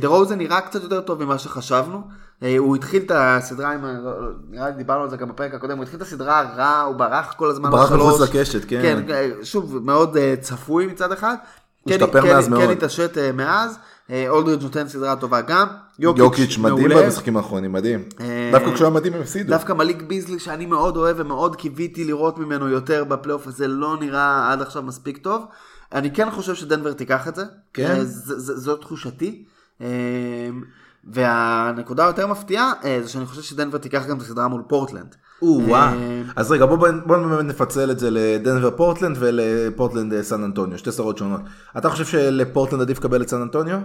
דה 0.00 0.08
רוזן 0.08 0.38
נראה 0.38 0.60
קצת 0.60 0.82
יותר 0.82 1.00
טוב 1.00 1.24
ממה 1.24 1.38
שחשבנו. 1.38 2.00
אה, 2.42 2.54
הוא 2.58 2.76
התחיל 2.76 3.02
את 3.02 3.12
הסדרה, 3.14 3.72
עם, 3.72 3.84
לא- 3.84 3.92
לא, 4.22 4.28
נראה 4.50 4.68
לי 4.70 4.76
דיברנו 4.76 5.02
על 5.02 5.10
זה 5.10 5.16
גם 5.16 5.28
בפרק 5.28 5.54
הקודם, 5.54 5.76
הוא 5.76 5.82
התחיל 5.82 5.96
את 5.96 6.02
הסדרה 6.02 6.42
רע, 6.56 6.80
הוא 6.80 6.94
ברח 6.96 7.34
כל 7.36 7.50
הזמן 7.50 7.70
ברח 7.70 7.92
לשלוש. 7.92 8.14
מחוץ 8.14 8.20
לקשת, 8.28 8.64
כן. 8.68 9.02
כן, 9.06 9.30
שוב, 9.42 9.78
מאוד 9.84 10.16
צפוי 10.40 10.86
מצד 10.86 11.12
אחד. 11.12 11.34
הוא 11.82 11.92
כן, 11.92 12.02
השתפר 12.02 12.22
כן, 12.22 12.28
מאז 12.34 12.44
כן 12.44 12.50
מאוד. 12.50 12.70
התעשת 12.70 13.18
אה, 13.18 13.32
מאז. 13.32 13.78
אה, 14.10 14.28
אולדריץ' 14.28 14.62
נותן 14.62 14.88
סדרה 14.88 15.16
טובה 15.16 15.40
גם. 15.40 15.66
יוקיץ' 15.98 16.58
מדהים. 16.58 16.88
במשחקים 16.88 17.36
האחרונים, 17.36 17.72
מדהים. 17.72 18.04
אה, 18.20 18.50
דווקא 18.52 18.74
כשהוא 18.74 18.86
היה 18.86 18.94
מדהים 18.94 19.14
הם 19.14 19.20
הפסידו. 19.20 19.48
דווקא 19.48 19.72
מליק 19.72 20.02
ביזלי 20.02 20.38
שאני 20.38 20.66
מאוד 20.66 20.96
אוהב 20.96 21.16
ומאוד 21.18 21.56
קיוויתי 21.56 22.04
לראות 22.04 22.38
ממנו 22.38 22.68
יותר 22.68 23.04
בפלייאוף 23.04 23.46
הזה 23.46 23.68
לא 23.68 23.96
נראה 24.00 24.52
עד 24.52 24.62
עכשיו 24.62 24.82
מספיק 24.82 25.18
טוב. 25.18 25.44
אני 25.92 26.10
כן 26.10 26.30
חושב 26.30 26.54
שדנבר 26.54 26.92
תיקח 26.92 27.28
את 27.28 27.34
זה. 27.34 27.44
כן? 27.74 27.90
אה, 27.90 28.04
זו 28.04 28.76
תחושתי. 28.76 29.44
והנקודה 31.04 32.04
היותר 32.04 32.26
מפתיעה 32.26 32.72
זה 33.02 33.08
שאני 33.08 33.26
חושב 33.26 33.42
שדנבר 33.42 33.78
תיקח 33.78 34.06
גם 34.06 34.16
את 34.16 34.22
הסדרה 34.22 34.48
מול 34.48 34.62
פורטלנד. 34.68 35.16
או 35.42 35.60
אה, 35.60 35.66
וואו. 35.66 35.98
אז 36.36 36.50
רגע 36.50 36.66
בוא 36.66 37.42
נפצל 37.42 37.90
את 37.90 37.98
זה 37.98 38.10
לדנבר 38.10 38.70
פורטלנד 38.70 39.16
ולפורטלנד 39.20 40.12
אה, 40.12 40.22
סן 40.22 40.42
אנטוניו, 40.42 40.78
שתי 40.78 40.92
סדרות 40.92 41.18
שונות. 41.18 41.40
אתה 41.78 41.90
חושב 41.90 42.04
שלפורטלנד 42.04 42.82
עדיף 42.82 42.98
לקבל 42.98 43.22
את 43.22 43.28
סן 43.28 43.40
אנטוניו? 43.40 43.78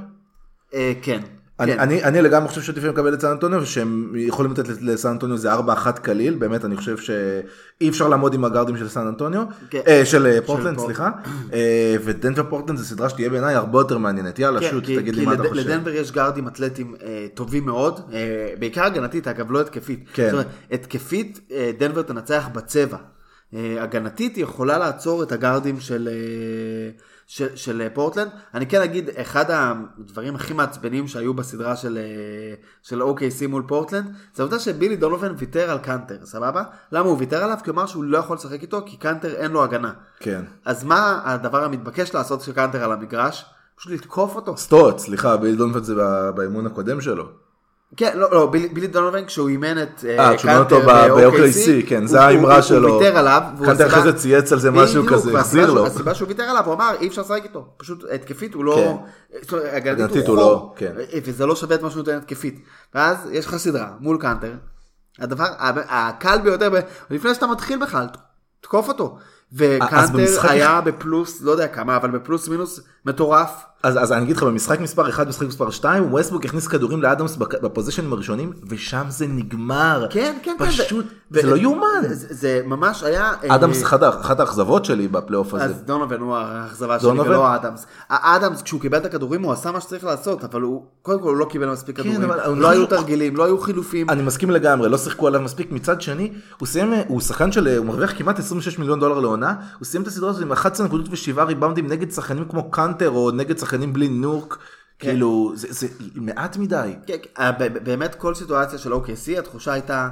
אה, 0.73 0.93
כן. 1.01 1.19
אני, 1.61 1.73
כן. 1.73 1.79
אני, 1.79 2.03
אני 2.03 2.21
לגמרי 2.21 2.49
חושב 2.49 2.61
שעדיף 2.61 2.83
לקבל 2.83 3.13
את 3.13 3.21
סן 3.21 3.27
אנטוניו 3.27 3.61
ושהם 3.61 4.13
יכולים 4.15 4.51
לתת 4.51 4.63
לסן 4.81 5.09
אנטוניו 5.09 5.37
זה 5.37 5.53
4-1 5.55 5.57
קליל 6.01 6.33
באמת 6.35 6.65
אני 6.65 6.77
חושב 6.77 6.97
שאי 6.97 7.89
אפשר 7.89 8.07
לעמוד 8.07 8.33
עם 8.33 8.45
הגארדים 8.45 8.77
של 8.77 8.89
סן 8.89 9.07
אנטוניו 9.07 9.43
כן. 9.69 9.79
אה, 9.87 10.05
של 10.05 10.25
אה, 10.27 10.39
פורטלנד 10.45 10.75
פורט- 10.77 10.85
סליחה 10.85 11.09
אה, 11.53 11.95
ודנבר 12.03 12.43
פורטלנד 12.49 12.77
זה 12.77 12.85
סדרה 12.85 13.09
שתהיה 13.09 13.29
בעיניי 13.29 13.55
הרבה 13.55 13.79
יותר 13.79 13.97
מעניינת 13.97 14.39
יאללה 14.39 14.59
כן, 14.59 14.69
שוט 14.71 14.83
תגיד 14.85 15.15
לי 15.15 15.25
מה 15.25 15.33
אתה 15.33 15.43
חושב. 15.49 15.69
לדנבר 15.69 15.91
יש 15.91 16.11
גארדים 16.11 16.47
אתלטים 16.47 16.95
אה, 17.03 17.25
טובים 17.33 17.65
מאוד, 17.65 17.99
אה, 18.13 18.19
בעיקר 18.59 18.83
הגנתית, 18.83 19.27
אגב, 19.27 19.51
לא 19.51 19.61
התקפית. 19.61 20.05
כן. 20.13 20.23
זאת 20.23 20.33
אומרת, 20.33 20.47
התקפית, 20.71 21.39
אה, 21.51 21.71
דנבר 21.79 22.01
תנצח 22.01 22.49
בצבע. 22.53 22.97
אה, 23.55 23.75
הגנתית 23.83 24.37
יכולה 24.37 24.77
לעצור 24.77 25.23
את 25.23 25.31
הגארדים 25.31 25.79
של, 25.79 26.09
אה, 26.11 26.89
של, 27.31 27.55
של 27.55 27.81
אה, 27.81 27.87
פורטלנד. 27.93 28.29
אני 28.53 28.67
כן 28.67 28.81
אגיד, 28.81 29.09
אחד 29.09 29.45
הדברים 29.49 30.35
הכי 30.35 30.53
מעצבנים 30.53 31.07
שהיו 31.07 31.33
בסדרה 31.33 31.75
של, 31.75 31.97
אה, 31.97 32.53
של 32.81 33.01
OKC 33.01 33.47
מול 33.47 33.63
פורטלנד, 33.67 34.05
זה 34.35 34.43
העובדה 34.43 34.59
שבילי 34.59 34.95
דונובן 34.95 35.33
ויתר 35.37 35.71
על 35.71 35.77
קאנטר, 35.77 36.17
סבבה? 36.23 36.63
למה 36.91 37.09
הוא 37.09 37.17
ויתר 37.19 37.43
עליו? 37.43 37.57
כי 37.63 37.69
הוא 37.69 37.75
אמר 37.75 37.85
שהוא 37.85 38.03
לא 38.03 38.17
יכול 38.17 38.35
לשחק 38.35 38.61
איתו, 38.61 38.81
כי 38.85 38.97
קאנטר 38.97 39.35
אין 39.35 39.51
לו 39.51 39.63
הגנה. 39.63 39.93
כן. 40.19 40.41
אז 40.65 40.83
מה 40.83 41.21
הדבר 41.25 41.63
המתבקש 41.63 42.13
לעשות 42.13 42.41
כשקאנטר 42.41 42.83
על 42.83 42.91
המגרש? 42.91 43.45
פשוט 43.75 43.91
לתקוף 43.91 44.35
אותו. 44.35 44.57
סטוטס 44.57 44.99
סליחה 44.99 45.37
בילי 45.37 45.55
דונובן 45.55 45.83
זה 45.83 45.93
באימון 46.35 46.65
הקודם 46.65 47.01
שלו. 47.01 47.29
כן, 47.97 48.11
לא, 48.17 48.31
לא, 48.31 48.45
בילי, 48.45 48.67
בילי 48.67 48.87
דונובן 48.87 49.25
כשהוא 49.25 49.49
אימן 49.49 49.83
את 49.83 50.05
אה, 50.19 50.37
כשהוא 50.37 50.51
אימן 50.51 50.63
אותו 50.63 50.81
ב-OKC, 50.81 51.87
כן, 51.89 52.07
זה 52.07 52.21
האמרה 52.21 52.61
שלו. 52.61 52.89
הוא 52.89 52.97
ויתר 53.01 53.17
עליו. 53.17 53.41
קאנטר 53.65 53.87
אחרי 53.87 54.01
זה 54.01 54.13
צייץ 54.13 54.53
על 54.53 54.59
זה 54.59 54.71
משהו 54.71 55.05
כזה, 55.07 55.39
החזיר 55.39 55.73
לו. 55.73 55.85
הסיבה 55.85 56.13
שהוא 56.15 56.27
ויתר 56.27 56.43
עליו, 56.43 56.65
הוא 56.65 56.73
אמר 56.73 56.95
אי 57.01 57.07
אפשר 57.07 57.21
לשחק 57.21 57.41
איתו, 57.43 57.65
פשוט 57.77 58.03
התקפית 58.11 58.53
הוא 58.53 58.65
לא, 58.65 58.97
כן. 59.47 59.57
הגנתית 59.73 60.27
הוא 60.27 60.37
לא, 60.37 60.73
כן. 60.75 60.91
וזה 61.25 61.45
לא 61.45 61.55
שווה 61.55 61.75
את 61.75 61.81
מה 61.81 61.89
שהוא 61.89 61.97
נותן 61.99 62.17
התקפית. 62.17 62.63
ואז 62.95 63.17
יש 63.31 63.45
לך 63.45 63.57
סדרה 63.57 63.87
מול 63.99 64.17
קאנטר, 64.21 64.51
הדבר 65.19 65.45
הקל 65.89 66.37
ביותר, 66.43 66.69
לפני 67.09 67.33
שאתה 67.33 67.47
מתחיל 67.47 67.79
בכלל, 67.81 68.05
תקוף 68.61 68.87
אותו. 68.87 69.17
וקאנטר 69.53 70.17
במשחק- 70.17 70.49
היה 70.49 70.81
בפלוס, 70.81 71.41
לא 71.41 71.51
יודע 71.51 71.67
כמה, 71.67 71.95
אבל 71.95 72.09
בפלוס 72.11 72.47
מינוס 72.47 72.79
מטורף. 73.05 73.63
אז, 73.83 73.97
אז 74.03 74.11
אני 74.11 74.23
אגיד 74.23 74.37
לך 74.37 74.43
במשחק 74.43 74.79
מספר 74.79 75.09
1 75.09 75.27
משחק 75.27 75.47
מספר 75.47 75.69
2 75.69 76.13
ווסטבוק 76.13 76.45
הכניס 76.45 76.67
כדורים 76.67 77.01
לאדמס 77.01 77.35
בפוזיישנים 77.37 78.13
הראשונים 78.13 78.53
ושם 78.69 79.03
זה 79.09 79.27
נגמר. 79.27 80.07
כן, 80.09 80.37
כן, 80.43 80.55
כן. 80.59 80.65
פשוט 80.65 81.05
זה 81.29 81.41
ו- 81.43 81.49
לא 81.51 81.57
יאומן. 81.57 81.87
זה, 82.07 82.27
זה 82.29 82.61
ממש 82.65 83.03
היה... 83.03 83.31
אה, 83.43 83.55
אדמס 83.55 83.83
אחת 83.83 84.03
ה- 84.03 84.09
אחת 84.09 84.39
האכזבות 84.39 84.85
שלי 84.85 85.07
בפלייאוף 85.07 85.53
הזה. 85.53 85.63
אז 85.63 85.81
דונובן 85.85 86.19
הוא 86.19 86.35
האכזבה 86.35 86.99
שלי 86.99 87.09
דונובן? 87.09 87.29
ולא 87.29 87.55
אדמס. 87.55 87.85
אדמס 88.09 88.61
כשהוא 88.61 88.81
קיבל 88.81 88.97
את 88.97 89.05
הכדורים 89.05 89.41
הוא 89.43 89.51
עשה 89.51 89.71
מה 89.71 89.81
שצריך 89.81 90.03
לעשות 90.03 90.43
אבל 90.43 90.61
הוא 90.61 90.83
קודם 91.01 91.19
כל 91.19 91.29
הוא 91.29 91.37
לא 91.37 91.45
קיבל 91.45 91.69
מספיק 91.69 91.95
כדורים. 91.97 92.15
כן, 92.21 92.23
אבל 92.23 92.57
לא 92.57 92.69
היו 92.69 92.85
תרגילים 92.85 93.35
לא 93.35 93.43
היו 93.43 93.57
חילופים. 93.57 94.09
אני 94.09 94.21
מסכים 94.23 94.51
לגמרי 94.51 94.89
לא 94.89 94.97
שיחקו 94.97 95.27
עליו 95.27 95.41
מספיק 95.41 95.71
מצד 95.71 96.01
שני 96.01 96.31
הוא 96.59 96.67
סיים 96.67 96.93
הוא 97.07 97.21
שחקן 97.21 97.51
של 97.51 97.67
הוא 97.77 97.85
מרוויח 97.85 98.13
כמעט 98.17 98.39
26 98.39 98.79
מיליון 98.79 98.99
דולר 98.99 99.19
לעונה 99.19 99.53
הוא 99.79 99.85
סיים 99.85 100.03
את 100.03 100.07
הסדרה 100.07 100.29
הזאת 100.29 100.41
עם 100.41 100.51
11 100.51 100.85
נקודות 100.85 101.07
ו7 101.07 101.41
ריבאונדים 101.41 101.87
נגד 101.87 102.11
שחקנים 102.11 102.45
כמו 102.49 102.71
קאנטר 102.71 103.09
או 103.09 103.31
נגד 103.31 103.57
שחקנים 103.57 103.70
בלי 103.93 104.07
נורק 104.07 104.57
כאילו 104.99 105.51
זה, 105.55 105.67
זה 105.69 105.87
מעט 106.15 106.57
מדי. 106.57 106.93
כן, 107.07 107.13
כן, 107.23 107.29
אה, 107.43 107.51
באמת 107.83 108.15
כל 108.15 108.35
סיטואציה 108.35 108.79
של 108.79 108.93
OKC 108.93 109.39
התחושה 109.39 109.73
הייתה 109.73 110.09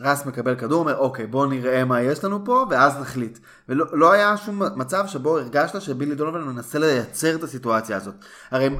רס 0.00 0.26
מקבל 0.26 0.54
כדור 0.54 0.80
אומר 0.80 0.98
אוקיי 0.98 1.26
בוא 1.26 1.46
נראה 1.46 1.84
מה 1.84 2.00
יש 2.02 2.24
לנו 2.24 2.44
פה 2.44 2.64
ואז 2.70 2.96
נחליט. 3.00 3.38
ולא 3.68 3.86
לא 3.92 4.12
היה 4.12 4.36
שום 4.36 4.62
מצב 4.76 5.04
שבו 5.06 5.38
הרגשת 5.38 5.80
שבילי 5.80 6.14
דונובן 6.14 6.40
מנסה 6.42 6.78
לייצר 6.78 7.34
את 7.34 7.42
הסיטואציה 7.42 7.96
הזאת. 7.96 8.14
הרי 8.50 8.70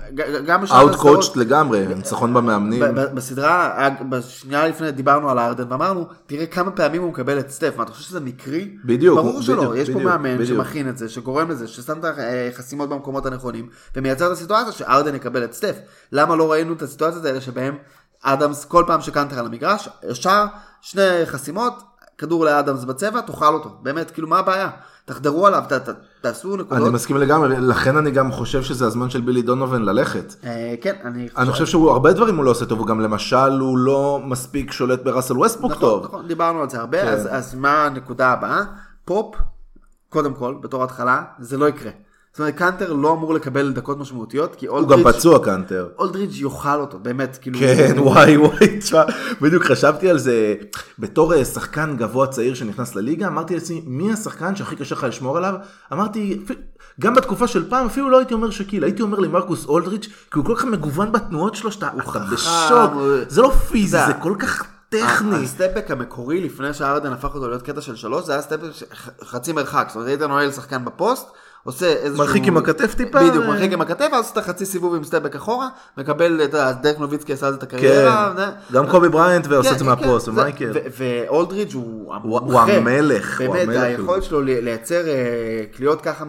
גם 0.47 0.63
בשאר 0.63 0.81
outcoached 0.81 1.37
לגמרי 1.37 1.87
ניצחון 1.87 2.35
במאמנים. 2.35 2.83
בסדרה, 3.15 3.87
אג- 3.87 4.03
בשנייה 4.09 4.69
לפני 4.69 4.93
דיברנו 4.93 5.31
על 5.31 5.39
ארדן 5.39 5.73
ואמרנו, 5.73 6.07
תראה 6.27 6.47
כמה 6.47 6.71
פעמים 6.71 7.03
הוא 7.03 7.11
מקבל 7.11 7.39
את 7.39 7.51
סטף, 7.51 7.73
מה 7.77 7.83
אתה 7.83 7.93
חושב 7.93 8.05
שזה 8.09 8.21
מקרי? 8.21 8.77
בדיוק, 8.85 9.19
ברור 9.19 9.43
שלא, 9.43 9.57
בדיוק, 9.57 9.77
יש 9.77 9.89
פה 9.91 9.95
בדיוק, 9.95 10.11
מאמן 10.13 10.39
בדיוק. 10.39 10.49
שמכין 10.65 10.89
את 10.89 10.99
זה, 10.99 11.09
שגורם 11.09 11.51
לזה, 11.51 11.69
ששם 11.69 11.99
את 11.99 12.05
החסימות 12.53 12.89
במקומות 12.89 13.27
הנכונים, 13.27 13.69
ומייצר 13.97 14.27
את 14.27 14.33
הסיטואציה 14.33 14.73
שארדן 14.73 15.15
יקבל 15.15 15.45
את 15.45 15.53
סטף. 15.53 15.77
למה 16.13 16.37
לא 16.37 16.53
ראינו 16.53 16.73
את 16.73 16.83
הסיטואציות 16.83 17.25
האלה 17.25 17.41
שבהם 17.41 17.75
אדמס, 18.29 18.65
כל 18.65 18.85
פעם 18.87 19.01
שקאנטר 19.01 19.39
על 19.39 19.47
המגרש, 19.47 19.89
ישר 20.11 20.45
שני 20.81 21.03
חסימות, 21.27 21.83
כדור 22.19 22.45
לאדמס 22.45 22.85
בצבע, 22.85 23.21
תאכל 23.21 23.55
אותו. 23.55 23.71
באמת, 23.83 24.11
כאילו 24.11 24.29
מה 24.29 24.39
הבעיה? 24.39 24.71
תחדרו 25.05 25.47
עליו, 25.47 25.63
ת- 25.69 25.73
ת- 25.73 25.89
תעשו 26.21 26.57
נקודות. 26.57 26.83
אני 26.87 26.95
מסכים 26.95 27.17
לגמרי 27.17 27.57
לכן 27.61 27.97
אני 27.97 28.11
גם 28.11 28.33
חושב 28.33 28.63
שזה 28.63 28.87
הזמן 28.87 29.11
של 29.11 29.21
בילי 29.21 29.43
דונובן 29.43 29.83
ללכת. 29.83 30.35
אה, 30.45 30.75
כן, 30.81 30.95
אני 31.05 31.29
אני 31.37 31.51
חושב 31.53 31.67
שהוא 31.67 31.91
הרבה 31.91 32.13
דברים 32.13 32.37
הוא 32.37 32.45
לא 32.45 32.51
עושה 32.51 32.67
טוב 32.67 32.79
הוא 32.79 32.87
גם 32.87 33.01
למשל 33.01 33.37
הוא 33.61 33.79
לא 33.79 34.21
מספיק 34.25 34.73
שולט 34.73 35.03
בראסל 35.05 35.39
ווסטבוק 35.39 35.71
נכון, 35.71 35.81
טוב. 35.81 36.05
נכון, 36.05 36.27
דיברנו 36.29 36.63
על 36.63 36.71
זה 36.71 36.79
הרבה, 36.81 37.01
כן. 37.03 37.09
אז, 37.09 37.29
אז 37.31 37.55
מה 37.55 37.85
הנקודה 37.85 38.29
הבאה? 38.33 38.61
פופ, 39.05 39.35
קודם 40.09 40.35
כל, 40.35 40.55
בתור 40.61 40.85
התחלה, 40.85 41.23
זה 41.39 41.57
לא 41.59 41.69
יקרה. 41.69 41.91
זאת 42.37 42.41
אומרת, 42.41 42.55
קאנטר 42.55 42.93
לא 42.93 43.13
אמור 43.13 43.35
לקבל 43.35 43.73
דקות 43.73 43.99
משמעותיות, 43.99 44.55
כי 44.55 44.67
הוא 44.67 44.79
גם 44.83 44.99
אולדריץ' 44.99 45.17
פצוע 45.17 45.45
קאנטר. 45.45 45.89
אולדריץ' 45.99 46.37
יאכל 46.41 46.81
אותו, 46.81 46.99
באמת, 46.99 47.39
כאילו... 47.41 47.59
כן, 47.59 47.95
וואי 47.99 48.37
וואי, 48.37 48.79
תשמע, 48.79 49.03
בדיוק 49.41 49.65
חשבתי 49.65 50.11
על 50.11 50.19
זה, 50.19 50.55
בתור 50.99 51.35
אה, 51.35 51.45
שחקן 51.45 51.97
גבוה 51.97 52.27
צעיר 52.27 52.55
שנכנס 52.55 52.95
לליגה, 52.95 53.27
אמרתי 53.27 53.55
לעצמי, 53.55 53.83
מי 53.87 54.13
השחקן 54.13 54.57
שהכי 54.57 54.77
קשה 54.77 54.95
לך 54.95 55.05
לשמור 55.05 55.37
עליו? 55.37 55.55
אמרתי, 55.93 56.41
גם 57.01 57.15
בתקופה 57.15 57.47
של 57.47 57.69
פעם, 57.71 57.87
אפילו 57.87 58.11
לא 58.11 58.19
הייתי 58.19 58.35
אומר 58.35 58.51
שאקיל, 58.51 58.85
הייתי 58.85 59.03
אומר 59.03 59.19
למרקוס 59.19 59.65
אולדריץ', 59.67 60.07
כי 60.31 60.39
הוא 60.39 60.45
כל 60.45 60.55
כך 60.57 60.65
מגוון 60.65 61.13
בתנועות 61.13 61.55
שלו, 61.55 61.73
שאתה 61.73 61.91
בשוק, 62.33 62.93
זה 63.29 63.43
לא 63.43 63.51
פיזי, 63.51 63.91
זה- 64.07 64.13
כל 64.23 64.35
כך 64.39 64.65
טכני. 64.89 65.45
ה 65.45 65.50
stepback 65.50 65.91
המקורי 65.91 66.41
לפני 66.41 66.75
שארדן 66.75 67.13
הפך 67.13 67.35
אותו 67.35 67.49
להיות 67.49 67.63
קטע 67.63 67.81
של 67.81 67.97
שלוש, 67.97 68.25
זה 68.27 68.33
היה 68.33 68.43
ח- 68.95 69.09
חצי 69.25 69.53
מרחק, 69.53 69.85
זאת 69.89 69.95
אומרת 69.97 70.09
היית 70.09 70.23
נועל 70.23 70.51
שחקן 70.53 70.85
בפוסט, 70.85 71.27
עושה 71.67 71.87
איזשהו... 71.87 72.25
מרחיק 72.27 72.47
עם 72.47 72.57
הכתף 72.57 72.95
טיפה, 72.95 73.19
בדיוק, 73.19 73.45
ו- 73.45 73.49
מרחיק 73.49 73.73
עם 73.73 73.81
הכתף, 73.81 74.07
ואז 74.13 74.29
עושה 74.29 74.43
חצי 74.43 74.67
סיבוב 74.67 74.95
עם 74.95 75.05
stepback 75.05 75.37
אחורה, 75.37 75.69
מקבל 75.99 76.41
את 76.45 76.55
ה... 76.55 76.73
דרק 76.73 76.99
נוביצקי 76.99 77.33
עשה 77.33 77.49
את 77.49 77.63
הקריירה. 77.63 78.33
כן, 78.37 78.41
זה- 78.41 78.77
גם 78.79 78.87
קובי 78.91 79.09
בריינט 79.09 79.47
ועושה 79.49 79.69
כן, 79.69 79.75
את 79.75 79.79
זה 79.79 79.85
כן, 79.85 79.91
מהפוסט, 79.91 80.27
זה- 80.27 80.33
ומייקל. 80.33 80.71
ו- 80.75 80.79
ואולדריץ' 80.99 81.75
הוא 81.75 82.15
הוא. 82.23 82.61
המלך, 82.61 83.41
הוא 83.47 83.55
באמת. 83.55 83.77
היכולת 83.83 84.23
שלו 84.23 84.41
לי- 84.43 84.61
לייצר 84.61 85.07
אה, 85.09 85.13
קליעות 85.77 86.01
ככה 86.01 86.25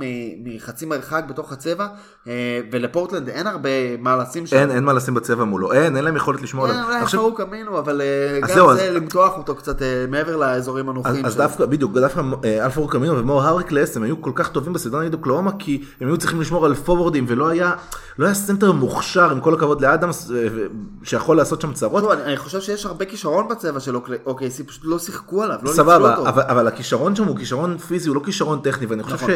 מחצי 0.45 0.85
מרחק 0.85 1.23
בתוך 1.29 1.51
הצבע, 1.51 1.87
אה, 2.27 2.33
ולפורטלנד 2.71 3.29
אין 3.29 3.47
הרבה 3.47 3.69
מה 3.99 4.17
לשים 4.17 4.45
שם. 4.47 4.57
אין, 4.57 4.71
אין 4.71 4.83
מה 4.83 4.93
לשים 4.93 5.13
בצבע 5.13 5.43
מולו, 5.43 5.73
אין, 5.73 5.95
אין 5.97 6.05
להם 6.05 6.15
יכולת 6.15 6.41
לשמור 6.41 6.67
כן, 6.67 6.73
עליו. 6.73 6.85
אולי 6.85 6.95
עכשיו- 7.01 7.19
פארוק 7.21 7.41
אמינו, 7.41 7.79
אבל 7.79 8.01
אה, 8.01 8.39
אז 8.43 8.49
גם 8.57 8.75
זה 8.75 8.83
אז- 8.83 8.95
למתוח 8.95 9.37
אותו 9.37 9.55
קצת 9.55 9.81
אה, 9.81 10.05
מעבר 10.09 10.35
לאזורים 10.35 10.89
אז, 10.89 10.95
הנוחים 10.95 11.25
אז. 11.25 11.35
דווקא, 11.37 11.65
בדיוק, 11.65 11.93
דווקא 11.93 12.21
אה, 12.43 12.65
אל-פארוק 12.65 12.79
אמינו 12.79 13.17
ומו 13.17 13.41
הארקלס 13.43 13.97
הם 13.97 14.03
היו 14.03 14.21
כל 14.21 14.31
כך 14.35 14.49
טובים 14.49 14.73
בסדרה 14.73 15.01
נגד 15.01 15.13
אוקלהומה 15.29 15.51
כי 15.59 15.83
הם 16.01 16.07
היו 16.07 16.17
צריכים 16.17 16.41
לשמור 16.41 16.65
על 16.65 16.75
פורוורדים 16.75 17.25
ולא 17.27 17.47
היה, 17.47 17.73
לא 18.17 18.25
היה 18.25 18.35
סנטר 18.35 18.71
מוכשר 18.71 19.31
עם 19.31 19.39
כל 19.39 19.53
הכבוד 19.53 19.81
לאדמס 19.81 20.31
אה, 20.31 20.47
שיכול 21.03 21.37
לעשות 21.37 21.61
שם 21.61 21.73
צרות. 21.73 22.03
תראו, 22.03 22.13
אני 22.13 22.23
אני 22.23 22.37
חושב 22.37 22.61
שיש 22.61 22.85
הרבה 22.85 23.05
כישרון 23.05 23.47
בצבע 23.47 23.79
של 23.79 23.95
OKC, 24.25 24.63
פשוט 24.67 24.81
לא 24.83 24.99
שיחקו 24.99 25.43
עליו, 25.43 25.59
לא 25.63 25.71
ניצלו 25.71 26.09
אותו. 26.09 26.29
אבל, 26.29 26.41
אבל 26.41 26.67
הכישרון 26.67 27.15
שם 27.15 27.23
הוא 27.23 27.37
כישרון 27.37 27.77
פיזי, 27.77 28.09
הוא 28.09 28.15
לא 28.15 28.21
כישרון 28.25 28.59
טכני 28.61 28.85
ואני 28.85 29.03
חושב 29.03 29.15
נכון. 29.15 29.31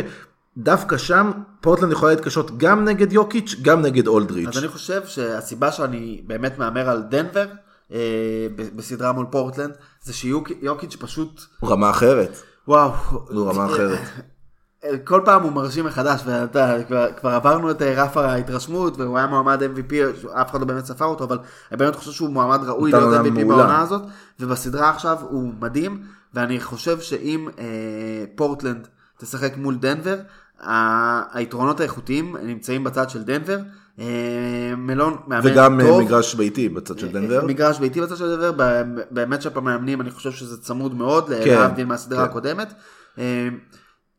שדווקא 0.58 0.98
שם 0.98 1.32
פורטלנד 1.62 1.92
יכולה 1.92 2.12
להתקשות 2.12 2.58
גם 2.58 2.86
נגד 2.86 3.14
יוקיץ' 3.14 3.56
גם 3.62 3.82
נגד 3.82 4.08
אולדריץ'. 4.08 4.48
אז 4.48 4.58
אני 4.58 4.68
חושב 4.68 5.02
שהסיבה 5.06 5.72
שאני 5.72 6.22
באמת 6.28 6.58
מהמר 6.58 6.90
על 6.90 7.04
דנבר, 7.10 7.46
אה, 7.92 7.98
בסדרה 8.76 9.12
מול 9.12 9.26
פורטלנד, 9.32 9.74
זה 10.04 10.14
שיוקיץ' 10.14 10.96
פשוט, 11.00 11.42
רמה 11.64 11.90
אחרת, 11.90 12.42
וואו. 12.68 12.92
הוא 13.10 13.50
רמה 13.50 13.66
אחרת. 13.66 14.00
כל 15.04 15.22
פעם 15.26 15.44
הוא 15.44 15.52
מרשים 15.52 15.86
מחדש, 15.86 16.22
ואתה, 16.26 16.76
כבר, 16.88 17.08
כבר 17.20 17.30
עברנו 17.30 17.72
את 17.72 17.82
אה, 17.82 18.04
רף 18.04 18.18
ההתרשמות, 18.18 18.98
והוא 18.98 19.18
היה 19.18 19.28
מועמד 19.28 19.62
MVP, 19.64 19.94
אף 20.42 20.52
אחד 20.52 20.60
לא 20.60 20.66
באמת 20.66 20.86
ספר 20.86 21.06
אותו, 21.06 21.24
אבל 21.24 21.38
אני 21.72 21.78
באמת 21.78 21.96
חושב 21.96 22.12
שהוא 22.12 22.30
מועמד 22.30 22.64
ראוי 22.64 22.92
להיות 22.92 23.26
MVP 23.26 23.30
מעולה. 23.30 23.58
בעונה 23.58 23.82
הזאת, 23.82 24.02
ובסדרה 24.40 24.90
עכשיו 24.90 25.18
הוא 25.22 25.54
מדהים, 25.60 26.02
ואני 26.34 26.60
חושב 26.60 27.00
שאם 27.00 27.48
אה, 27.60 27.66
פורטלנד 28.36 28.88
תשחק 29.18 29.58
מול 29.58 29.76
דנבר, 29.76 30.18
היתרונות 31.34 31.80
האיכותיים 31.80 32.36
נמצאים 32.44 32.84
בצד 32.84 33.10
של 33.10 33.24
דנבר, 33.24 33.60
אה, 34.00 34.06
מלון 34.78 35.18
מאמן 35.28 35.52
וגם 35.52 35.80
אה, 35.80 35.86
טוב, 35.86 36.02
מגרש 36.02 36.36
ביתי 36.36 36.70
בצד 36.70 37.00
של 37.00 37.12
דנבר. 37.12 37.46
מגרש 37.46 37.80
ביתי 37.80 38.02
בצד 38.02 38.18
של 38.18 38.36
דנבר, 38.36 38.72
באמת 39.12 39.42
שהפעם 39.42 39.68
המאמנים 39.68 40.02
אני 40.02 40.12
חושב 40.12 40.32
שזה 40.32 40.62
צמוד 40.62 40.96
מאוד, 40.96 41.30
כן, 41.44 41.60
להבדיל 41.60 41.86
מהסדרה 41.86 42.24
כן. 42.24 42.30
הקודמת. 42.30 42.74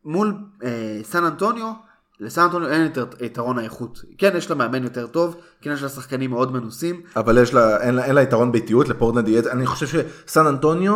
מול 0.05 0.33
אה, 0.63 0.69
סן 1.03 1.23
אנטוניו, 1.23 1.71
לסן 2.19 2.41
אנטוניו 2.41 2.69
אין 2.69 2.81
יותר 2.83 3.05
יתרון 3.21 3.57
האיכות. 3.59 4.01
כן, 4.17 4.31
יש 4.37 4.49
לה 4.49 4.55
מאמן 4.55 4.83
יותר 4.83 5.07
טוב, 5.07 5.35
כן, 5.61 5.71
יש 5.71 5.83
לה 5.83 5.89
שחקנים 5.89 6.29
מאוד 6.29 6.51
מנוסים. 6.51 7.01
אבל 7.15 7.37
יש 7.37 7.53
לה, 7.53 7.81
אין, 7.81 7.95
לה, 7.95 8.05
אין 8.05 8.15
לה 8.15 8.21
יתרון 8.21 8.51
ביתיות 8.51 8.89
לפורטלנד, 8.89 9.27
יהיה- 9.27 9.51
אני 9.51 9.65
חושב 9.65 10.03
שסן 10.27 10.47
אנטוניו, 10.47 10.95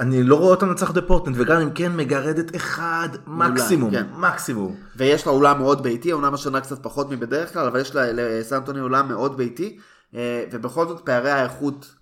אני 0.00 0.22
לא 0.22 0.34
רואה 0.36 0.50
אותה 0.50 0.66
מנצחת 0.66 0.94
בפורטלנד, 0.94 1.36
וגם 1.40 1.60
אם 1.60 1.70
כן 1.70 1.96
מגרדת 1.96 2.56
אחד 2.56 3.08
מקסימום, 3.26 3.90
כן. 3.90 4.06
מקסימום. 4.16 4.76
ויש 4.96 5.26
לה 5.26 5.32
אולם 5.32 5.58
מאוד 5.58 5.82
ביתי, 5.82 6.12
אומנם 6.12 6.34
השנה 6.34 6.60
קצת 6.60 6.82
פחות 6.82 7.10
מבדרך 7.10 7.52
כלל, 7.52 7.66
אבל 7.66 7.80
יש 7.80 7.94
לה 7.94 8.02
לסן 8.12 8.56
אנטוניו 8.56 8.82
אולם 8.84 9.08
מאוד 9.08 9.36
ביתי, 9.36 9.78
אה, 10.14 10.44
ובכל 10.52 10.88
זאת 10.88 11.00
פערי 11.06 11.30
האיכות 11.30 11.94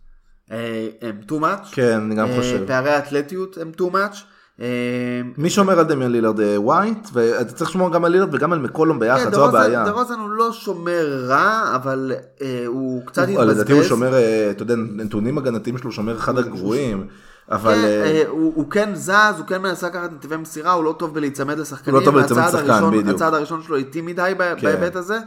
אה, 0.52 0.88
הם 1.02 1.20
too 1.28 1.42
much. 1.42 1.72
כן, 1.72 2.00
אני 2.00 2.14
גם 2.14 2.28
אה, 2.28 2.36
חושב. 2.36 2.64
פערי 2.66 2.90
האתלטיות 2.90 3.58
הם 3.58 3.72
too 3.80 3.92
much. 3.92 4.16
אה, 4.60 4.66
מי 5.38 5.50
שומר 5.50 5.78
על 5.78 5.84
דמיאן 5.84 6.12
לילארד 6.12 6.40
אה, 6.40 6.60
ווייט, 6.60 7.08
ואתה 7.12 7.52
צריך 7.52 7.70
לשמור 7.70 7.92
גם 7.92 8.04
על 8.04 8.12
לילארד 8.12 8.34
וגם 8.34 8.52
על 8.52 8.58
מקולום 8.58 8.98
ביחד, 8.98 9.24
כן, 9.24 9.32
זו 9.34 9.48
הבעיה. 9.48 9.84
דרוזן 9.84 10.14
הוא 10.20 10.28
לא 10.30 10.52
שומר 10.52 11.24
רע, 11.28 11.72
אבל 11.74 12.12
אה, 12.42 12.64
הוא 12.66 13.06
קצת 13.06 13.28
הוא- 13.28 13.40
לדעתי 13.40 13.72
הוא 13.72 13.80
התבזבז. 13.80 13.88
שומר, 13.88 14.14
אה, 14.14 14.48
אתה 14.50 14.62
יודע, 14.62 14.74
נתונים 14.76 15.38
הגנתיים 15.38 15.78
שלו 15.78 15.84
הוא 15.90 15.94
שומר 15.94 16.16
אחד 16.16 16.38
הגרועים, 16.38 17.06
אבל 17.50 17.74
כן, 17.74 17.84
אה, 17.84 18.04
אה, 18.04 18.22
הוא 18.28 18.52
הוא 18.56 18.70
כן 18.70 18.90
זז, 18.94 19.10
הוא 19.38 19.46
כן 19.46 19.62
מנסה 19.62 19.86
לקחת 19.86 20.12
נתיבי 20.12 20.36
מסירה, 20.36 20.72
הוא 20.72 20.84
לא 20.84 20.94
טוב 20.98 21.14
בלהיצמד 21.14 21.58
לשחקנים. 21.58 21.94
הוא 21.94 22.00
לא 22.00 22.04
טוב 22.04 22.14
בלהיצמד 22.14 22.38
לשחקן, 22.38 22.70
הראשון- 22.70 22.98
בדיוק. 22.98 23.14
הצעד 23.16 23.34
הראשון 23.34 23.62
שלו 23.62 23.76
איטי 23.76 24.00
מדי 24.00 24.32
כן. 24.38 24.54
בהיבט 24.62 24.96
הזה. 24.96 25.18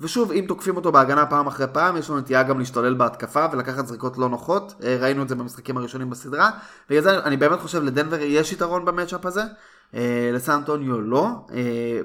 ושוב, 0.00 0.32
אם 0.32 0.44
תוקפים 0.48 0.76
אותו 0.76 0.92
בהגנה 0.92 1.26
פעם 1.26 1.46
אחרי 1.46 1.66
פעם, 1.72 1.96
יש 1.96 2.08
לו 2.08 2.18
נטייה 2.18 2.42
גם 2.42 2.58
להשתולל 2.58 2.94
בהתקפה 2.94 3.46
ולקחת 3.52 3.86
זריקות 3.86 4.18
לא 4.18 4.28
נוחות. 4.28 4.74
אה, 4.84 4.96
ראינו 5.00 5.22
את 5.22 5.28
זה 5.28 5.34
במשחקים 5.34 5.76
הראשונים 5.76 6.10
בסדרה. 6.10 6.50
בגלל 6.90 7.02
זה 7.02 7.18
אני- 7.18 7.36
באמת 7.36 7.60
חושב 7.60 7.82
לדנבר 7.82 8.16
יש 8.20 8.52
יתרון 8.52 8.84
במצ'אפ 8.84 9.26
הזה. 9.26 9.42
אה, 9.94 10.30
לסן 10.34 10.52
אנטוניו 10.52 11.00
לא, 11.00 11.28
אה, 11.54 11.60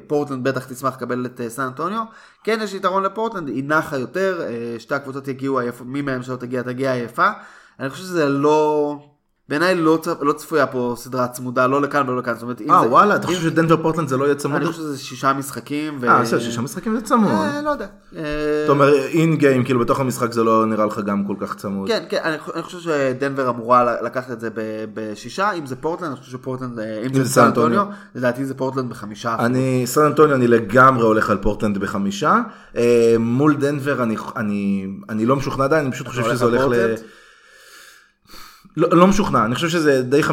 פורטלנד 0.07 0.47
בטח 0.47 0.65
תשמח 0.65 0.95
לקבל 0.97 1.26
את 1.26 1.41
סן 1.47 1.61
אנטוניו, 1.61 2.03
כן 2.43 2.59
יש 2.63 2.73
יתרון 2.73 3.03
לפורטלנד, 3.03 3.47
היא 3.47 3.63
נחה 3.63 3.97
יותר, 3.97 4.41
שתי 4.80 4.95
הקבוצות 4.95 5.27
יגיעו, 5.27 5.59
עייפ- 5.59 5.84
מי 5.85 6.01
מהם 6.01 6.23
שלא 6.23 6.35
תגיע 6.35 6.61
תגיע 6.61 6.93
עייפה, 6.93 7.27
אני 7.80 7.89
חושב 7.89 8.03
שזה 8.03 8.30
לא, 8.30 8.95
בעיניי 9.52 9.76
לא, 9.76 9.99
צ- 10.02 10.07
לא 10.22 10.34
צפויה 10.34 10.68
פה 10.68 10.94
סדרה 10.98 11.28
צמודה, 11.28 11.68
לא 11.68 11.82
לכאן 11.82 12.10
ולא 12.10 12.18
לכאן, 12.18 12.34
זאת 12.34 12.44
אומרת, 12.44 12.61
אם 12.61 12.72
אה 12.72 12.82
זה- 12.82 12.88
וואלה, 12.90 13.15
אתה 13.15 13.28
אם- 13.28 13.34
חושב 13.34 13.41
שדנבר 13.49 13.78
פורטלנד 13.82 14.07
זה 14.07 14.18
לא 14.18 14.26
יהיה 14.26 14.36
צמוד? 14.36 14.56
אני 14.57 14.65
חושב 14.65 14.78
שזה 14.80 14.98
שישה 14.99 15.34
משחקים, 15.34 15.98
ו... 16.02 16.07
אה, 16.10 16.22
בסדר, 16.22 16.40
שישה 16.40 16.61
משחקים 16.61 16.95
זה 16.95 17.02
צמוד. 17.02 17.32
אה, 17.32 17.61
לא 17.65 17.69
יודע. 17.69 17.86
אה, 18.15 18.22
אתה 18.64 18.72
אומר 18.72 18.94
אין 19.06 19.36
גיים, 19.36 19.64
כאילו 19.64 19.80
בתוך 19.80 19.99
המשחק 19.99 20.32
זה 20.32 20.44
לא 20.44 20.65
נראה 20.65 20.86
לך 20.86 20.99
גם 20.99 21.23
כל 21.28 21.36
כך 21.40 21.56
צמוד. 21.56 21.88
כן, 21.88 22.03
כן, 22.10 22.18
אני, 22.23 22.36
אני 22.56 22.64
חושב 22.64 22.80
שדנבר 22.80 23.49
אמורה 23.49 24.02
לקחת 24.02 24.32
את 24.32 24.40
זה 24.40 24.49
ב- 24.49 24.56
בשישה, 24.94 25.52
אם 25.52 25.65
זה 25.65 25.76
פורטלנד, 25.76 26.11
אני 26.11 26.19
חושב 26.19 26.32
שפורטלנד, 26.32 26.80
אה, 26.80 27.03
אם 27.06 27.14
זה 27.14 27.30
סן 27.30 27.45
אנטוניו, 27.45 27.86
לדעתי 28.15 28.45
זה 28.45 28.53
פורטלנד 28.53 28.90
בחמישה. 28.90 29.36
אני, 29.40 29.84
סן 29.86 30.02
אנטוניו 30.06 30.36
אני 30.36 30.48
לגמרי 30.48 31.03
הולך 31.03 31.30
על 31.30 31.38
פורטלנד 31.38 31.78
בחמישה. 31.78 32.38
אה, 32.78 33.15
מול 33.19 33.56
דנבר 33.56 34.03
אני, 34.03 34.15
אני, 34.36 34.88
אני 35.10 35.26
לא 35.26 35.36
משוכנע 35.36 35.64
עדיין, 35.64 35.84
אני 35.86 35.94
פשוט 35.94 36.07
חושב 36.07 36.23
שזה 36.23 36.45
הולך 36.45 36.61
ל... 36.69 36.94
לא, 38.77 38.89
לא 38.91 39.07
משוכנע, 39.07 39.45
אני 39.45 39.56
חושב 39.56 39.69
שזה 39.69 40.02
די 40.02 40.22
50-50, 40.22 40.31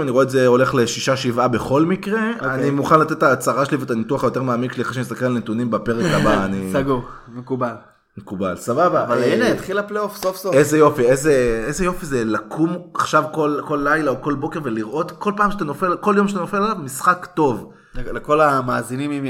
אני 0.00 0.10
רואה 0.10 0.22
את 0.22 0.30
זה 0.30 0.46
הולך 0.46 0.74
לשישה 0.74 1.16
שבעה 1.16 1.48
בכל 1.48 1.84
מקרה. 1.84 2.30
אוקיי. 2.34 2.54
אני 2.54 2.70
מוכן 2.70 3.00
לתת 3.00 3.12
את 3.12 3.22
ההצהרה 3.22 3.64
שלי 3.64 3.76
ואת 3.76 3.90
הניתוח 3.90 4.24
היותר 4.24 4.42
מעמיק 4.42 4.72
שלי 4.72 4.82
אחרי 4.82 4.94
שאני 4.94 5.02
אסתכל 5.02 5.24
על 5.24 5.32
נתונים 5.32 5.70
בפרק 5.70 6.06
הבא, 6.12 6.44
אני... 6.44 6.70
סגור, 6.72 7.02
מקובל. 7.34 7.74
מקובל, 8.18 8.56
סבבה. 8.56 9.04
אבל 9.04 9.18
אה, 9.22 9.34
הנה, 9.34 9.52
התחיל 9.52 9.78
הפלייאוף 9.78 10.16
סוף 10.16 10.36
סוף. 10.36 10.54
איזה 10.54 10.78
יופי, 10.78 11.02
איזה, 11.02 11.64
איזה 11.66 11.84
יופי 11.84 12.06
זה 12.06 12.24
לקום 12.24 12.76
עכשיו 12.94 13.24
כל, 13.32 13.60
כל 13.64 13.80
לילה 13.84 14.10
או 14.10 14.22
כל 14.22 14.34
בוקר 14.34 14.60
ולראות 14.62 15.10
כל 15.10 15.32
פעם 15.36 15.50
שאתה 15.50 15.64
נופל, 15.64 15.96
כל 15.96 16.14
יום 16.16 16.28
שאתה 16.28 16.40
נופל 16.40 16.56
עליו 16.56 16.76
משחק 16.78 17.26
טוב. 17.34 17.72
לכל 17.94 18.40
המאזינים, 18.40 19.12
אם 19.12 19.24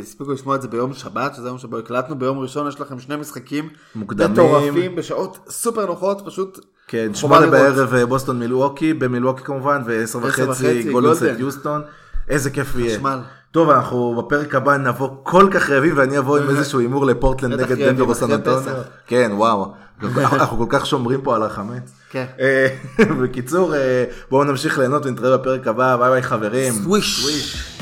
הספיקו 0.00 0.32
לשמוע 0.32 0.56
את 0.56 0.62
זה 0.62 0.68
ביום 0.68 0.94
שבת, 0.94 1.34
שזה 1.34 1.48
היום 1.48 1.58
שבו 1.58 1.78
הקלטנו, 1.78 2.18
ביום 2.18 2.38
ראשון 2.38 2.68
יש 2.68 2.80
לכם 2.80 2.98
שני 2.98 3.16
משחקים 3.16 3.68
מוקדמים. 3.94 4.32
מטורפים, 4.32 4.96
בשעות 4.96 5.38
סופר 5.48 5.86
נוחות, 5.86 6.22
פשוט 6.26 6.58
כן, 6.90 7.14
שמונה. 7.14 7.46
בערב 7.46 7.94
אה, 7.94 8.06
בוסטון 8.06 8.38
מילווקי, 8.38 8.94
במילווקי 8.94 9.42
כמובן, 9.44 9.82
ועשר 9.86 10.18
וחצי 10.22 10.82
גולדן 10.92 11.07
סטייט. 11.07 11.24
יוסטון. 11.38 11.82
איזה 12.28 12.50
כיף 12.50 12.76
יהיה. 12.76 12.96
חשמל. 12.96 13.18
טוב, 13.50 13.70
אנחנו 13.70 14.22
בפרק 14.22 14.54
הבא 14.54 14.76
נבוא 14.76 15.08
כל 15.22 15.48
כך 15.50 15.70
רעבים 15.70 15.96
ואני 15.96 16.18
אבוא 16.18 16.38
עם 16.38 16.48
איזשהו 16.48 16.80
הימור 16.80 17.06
לפורטלנד 17.06 17.60
נגד 17.60 17.78
דנבר 17.78 18.04
או 18.04 18.14
סן 18.14 18.32
אנטוניו. 18.32 18.74
כן, 19.06 19.30
וואו. 19.34 19.72
אנחנו 20.16 20.58
כל 20.58 20.66
כך 20.68 20.86
שומרים 20.86 21.20
פה 21.22 21.36
על 21.36 21.42
החמץ. 21.42 21.92
כן. 22.10 22.24
אה, 22.40 22.66
בקיצור, 23.22 23.74
אה, 23.74 24.04
בואו 24.30 24.44
נמשיך 24.44 24.78
ליהנות 24.78 25.06
ונתראה 25.06 25.36
בפרק 25.36 25.66
הבא. 25.66 25.96
ביי 25.96 26.10
ביי 26.10 26.22
חברים. 26.22 26.72
סוויש. 26.72 27.80